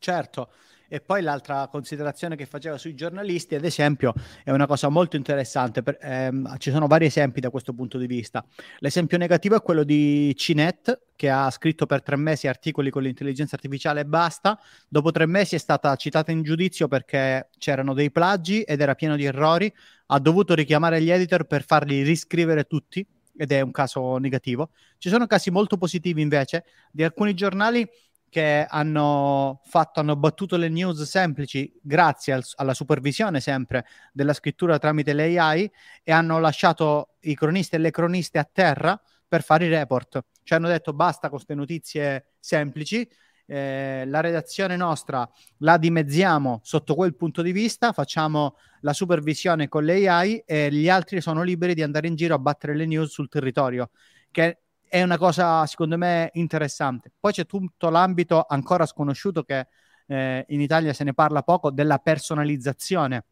Certo, 0.00 0.50
e 0.92 1.00
poi 1.00 1.22
l'altra 1.22 1.68
considerazione 1.68 2.34
che 2.34 2.46
faceva 2.46 2.76
sui 2.76 2.96
giornalisti, 2.96 3.54
ad 3.54 3.64
esempio, 3.64 4.12
è 4.42 4.50
una 4.50 4.66
cosa 4.66 4.88
molto 4.88 5.14
interessante. 5.14 5.84
Per, 5.84 5.96
ehm, 6.00 6.58
ci 6.58 6.72
sono 6.72 6.88
vari 6.88 7.06
esempi 7.06 7.38
da 7.38 7.48
questo 7.48 7.72
punto 7.72 7.96
di 7.96 8.08
vista. 8.08 8.44
L'esempio 8.80 9.16
negativo 9.16 9.54
è 9.54 9.62
quello 9.62 9.84
di 9.84 10.34
Cinet, 10.36 11.02
che 11.14 11.30
ha 11.30 11.48
scritto 11.50 11.86
per 11.86 12.02
tre 12.02 12.16
mesi 12.16 12.48
articoli 12.48 12.90
con 12.90 13.02
l'intelligenza 13.04 13.54
artificiale 13.54 14.00
e 14.00 14.04
basta. 14.04 14.58
Dopo 14.88 15.12
tre 15.12 15.26
mesi 15.26 15.54
è 15.54 15.58
stata 15.58 15.94
citata 15.94 16.32
in 16.32 16.42
giudizio 16.42 16.88
perché 16.88 17.50
c'erano 17.56 17.94
dei 17.94 18.10
plagi 18.10 18.62
ed 18.62 18.80
era 18.80 18.96
pieno 18.96 19.14
di 19.14 19.24
errori. 19.24 19.72
Ha 20.06 20.18
dovuto 20.18 20.54
richiamare 20.54 21.00
gli 21.00 21.10
editor 21.10 21.44
per 21.44 21.64
farli 21.64 22.02
riscrivere 22.02 22.64
tutti 22.64 23.06
ed 23.36 23.52
è 23.52 23.60
un 23.60 23.70
caso 23.70 24.16
negativo. 24.16 24.70
Ci 24.98 25.08
sono 25.08 25.26
casi 25.26 25.50
molto 25.50 25.76
positivi 25.76 26.20
invece 26.20 26.64
di 26.90 27.04
alcuni 27.04 27.32
giornali 27.34 27.88
che 28.30 28.64
hanno 28.66 29.60
fatto, 29.64 30.00
hanno 30.00 30.16
battuto 30.16 30.56
le 30.56 30.68
news 30.68 31.02
semplici 31.02 31.70
grazie 31.82 32.32
al, 32.32 32.44
alla 32.54 32.72
supervisione 32.72 33.40
sempre 33.40 33.84
della 34.12 34.32
scrittura 34.32 34.78
tramite 34.78 35.12
l'AI 35.12 35.70
e 36.02 36.12
hanno 36.12 36.38
lasciato 36.38 37.16
i 37.22 37.34
cronisti 37.34 37.74
e 37.74 37.78
le 37.78 37.90
croniste 37.90 38.38
a 38.38 38.48
terra 38.50 38.98
per 39.28 39.42
fare 39.42 39.66
i 39.66 39.68
report. 39.68 40.24
Cioè 40.44 40.58
hanno 40.58 40.68
detto 40.68 40.92
basta 40.92 41.28
con 41.28 41.36
queste 41.36 41.54
notizie 41.54 42.26
semplici, 42.38 43.06
eh, 43.46 44.04
la 44.06 44.20
redazione 44.20 44.76
nostra 44.76 45.28
la 45.58 45.76
dimezziamo 45.76 46.60
sotto 46.62 46.94
quel 46.94 47.16
punto 47.16 47.42
di 47.42 47.50
vista, 47.50 47.92
facciamo 47.92 48.56
la 48.82 48.92
supervisione 48.92 49.68
con 49.68 49.84
le 49.84 50.08
AI 50.08 50.42
e 50.46 50.70
gli 50.70 50.88
altri 50.88 51.20
sono 51.20 51.42
liberi 51.42 51.74
di 51.74 51.82
andare 51.82 52.06
in 52.06 52.14
giro 52.14 52.36
a 52.36 52.38
battere 52.38 52.76
le 52.76 52.86
news 52.86 53.10
sul 53.10 53.28
territorio, 53.28 53.90
che 54.30 54.58
è 54.90 55.02
una 55.04 55.18
cosa 55.18 55.64
secondo 55.66 55.96
me 55.96 56.30
interessante. 56.34 57.12
Poi 57.18 57.32
c'è 57.32 57.46
tutto 57.46 57.90
l'ambito 57.90 58.44
ancora 58.46 58.86
sconosciuto 58.86 59.44
che 59.44 59.68
eh, 60.08 60.44
in 60.48 60.60
Italia 60.60 60.92
se 60.92 61.04
ne 61.04 61.14
parla 61.14 61.42
poco 61.42 61.70
della 61.70 61.98
personalizzazione 61.98 63.24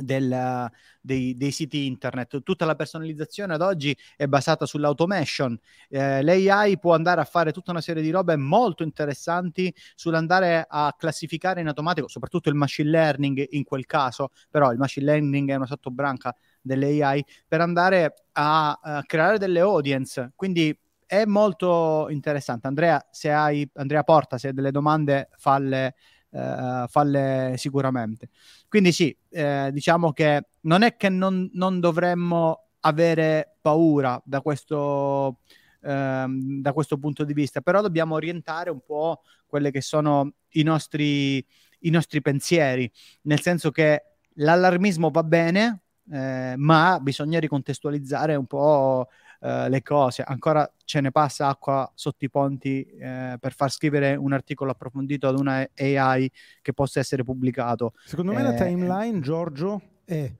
del, 0.00 0.70
dei, 1.00 1.34
dei, 1.34 1.50
siti 1.50 1.86
internet. 1.86 2.42
Tutta 2.42 2.66
la 2.66 2.74
personalizzazione 2.74 3.54
ad 3.54 3.62
oggi 3.62 3.96
è 4.16 4.26
basata 4.26 4.66
sull'automation. 4.66 5.58
Eh, 5.88 6.22
L'AI 6.22 6.78
può 6.78 6.94
andare 6.94 7.22
a 7.22 7.24
fare 7.24 7.52
tutta 7.52 7.70
una 7.70 7.80
serie 7.80 8.02
di 8.02 8.10
robe 8.10 8.36
molto 8.36 8.82
interessanti 8.82 9.74
sull'andare 9.94 10.66
a 10.68 10.94
classificare 10.96 11.62
in 11.62 11.68
automatico, 11.68 12.08
soprattutto 12.08 12.50
il 12.50 12.54
machine 12.54 12.90
learning 12.90 13.46
in 13.50 13.64
quel 13.64 13.86
caso, 13.86 14.30
però 14.50 14.72
il 14.72 14.78
machine 14.78 15.06
learning 15.06 15.50
è 15.50 15.54
una 15.54 15.66
sottobranca 15.66 16.34
dell'AI, 16.60 17.24
per 17.48 17.62
andare 17.62 18.26
a, 18.32 18.72
a 18.72 19.02
creare 19.04 19.38
delle 19.38 19.60
audience. 19.60 20.32
Quindi 20.36 20.76
è 21.12 21.26
molto 21.26 22.06
interessante. 22.08 22.68
Andrea, 22.68 23.06
se 23.10 23.30
hai, 23.30 23.68
Andrea 23.74 24.02
Porta, 24.02 24.38
se 24.38 24.48
hai 24.48 24.54
delle 24.54 24.70
domande, 24.70 25.28
falle 25.36 25.94
eh, 26.30 26.84
falle 26.88 27.52
sicuramente. 27.58 28.30
Quindi 28.66 28.92
sì, 28.92 29.14
eh, 29.28 29.68
diciamo 29.74 30.12
che 30.12 30.46
non 30.60 30.80
è 30.80 30.96
che 30.96 31.10
non, 31.10 31.50
non 31.52 31.80
dovremmo 31.80 32.68
avere 32.80 33.56
paura 33.60 34.18
da 34.24 34.40
questo, 34.40 35.40
ehm, 35.82 36.62
da 36.62 36.72
questo 36.72 36.96
punto 36.96 37.24
di 37.24 37.34
vista, 37.34 37.60
però 37.60 37.82
dobbiamo 37.82 38.14
orientare 38.14 38.70
un 38.70 38.80
po' 38.82 39.20
quelli 39.44 39.70
che 39.70 39.82
sono 39.82 40.32
i 40.52 40.62
nostri, 40.62 41.44
i 41.80 41.90
nostri 41.90 42.22
pensieri, 42.22 42.90
nel 43.24 43.42
senso 43.42 43.70
che 43.70 44.02
l'allarmismo 44.36 45.10
va 45.10 45.22
bene, 45.22 45.82
eh, 46.10 46.54
ma 46.56 46.98
bisogna 47.02 47.38
ricontestualizzare 47.38 48.34
un 48.34 48.46
po' 48.46 49.08
eh, 49.44 49.68
le 49.68 49.82
cose. 49.82 50.22
Ancora 50.22 50.72
ce 50.84 51.00
ne 51.00 51.10
passa 51.10 51.48
acqua 51.48 51.90
sotto 51.96 52.24
i 52.24 52.30
ponti 52.30 52.84
eh, 52.84 53.36
per 53.40 53.52
far 53.54 53.72
scrivere 53.72 54.14
un 54.14 54.32
articolo 54.32 54.70
approfondito 54.70 55.26
ad 55.26 55.36
una 55.36 55.68
AI 55.76 56.30
che 56.60 56.72
possa 56.72 57.00
essere 57.00 57.24
pubblicato. 57.24 57.92
Secondo 58.04 58.32
me 58.32 58.42
la 58.42 58.54
eh, 58.54 58.56
timeline, 58.56 59.18
Giorgio, 59.18 59.80
è 60.04 60.32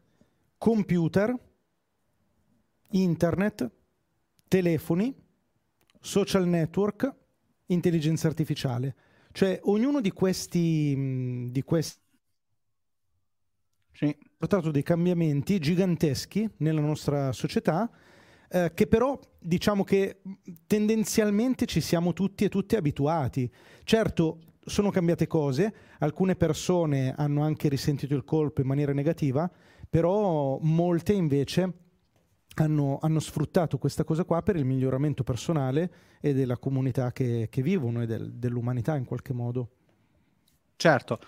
computer, 0.57 1.37
internet, 2.91 3.71
telefoni, 4.47 5.13
social 5.99 6.47
network, 6.47 7.13
intelligenza 7.67 8.29
artificiale. 8.29 8.95
Cioè 9.33 9.59
ognuno 9.65 10.01
di 10.01 10.13
questi, 10.13 11.49
di 11.51 11.63
questi 11.63 12.01
sì. 13.91 14.05
ha 14.05 14.31
portato 14.37 14.71
dei 14.71 14.85
cambiamenti 14.85 15.59
giganteschi 15.59 16.49
nella 16.59 16.81
nostra 16.81 17.33
società 17.33 17.91
eh, 18.53 18.73
che 18.75 18.87
però 18.87 19.19
diciamo 19.39 19.83
che 19.83 20.21
tendenzialmente 20.67 21.65
ci 21.65 21.81
siamo 21.81 22.13
tutti 22.13 22.45
e 22.45 22.51
tutte 22.51 22.77
abituati. 22.77 23.51
Certo, 23.83 24.41
sono 24.65 24.91
cambiate 24.91 25.27
cose, 25.27 25.75
alcune 26.01 26.37
persone 26.37 27.15
hanno 27.17 27.43
anche 27.43 27.69
risentito 27.69 28.15
il 28.15 28.25
colpo 28.25 28.61
in 28.61 28.67
maniera 28.67 28.93
negativa, 28.93 29.51
però 29.89 30.59
molte 30.61 31.15
invece 31.15 31.73
hanno, 32.57 32.99
hanno 33.01 33.21
sfruttato 33.21 33.79
questa 33.79 34.05
cosa 34.05 34.25
qua 34.25 34.43
per 34.43 34.57
il 34.57 34.67
miglioramento 34.67 35.25
personale 35.25 35.91
e 36.21 36.35
della 36.35 36.59
comunità 36.59 37.11
che, 37.11 37.49
che 37.51 37.63
vivono 37.63 38.03
e 38.03 38.07
del, 38.07 38.35
dell'umanità 38.35 38.97
in 38.97 39.07
qualche 39.07 39.33
modo. 39.33 39.71
Certo. 40.77 41.19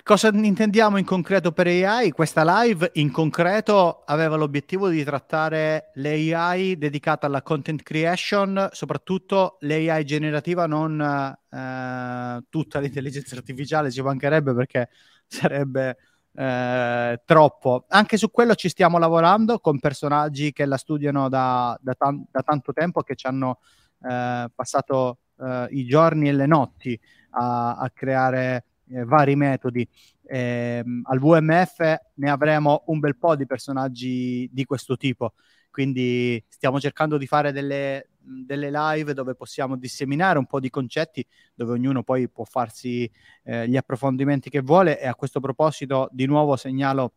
Cosa 0.00 0.28
intendiamo 0.32 0.96
in 0.96 1.04
concreto 1.04 1.52
per 1.52 1.66
AI? 1.66 2.12
Questa 2.12 2.42
live 2.62 2.92
in 2.94 3.12
concreto 3.12 4.02
aveva 4.06 4.36
l'obiettivo 4.36 4.88
di 4.88 5.04
trattare 5.04 5.90
l'AI 5.96 6.78
dedicata 6.78 7.26
alla 7.26 7.42
content 7.42 7.82
creation, 7.82 8.70
soprattutto 8.72 9.58
l'AI 9.60 10.02
generativa, 10.04 10.66
non 10.66 10.98
eh, 10.98 12.44
tutta 12.48 12.80
l'intelligenza 12.80 13.36
artificiale, 13.36 13.90
ci 13.90 14.00
mancherebbe 14.00 14.54
perché 14.54 14.88
sarebbe 15.26 15.98
eh, 16.32 17.22
troppo. 17.26 17.84
Anche 17.88 18.16
su 18.16 18.30
quello 18.30 18.54
ci 18.54 18.70
stiamo 18.70 18.98
lavorando 18.98 19.58
con 19.58 19.78
personaggi 19.78 20.52
che 20.52 20.64
la 20.64 20.78
studiano 20.78 21.28
da, 21.28 21.78
da, 21.80 21.92
tan- 21.92 22.24
da 22.30 22.42
tanto 22.42 22.72
tempo, 22.72 23.02
che 23.02 23.14
ci 23.14 23.26
hanno 23.26 23.58
eh, 24.02 24.50
passato 24.54 25.18
eh, 25.38 25.66
i 25.70 25.84
giorni 25.84 26.28
e 26.28 26.32
le 26.32 26.46
notti 26.46 26.98
a, 27.32 27.76
a 27.76 27.90
creare 27.90 28.64
eh, 28.92 29.04
vari 29.04 29.36
metodi. 29.36 29.88
Eh, 30.24 30.82
al 31.04 31.18
VMF 31.18 31.78
ne 32.14 32.30
avremo 32.30 32.84
un 32.86 32.98
bel 33.00 33.16
po' 33.16 33.36
di 33.36 33.46
personaggi 33.46 34.48
di 34.52 34.64
questo 34.64 34.96
tipo, 34.96 35.34
quindi 35.70 36.42
stiamo 36.48 36.80
cercando 36.80 37.18
di 37.18 37.26
fare 37.26 37.52
delle, 37.52 38.08
delle 38.18 38.70
live 38.70 39.14
dove 39.14 39.34
possiamo 39.34 39.76
disseminare 39.76 40.38
un 40.38 40.46
po' 40.46 40.60
di 40.60 40.70
concetti, 40.70 41.26
dove 41.54 41.72
ognuno 41.72 42.02
poi 42.02 42.28
può 42.28 42.44
farsi 42.44 43.10
eh, 43.44 43.68
gli 43.68 43.76
approfondimenti 43.76 44.50
che 44.50 44.60
vuole 44.60 45.00
e 45.00 45.06
a 45.06 45.14
questo 45.14 45.40
proposito 45.40 46.08
di 46.12 46.26
nuovo 46.26 46.56
segnalo 46.56 47.14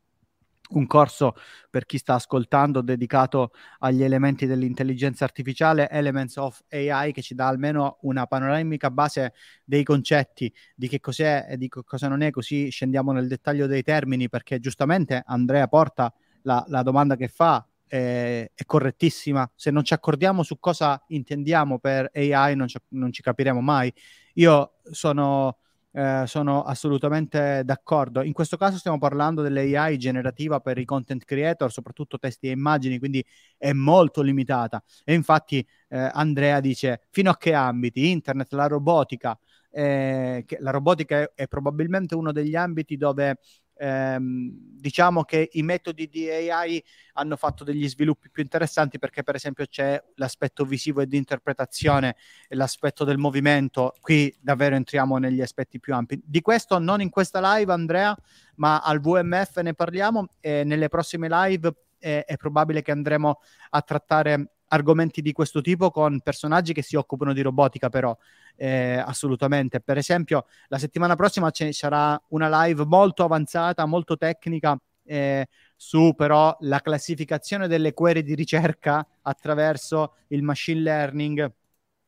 un 0.69 0.87
corso 0.87 1.35
per 1.69 1.85
chi 1.85 1.97
sta 1.97 2.15
ascoltando 2.15 2.81
dedicato 2.81 3.51
agli 3.79 4.03
elementi 4.03 4.45
dell'intelligenza 4.45 5.23
artificiale, 5.23 5.89
Elements 5.89 6.37
of 6.37 6.63
AI, 6.71 7.11
che 7.11 7.21
ci 7.21 7.35
dà 7.35 7.47
almeno 7.47 7.97
una 8.01 8.25
panoramica 8.25 8.89
base 8.89 9.33
dei 9.63 9.83
concetti 9.83 10.51
di 10.75 10.87
che 10.87 10.99
cos'è 10.99 11.45
e 11.49 11.57
di 11.57 11.69
cosa 11.69 12.07
non 12.07 12.21
è, 12.21 12.31
così 12.31 12.69
scendiamo 12.69 13.11
nel 13.11 13.27
dettaglio 13.27 13.67
dei 13.67 13.83
termini, 13.83 14.29
perché 14.29 14.59
giustamente 14.59 15.21
Andrea 15.25 15.67
porta 15.67 16.13
la, 16.41 16.63
la 16.67 16.81
domanda 16.83 17.15
che 17.15 17.27
fa 17.27 17.67
è, 17.87 18.49
è, 18.53 18.65
correttissima. 18.65 19.49
Se 19.55 19.71
non 19.71 19.83
ci 19.83 19.93
accordiamo 19.93 20.43
su 20.43 20.59
cosa 20.59 21.03
intendiamo 21.07 21.79
per 21.79 22.09
AI, 22.13 22.55
non 22.55 22.67
ci, 22.67 22.77
non 22.89 23.11
ci 23.11 23.21
capiremo 23.21 23.61
mai. 23.61 23.93
Io 24.35 24.75
sono 24.91 25.59
eh, 25.95 26.23
sono 26.27 26.63
assolutamente 26.63 27.61
d'accordo. 27.63 28.21
In 28.21 28.33
questo 28.33 28.57
caso 28.57 28.77
stiamo 28.77 28.97
parlando 28.97 29.41
dell'AI 29.41 29.97
generativa 29.97 30.59
per 30.59 30.77
i 30.77 30.83
content 30.83 31.23
creator, 31.23 31.71
soprattutto 31.71 32.19
testi 32.19 32.47
e 32.47 32.51
immagini, 32.51 32.99
quindi 32.99 33.25
è 33.57 33.71
molto 33.71 34.21
limitata. 34.21 34.83
E 35.05 35.13
infatti 35.13 35.65
eh, 35.87 36.09
Andrea 36.11 36.59
dice 36.59 37.03
fino 37.11 37.29
a 37.29 37.37
che 37.37 37.53
ambiti? 37.53 38.09
Internet, 38.09 38.51
la 38.53 38.67
robotica. 38.67 39.39
Eh, 39.69 40.45
la 40.59 40.71
robotica 40.71 41.19
è, 41.21 41.31
è 41.33 41.47
probabilmente 41.47 42.13
uno 42.15 42.31
degli 42.33 42.55
ambiti 42.55 42.97
dove 42.97 43.37
ehm, 43.77 44.49
diciamo 44.53 45.23
che 45.23 45.49
i 45.53 45.63
metodi 45.63 46.07
di 46.07 46.29
AI 46.29 46.83
hanno 47.13 47.35
fatto 47.35 47.63
degli 47.63 47.87
sviluppi 47.87 48.29
più 48.29 48.43
interessanti 48.43 48.99
perché 48.99 49.23
per 49.23 49.35
esempio 49.35 49.65
c'è 49.65 50.01
l'aspetto 50.15 50.65
visivo 50.65 51.01
e 51.01 51.07
di 51.07 51.17
interpretazione 51.17 52.15
e 52.47 52.55
l'aspetto 52.55 53.03
del 53.03 53.17
movimento, 53.17 53.93
qui 54.01 54.35
davvero 54.39 54.75
entriamo 54.75 55.17
negli 55.17 55.41
aspetti 55.41 55.79
più 55.79 55.93
ampi. 55.93 56.21
Di 56.23 56.41
questo 56.41 56.79
non 56.79 57.01
in 57.01 57.09
questa 57.09 57.55
live 57.55 57.71
Andrea, 57.71 58.15
ma 58.55 58.79
al 58.79 58.99
VMF 58.99 59.57
ne 59.57 59.73
parliamo 59.73 60.27
e 60.39 60.63
nelle 60.63 60.87
prossime 60.87 61.27
live 61.29 61.73
è, 61.97 62.23
è 62.25 62.37
probabile 62.37 62.81
che 62.81 62.91
andremo 62.91 63.39
a 63.69 63.81
trattare 63.81 64.54
argomenti 64.67 65.21
di 65.21 65.31
questo 65.31 65.61
tipo 65.61 65.91
con 65.91 66.19
personaggi 66.21 66.73
che 66.73 66.81
si 66.81 66.95
occupano 66.95 67.33
di 67.33 67.41
robotica, 67.41 67.89
però 67.89 68.15
eh, 68.55 68.97
assolutamente. 68.97 69.79
Per 69.81 69.97
esempio, 69.97 70.45
la 70.67 70.77
settimana 70.77 71.15
prossima 71.15 71.49
ci 71.51 71.71
sarà 71.73 72.19
una 72.29 72.63
live 72.63 72.85
molto 72.85 73.23
avanzata, 73.23 73.85
molto 73.85 74.17
tecnica. 74.17 74.77
Eh, 75.07 75.47
su 75.75 76.13
però 76.15 76.55
la 76.61 76.79
classificazione 76.79 77.67
delle 77.67 77.93
query 77.93 78.23
di 78.23 78.33
ricerca 78.33 79.05
attraverso 79.21 80.15
il 80.29 80.41
machine 80.41 80.79
learning 80.81 81.51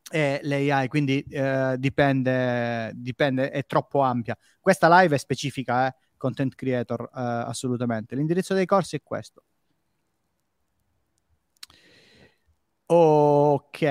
e 0.09 0.39
l'AI, 0.41 0.87
quindi 0.87 1.23
eh, 1.29 1.75
dipende, 1.77 2.91
dipende, 2.95 3.51
è 3.51 3.65
troppo 3.65 4.01
ampia. 4.01 4.37
Questa 4.59 4.87
live 5.01 5.15
è 5.15 5.19
specifica, 5.19 5.87
eh, 5.87 5.95
content 6.15 6.55
creator, 6.55 7.01
eh, 7.03 7.09
assolutamente. 7.13 8.15
L'indirizzo 8.15 8.53
dei 8.53 8.65
corsi 8.65 8.95
è 8.95 9.03
questo. 9.03 9.43
Ok, 12.89 13.81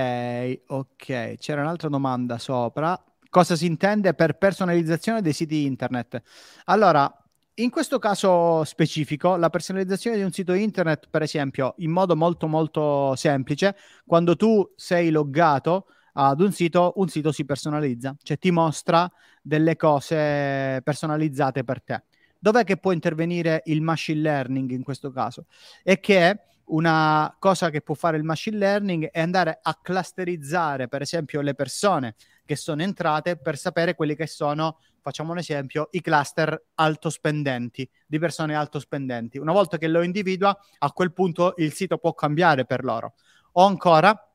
ok. 0.68 1.34
C'era 1.36 1.60
un'altra 1.60 1.88
domanda 1.88 2.38
sopra. 2.38 2.98
Cosa 3.28 3.54
si 3.54 3.66
intende 3.66 4.14
per 4.14 4.38
personalizzazione 4.38 5.20
dei 5.20 5.34
siti 5.34 5.66
internet? 5.66 6.22
Allora, 6.64 7.10
in 7.56 7.68
questo 7.68 7.98
caso 7.98 8.64
specifico, 8.64 9.36
la 9.36 9.50
personalizzazione 9.50 10.16
di 10.16 10.22
un 10.22 10.32
sito 10.32 10.54
internet, 10.54 11.08
per 11.10 11.20
esempio, 11.20 11.74
in 11.78 11.90
modo 11.90 12.16
molto 12.16 12.46
molto 12.46 13.14
semplice, 13.16 13.76
quando 14.06 14.34
tu 14.34 14.66
sei 14.76 15.10
loggato 15.10 15.88
ad 16.14 16.40
un 16.40 16.52
sito, 16.52 16.94
un 16.96 17.08
sito 17.08 17.32
si 17.32 17.44
personalizza, 17.44 18.16
cioè 18.22 18.38
ti 18.38 18.50
mostra 18.50 19.10
delle 19.42 19.76
cose 19.76 20.80
personalizzate 20.82 21.64
per 21.64 21.82
te. 21.82 22.04
Dov'è 22.38 22.64
che 22.64 22.78
può 22.78 22.92
intervenire 22.92 23.60
il 23.66 23.82
machine 23.82 24.20
learning 24.20 24.70
in 24.70 24.82
questo 24.82 25.10
caso? 25.10 25.44
È 25.82 26.00
che 26.00 26.40
una 26.66 27.34
cosa 27.38 27.70
che 27.70 27.80
può 27.80 27.94
fare 27.94 28.16
il 28.16 28.24
machine 28.24 28.56
learning 28.56 29.10
è 29.10 29.20
andare 29.20 29.58
a 29.62 29.78
clusterizzare, 29.80 30.88
per 30.88 31.02
esempio, 31.02 31.40
le 31.40 31.54
persone 31.54 32.14
che 32.44 32.56
sono 32.56 32.82
entrate 32.82 33.36
per 33.36 33.56
sapere 33.56 33.94
quelli 33.94 34.16
che 34.16 34.26
sono, 34.26 34.78
facciamo 35.00 35.32
un 35.32 35.38
esempio, 35.38 35.88
i 35.92 36.00
cluster 36.00 36.66
alto 36.74 37.10
spendenti, 37.10 37.88
di 38.06 38.18
persone 38.18 38.54
alto 38.54 38.78
spendenti. 38.78 39.38
Una 39.38 39.52
volta 39.52 39.78
che 39.78 39.88
lo 39.88 40.02
individua, 40.02 40.56
a 40.78 40.92
quel 40.92 41.12
punto 41.12 41.54
il 41.58 41.72
sito 41.72 41.98
può 41.98 42.14
cambiare 42.14 42.64
per 42.64 42.84
loro. 42.84 43.14
O 43.52 43.64
ancora, 43.64 44.28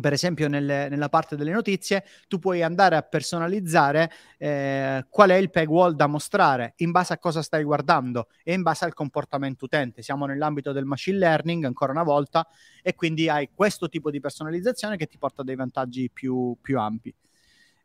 per 0.00 0.12
esempio 0.12 0.48
nelle, 0.48 0.88
nella 0.88 1.08
parte 1.08 1.36
delle 1.36 1.52
notizie, 1.52 2.04
tu 2.28 2.38
puoi 2.38 2.62
andare 2.62 2.96
a 2.96 3.02
personalizzare 3.02 4.10
eh, 4.38 5.06
qual 5.08 5.30
è 5.30 5.36
il 5.36 5.50
paywall 5.50 5.94
da 5.94 6.06
mostrare 6.06 6.74
in 6.78 6.90
base 6.90 7.12
a 7.12 7.18
cosa 7.18 7.42
stai 7.42 7.62
guardando 7.62 8.28
e 8.42 8.52
in 8.52 8.62
base 8.62 8.84
al 8.84 8.94
comportamento 8.94 9.66
utente. 9.66 10.02
Siamo 10.02 10.26
nell'ambito 10.26 10.72
del 10.72 10.84
machine 10.84 11.18
learning 11.18 11.64
ancora 11.64 11.92
una 11.92 12.02
volta 12.02 12.46
e 12.82 12.94
quindi 12.94 13.28
hai 13.28 13.50
questo 13.54 13.88
tipo 13.88 14.10
di 14.10 14.20
personalizzazione 14.20 14.96
che 14.96 15.06
ti 15.06 15.18
porta 15.18 15.42
a 15.42 15.44
dei 15.44 15.56
vantaggi 15.56 16.10
più, 16.12 16.56
più 16.60 16.78
ampi. 16.78 17.14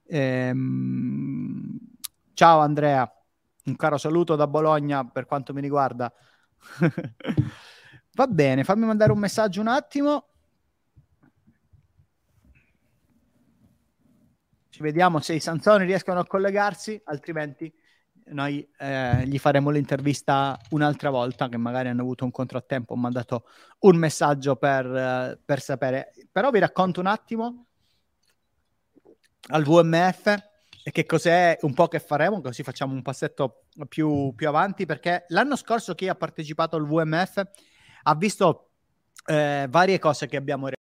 Ehm... 0.07 1.80
Ciao 2.40 2.60
Andrea, 2.60 3.06
un 3.65 3.76
caro 3.76 3.98
saluto 3.98 4.38
da 4.38 4.48
Bologna 4.48 5.06
per 5.06 5.26
quanto 5.26 5.52
mi 5.52 5.60
riguarda. 5.60 6.10
Va 8.14 8.27
bene, 8.27 8.64
fammi 8.64 8.86
mandare 8.86 9.11
un 9.11 9.19
messaggio 9.19 9.60
un 9.60 9.68
attimo. 9.68 10.27
Ci 14.80 14.86
vediamo 14.86 15.20
se 15.20 15.34
i 15.34 15.42
Sanzoni 15.42 15.84
riescono 15.84 16.22
a 16.22 16.26
collegarsi, 16.26 17.02
altrimenti 17.04 17.70
noi 18.28 18.66
eh, 18.78 19.28
gli 19.28 19.38
faremo 19.38 19.72
l'intervista 19.72 20.58
un'altra 20.70 21.10
volta, 21.10 21.50
che 21.50 21.58
magari 21.58 21.90
hanno 21.90 22.00
avuto 22.00 22.24
un 22.24 22.32
contrattempo, 22.32 22.94
ho 22.94 22.96
mandato 22.96 23.44
un 23.80 23.98
messaggio 23.98 24.56
per, 24.56 24.86
eh, 24.86 25.40
per 25.44 25.60
sapere. 25.60 26.14
Però 26.32 26.50
vi 26.50 26.60
racconto 26.60 27.02
un 27.02 27.08
attimo 27.08 27.66
al 29.50 29.64
VMF 29.64 30.38
e 30.82 30.92
che 30.92 31.06
cos'è 31.06 31.58
un 31.64 31.74
po' 31.74 31.90
che 31.90 32.00
faremo, 32.00 32.40
così 32.40 32.64
facciamo 32.64 32.94
un 32.94 33.02
passetto 33.02 33.66
più, 33.90 34.34
più 34.34 34.48
avanti, 34.48 34.86
perché 34.86 35.26
l'anno 35.28 35.58
scorso 35.58 35.94
chi 35.94 36.08
ha 36.08 36.16
partecipato 36.16 36.78
al 36.78 36.88
VMF 36.88 37.42
ha 38.04 38.16
visto 38.16 38.70
eh, 39.26 39.68
varie 39.70 40.00
cose 40.00 40.26
che 40.28 40.38
abbiamo 40.38 40.68
realizzato, 40.68 40.79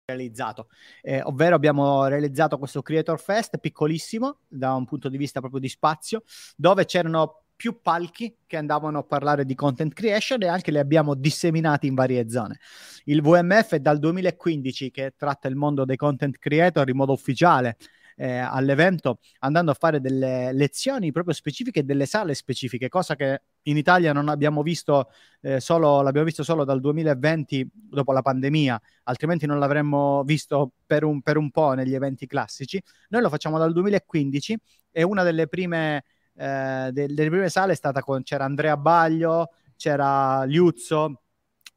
eh, 1.01 1.21
ovvero 1.23 1.53
abbiamo 1.55 2.07
realizzato 2.07 2.57
questo 2.57 2.81
Creator 2.81 3.19
Fest 3.19 3.57
piccolissimo 3.57 4.39
da 4.47 4.73
un 4.73 4.85
punto 4.85 5.09
di 5.09 5.17
vista 5.17 5.41
proprio 5.41 5.59
di 5.59 5.67
spazio, 5.67 6.23
dove 6.55 6.85
c'erano 6.85 7.41
più 7.57 7.81
palchi 7.81 8.37
che 8.47 8.55
andavano 8.55 8.99
a 8.99 9.03
parlare 9.03 9.43
di 9.43 9.53
content 9.53 9.91
creation 9.91 10.43
e 10.43 10.47
anche 10.47 10.71
li 10.71 10.77
abbiamo 10.77 11.13
disseminati 11.13 11.87
in 11.87 11.95
varie 11.95 12.29
zone. 12.29 12.59
Il 13.03 13.21
VMF 13.21 13.73
è 13.73 13.79
dal 13.81 13.99
2015 13.99 14.91
che 14.91 15.13
tratta 15.17 15.49
il 15.49 15.55
mondo 15.55 15.83
dei 15.83 15.97
content 15.97 16.37
creator 16.37 16.87
in 16.87 16.95
modo 16.95 17.11
ufficiale 17.11 17.75
eh, 18.17 18.37
all'evento 18.37 19.19
andando 19.39 19.71
a 19.71 19.75
fare 19.75 20.01
delle 20.01 20.51
lezioni 20.51 21.11
proprio 21.11 21.33
specifiche, 21.33 21.85
delle 21.85 22.05
sale 22.05 22.33
specifiche, 22.33 22.89
cosa 22.89 23.15
che 23.15 23.41
in 23.63 23.77
Italia 23.77 24.11
non 24.11 24.27
abbiamo 24.27 24.63
visto 24.63 25.09
eh, 25.41 25.59
solo, 25.59 26.01
l'abbiamo 26.01 26.25
visto 26.25 26.43
solo 26.43 26.63
dal 26.65 26.79
2020 26.79 27.69
dopo 27.73 28.11
la 28.11 28.21
pandemia, 28.21 28.81
altrimenti 29.03 29.45
non 29.45 29.59
l'avremmo 29.59 30.23
visto 30.23 30.71
per 30.85 31.03
un, 31.03 31.21
per 31.21 31.37
un 31.37 31.51
po' 31.51 31.73
negli 31.73 31.93
eventi 31.93 32.25
classici. 32.25 32.81
Noi 33.09 33.21
lo 33.21 33.29
facciamo 33.29 33.57
dal 33.57 33.71
2015 33.71 34.57
e 34.91 35.03
una 35.03 35.23
delle 35.23 35.47
prime, 35.47 36.03
eh, 36.35 36.89
delle 36.91 37.29
prime 37.29 37.49
sale 37.49 37.73
è 37.73 37.75
stata 37.75 38.01
con, 38.01 38.23
c'era 38.23 38.45
Andrea 38.45 38.77
Baglio, 38.77 39.51
c'era 39.75 40.43
Liuzzo, 40.43 41.21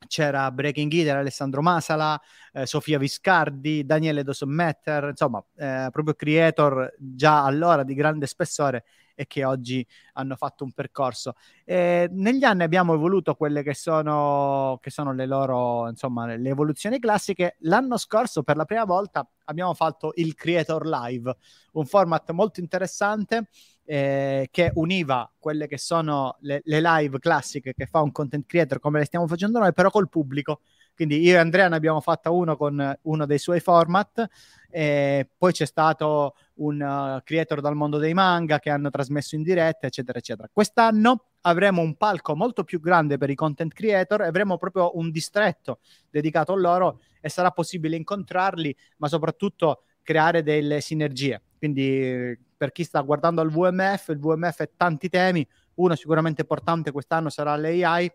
c'era 0.07 0.51
Breaking 0.51 0.93
Eater, 0.93 1.17
Alessandro 1.17 1.63
Masala, 1.63 2.21
eh, 2.53 2.67
Sofia 2.67 2.99
Viscardi, 2.99 3.85
Daniele 3.85 4.23
Dosommetter, 4.23 5.09
insomma, 5.11 5.45
eh, 5.57 5.89
proprio 5.91 6.15
creator 6.15 6.95
già 6.99 7.45
allora 7.45 7.85
di 7.85 7.95
grande 7.95 8.27
spessore 8.27 8.85
e 9.15 9.27
che 9.27 9.45
oggi 9.45 9.87
hanno 10.15 10.35
fatto 10.37 10.65
un 10.65 10.73
percorso. 10.73 11.35
E 11.65 12.09
negli 12.11 12.45
anni 12.45 12.63
abbiamo 12.63 12.95
evoluto 12.95 13.35
quelle 13.35 13.63
che 13.63 13.75
sono, 13.75 14.79
che 14.81 14.89
sono 14.91 15.13
le 15.13 15.27
loro, 15.27 15.89
insomma, 15.89 16.35
le 16.35 16.49
evoluzioni 16.49 16.99
classiche. 16.99 17.57
L'anno 17.61 17.99
scorso, 17.99 18.43
per 18.43 18.57
la 18.57 18.65
prima 18.65 18.85
volta, 18.85 19.29
abbiamo 19.45 19.75
fatto 19.75 20.13
il 20.15 20.35
Creator 20.35 20.87
Live, 20.87 21.37
un 21.73 21.85
format 21.85 22.31
molto 22.31 22.61
interessante 22.61 23.49
eh, 23.93 24.47
che 24.53 24.71
univa 24.75 25.29
quelle 25.37 25.67
che 25.67 25.77
sono 25.77 26.37
le, 26.43 26.61
le, 26.63 26.81
live 26.81 27.19
classiche 27.19 27.75
che 27.75 27.87
fa 27.87 28.01
un 28.01 28.13
content 28.13 28.47
creator 28.47 28.79
come 28.79 29.01
le 29.01 29.05
stiamo 29.05 29.27
facendo 29.27 29.59
noi, 29.59 29.73
però 29.73 29.91
col 29.91 30.09
pubblico. 30.09 30.61
Quindi 30.95 31.21
io 31.21 31.35
e 31.35 31.39
Andrea 31.39 31.69
ne 31.69 31.75
abbiamo 31.75 32.01
fatta 32.01 32.31
uno 32.31 32.57
con 32.57 32.97
uno 33.03 33.27
dei 33.27 33.39
suoi 33.39 33.59
format, 33.59 34.29
e 34.71 35.29
poi 35.37 35.51
c'è 35.51 35.65
stato 35.65 36.37
un 36.59 36.81
uh, 36.81 37.21
creator 37.25 37.61
dal 37.61 37.75
mondo 37.75 37.99
dei 37.99 38.15
manga 38.15 38.61
che 38.61 38.71
hanno 38.71 38.91
trasmesso 38.91 39.35
in 39.35 39.43
diretta, 39.43 39.89
eccetera, 39.89 40.19
eccetera. 40.19 40.49
Quest'anno 40.53 41.25
avremo 41.41 41.83
un 41.83 41.97
palco 41.97 42.37
molto 42.37 42.63
più 42.63 42.79
grande 42.79 43.19
per 43.19 43.31
i 43.31 43.35
content 43.35 43.73
creator, 43.73 44.21
avremo 44.21 44.57
proprio 44.57 44.97
un 44.99 45.11
distretto 45.11 45.81
dedicato 46.09 46.53
a 46.53 46.57
loro 46.57 47.01
e 47.21 47.29
sarà 47.29 47.51
possibile 47.51 47.97
incontrarli, 47.97 48.77
ma 48.99 49.09
soprattutto 49.09 49.83
creare 50.01 50.45
delle 50.45 50.81
sinergie. 50.81 51.43
Quindi 51.59 52.39
per 52.61 52.73
chi 52.73 52.85
sta 52.85 53.01
guardando 53.01 53.41
al 53.41 53.49
VMF, 53.49 54.09
il 54.09 54.19
VMF 54.19 54.59
è 54.59 54.71
tanti 54.77 55.09
temi, 55.09 55.49
uno 55.77 55.95
sicuramente 55.95 56.43
importante 56.43 56.93
quest'anno 56.93 57.31
sarà 57.31 57.57
l'AI 57.57 58.13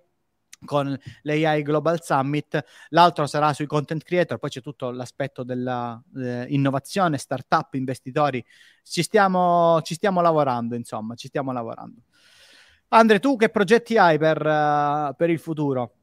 con 0.64 0.96
l'AI 1.24 1.64
Global 1.64 2.00
Summit, 2.04 2.64
l'altro 2.90 3.26
sarà 3.26 3.54
sui 3.54 3.66
content 3.66 4.04
creator, 4.04 4.38
poi 4.38 4.52
c'è 4.52 4.62
tutto 4.62 4.92
l'aspetto 4.92 5.42
dell'innovazione, 5.42 7.16
eh, 7.16 7.18
startup, 7.18 7.74
investitori, 7.74 8.46
ci 8.84 9.02
stiamo, 9.02 9.82
ci 9.82 9.96
stiamo 9.96 10.22
lavorando, 10.22 10.76
insomma, 10.76 11.16
ci 11.16 11.28
stiamo 11.28 11.52
lavorando. 11.52 12.02
Andre, 12.90 13.18
tu 13.18 13.38
che 13.38 13.50
progetti 13.50 13.98
hai 13.98 14.20
per, 14.20 14.46
uh, 14.46 15.16
per 15.16 15.32
il 15.32 15.40
futuro? 15.40 15.94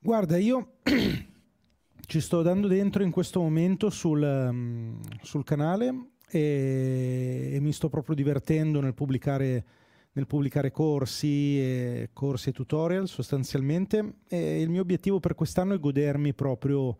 Guarda, 0.00 0.36
io 0.36 0.78
ci 2.04 2.20
sto 2.20 2.42
dando 2.42 2.66
dentro 2.66 3.04
in 3.04 3.12
questo 3.12 3.40
momento 3.40 3.90
sul, 3.90 4.22
um, 4.22 5.00
sul 5.22 5.44
canale 5.44 6.16
e, 6.30 7.50
e 7.54 7.60
mi 7.60 7.72
sto 7.72 7.88
proprio 7.88 8.14
divertendo 8.14 8.80
nel 8.80 8.94
pubblicare, 8.94 9.64
nel 10.12 10.26
pubblicare 10.26 10.70
corsi, 10.70 11.60
e, 11.60 12.10
corsi 12.12 12.50
e 12.50 12.52
tutorial 12.52 13.08
sostanzialmente 13.08 14.14
e 14.28 14.60
il 14.60 14.68
mio 14.68 14.82
obiettivo 14.82 15.20
per 15.20 15.34
quest'anno 15.34 15.74
è 15.74 15.78
godermi 15.78 16.34
proprio 16.34 16.96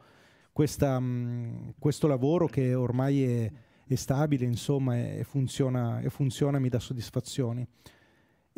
questa, 0.52 0.98
mh, 0.98 1.74
questo 1.78 2.06
lavoro 2.06 2.46
che 2.46 2.74
ormai 2.74 3.24
è, 3.24 3.52
è 3.86 3.94
stabile, 3.94 4.44
insomma, 4.44 4.98
e, 4.98 5.24
funziona, 5.24 6.00
e 6.00 6.10
funziona, 6.10 6.58
mi 6.58 6.68
dà 6.68 6.78
soddisfazioni. 6.78 7.66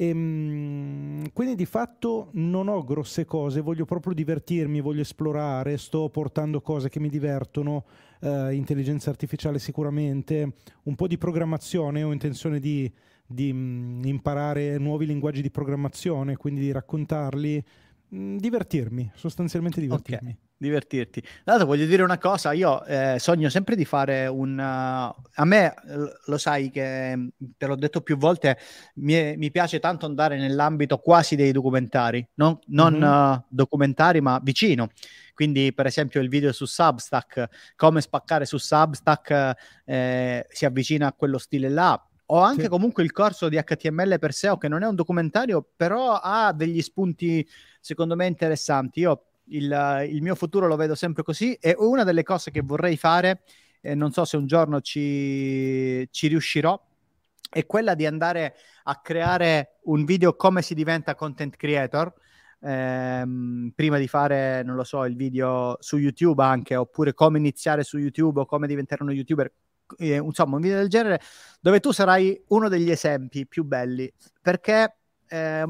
E, 0.00 0.06
ehm, 0.06 1.30
quindi 1.34 1.54
di 1.54 1.66
fatto 1.66 2.30
non 2.32 2.68
ho 2.68 2.82
grosse 2.82 3.26
cose, 3.26 3.60
voglio 3.60 3.84
proprio 3.84 4.14
divertirmi, 4.14 4.80
voglio 4.80 5.02
esplorare, 5.02 5.76
sto 5.76 6.08
portando 6.08 6.62
cose 6.62 6.88
che 6.88 6.98
mi 6.98 7.10
divertono, 7.10 7.84
eh, 8.20 8.54
intelligenza 8.54 9.10
artificiale 9.10 9.58
sicuramente, 9.58 10.54
un 10.84 10.94
po' 10.94 11.06
di 11.06 11.18
programmazione, 11.18 12.02
ho 12.02 12.12
intenzione 12.12 12.60
di, 12.60 12.90
di 13.26 13.52
mh, 13.52 14.00
imparare 14.04 14.78
nuovi 14.78 15.04
linguaggi 15.04 15.42
di 15.42 15.50
programmazione, 15.50 16.36
quindi 16.36 16.62
di 16.62 16.72
raccontarli, 16.72 17.62
mh, 18.08 18.36
divertirmi, 18.36 19.10
sostanzialmente 19.14 19.82
divertirmi. 19.82 20.30
Okay 20.30 20.48
divertirti. 20.60 21.22
Dato 21.42 21.64
voglio 21.64 21.86
dire 21.86 22.02
una 22.02 22.18
cosa, 22.18 22.52
io 22.52 22.84
eh, 22.84 23.16
sogno 23.18 23.48
sempre 23.48 23.74
di 23.74 23.84
fare 23.84 24.26
un... 24.26 24.58
Uh, 24.58 25.22
a 25.34 25.44
me, 25.44 25.74
lo 26.26 26.38
sai 26.38 26.70
che 26.70 27.30
te 27.56 27.66
l'ho 27.66 27.76
detto 27.76 28.02
più 28.02 28.16
volte, 28.18 28.58
mi, 28.96 29.36
mi 29.36 29.50
piace 29.50 29.78
tanto 29.78 30.04
andare 30.04 30.38
nell'ambito 30.38 30.98
quasi 30.98 31.34
dei 31.34 31.50
documentari, 31.50 32.26
non, 32.34 32.58
non 32.66 32.92
mm-hmm. 32.92 33.32
uh, 33.32 33.44
documentari 33.48 34.20
ma 34.20 34.38
vicino. 34.42 34.90
Quindi, 35.34 35.72
per 35.72 35.86
esempio, 35.86 36.20
il 36.20 36.28
video 36.28 36.52
su 36.52 36.66
Substack, 36.66 37.48
come 37.74 38.02
spaccare 38.02 38.44
su 38.44 38.58
Substack 38.58 39.54
eh, 39.86 40.46
si 40.50 40.66
avvicina 40.66 41.06
a 41.06 41.12
quello 41.14 41.38
stile 41.38 41.70
là. 41.70 42.04
O 42.32 42.40
anche 42.40 42.64
sì. 42.64 42.68
comunque 42.68 43.02
il 43.02 43.10
corso 43.10 43.48
di 43.48 43.56
HTML 43.56 44.18
per 44.18 44.34
SEO, 44.34 44.58
che 44.58 44.68
non 44.68 44.82
è 44.82 44.86
un 44.86 44.94
documentario, 44.94 45.66
però 45.74 46.20
ha 46.22 46.52
degli 46.52 46.82
spunti 46.82 47.44
secondo 47.80 48.14
me 48.16 48.26
interessanti. 48.26 49.00
Io 49.00 49.29
il, 49.50 50.08
il, 50.10 50.22
mio 50.22 50.34
futuro 50.34 50.66
lo 50.66 50.76
vedo 50.76 50.94
sempre 50.94 51.22
così 51.22 51.54
e 51.54 51.74
una 51.78 52.04
delle 52.04 52.22
cose 52.22 52.50
che 52.50 52.60
vorrei 52.62 52.96
fare, 52.96 53.42
eh, 53.80 53.94
non 53.94 54.12
so 54.12 54.24
se 54.24 54.36
un 54.36 54.46
giorno 54.46 54.80
ci, 54.80 56.06
ci 56.10 56.26
riuscirò, 56.28 56.80
è 57.50 57.66
quella 57.66 57.94
di 57.94 58.06
andare 58.06 58.54
a 58.84 59.00
creare 59.00 59.78
un 59.84 60.04
video 60.04 60.36
come 60.36 60.62
si 60.62 60.74
diventa 60.74 61.14
content 61.14 61.56
creator. 61.56 62.12
Ehm, 62.62 63.72
prima 63.74 63.98
di 63.98 64.06
fare, 64.06 64.62
non 64.62 64.76
lo 64.76 64.84
so, 64.84 65.04
il 65.04 65.16
video 65.16 65.76
su 65.80 65.96
YouTube 65.96 66.42
anche, 66.42 66.76
oppure 66.76 67.14
come 67.14 67.38
iniziare 67.38 67.82
su 67.82 67.98
YouTube 67.98 68.40
o 68.40 68.46
come 68.46 68.66
diventare 68.66 69.02
uno 69.02 69.12
YouTuber, 69.12 69.52
eh, 69.98 70.16
insomma, 70.16 70.56
un 70.56 70.62
video 70.62 70.78
del 70.78 70.88
genere 70.88 71.20
dove 71.60 71.80
tu 71.80 71.90
sarai 71.90 72.40
uno 72.48 72.68
degli 72.68 72.90
esempi 72.90 73.46
più 73.46 73.64
belli 73.64 74.12
perché 74.40 74.96
eh, 75.28 75.64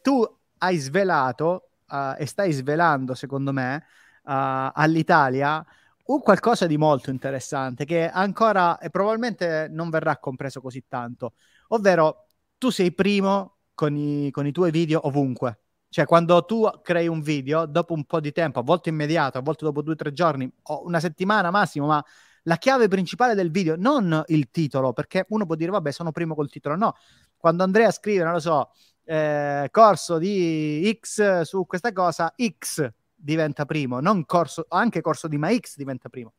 tu 0.00 0.24
hai 0.58 0.76
svelato 0.76 1.67
uh, 1.88 2.14
e 2.16 2.26
stai 2.26 2.52
svelando, 2.52 3.14
secondo 3.14 3.52
me, 3.52 3.84
uh, 4.24 4.72
all'Italia 4.72 5.64
un 6.08 6.20
qualcosa 6.20 6.66
di 6.66 6.78
molto 6.78 7.10
interessante 7.10 7.84
che 7.84 8.08
ancora 8.08 8.78
e 8.78 8.88
probabilmente 8.88 9.68
non 9.70 9.90
verrà 9.90 10.16
compreso 10.16 10.60
così 10.62 10.84
tanto, 10.88 11.34
ovvero 11.68 12.24
tu 12.56 12.70
sei 12.70 12.92
primo 12.94 13.56
con 13.74 13.94
i, 13.94 14.30
con 14.30 14.46
i 14.46 14.52
tuoi 14.52 14.70
video 14.70 15.06
ovunque. 15.06 15.58
Cioè, 15.90 16.06
quando 16.06 16.44
tu 16.44 16.68
crei 16.82 17.08
un 17.08 17.20
video, 17.20 17.66
dopo 17.66 17.94
un 17.94 18.04
po' 18.04 18.20
di 18.20 18.32
tempo, 18.32 18.58
a 18.58 18.62
volte 18.62 18.88
immediato, 18.90 19.38
a 19.38 19.42
volte 19.42 19.64
dopo 19.64 19.82
due 19.82 19.94
o 19.94 19.96
tre 19.96 20.12
giorni, 20.12 20.50
o 20.64 20.84
una 20.84 21.00
settimana 21.00 21.50
massimo, 21.50 21.86
ma 21.86 22.04
la 22.42 22.56
chiave 22.56 22.88
principale 22.88 23.34
del 23.34 23.50
video, 23.50 23.74
non 23.76 24.22
il 24.28 24.50
titolo, 24.50 24.92
perché 24.92 25.26
uno 25.28 25.46
può 25.46 25.54
dire, 25.54 25.70
vabbè, 25.70 25.90
sono 25.90 26.10
primo 26.10 26.34
col 26.34 26.50
titolo. 26.50 26.76
No, 26.76 26.94
quando 27.36 27.62
Andrea 27.62 27.90
scrive, 27.90 28.24
non 28.24 28.32
lo 28.32 28.40
so, 28.40 28.70
eh, 29.10 29.68
corso 29.70 30.18
di 30.18 30.98
X 31.00 31.40
su 31.40 31.64
questa 31.64 31.92
cosa, 31.92 32.34
X 32.36 32.86
diventa 33.14 33.64
primo, 33.64 34.00
non 34.00 34.26
corso, 34.26 34.66
anche 34.68 35.00
corso 35.00 35.28
di 35.28 35.38
ma 35.38 35.50
X 35.56 35.76
diventa 35.76 36.10
primo. 36.10 36.34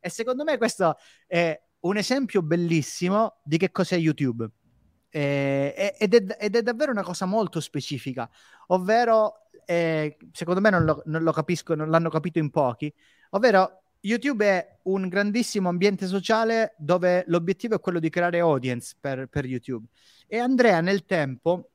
E 0.00 0.08
secondo 0.08 0.42
me 0.42 0.56
questo 0.56 0.96
è 1.26 1.60
un 1.80 1.96
esempio 1.98 2.40
bellissimo 2.40 3.40
di 3.44 3.58
che 3.58 3.70
cos'è 3.70 3.96
YouTube. 3.96 4.48
Eh, 5.10 5.94
ed, 5.98 6.14
è, 6.14 6.36
ed, 6.40 6.56
è, 6.56 6.62
davvero 6.62 6.90
una 6.90 7.02
cosa 7.02 7.26
molto 7.26 7.60
specifica, 7.60 8.28
ovvero, 8.68 9.48
eh, 9.66 10.16
secondo 10.32 10.60
me 10.60 10.70
non 10.70 10.84
lo, 10.84 11.02
non 11.04 11.22
lo 11.22 11.32
capisco, 11.32 11.74
non 11.74 11.90
l'hanno 11.90 12.08
capito 12.08 12.38
in 12.38 12.50
pochi, 12.50 12.92
ovvero 13.30 13.82
YouTube 14.00 14.44
è 14.46 14.78
un 14.84 15.08
grandissimo 15.08 15.68
ambiente 15.68 16.06
sociale 16.06 16.74
dove 16.78 17.24
l'obiettivo 17.26 17.74
è 17.74 17.80
quello 17.80 17.98
di 17.98 18.08
creare 18.08 18.40
audience 18.40 18.94
per, 18.98 19.26
per 19.26 19.44
YouTube. 19.44 19.86
E 20.26 20.38
Andrea 20.38 20.80
nel 20.80 21.04
tempo 21.04 21.72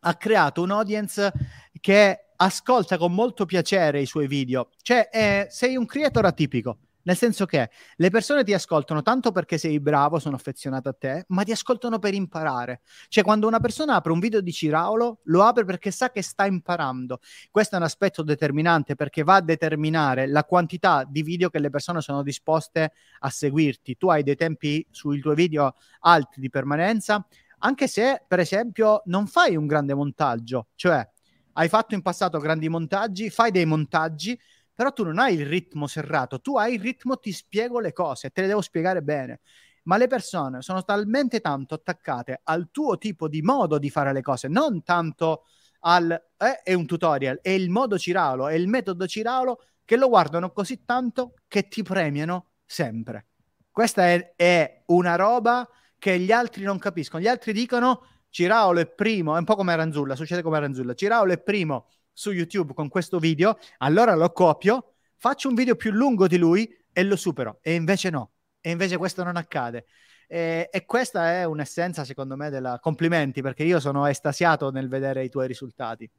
ha 0.00 0.14
creato 0.14 0.62
un 0.62 0.70
audience 0.70 1.32
che 1.80 2.26
ascolta 2.36 2.96
con 2.96 3.12
molto 3.12 3.44
piacere 3.44 4.00
i 4.00 4.06
suoi 4.06 4.26
video. 4.26 4.70
Cioè, 4.80 5.08
eh, 5.12 5.46
sei 5.50 5.76
un 5.76 5.86
creator 5.86 6.24
atipico. 6.24 6.78
Nel 7.02 7.16
senso 7.16 7.46
che 7.46 7.70
le 7.96 8.10
persone 8.10 8.44
ti 8.44 8.52
ascoltano 8.52 9.00
tanto 9.00 9.32
perché 9.32 9.56
sei 9.56 9.80
bravo, 9.80 10.18
sono 10.18 10.36
affezionato 10.36 10.90
a 10.90 10.92
te, 10.92 11.24
ma 11.28 11.44
ti 11.44 11.50
ascoltano 11.50 11.98
per 11.98 12.12
imparare. 12.12 12.82
Cioè, 13.08 13.24
quando 13.24 13.46
una 13.46 13.58
persona 13.58 13.94
apre 13.94 14.12
un 14.12 14.18
video 14.18 14.42
di 14.42 14.52
Ciraulo, 14.52 15.20
lo 15.24 15.42
apre 15.42 15.64
perché 15.64 15.90
sa 15.90 16.10
che 16.10 16.20
sta 16.20 16.44
imparando. 16.44 17.20
Questo 17.50 17.76
è 17.76 17.78
un 17.78 17.84
aspetto 17.84 18.22
determinante 18.22 18.96
perché 18.96 19.22
va 19.22 19.36
a 19.36 19.40
determinare 19.40 20.26
la 20.26 20.44
quantità 20.44 21.04
di 21.08 21.22
video 21.22 21.48
che 21.48 21.58
le 21.58 21.70
persone 21.70 22.02
sono 22.02 22.22
disposte 22.22 22.92
a 23.20 23.30
seguirti. 23.30 23.96
Tu 23.96 24.08
hai 24.10 24.22
dei 24.22 24.36
tempi 24.36 24.86
sui 24.90 25.20
tuoi 25.20 25.34
video 25.34 25.76
alti 26.00 26.38
di 26.38 26.50
permanenza, 26.50 27.26
anche 27.60 27.88
se, 27.88 28.22
per 28.26 28.40
esempio, 28.40 29.02
non 29.06 29.26
fai 29.26 29.56
un 29.56 29.66
grande 29.66 29.94
montaggio, 29.94 30.68
cioè 30.74 31.08
hai 31.54 31.68
fatto 31.68 31.94
in 31.94 32.02
passato 32.02 32.38
grandi 32.38 32.68
montaggi, 32.68 33.30
fai 33.30 33.50
dei 33.50 33.66
montaggi 33.66 34.38
però 34.80 34.94
tu 34.94 35.04
non 35.04 35.18
hai 35.18 35.34
il 35.34 35.44
ritmo 35.44 35.86
serrato, 35.86 36.40
tu 36.40 36.56
hai 36.56 36.72
il 36.72 36.80
ritmo, 36.80 37.18
ti 37.18 37.32
spiego 37.32 37.80
le 37.80 37.92
cose, 37.92 38.30
te 38.30 38.40
le 38.40 38.46
devo 38.46 38.62
spiegare 38.62 39.02
bene. 39.02 39.40
Ma 39.82 39.98
le 39.98 40.06
persone 40.06 40.62
sono 40.62 40.84
talmente 40.84 41.40
tanto 41.40 41.74
attaccate 41.74 42.40
al 42.44 42.70
tuo 42.70 42.96
tipo 42.96 43.28
di 43.28 43.42
modo 43.42 43.76
di 43.76 43.90
fare 43.90 44.14
le 44.14 44.22
cose, 44.22 44.48
non 44.48 44.82
tanto 44.82 45.44
al 45.80 46.10
eh, 46.10 46.62
è 46.62 46.72
un 46.72 46.86
tutorial, 46.86 47.40
è 47.42 47.50
il 47.50 47.68
modo 47.68 47.98
Ciraulo, 47.98 48.48
è 48.48 48.54
il 48.54 48.68
metodo 48.68 49.06
Ciraulo 49.06 49.64
che 49.84 49.96
lo 49.96 50.08
guardano 50.08 50.50
così 50.50 50.82
tanto 50.86 51.34
che 51.46 51.68
ti 51.68 51.82
premiano 51.82 52.52
sempre. 52.64 53.26
Questa 53.70 54.06
è, 54.06 54.32
è 54.34 54.84
una 54.86 55.14
roba 55.16 55.68
che 56.00 56.18
gli 56.18 56.32
altri 56.32 56.64
non 56.64 56.78
capiscono. 56.78 57.22
Gli 57.22 57.28
altri 57.28 57.52
dicono 57.52 58.06
Ciraulo 58.30 58.80
è 58.80 58.86
primo, 58.86 59.36
è 59.36 59.38
un 59.38 59.44
po' 59.44 59.54
come 59.54 59.76
Ranzulla, 59.76 60.16
succede 60.16 60.42
come 60.42 60.58
Ranzulla. 60.58 60.94
Ciraulo 60.94 61.32
è 61.32 61.38
primo 61.38 61.88
su 62.12 62.32
YouTube 62.32 62.74
con 62.74 62.88
questo 62.88 63.18
video, 63.18 63.58
allora 63.78 64.14
lo 64.14 64.32
copio, 64.32 64.94
faccio 65.16 65.48
un 65.48 65.54
video 65.54 65.76
più 65.76 65.90
lungo 65.92 66.26
di 66.26 66.38
lui 66.38 66.68
e 66.92 67.04
lo 67.04 67.16
supero. 67.16 67.58
E 67.62 67.74
invece 67.74 68.10
no, 68.10 68.32
e 68.60 68.70
invece 68.70 68.96
questo 68.96 69.22
non 69.22 69.36
accade. 69.36 69.84
E, 70.26 70.68
e 70.72 70.84
questa 70.86 71.32
è 71.32 71.44
un'essenza, 71.44 72.04
secondo 72.04 72.34
me, 72.34 72.50
della 72.50 72.78
complimenti, 72.80 73.42
perché 73.42 73.64
io 73.64 73.78
sono 73.78 74.06
estasiato 74.06 74.70
nel 74.70 74.88
vedere 74.88 75.22
i 75.22 75.28
tuoi 75.28 75.46
risultati. 75.46 76.10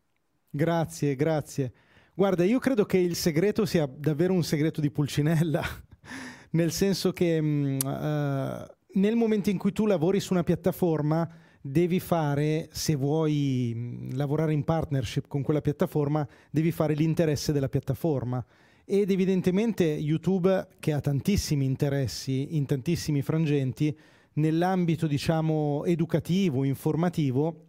Grazie, 0.49 1.15
grazie. 1.15 1.73
Guarda, 2.13 2.43
io 2.43 2.59
credo 2.59 2.85
che 2.85 2.97
il 2.97 3.15
segreto 3.15 3.65
sia 3.65 3.87
davvero 3.89 4.33
un 4.33 4.43
segreto 4.43 4.79
di 4.79 4.91
Pulcinella, 4.91 5.63
nel 6.51 6.71
senso 6.71 7.13
che 7.13 7.39
uh, 7.39 8.80
nel 8.93 9.15
momento 9.15 9.49
in 9.49 9.57
cui 9.57 9.71
tu 9.71 9.85
lavori 9.85 10.19
su 10.19 10.33
una 10.33 10.43
piattaforma, 10.43 11.29
devi 11.61 11.99
fare, 11.99 12.69
se 12.71 12.95
vuoi 12.95 14.09
lavorare 14.13 14.53
in 14.53 14.63
partnership 14.63 15.27
con 15.27 15.43
quella 15.43 15.61
piattaforma, 15.61 16.27
devi 16.49 16.71
fare 16.71 16.93
l'interesse 16.93 17.51
della 17.51 17.69
piattaforma. 17.69 18.43
Ed 18.83 19.11
evidentemente 19.11 19.83
YouTube, 19.83 20.67
che 20.79 20.91
ha 20.91 20.99
tantissimi 20.99 21.65
interessi 21.65 22.55
in 22.57 22.65
tantissimi 22.65 23.21
frangenti, 23.21 23.95
nell'ambito 24.33 25.07
diciamo 25.07 25.85
educativo, 25.85 26.63
informativo, 26.63 27.65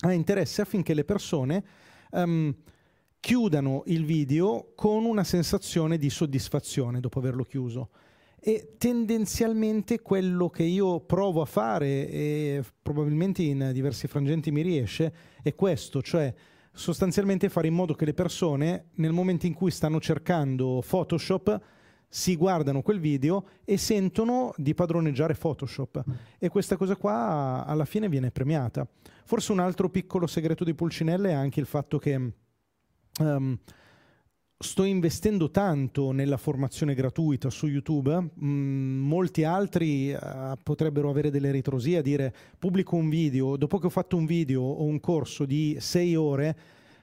ha 0.00 0.12
interesse 0.12 0.62
affinché 0.62 0.94
le 0.94 1.04
persone 1.04 1.64
um, 2.12 2.54
chiudano 3.20 3.82
il 3.86 4.04
video 4.06 4.72
con 4.74 5.04
una 5.04 5.24
sensazione 5.24 5.98
di 5.98 6.08
soddisfazione 6.08 7.00
dopo 7.00 7.18
averlo 7.18 7.44
chiuso 7.44 7.90
e 8.42 8.74
tendenzialmente 8.78 10.00
quello 10.00 10.48
che 10.48 10.62
io 10.62 11.00
provo 11.00 11.42
a 11.42 11.46
fare 11.46 12.08
e 12.08 12.64
probabilmente 12.80 13.42
in 13.42 13.70
diversi 13.72 14.06
frangenti 14.06 14.50
mi 14.50 14.62
riesce 14.62 15.12
è 15.42 15.54
questo, 15.54 16.00
cioè 16.00 16.32
sostanzialmente 16.72 17.50
fare 17.50 17.66
in 17.66 17.74
modo 17.74 17.94
che 17.94 18.06
le 18.06 18.14
persone 18.14 18.86
nel 18.94 19.12
momento 19.12 19.46
in 19.46 19.52
cui 19.52 19.70
stanno 19.70 20.00
cercando 20.00 20.82
Photoshop 20.86 21.60
si 22.08 22.34
guardano 22.34 22.82
quel 22.82 22.98
video 22.98 23.46
e 23.64 23.76
sentono 23.76 24.52
di 24.56 24.74
padroneggiare 24.74 25.34
Photoshop 25.34 26.02
e 26.38 26.48
questa 26.48 26.76
cosa 26.76 26.96
qua 26.96 27.64
alla 27.66 27.84
fine 27.84 28.08
viene 28.08 28.30
premiata. 28.30 28.88
Forse 29.24 29.52
un 29.52 29.60
altro 29.60 29.90
piccolo 29.90 30.26
segreto 30.26 30.64
di 30.64 30.74
Pulcinella 30.74 31.28
è 31.28 31.32
anche 31.32 31.60
il 31.60 31.66
fatto 31.66 31.98
che 31.98 32.32
um, 33.20 33.58
sto 34.62 34.84
investendo 34.84 35.50
tanto 35.50 36.12
nella 36.12 36.36
formazione 36.36 36.92
gratuita 36.92 37.48
su 37.48 37.66
YouTube, 37.66 38.30
mm, 38.44 39.00
molti 39.06 39.42
altri 39.42 40.12
uh, 40.12 40.52
potrebbero 40.62 41.08
avere 41.08 41.30
delle 41.30 41.50
ritrosie 41.50 41.96
a 41.96 42.02
dire 42.02 42.32
pubblico 42.58 42.94
un 42.94 43.08
video, 43.08 43.56
dopo 43.56 43.78
che 43.78 43.86
ho 43.86 43.90
fatto 43.90 44.18
un 44.18 44.26
video 44.26 44.60
o 44.60 44.84
un 44.84 45.00
corso 45.00 45.46
di 45.46 45.78
sei 45.80 46.14
ore, 46.14 46.56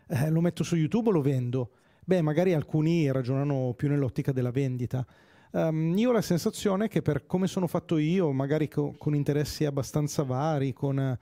eh, 0.05 0.29
lo 0.29 0.39
metto 0.39 0.63
su 0.63 0.75
YouTube 0.75 1.09
o 1.09 1.11
lo 1.11 1.21
vendo? 1.21 1.71
Beh, 2.05 2.21
magari 2.21 2.53
alcuni 2.53 3.11
ragionano 3.11 3.73
più 3.75 3.89
nell'ottica 3.89 4.31
della 4.31 4.51
vendita. 4.51 5.03
Um, 5.49 5.97
io 5.97 6.09
ho 6.09 6.13
la 6.13 6.21
sensazione 6.21 6.87
che 6.87 7.01
per 7.01 7.25
come 7.25 7.47
sono 7.47 7.65
fatto 7.65 7.97
io, 7.97 8.31
magari 8.33 8.67
co- 8.67 8.93
con 8.99 9.15
interessi 9.15 9.65
abbastanza 9.65 10.21
vari, 10.21 10.73
con 10.73 11.17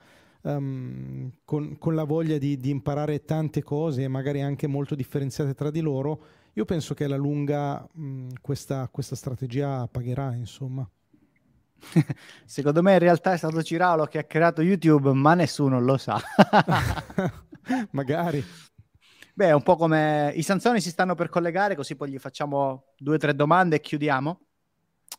um, 0.46 1.30
con, 1.44 1.76
con, 1.78 1.94
la 1.94 2.04
voglia 2.04 2.38
di, 2.38 2.58
di, 2.58 2.70
imparare 2.70 3.24
tante 3.24 3.62
cose 3.62 4.02
e 4.02 4.08
magari 4.08 4.40
anche 4.40 4.66
molto 4.66 4.94
differenziate 4.94 5.54
tra 5.54 5.70
di 5.70 5.80
loro, 5.80 6.24
io 6.54 6.64
penso 6.64 6.94
che 6.94 7.04
alla 7.04 7.16
lunga 7.16 7.86
mh, 7.92 8.28
questa, 8.40 8.88
questa 8.90 9.16
strategia 9.16 9.86
pagherà, 9.88 10.34
insomma. 10.34 10.88
Secondo 12.46 12.82
me 12.82 12.94
in 12.94 12.98
realtà 12.98 13.32
è 13.32 13.36
stato 13.36 13.62
Ciralo 13.62 14.06
che 14.06 14.18
ha 14.18 14.24
creato 14.24 14.62
YouTube, 14.62 15.12
ma 15.12 15.34
nessuno 15.34 15.80
lo 15.80 15.96
sa. 15.96 16.20
Magari. 17.90 18.42
Beh, 19.34 19.48
è 19.48 19.52
un 19.52 19.62
po' 19.62 19.76
come 19.76 20.32
i 20.34 20.42
Sansoni 20.42 20.80
si 20.80 20.88
stanno 20.88 21.14
per 21.14 21.28
collegare, 21.28 21.74
così 21.74 21.94
poi 21.94 22.10
gli 22.10 22.18
facciamo 22.18 22.94
due 22.96 23.16
o 23.16 23.18
tre 23.18 23.34
domande 23.34 23.76
e 23.76 23.80
chiudiamo. 23.80 24.45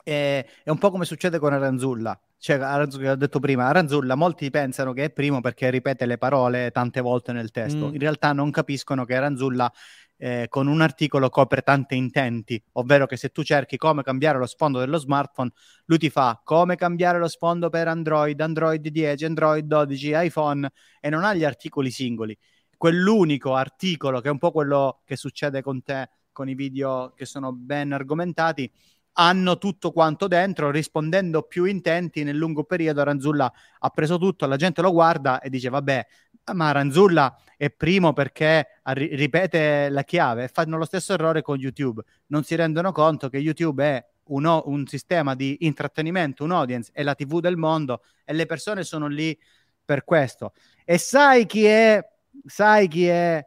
E, 0.07 0.45
è 0.63 0.69
un 0.69 0.77
po' 0.77 0.89
come 0.89 1.03
succede 1.03 1.37
con 1.37 1.51
Aranzulla. 1.51 2.17
Cioè, 2.37 2.59
Aranzulla, 2.59 3.11
ho 3.11 3.15
detto 3.15 3.41
prima, 3.41 3.65
Aranzulla, 3.65 4.15
molti 4.15 4.49
pensano 4.49 4.93
che 4.93 5.03
è 5.03 5.09
primo 5.09 5.41
perché 5.41 5.69
ripete 5.69 6.05
le 6.05 6.17
parole 6.17 6.71
tante 6.71 7.01
volte 7.01 7.33
nel 7.33 7.51
testo. 7.51 7.89
Mm. 7.89 7.93
In 7.93 7.99
realtà 7.99 8.31
non 8.31 8.49
capiscono 8.49 9.03
che 9.03 9.15
Aranzulla 9.15 9.69
eh, 10.15 10.45
con 10.47 10.67
un 10.67 10.79
articolo 10.79 11.27
copre 11.27 11.61
tanti 11.61 11.97
intenti, 11.97 12.61
ovvero 12.73 13.05
che 13.05 13.17
se 13.17 13.33
tu 13.33 13.43
cerchi 13.43 13.75
come 13.75 14.01
cambiare 14.01 14.37
lo 14.37 14.45
sfondo 14.45 14.79
dello 14.79 14.97
smartphone, 14.97 15.51
lui 15.87 15.97
ti 15.97 16.09
fa 16.09 16.39
come 16.41 16.77
cambiare 16.77 17.19
lo 17.19 17.27
sfondo 17.27 17.67
per 17.67 17.89
Android, 17.89 18.39
Android 18.39 18.87
10, 18.87 19.25
Android 19.25 19.65
12, 19.65 20.11
iPhone 20.13 20.71
e 21.01 21.09
non 21.09 21.25
ha 21.25 21.33
gli 21.33 21.43
articoli 21.43 21.91
singoli. 21.91 22.37
Quell'unico 22.77 23.55
articolo 23.55 24.21
che 24.21 24.29
è 24.29 24.31
un 24.31 24.37
po' 24.37 24.51
quello 24.51 25.01
che 25.03 25.17
succede 25.17 25.61
con 25.61 25.83
te 25.83 26.09
con 26.31 26.47
i 26.47 26.53
video 26.53 27.13
che 27.15 27.25
sono 27.25 27.51
ben 27.51 27.91
argomentati 27.91 28.71
hanno 29.19 29.57
tutto 29.57 29.91
quanto 29.91 30.27
dentro, 30.27 30.69
rispondendo 30.71 31.43
più 31.43 31.65
intenti 31.65 32.23
nel 32.23 32.35
lungo 32.35 32.63
periodo. 32.63 33.03
Ranzulla 33.03 33.51
ha 33.79 33.89
preso 33.89 34.17
tutto, 34.17 34.45
la 34.45 34.55
gente 34.57 34.81
lo 34.81 34.91
guarda 34.91 35.39
e 35.39 35.49
dice: 35.49 35.69
Vabbè, 35.69 36.05
ma 36.53 36.71
Ranzulla 36.71 37.35
è 37.57 37.69
primo 37.71 38.13
perché 38.13 38.79
ri- 38.83 39.15
ripete 39.15 39.89
la 39.89 40.03
chiave 40.03 40.45
e 40.45 40.47
fanno 40.49 40.77
lo 40.77 40.85
stesso 40.85 41.13
errore 41.13 41.41
con 41.41 41.57
YouTube. 41.57 42.03
Non 42.27 42.43
si 42.43 42.55
rendono 42.55 42.91
conto 42.91 43.29
che 43.29 43.37
YouTube 43.37 43.83
è 43.83 44.05
un, 44.25 44.45
o- 44.45 44.63
un 44.67 44.85
sistema 44.85 45.33
di 45.35 45.57
intrattenimento, 45.61 46.43
un 46.43 46.51
audience, 46.51 46.91
è 46.93 47.01
la 47.03 47.15
TV 47.15 47.39
del 47.39 47.57
mondo 47.57 48.03
e 48.23 48.33
le 48.33 48.45
persone 48.45 48.83
sono 48.83 49.07
lì 49.07 49.37
per 49.83 50.03
questo. 50.03 50.53
E 50.85 50.97
sai 50.99 51.45
chi 51.47 51.65
è, 51.65 52.05
sai 52.45 52.87
chi 52.87 53.07
è 53.07 53.43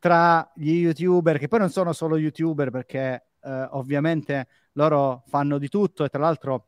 tra 0.00 0.50
gli 0.54 0.72
youtuber, 0.72 1.38
che 1.38 1.48
poi 1.48 1.60
non 1.60 1.70
sono 1.70 1.92
solo 1.92 2.16
youtuber 2.16 2.70
perché 2.70 3.26
eh, 3.42 3.68
ovviamente 3.70 4.46
loro 4.76 5.24
fanno 5.26 5.58
di 5.58 5.68
tutto 5.68 6.04
e 6.04 6.08
tra 6.08 6.20
l'altro 6.20 6.66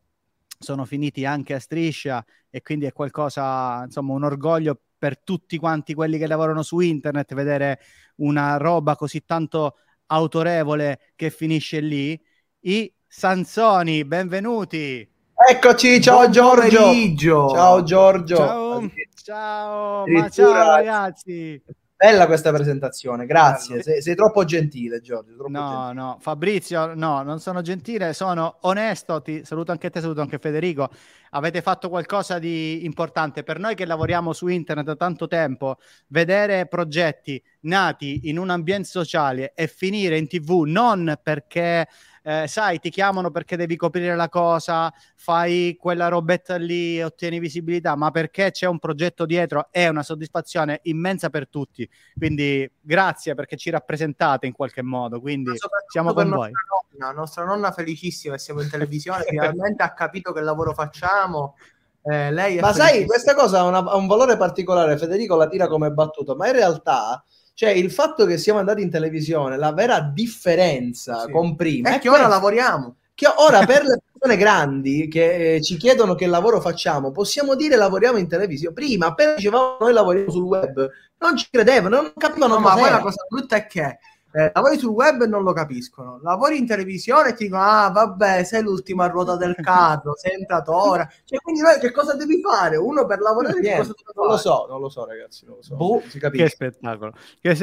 sono 0.59 0.85
finiti 0.85 1.24
anche 1.24 1.55
a 1.55 1.60
striscia 1.60 2.24
e 2.51 2.62
quindi 2.62 2.86
è 2.86 2.93
qualcosa, 2.93 3.85
insomma, 3.85 4.14
un 4.14 4.24
orgoglio 4.24 4.78
per 4.98 5.20
tutti 5.20 5.56
quanti 5.59 5.94
quelli 5.94 6.18
che 6.18 6.26
lavorano 6.26 6.62
su 6.62 6.80
internet 6.80 7.35
vedere 7.35 7.78
una 8.16 8.56
roba 8.56 8.97
così 8.97 9.24
tanto 9.24 9.76
autorevole 10.06 11.12
che 11.14 11.30
finisce 11.30 11.80
lì. 11.80 12.20
I 12.60 12.93
Sansoni, 13.06 14.05
benvenuti. 14.05 15.09
Eccoci, 15.51 16.01
ciao 16.01 16.18
Buon 16.18 16.32
Giorgio. 16.32 16.82
Pomeriggio. 16.82 17.48
Ciao 17.51 17.82
Giorgio. 17.85 18.36
Ciao, 18.36 18.90
ciao, 19.22 20.06
ma 20.06 20.28
ciao 20.28 20.52
ragazzi. 20.52 21.62
Bella 22.00 22.26
questa 22.26 22.52
presentazione, 22.52 23.26
grazie. 23.26 23.82
Sei, 23.82 24.00
sei, 24.00 24.14
troppo 24.14 24.44
gentile, 24.44 25.00
Giorgio. 25.00 25.34
Troppo 25.34 25.50
no, 25.50 25.68
gentile. 25.68 25.92
no, 25.94 26.16
Fabrizio, 26.20 26.94
no, 26.94 27.22
non 27.22 27.40
sono 27.40 27.60
gentile, 27.60 28.12
sono 28.12 28.58
onesto. 28.60 29.20
Ti 29.20 29.44
saluto 29.44 29.72
anche 29.72 29.90
te, 29.90 30.00
saluto 30.00 30.20
anche 30.20 30.38
Federico. 30.38 30.90
Avete 31.30 31.60
fatto 31.60 31.88
qualcosa 31.88 32.38
di 32.38 32.84
importante 32.84 33.42
per 33.42 33.58
noi 33.58 33.74
che 33.74 33.84
lavoriamo 33.84 34.32
su 34.32 34.46
internet 34.46 34.86
da 34.86 34.94
tanto 34.94 35.26
tempo. 35.26 35.78
Vedere 36.06 36.66
progetti 36.66 37.42
nati 37.62 38.28
in 38.28 38.38
un 38.38 38.50
ambiente 38.50 38.86
sociale 38.86 39.52
e 39.56 39.66
finire 39.66 40.18
in 40.18 40.28
TV 40.28 40.62
non 40.66 41.18
perché 41.20 41.88
eh, 42.28 42.46
sai, 42.46 42.78
ti 42.78 42.90
chiamano 42.90 43.30
perché 43.30 43.56
devi 43.56 43.74
coprire 43.74 44.14
la 44.14 44.28
cosa, 44.28 44.92
fai 45.16 45.78
quella 45.80 46.09
robetta 46.09 46.56
lì 46.56 46.98
e 46.98 47.05
ottieni 47.05 47.38
visibilità, 47.38 47.96
ma 47.96 48.10
perché 48.10 48.50
c'è 48.50 48.66
un 48.66 48.78
progetto 48.78 49.24
dietro 49.24 49.68
è 49.70 49.88
una 49.88 50.02
soddisfazione 50.02 50.80
immensa 50.82 51.30
per 51.30 51.48
tutti. 51.48 51.88
Quindi 52.14 52.70
grazie 52.82 53.34
perché 53.34 53.56
ci 53.56 53.70
rappresentate 53.70 54.44
in 54.44 54.52
qualche 54.52 54.82
modo, 54.82 55.22
quindi 55.22 55.52
siamo 55.90 56.12
con 56.12 56.28
voi. 56.28 56.50
Nonna, 56.98 57.12
nostra 57.12 57.44
nonna 57.46 57.72
felicissima 57.72 58.34
e 58.34 58.38
siamo 58.38 58.60
in 58.60 58.68
televisione, 58.68 59.24
finalmente 59.26 59.82
ha 59.82 59.94
capito 59.94 60.30
che 60.34 60.42
lavoro 60.42 60.74
facciamo. 60.74 61.56
Eh, 62.02 62.30
lei 62.30 62.59
ma 62.59 62.74
sai, 62.74 63.06
questa 63.06 63.34
cosa 63.34 63.60
ha, 63.60 63.64
una, 63.64 63.78
ha 63.78 63.96
un 63.96 64.06
valore 64.06 64.36
particolare, 64.36 64.98
Federico 64.98 65.34
la 65.34 65.48
tira 65.48 65.66
come 65.66 65.90
battuta, 65.92 66.34
ma 66.34 66.46
in 66.48 66.52
realtà 66.52 67.24
cioè, 67.59 67.70
il 67.70 67.90
fatto 67.90 68.24
che 68.24 68.39
siamo 68.39 68.60
andati 68.60 68.82
in 68.82 68.89
televisione, 68.89 69.56
la 69.56 69.72
vera 69.72 70.01
differenza 70.01 71.24
sì. 71.24 71.32
con 71.32 71.56
prima 71.56 71.90
è, 71.90 71.97
è 71.97 71.98
che 71.98 72.09
ora 72.09 72.28
lavoriamo. 72.28 72.98
Che 73.12 73.26
ora 73.26 73.66
per 73.66 73.82
le 73.82 73.98
persone 74.12 74.36
grandi 74.36 75.09
che 75.09 75.56
eh, 75.56 75.60
ci 75.60 75.76
chiedono 75.76 76.14
che 76.14 76.28
lavoro 76.28 76.60
facciamo, 76.60 77.10
possiamo 77.10 77.56
dire 77.56 77.74
lavoriamo 77.74 78.16
in 78.16 78.28
televisione. 78.28 78.72
Prima, 78.72 79.06
appena 79.06 79.35
dicevamo 79.35 79.76
noi 79.80 79.93
lavoriamo 79.93 80.30
sul 80.30 80.44
web, 80.44 80.89
non 81.18 81.36
ci 81.36 81.48
credevano, 81.51 81.97
non 82.01 82.12
capivano. 82.16 82.55
No, 82.55 82.60
ma 82.60 82.74
poi 82.74 82.90
la 82.90 83.01
cosa 83.01 83.26
brutta 83.28 83.56
è 83.56 83.66
che 83.66 83.98
eh, 84.30 84.50
lavori 84.52 84.78
sul 84.78 84.90
web 84.90 85.22
e 85.22 85.26
non 85.26 85.42
lo 85.42 85.55
capiscono, 85.55 86.20
lavori 86.22 86.59
in 86.59 86.66
televisione 86.66 87.30
e 87.30 87.34
ti 87.34 87.44
dicono: 87.44 87.62
Ah, 87.62 87.90
vabbè, 87.90 88.44
sei 88.44 88.62
l'ultima 88.62 89.06
ruota 89.06 89.36
del 89.36 89.55
carro, 89.56 90.14
sei 90.16 90.34
entrato 90.38 90.74
ora. 90.74 91.09
Cioè, 91.24 91.38
quindi 91.38 91.62
noi 91.62 91.78
che 91.78 91.90
cosa 91.92 92.14
devi 92.14 92.40
fare? 92.42 92.76
Uno 92.76 93.06
per 93.06 93.20
lavorare 93.20 93.59
Niente, 93.59 93.78
cosa 93.78 93.94
non 94.14 94.26
lo 94.26 94.36
so, 94.36 94.66
non 94.68 94.80
lo 94.80 94.88
so, 94.90 95.06
ragazzi. 95.06 95.46
Non 95.46 95.56
lo 95.56 95.62
so. 95.62 95.76
Boh, 95.76 96.02
si 96.06 96.18
capisce. 96.18 96.44
Che 96.44 96.50
spettacolo. 96.50 97.14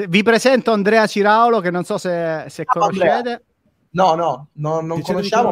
Vi 0.07 0.23
presento 0.23 0.71
Andrea 0.71 1.05
Ciraulo, 1.05 1.59
che 1.59 1.69
non 1.69 1.83
so 1.83 1.99
se, 1.99 2.45
se 2.47 2.63
ah, 2.65 2.73
conoscete. 2.73 3.43
No, 3.91 4.15
no, 4.15 4.47
no 4.53 4.81
non 4.81 5.01
conosciamo. 5.01 5.51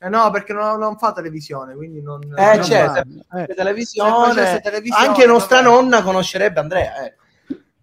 Eh 0.00 0.08
no, 0.08 0.30
perché 0.30 0.52
non, 0.52 0.78
non, 0.78 0.98
fa 0.98 1.12
televisione, 1.12 1.74
quindi 1.74 2.02
non... 2.02 2.20
Eh, 2.36 2.56
non 2.56 2.58
c'è, 2.58 3.02
eh. 3.36 3.54
televisione, 3.54 4.60
televisione, 4.60 5.06
anche 5.06 5.24
nostra 5.24 5.62
vabbè. 5.62 5.68
nonna 5.68 6.02
conoscerebbe 6.02 6.60
Andrea, 6.60 7.06
ecco. 7.06 7.22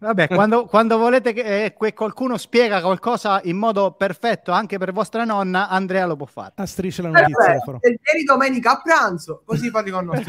Vabbè, 0.01 0.27
quando, 0.33 0.65
quando, 0.65 0.97
volete 0.97 1.31
che 1.31 1.65
eh, 1.65 1.93
qualcuno 1.93 2.37
spiega 2.37 2.81
qualcosa 2.81 3.39
in 3.43 3.55
modo 3.55 3.91
perfetto 3.91 4.51
anche 4.51 4.79
per 4.79 4.91
vostra 4.91 5.25
nonna, 5.25 5.69
Andrea 5.69 6.07
lo 6.07 6.15
può 6.15 6.25
fare. 6.25 6.53
A 6.55 6.65
striscia 6.65 7.03
la 7.03 7.09
notizia. 7.09 7.53
Eh, 7.53 7.89
ieri 7.89 8.23
domenica 8.25 8.71
a 8.71 8.81
pranzo, 8.81 9.43
così 9.45 9.69
parli 9.71 9.91
con 9.91 10.05
nonna. 10.05 10.23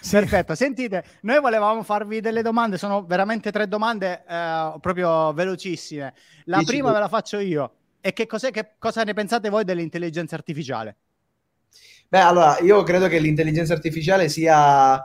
sì. 0.00 0.10
Perfetto, 0.10 0.56
sentite, 0.56 1.04
noi 1.20 1.38
volevamo 1.40 1.84
farvi 1.84 2.20
delle 2.20 2.42
domande, 2.42 2.76
sono 2.76 3.04
veramente 3.04 3.52
tre 3.52 3.68
domande 3.68 4.24
eh, 4.28 4.74
proprio 4.80 5.32
velocissime. 5.32 6.12
La 6.46 6.58
Dici 6.58 6.72
prima 6.72 6.88
tu. 6.88 6.94
ve 6.94 7.00
la 7.00 7.08
faccio 7.08 7.38
io. 7.38 7.72
E 8.00 8.12
che, 8.12 8.26
cos'è, 8.26 8.50
che 8.50 8.72
cosa 8.78 9.04
ne 9.04 9.14
pensate 9.14 9.48
voi 9.50 9.64
dell'intelligenza 9.64 10.34
artificiale? 10.34 10.96
Beh, 12.08 12.20
allora, 12.20 12.58
io 12.58 12.82
credo 12.82 13.06
che 13.06 13.18
l'intelligenza 13.18 13.72
artificiale 13.72 14.28
sia 14.28 15.02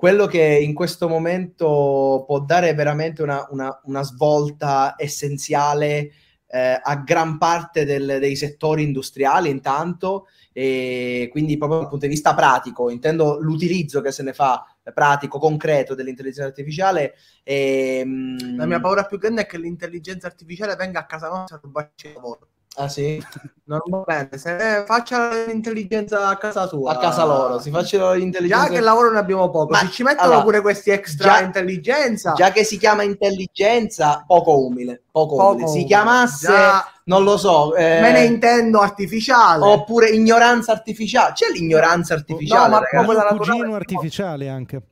quello 0.00 0.24
che 0.24 0.42
in 0.42 0.72
questo 0.72 1.10
momento 1.10 2.24
può 2.26 2.40
dare 2.40 2.72
veramente 2.72 3.20
una, 3.20 3.46
una, 3.50 3.78
una 3.84 4.02
svolta 4.02 4.94
essenziale 4.96 6.10
eh, 6.46 6.80
a 6.82 6.96
gran 6.96 7.36
parte 7.36 7.84
del, 7.84 8.16
dei 8.18 8.34
settori 8.34 8.82
industriali 8.82 9.50
intanto 9.50 10.28
e 10.54 11.28
quindi 11.30 11.58
proprio 11.58 11.80
dal 11.80 11.90
punto 11.90 12.06
di 12.06 12.12
vista 12.12 12.32
pratico. 12.32 12.88
Intendo 12.88 13.40
l'utilizzo 13.42 14.00
che 14.00 14.10
se 14.10 14.22
ne 14.22 14.32
fa 14.32 14.64
pratico, 14.94 15.38
concreto 15.38 15.94
dell'intelligenza 15.94 16.48
artificiale 16.48 17.16
e, 17.42 17.98
ehm, 17.98 18.56
la 18.56 18.64
mia 18.64 18.80
paura 18.80 19.04
più 19.04 19.18
grande 19.18 19.42
è 19.42 19.46
che 19.46 19.58
l'intelligenza 19.58 20.28
artificiale 20.28 20.76
venga 20.76 21.00
a 21.00 21.04
casa 21.04 21.28
nostra 21.28 21.56
e 21.56 21.60
rubarci 21.62 22.06
il 22.06 22.14
lavoro 22.14 22.48
Ah 22.76 22.88
sì? 22.88 23.22
Non 23.64 23.80
va 23.86 24.02
bene, 24.06 24.30
se 24.36 24.84
faccia 24.86 25.44
l'intelligenza 25.44 26.28
a 26.28 26.36
casa 26.36 26.66
sua. 26.66 26.92
A 26.92 26.98
casa 26.98 27.24
loro, 27.24 27.60
si 27.60 27.70
facciano 27.70 28.12
l'intelligenza. 28.12 28.66
Già 28.66 28.72
che 28.72 28.80
lavoro 28.80 29.12
ne 29.12 29.18
abbiamo 29.18 29.50
poco, 29.50 29.70
Ma, 29.72 29.78
se 29.80 29.90
ci 29.90 30.02
mettono 30.02 30.26
allora, 30.26 30.42
pure 30.42 30.60
questi 30.60 30.90
extra 30.90 31.34
già, 31.34 31.40
intelligenza. 31.40 32.32
Già 32.32 32.50
che 32.50 32.64
si 32.64 32.78
chiama 32.78 33.02
intelligenza, 33.02 34.24
poco 34.26 34.64
umile, 34.64 35.02
poco, 35.10 35.36
poco 35.36 35.54
umile. 35.54 35.68
Si 35.68 35.84
chiamasse, 35.84 36.46
già, 36.46 36.84
non 37.04 37.22
lo 37.22 37.36
so. 37.36 37.74
Eh, 37.74 38.00
me 38.00 38.12
ne 38.12 38.24
intendo 38.24 38.80
artificiale. 38.80 39.64
Oppure 39.64 40.08
ignoranza 40.10 40.72
artificiale. 40.72 41.32
C'è 41.34 41.50
l'ignoranza 41.52 42.14
artificiale, 42.14 42.68
no, 42.68 42.80
ma 42.80 42.80
proprio 42.80 43.12
la 43.12 43.24
cugino 43.36 43.74
artificiale 43.74 44.48
anche. 44.48 44.82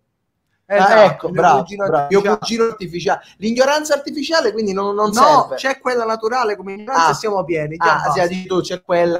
Esatto, 0.71 0.93
ah, 0.93 1.05
ecco, 1.05 1.31
bravo, 1.31 1.61
cugino 1.61 1.87
bravo. 1.87 2.29
Artificiale. 2.69 3.23
L'ignoranza 3.39 3.95
artificiale 3.95 4.53
quindi 4.53 4.75
non, 4.75 4.95
non 4.95 5.11
no, 5.15 5.47
serve. 5.49 5.55
c'è 5.55 5.81
quella 5.81 6.05
naturale 6.05 6.57
come 6.57 6.75
ignoranza 6.75 7.09
ah. 7.09 7.15
siamo 7.15 7.43
pieni. 7.43 7.77
Ah, 7.79 8.13
sì, 8.13 8.45
tu, 8.45 8.61
c'è 8.61 8.83
quella... 8.83 9.19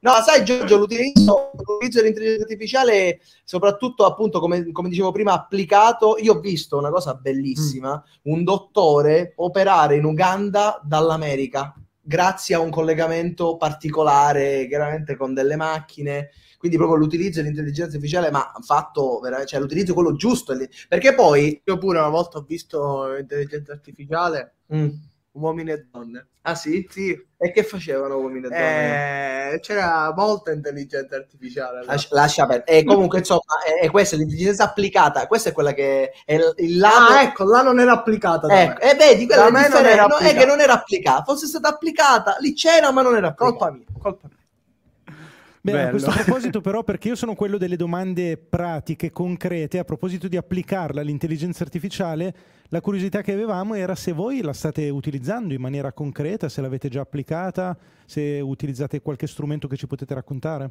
No, 0.00 0.12
sai 0.24 0.44
Giorgio, 0.44 0.76
l'utilizzo, 0.78 1.50
l'utilizzo 1.52 1.98
dell'intelligenza 1.98 2.42
artificiale, 2.42 3.20
soprattutto 3.42 4.04
appunto 4.04 4.38
come, 4.38 4.70
come, 4.70 4.88
dicevo 4.88 5.10
prima, 5.10 5.32
applicato, 5.32 6.16
io 6.18 6.34
ho 6.34 6.40
visto 6.40 6.76
una 6.76 6.90
cosa 6.90 7.14
bellissima, 7.14 7.94
mm. 7.94 8.32
un 8.32 8.44
dottore 8.44 9.32
operare 9.36 9.96
in 9.96 10.04
Uganda 10.04 10.80
dall'America, 10.82 11.74
grazie 12.00 12.54
a 12.54 12.60
un 12.60 12.70
collegamento 12.70 13.56
particolare, 13.56 14.66
chiaramente 14.68 15.16
con 15.16 15.34
delle 15.34 15.56
macchine, 15.56 16.30
quindi 16.58 16.76
proprio 16.76 16.98
l'utilizzo 16.98 17.40
dell'intelligenza 17.40 17.94
artificiale, 17.94 18.30
ma 18.30 18.52
fatto 18.62 19.20
veramente, 19.20 19.50
cioè 19.50 19.60
l'utilizzo 19.60 19.94
quello 19.94 20.14
giusto, 20.14 20.56
perché 20.88 21.14
poi... 21.14 21.62
Io 21.64 21.78
pure 21.78 21.98
una 21.98 22.08
volta 22.08 22.38
ho 22.38 22.44
visto 22.46 23.12
l'intelligenza 23.14 23.72
artificiale, 23.72 24.56
mm. 24.74 24.88
uomini 25.32 25.70
e 25.70 25.86
donne. 25.90 26.26
Ah 26.42 26.54
sì? 26.54 26.86
Sì. 26.90 27.26
E 27.36 27.52
che 27.52 27.62
facevano 27.62 28.16
uomini 28.18 28.46
e 28.46 28.48
donne? 28.48 29.52
Eh, 29.52 29.60
c'era 29.60 30.12
molta 30.16 30.50
intelligenza 30.50 31.14
artificiale. 31.16 31.84
Lascia, 31.84 32.08
lascia 32.12 32.46
perdere. 32.46 32.78
E 32.78 32.84
comunque, 32.84 33.18
insomma, 33.18 33.62
è, 33.64 33.84
è, 33.84 33.90
questa 33.90 34.16
l'intelligenza 34.16 34.64
applicata. 34.64 35.26
Questa 35.26 35.50
è 35.50 35.52
quella 35.52 35.72
che 35.74 36.10
è 36.24 36.34
il, 36.34 36.54
il 36.56 36.78
lato... 36.78 37.12
Ah, 37.12 37.22
ecco, 37.22 37.44
là 37.44 37.62
non 37.62 37.78
era 37.78 37.92
applicata. 37.92 38.48
Ecco, 38.48 38.80
e 38.80 38.94
vedi, 38.94 39.26
quella 39.26 39.46
è, 39.46 39.50
non 39.50 39.84
era 39.84 40.06
no, 40.06 40.16
è 40.16 40.34
che 40.34 40.44
non 40.46 40.60
era 40.60 40.72
applicata. 40.72 41.22
Fosse 41.22 41.46
stata 41.46 41.68
applicata, 41.68 42.36
lì 42.40 42.54
c'era, 42.54 42.90
ma 42.90 43.02
non 43.02 43.14
era 43.14 43.28
applicata. 43.28 43.56
Colpa 43.56 43.70
mia, 43.70 43.86
colpa 44.00 44.28
mia. 44.28 44.36
Beh, 45.60 45.72
Bello. 45.72 45.86
a 45.86 45.90
questo 45.90 46.10
proposito, 46.24 46.60
però, 46.60 46.84
perché 46.84 47.08
io 47.08 47.14
sono 47.14 47.34
quello 47.34 47.58
delle 47.58 47.76
domande 47.76 48.36
pratiche, 48.36 49.10
concrete, 49.10 49.78
a 49.78 49.84
proposito 49.84 50.28
di 50.28 50.36
applicarla 50.36 51.00
all'intelligenza 51.00 51.64
artificiale, 51.64 52.34
la 52.68 52.80
curiosità 52.80 53.22
che 53.22 53.32
avevamo 53.32 53.74
era 53.74 53.94
se 53.94 54.12
voi 54.12 54.40
la 54.40 54.52
state 54.52 54.88
utilizzando 54.90 55.54
in 55.54 55.60
maniera 55.60 55.92
concreta, 55.92 56.48
se 56.48 56.60
l'avete 56.60 56.88
già 56.88 57.00
applicata, 57.00 57.76
se 58.04 58.40
utilizzate 58.40 59.00
qualche 59.00 59.26
strumento 59.26 59.68
che 59.68 59.76
ci 59.76 59.86
potete 59.86 60.14
raccontare. 60.14 60.70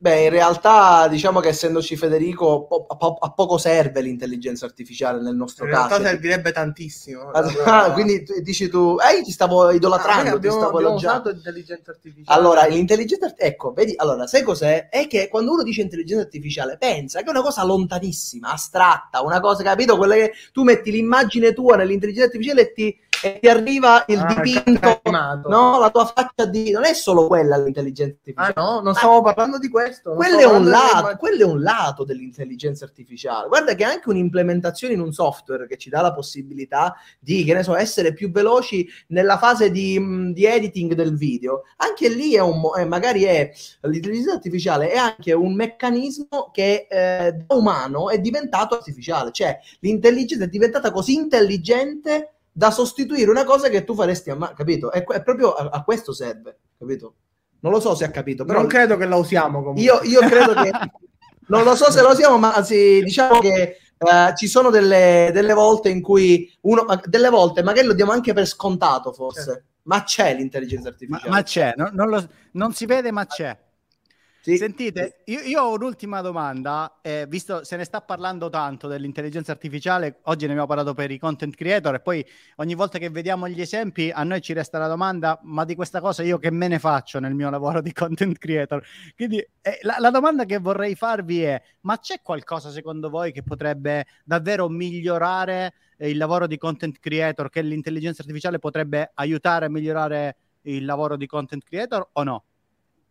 Beh, 0.00 0.24
in 0.24 0.30
realtà 0.30 1.08
diciamo 1.08 1.40
che 1.40 1.48
essendoci 1.48 1.96
Federico, 1.96 2.66
po- 2.66 2.86
po- 2.86 3.16
a 3.18 3.32
poco 3.32 3.58
serve 3.58 4.00
l'intelligenza 4.00 4.64
artificiale 4.64 5.20
nel 5.20 5.34
nostro 5.34 5.64
in 5.64 5.72
caso. 5.72 5.82
In 5.82 5.88
realtà 5.88 6.08
servirebbe 6.08 6.52
tantissimo. 6.52 7.30
Ah, 7.30 7.92
quindi 7.92 8.22
tu, 8.22 8.40
dici 8.40 8.68
tu, 8.68 8.96
eh, 8.98 9.22
ti 9.22 9.32
stavo 9.32 9.70
idolatrando, 9.70 10.30
ah, 10.30 10.34
abbiamo, 10.34 10.56
ti 10.56 10.62
stavo 10.62 10.78
elogiando 10.78 11.30
l'intelligenza 11.30 11.90
artificiale. 11.90 12.38
Allora, 12.38 12.64
l'intelligenza 12.66 13.34
ecco, 13.36 13.72
vedi, 13.72 13.94
allora, 13.96 14.28
sai 14.28 14.42
cos'è? 14.42 14.88
È 14.88 15.08
che 15.08 15.26
quando 15.26 15.50
uno 15.50 15.64
dice 15.64 15.82
intelligenza 15.82 16.22
artificiale, 16.22 16.76
pensa 16.78 17.18
che 17.18 17.26
è 17.26 17.30
una 17.30 17.42
cosa 17.42 17.64
lontanissima, 17.64 18.52
astratta, 18.52 19.22
una 19.22 19.40
cosa, 19.40 19.64
capito? 19.64 19.96
Quella 19.96 20.14
che 20.14 20.32
tu 20.52 20.62
metti 20.62 20.92
l'immagine 20.92 21.52
tua 21.52 21.74
nell'intelligenza 21.74 22.26
artificiale 22.26 22.60
e 22.60 22.72
ti 22.72 22.96
e 23.22 23.38
ti 23.40 23.48
arriva 23.48 24.04
il 24.08 24.18
Ah, 24.18 24.26
dipinto, 24.26 25.00
no? 25.48 25.78
La 25.78 25.90
tua 25.90 26.06
faccia 26.06 26.44
di... 26.46 26.70
Non 26.70 26.84
è 26.84 26.94
solo 26.94 27.26
quella 27.26 27.56
l'intelligenza 27.56 28.16
Ah 28.34 28.42
artificiale. 28.46 28.52
no, 28.56 28.80
non 28.80 28.94
stiamo 28.94 29.22
parlando 29.22 29.58
di 29.58 29.68
questo. 29.68 30.14
Quello 30.14 30.38
è, 30.38 30.44
un 30.46 30.68
lato, 30.68 31.16
quello 31.16 31.42
è 31.42 31.44
un 31.44 31.60
lato 31.62 32.04
dell'intelligenza 32.04 32.84
artificiale. 32.84 33.48
Guarda 33.48 33.74
che 33.74 33.84
anche 33.84 34.08
un'implementazione 34.08 34.94
in 34.94 35.00
un 35.00 35.12
software 35.12 35.66
che 35.66 35.76
ci 35.76 35.88
dà 35.90 36.00
la 36.00 36.12
possibilità 36.12 36.94
di, 37.18 37.44
che 37.44 37.54
ne 37.54 37.62
so, 37.62 37.74
essere 37.74 38.12
più 38.12 38.30
veloci 38.30 38.86
nella 39.08 39.38
fase 39.38 39.70
di, 39.70 40.32
di 40.32 40.44
editing 40.44 40.92
del 40.94 41.16
video, 41.16 41.62
anche 41.76 42.08
lì 42.08 42.34
è 42.34 42.40
un, 42.40 42.60
mo- 42.60 42.74
eh, 42.74 42.84
magari 42.84 43.24
è 43.24 43.50
l'intelligenza 43.82 44.32
artificiale 44.34 44.90
è 44.90 44.96
anche 44.96 45.32
un 45.32 45.54
meccanismo 45.54 46.50
che 46.52 46.86
eh, 46.88 47.32
da 47.32 47.54
umano 47.54 48.10
è 48.10 48.18
diventato 48.18 48.74
artificiale, 48.76 49.30
cioè 49.32 49.58
l'intelligenza 49.80 50.44
è 50.44 50.48
diventata 50.48 50.90
così 50.90 51.14
intelligente 51.14 52.32
da 52.58 52.72
sostituire 52.72 53.30
una 53.30 53.44
cosa 53.44 53.68
che 53.68 53.84
tu 53.84 53.94
faresti 53.94 54.30
a 54.30 54.34
mano, 54.34 54.52
capito? 54.56 54.90
È, 54.90 55.04
è 55.04 55.22
proprio 55.22 55.52
a, 55.52 55.68
a 55.70 55.84
questo 55.84 56.12
serve, 56.12 56.58
capito? 56.76 57.14
Non 57.60 57.70
lo 57.70 57.78
so 57.78 57.94
se 57.94 58.04
ha 58.04 58.10
capito, 58.10 58.44
però 58.44 58.58
Non 58.58 58.66
credo 58.68 58.96
che 58.96 59.06
la 59.06 59.14
usiamo 59.14 59.58
comunque. 59.60 59.80
io, 59.82 60.00
io 60.02 60.18
credo 60.28 60.54
che 60.54 60.70
non 61.46 61.62
lo 61.62 61.76
so 61.76 61.88
se 61.92 62.02
lo 62.02 62.16
siamo, 62.16 62.36
ma 62.36 62.60
sì, 62.64 63.00
diciamo 63.04 63.38
che 63.38 63.76
eh, 63.96 64.32
ci 64.36 64.48
sono 64.48 64.70
delle, 64.70 65.30
delle 65.32 65.54
volte 65.54 65.88
in 65.88 66.02
cui 66.02 66.52
uno, 66.62 66.82
ma- 66.82 67.00
delle 67.04 67.28
volte 67.30 67.62
magari 67.62 67.86
lo 67.86 67.94
diamo 67.94 68.10
anche 68.10 68.32
per 68.32 68.44
scontato, 68.46 69.12
forse, 69.12 69.44
Certo. 69.44 69.62
ma 69.84 70.02
c'è 70.02 70.34
l'intelligenza 70.34 70.88
Ma, 70.88 70.90
artificiale. 70.90 71.30
ma 71.30 71.42
c'è, 71.44 71.74
no- 71.76 71.90
non, 71.92 72.08
lo- 72.08 72.28
non 72.52 72.72
si 72.74 72.86
vede, 72.86 73.12
ma 73.12 73.24
c'è. 73.24 73.56
Sì. 74.48 74.56
Sentite, 74.56 75.20
io, 75.26 75.40
io 75.40 75.62
ho 75.62 75.74
un'ultima 75.74 76.22
domanda, 76.22 77.00
eh, 77.02 77.26
visto 77.28 77.64
se 77.64 77.76
ne 77.76 77.84
sta 77.84 78.00
parlando 78.00 78.48
tanto 78.48 78.88
dell'intelligenza 78.88 79.52
artificiale, 79.52 80.20
oggi 80.22 80.46
ne 80.46 80.52
abbiamo 80.52 80.66
parlato 80.66 80.94
per 80.94 81.10
i 81.10 81.18
content 81.18 81.54
creator 81.54 81.96
e 81.96 82.00
poi 82.00 82.24
ogni 82.56 82.74
volta 82.74 82.96
che 82.96 83.10
vediamo 83.10 83.46
gli 83.46 83.60
esempi 83.60 84.10
a 84.10 84.22
noi 84.22 84.40
ci 84.40 84.54
resta 84.54 84.78
la 84.78 84.88
domanda, 84.88 85.38
ma 85.42 85.66
di 85.66 85.74
questa 85.74 86.00
cosa 86.00 86.22
io 86.22 86.38
che 86.38 86.50
me 86.50 86.66
ne 86.66 86.78
faccio 86.78 87.20
nel 87.20 87.34
mio 87.34 87.50
lavoro 87.50 87.82
di 87.82 87.92
content 87.92 88.38
creator? 88.38 88.82
Quindi 89.14 89.36
eh, 89.36 89.80
la, 89.82 89.96
la 89.98 90.10
domanda 90.10 90.46
che 90.46 90.56
vorrei 90.56 90.94
farvi 90.94 91.42
è, 91.42 91.62
ma 91.80 91.98
c'è 91.98 92.22
qualcosa 92.22 92.70
secondo 92.70 93.10
voi 93.10 93.32
che 93.32 93.42
potrebbe 93.42 94.06
davvero 94.24 94.70
migliorare 94.70 95.74
eh, 95.98 96.08
il 96.08 96.16
lavoro 96.16 96.46
di 96.46 96.56
content 96.56 96.98
creator, 97.00 97.50
che 97.50 97.60
l'intelligenza 97.60 98.22
artificiale 98.22 98.58
potrebbe 98.58 99.10
aiutare 99.12 99.66
a 99.66 99.68
migliorare 99.68 100.36
il 100.62 100.86
lavoro 100.86 101.18
di 101.18 101.26
content 101.26 101.62
creator 101.62 102.08
o 102.12 102.22
no? 102.22 102.44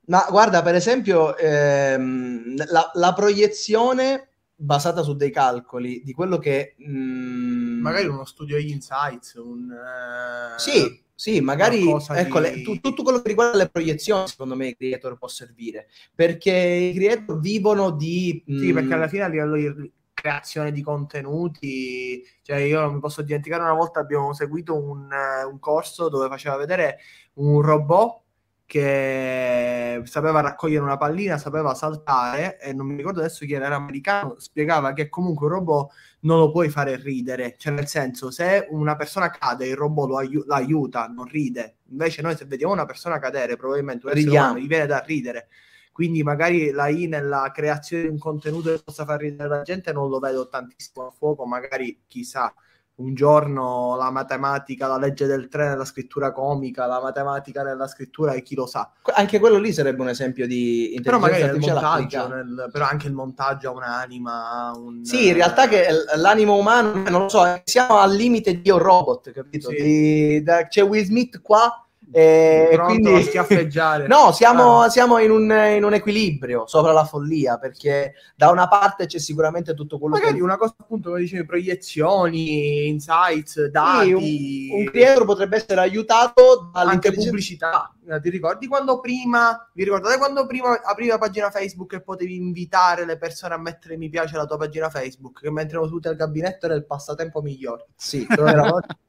Ma 0.07 0.25
guarda, 0.29 0.61
per 0.61 0.75
esempio, 0.75 1.35
ehm, 1.37 2.55
la, 2.69 2.91
la 2.93 3.13
proiezione 3.13 4.29
basata 4.55 5.03
su 5.03 5.15
dei 5.15 5.31
calcoli 5.31 6.01
di 6.03 6.13
quello 6.13 6.37
che... 6.37 6.75
mm, 6.81 7.81
Magari 7.81 8.07
uno 8.07 8.25
studio 8.25 8.57
insights, 8.57 9.33
un... 9.33 9.69
eh, 9.71 10.59
Sì, 10.59 11.03
sì, 11.13 11.41
magari 11.41 11.89
ecco, 11.89 12.39
di- 12.39 12.49
le- 12.55 12.61
tu- 12.61 12.79
tutto 12.79 13.03
quello 13.03 13.21
che 13.21 13.27
riguarda 13.27 13.57
le 13.57 13.69
proiezioni, 13.69 14.27
secondo 14.27 14.55
me, 14.55 14.67
i 14.67 14.75
creator 14.77 15.17
può 15.17 15.27
servire 15.27 15.87
perché 16.15 16.51
i 16.53 16.93
creator 16.95 17.39
vivono 17.39 17.91
di. 17.91 18.41
Sì, 18.45 18.71
mm, 18.71 18.73
perché 18.73 18.93
alla 18.93 19.07
fine 19.07 19.23
a 19.23 19.27
livello 19.27 19.55
di 19.55 19.91
creazione 20.13 20.71
di 20.71 20.81
contenuti, 20.81 22.23
cioè 22.41 22.57
io 22.57 22.79
non 22.81 22.95
mi 22.95 22.99
posso 22.99 23.21
dimenticare 23.21 23.61
una 23.61 23.73
volta 23.73 23.99
abbiamo 23.99 24.33
seguito 24.33 24.73
un, 24.75 25.07
un 25.49 25.59
corso 25.59 26.09
dove 26.09 26.27
faceva 26.27 26.55
vedere 26.57 26.97
un 27.35 27.61
robot 27.61 28.21
che 28.67 30.01
sapeva 30.03 30.41
raccogliere 30.41 30.83
una 30.83 30.97
pallina, 30.97 31.37
sapeva 31.37 31.73
saltare 31.73 32.59
e 32.59 32.73
non 32.73 32.85
mi 32.85 32.97
ricordo 32.97 33.19
adesso 33.21 33.45
chi 33.45 33.53
era, 33.53 33.65
era 33.67 33.75
americano, 33.75 34.35
spiegava 34.39 34.91
che 34.91 35.07
comunque 35.07 35.47
un 35.47 35.53
robot 35.53 35.93
non 36.21 36.37
lo 36.39 36.51
puoi 36.51 36.67
fare 36.67 36.97
ridere, 36.97 37.55
cioè 37.57 37.71
nel 37.71 37.87
senso 37.87 38.29
se 38.29 38.67
una 38.71 38.97
persona 38.97 39.29
cade 39.29 39.67
il 39.67 39.77
robot 39.77 40.09
lo 40.09 40.17
aiu- 40.17 40.45
l'aiuta, 40.45 41.07
non 41.07 41.25
ride, 41.25 41.77
invece 41.91 42.21
noi 42.21 42.35
se 42.35 42.43
vediamo 42.43 42.73
una 42.73 42.85
persona 42.85 43.19
cadere 43.19 43.55
probabilmente 43.55 44.05
un 44.05 44.11
essere 44.11 44.31
umano 44.31 44.59
gli 44.59 44.67
viene 44.67 44.85
da 44.85 44.99
ridere, 44.99 45.47
quindi 45.93 46.21
magari 46.21 46.71
la 46.71 46.89
I 46.89 47.07
nella 47.07 47.49
creazione 47.53 48.03
di 48.03 48.09
un 48.09 48.17
contenuto 48.17 48.69
che 48.75 48.81
possa 48.83 49.05
far 49.05 49.21
ridere 49.21 49.47
la 49.47 49.61
gente 49.61 49.93
non 49.93 50.09
lo 50.09 50.19
vedo 50.19 50.49
tantissimo 50.49 51.07
a 51.07 51.11
fuoco, 51.11 51.45
magari 51.45 52.01
chissà 52.05 52.53
un 52.97 53.13
giorno 53.13 53.95
la 53.95 54.09
matematica, 54.09 54.87
la 54.87 54.97
legge 54.97 55.27
del 55.27 55.49
3 55.49 55.69
nella 55.69 55.85
scrittura 55.85 56.31
comica, 56.31 56.87
la 56.87 56.99
matematica 56.99 57.61
nella 57.61 57.87
scrittura 57.87 58.33
e 58.33 58.41
chi 58.41 58.55
lo 58.55 58.65
sa. 58.65 58.91
Anche 59.13 59.39
quello 59.39 59.57
lì 59.57 59.71
sarebbe 59.71 60.01
un 60.01 60.09
esempio 60.09 60.47
di 60.47 60.99
Però 61.03 61.19
magari 61.19 61.43
intelligenza 61.43 61.89
artificiale 61.89 62.27
montaggio, 62.27 62.53
nel- 62.61 62.69
però 62.71 62.85
anche 62.85 63.07
il 63.07 63.13
montaggio 63.13 63.69
ha 63.69 63.73
un'anima, 63.73 64.71
un... 64.75 65.05
Sì, 65.05 65.27
in 65.27 65.33
realtà 65.35 65.67
che 65.67 65.85
l'animo 66.15 66.55
umano, 66.55 67.03
non 67.09 67.21
lo 67.23 67.29
so, 67.29 67.45
eh, 67.45 67.61
siamo 67.65 67.97
al 67.97 68.13
limite 68.15 68.61
di 68.61 68.61
Io 68.67 68.79
Robot, 68.79 69.31
capito? 69.31 69.69
Sì. 69.69 69.75
Di- 69.75 70.43
da- 70.43 70.67
c'è 70.67 70.83
Will 70.83 71.03
Smith 71.03 71.41
qua 71.41 71.86
e 72.11 72.69
pronto 72.71 72.93
quindi... 72.93 73.13
a 73.13 73.23
schiaffeggiare. 73.23 74.07
No, 74.17 74.31
siamo, 74.31 74.81
Ah. 74.81 74.89
siamo 74.89 75.17
in, 75.19 75.31
un, 75.31 75.51
in 75.75 75.83
un 75.83 75.93
equilibrio 75.93 76.65
sopra 76.67 76.91
la 76.91 77.03
follia, 77.03 77.57
perché 77.57 78.13
da 78.35 78.49
una 78.49 78.67
parte 78.67 79.05
c'è 79.05 79.19
sicuramente 79.19 79.73
tutto 79.73 79.99
quello 79.99 80.15
Magari 80.15 80.37
che... 80.37 80.41
una 80.41 80.57
cosa 80.57 80.75
appunto 80.77 81.09
come 81.09 81.21
dicevi, 81.21 81.45
proiezioni, 81.45 82.87
insights, 82.87 83.65
dati, 83.65 84.13
un 84.13 84.85
creator 84.85 85.25
potrebbe 85.25 85.57
essere 85.57 85.81
aiutato 85.81 86.69
anche 86.73 87.11
pubblicità. 87.11 87.91
Eh, 88.09 88.21
Ti 88.21 88.29
ricordi 88.29 88.67
quando 88.67 88.99
prima, 89.01 89.69
vi 89.73 89.83
ricordate 89.83 90.17
quando 90.17 90.45
prima 90.45 90.79
aprivi 90.81 91.09
la 91.09 91.17
pagina 91.17 91.49
Facebook 91.51 91.93
e 91.93 92.01
potevi 92.01 92.35
invitare 92.35 93.05
le 93.05 93.17
persone 93.17 93.53
a 93.53 93.57
mettere 93.57 93.97
mi 93.97 94.07
piace 94.09 94.35
alla 94.35 94.45
tua 94.45 94.57
pagina 94.57 94.89
Facebook, 94.89 95.41
che 95.41 95.51
mentre 95.51 95.77
erano 95.77 95.91
tutti 95.91 96.07
al 96.07 96.15
gabinetto 96.15 96.65
era 96.67 96.75
il 96.75 96.85
passatempo 96.85 97.41
migliore. 97.41 97.87
Sì, 97.95 98.25
però 98.25 98.45
era-. 98.45 98.71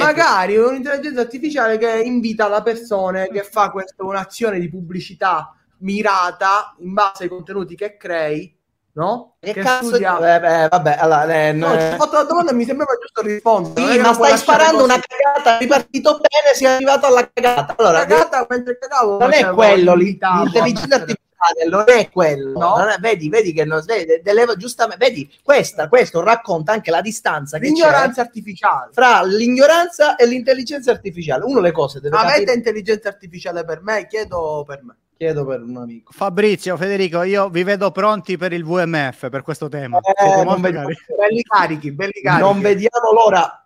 Magari 0.00 0.56
un'intelligenza 0.56 1.20
artificiale 1.20 1.78
che 1.78 2.00
invita 2.02 2.48
la 2.48 2.62
persona 2.62 3.24
che 3.26 3.42
fa 3.42 3.70
questa 3.70 4.04
un'azione 4.04 4.58
di 4.58 4.68
pubblicità 4.68 5.54
mirata 5.78 6.74
in 6.80 6.92
base 6.92 7.24
ai 7.24 7.28
contenuti 7.28 7.74
che 7.74 7.96
crei, 7.96 8.56
no? 8.92 9.36
Che 9.40 9.52
cazzo 9.52 9.80
di... 9.82 9.86
studia- 10.04 10.36
Eh, 10.36 10.40
beh, 10.40 10.68
vabbè, 10.68 10.96
allora... 10.98 11.48
eh, 11.48 11.52
No, 11.52 11.72
eh, 11.74 11.88
ti 11.88 11.94
ho 11.94 11.98
fatto 11.98 12.16
la 12.16 12.22
domanda 12.24 12.50
e 12.52 12.54
mi 12.54 12.64
sembrava 12.64 12.92
giusto 13.00 13.20
rispondere. 13.22 13.86
Sì, 13.86 13.96
che 13.96 14.02
ma 14.02 14.12
stai 14.14 14.38
sparando 14.38 14.78
così. 14.78 14.84
una 14.92 15.00
cagata, 15.06 15.58
hai 15.58 15.66
partito 15.66 16.12
bene, 16.12 16.54
sei 16.54 16.66
arrivato 16.66 17.06
alla 17.06 17.30
cagata. 17.32 17.74
Allora, 17.76 18.06
cagata 18.06 18.46
mentre 18.48 18.78
cagavo 18.78 19.18
non 19.18 19.32
è 19.32 19.50
quello, 19.50 19.94
l'intelligenza 19.94 20.98
mettere- 20.98 21.18
artificiale 21.46 21.68
non 21.70 21.84
è 22.00 22.10
quello. 22.10 22.58
No. 22.58 22.86
È- 22.88 22.98
vedi, 22.98 23.28
vedi 23.28 23.52
che 23.52 23.64
non 23.64 23.82
vedi, 23.84 24.20
delle- 24.22 24.46
giustamente, 24.56 25.04
vedi, 25.06 25.30
questa, 25.42 25.88
questo 25.88 26.22
racconta 26.22 26.72
anche 26.72 26.90
la 26.90 27.00
distanza 27.00 27.58
L'ignoranza 27.58 28.20
artificiale. 28.22 28.90
fra 28.92 29.22
l'ignoranza 29.22 30.16
e 30.16 30.26
l'intelligenza 30.26 30.90
artificiale. 30.90 31.44
Uno 31.44 31.60
le 31.60 31.72
cose 31.72 32.00
deve 32.00 32.16
Avete 32.16 32.32
capire. 32.38 32.54
intelligenza 32.54 33.08
artificiale 33.08 33.64
per 33.64 33.82
me? 33.82 34.06
Chiedo 34.06 34.64
per 34.66 34.82
me. 34.82 34.96
Chiedo 35.16 35.46
per 35.46 35.62
un 35.62 35.76
amico. 35.76 36.12
Fabrizio, 36.12 36.76
Federico, 36.76 37.22
io 37.22 37.48
vi 37.48 37.62
vedo 37.62 37.92
pronti 37.92 38.36
per 38.36 38.52
il 38.52 38.64
VMF 38.64 39.28
per 39.30 39.42
questo 39.42 39.68
tema. 39.68 39.98
Eh, 39.98 40.44
vediamo-. 40.58 40.88
Belli 41.16 41.42
carichi, 41.42 41.92
belli 41.92 42.20
carichi. 42.20 42.42
non 42.42 42.60
vediamo 42.60 43.12
l'ora. 43.12 43.58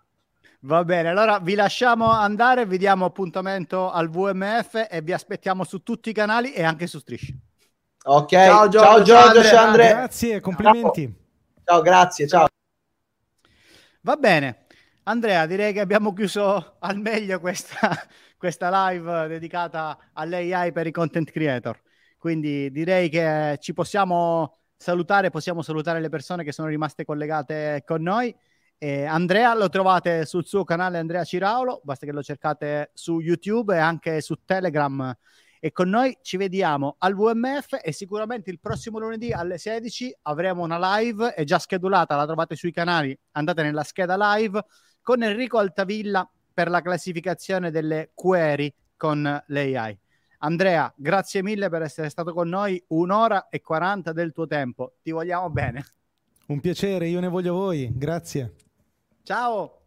Va 0.63 0.83
bene, 0.83 1.09
allora 1.09 1.39
vi 1.39 1.55
lasciamo 1.55 2.11
andare, 2.11 2.65
vi 2.65 2.77
diamo 2.77 3.05
appuntamento 3.05 3.89
al 3.91 4.09
VMF 4.09 4.87
e 4.89 5.01
vi 5.01 5.13
aspettiamo 5.13 5.63
su 5.63 5.81
tutti 5.83 6.09
i 6.09 6.13
canali 6.13 6.51
e 6.51 6.63
anche 6.63 6.85
su 6.85 6.99
Striscia. 6.99 7.33
Ok, 8.01 8.29
Ciao, 8.29 8.47
ciao 8.47 8.69
Giorgio, 8.69 9.03
Giorgio, 9.03 9.41
ciao, 9.41 9.43
ciao 9.43 9.65
Andrea. 9.65 9.93
Grazie, 9.93 10.39
complimenti. 10.39 11.13
Ciao, 11.65 11.81
grazie, 11.81 12.27
ciao. 12.27 12.47
Va 14.01 14.15
bene, 14.15 14.65
Andrea, 15.03 15.45
direi 15.45 15.73
che 15.73 15.81
abbiamo 15.81 16.13
chiuso 16.13 16.77
al 16.79 16.97
meglio 16.97 17.39
questa, 17.41 17.89
questa 18.37 18.89
live 18.89 19.27
dedicata 19.27 19.97
all'AI 20.13 20.71
per 20.71 20.87
i 20.87 20.91
content 20.91 21.29
creator. 21.29 21.77
Quindi 22.17 22.71
direi 22.71 23.09
che 23.09 23.57
ci 23.59 23.73
possiamo 23.73 24.59
salutare, 24.77 25.29
possiamo 25.29 25.61
salutare 25.61 25.99
le 25.99 26.09
persone 26.09 26.45
che 26.45 26.53
sono 26.53 26.69
rimaste 26.69 27.03
collegate 27.03 27.83
con 27.85 28.01
noi. 28.01 28.33
Eh, 28.77 29.03
Andrea 29.03 29.53
lo 29.55 29.67
trovate 29.67 30.25
sul 30.25 30.45
suo 30.45 30.63
canale 30.63 30.99
Andrea 30.99 31.25
Ciraulo, 31.25 31.81
basta 31.83 32.05
che 32.05 32.13
lo 32.13 32.23
cercate 32.23 32.91
su 32.93 33.19
YouTube 33.19 33.75
e 33.75 33.79
anche 33.79 34.21
su 34.21 34.35
Telegram. 34.45 35.13
E 35.59 35.71
con 35.71 35.89
noi 35.89 36.17
ci 36.21 36.37
vediamo 36.37 36.95
al 36.99 37.15
VMF 37.15 37.79
e 37.81 37.91
sicuramente 37.91 38.49
il 38.49 38.59
prossimo 38.59 38.97
lunedì 38.97 39.33
alle 39.33 39.57
16 39.57 40.19
avremo 40.23 40.63
una 40.63 40.97
live, 40.97 41.33
è 41.33 41.43
già 41.43 41.59
schedulata, 41.59 42.15
la 42.15 42.25
trovate 42.25 42.55
sui 42.55 42.71
canali, 42.71 43.17
andate 43.31 43.63
nella 43.63 43.83
scheda 43.83 44.15
live 44.35 44.63
con 45.01 45.21
Enrico 45.21 45.57
Altavilla 45.57 46.29
per 46.53 46.69
la 46.69 46.81
classificazione 46.81 47.71
delle 47.71 48.11
query 48.13 48.73
con 48.95 49.43
l'AI. 49.47 49.99
Andrea, 50.39 50.93
grazie 50.95 51.43
mille 51.43 51.69
per 51.69 51.81
essere 51.81 52.09
stato 52.09 52.33
con 52.33 52.47
noi, 52.47 52.81
un'ora 52.87 53.49
e 53.49 53.61
40 53.61 54.13
del 54.13 54.31
tuo 54.31 54.47
tempo, 54.47 54.95
ti 55.01 55.11
vogliamo 55.11 55.49
bene. 55.49 55.85
Un 56.47 56.61
piacere, 56.61 57.07
io 57.07 57.19
ne 57.19 57.27
voglio 57.27 57.53
voi. 57.53 57.91
Grazie. 57.93 58.55
Ciao! 59.23 59.78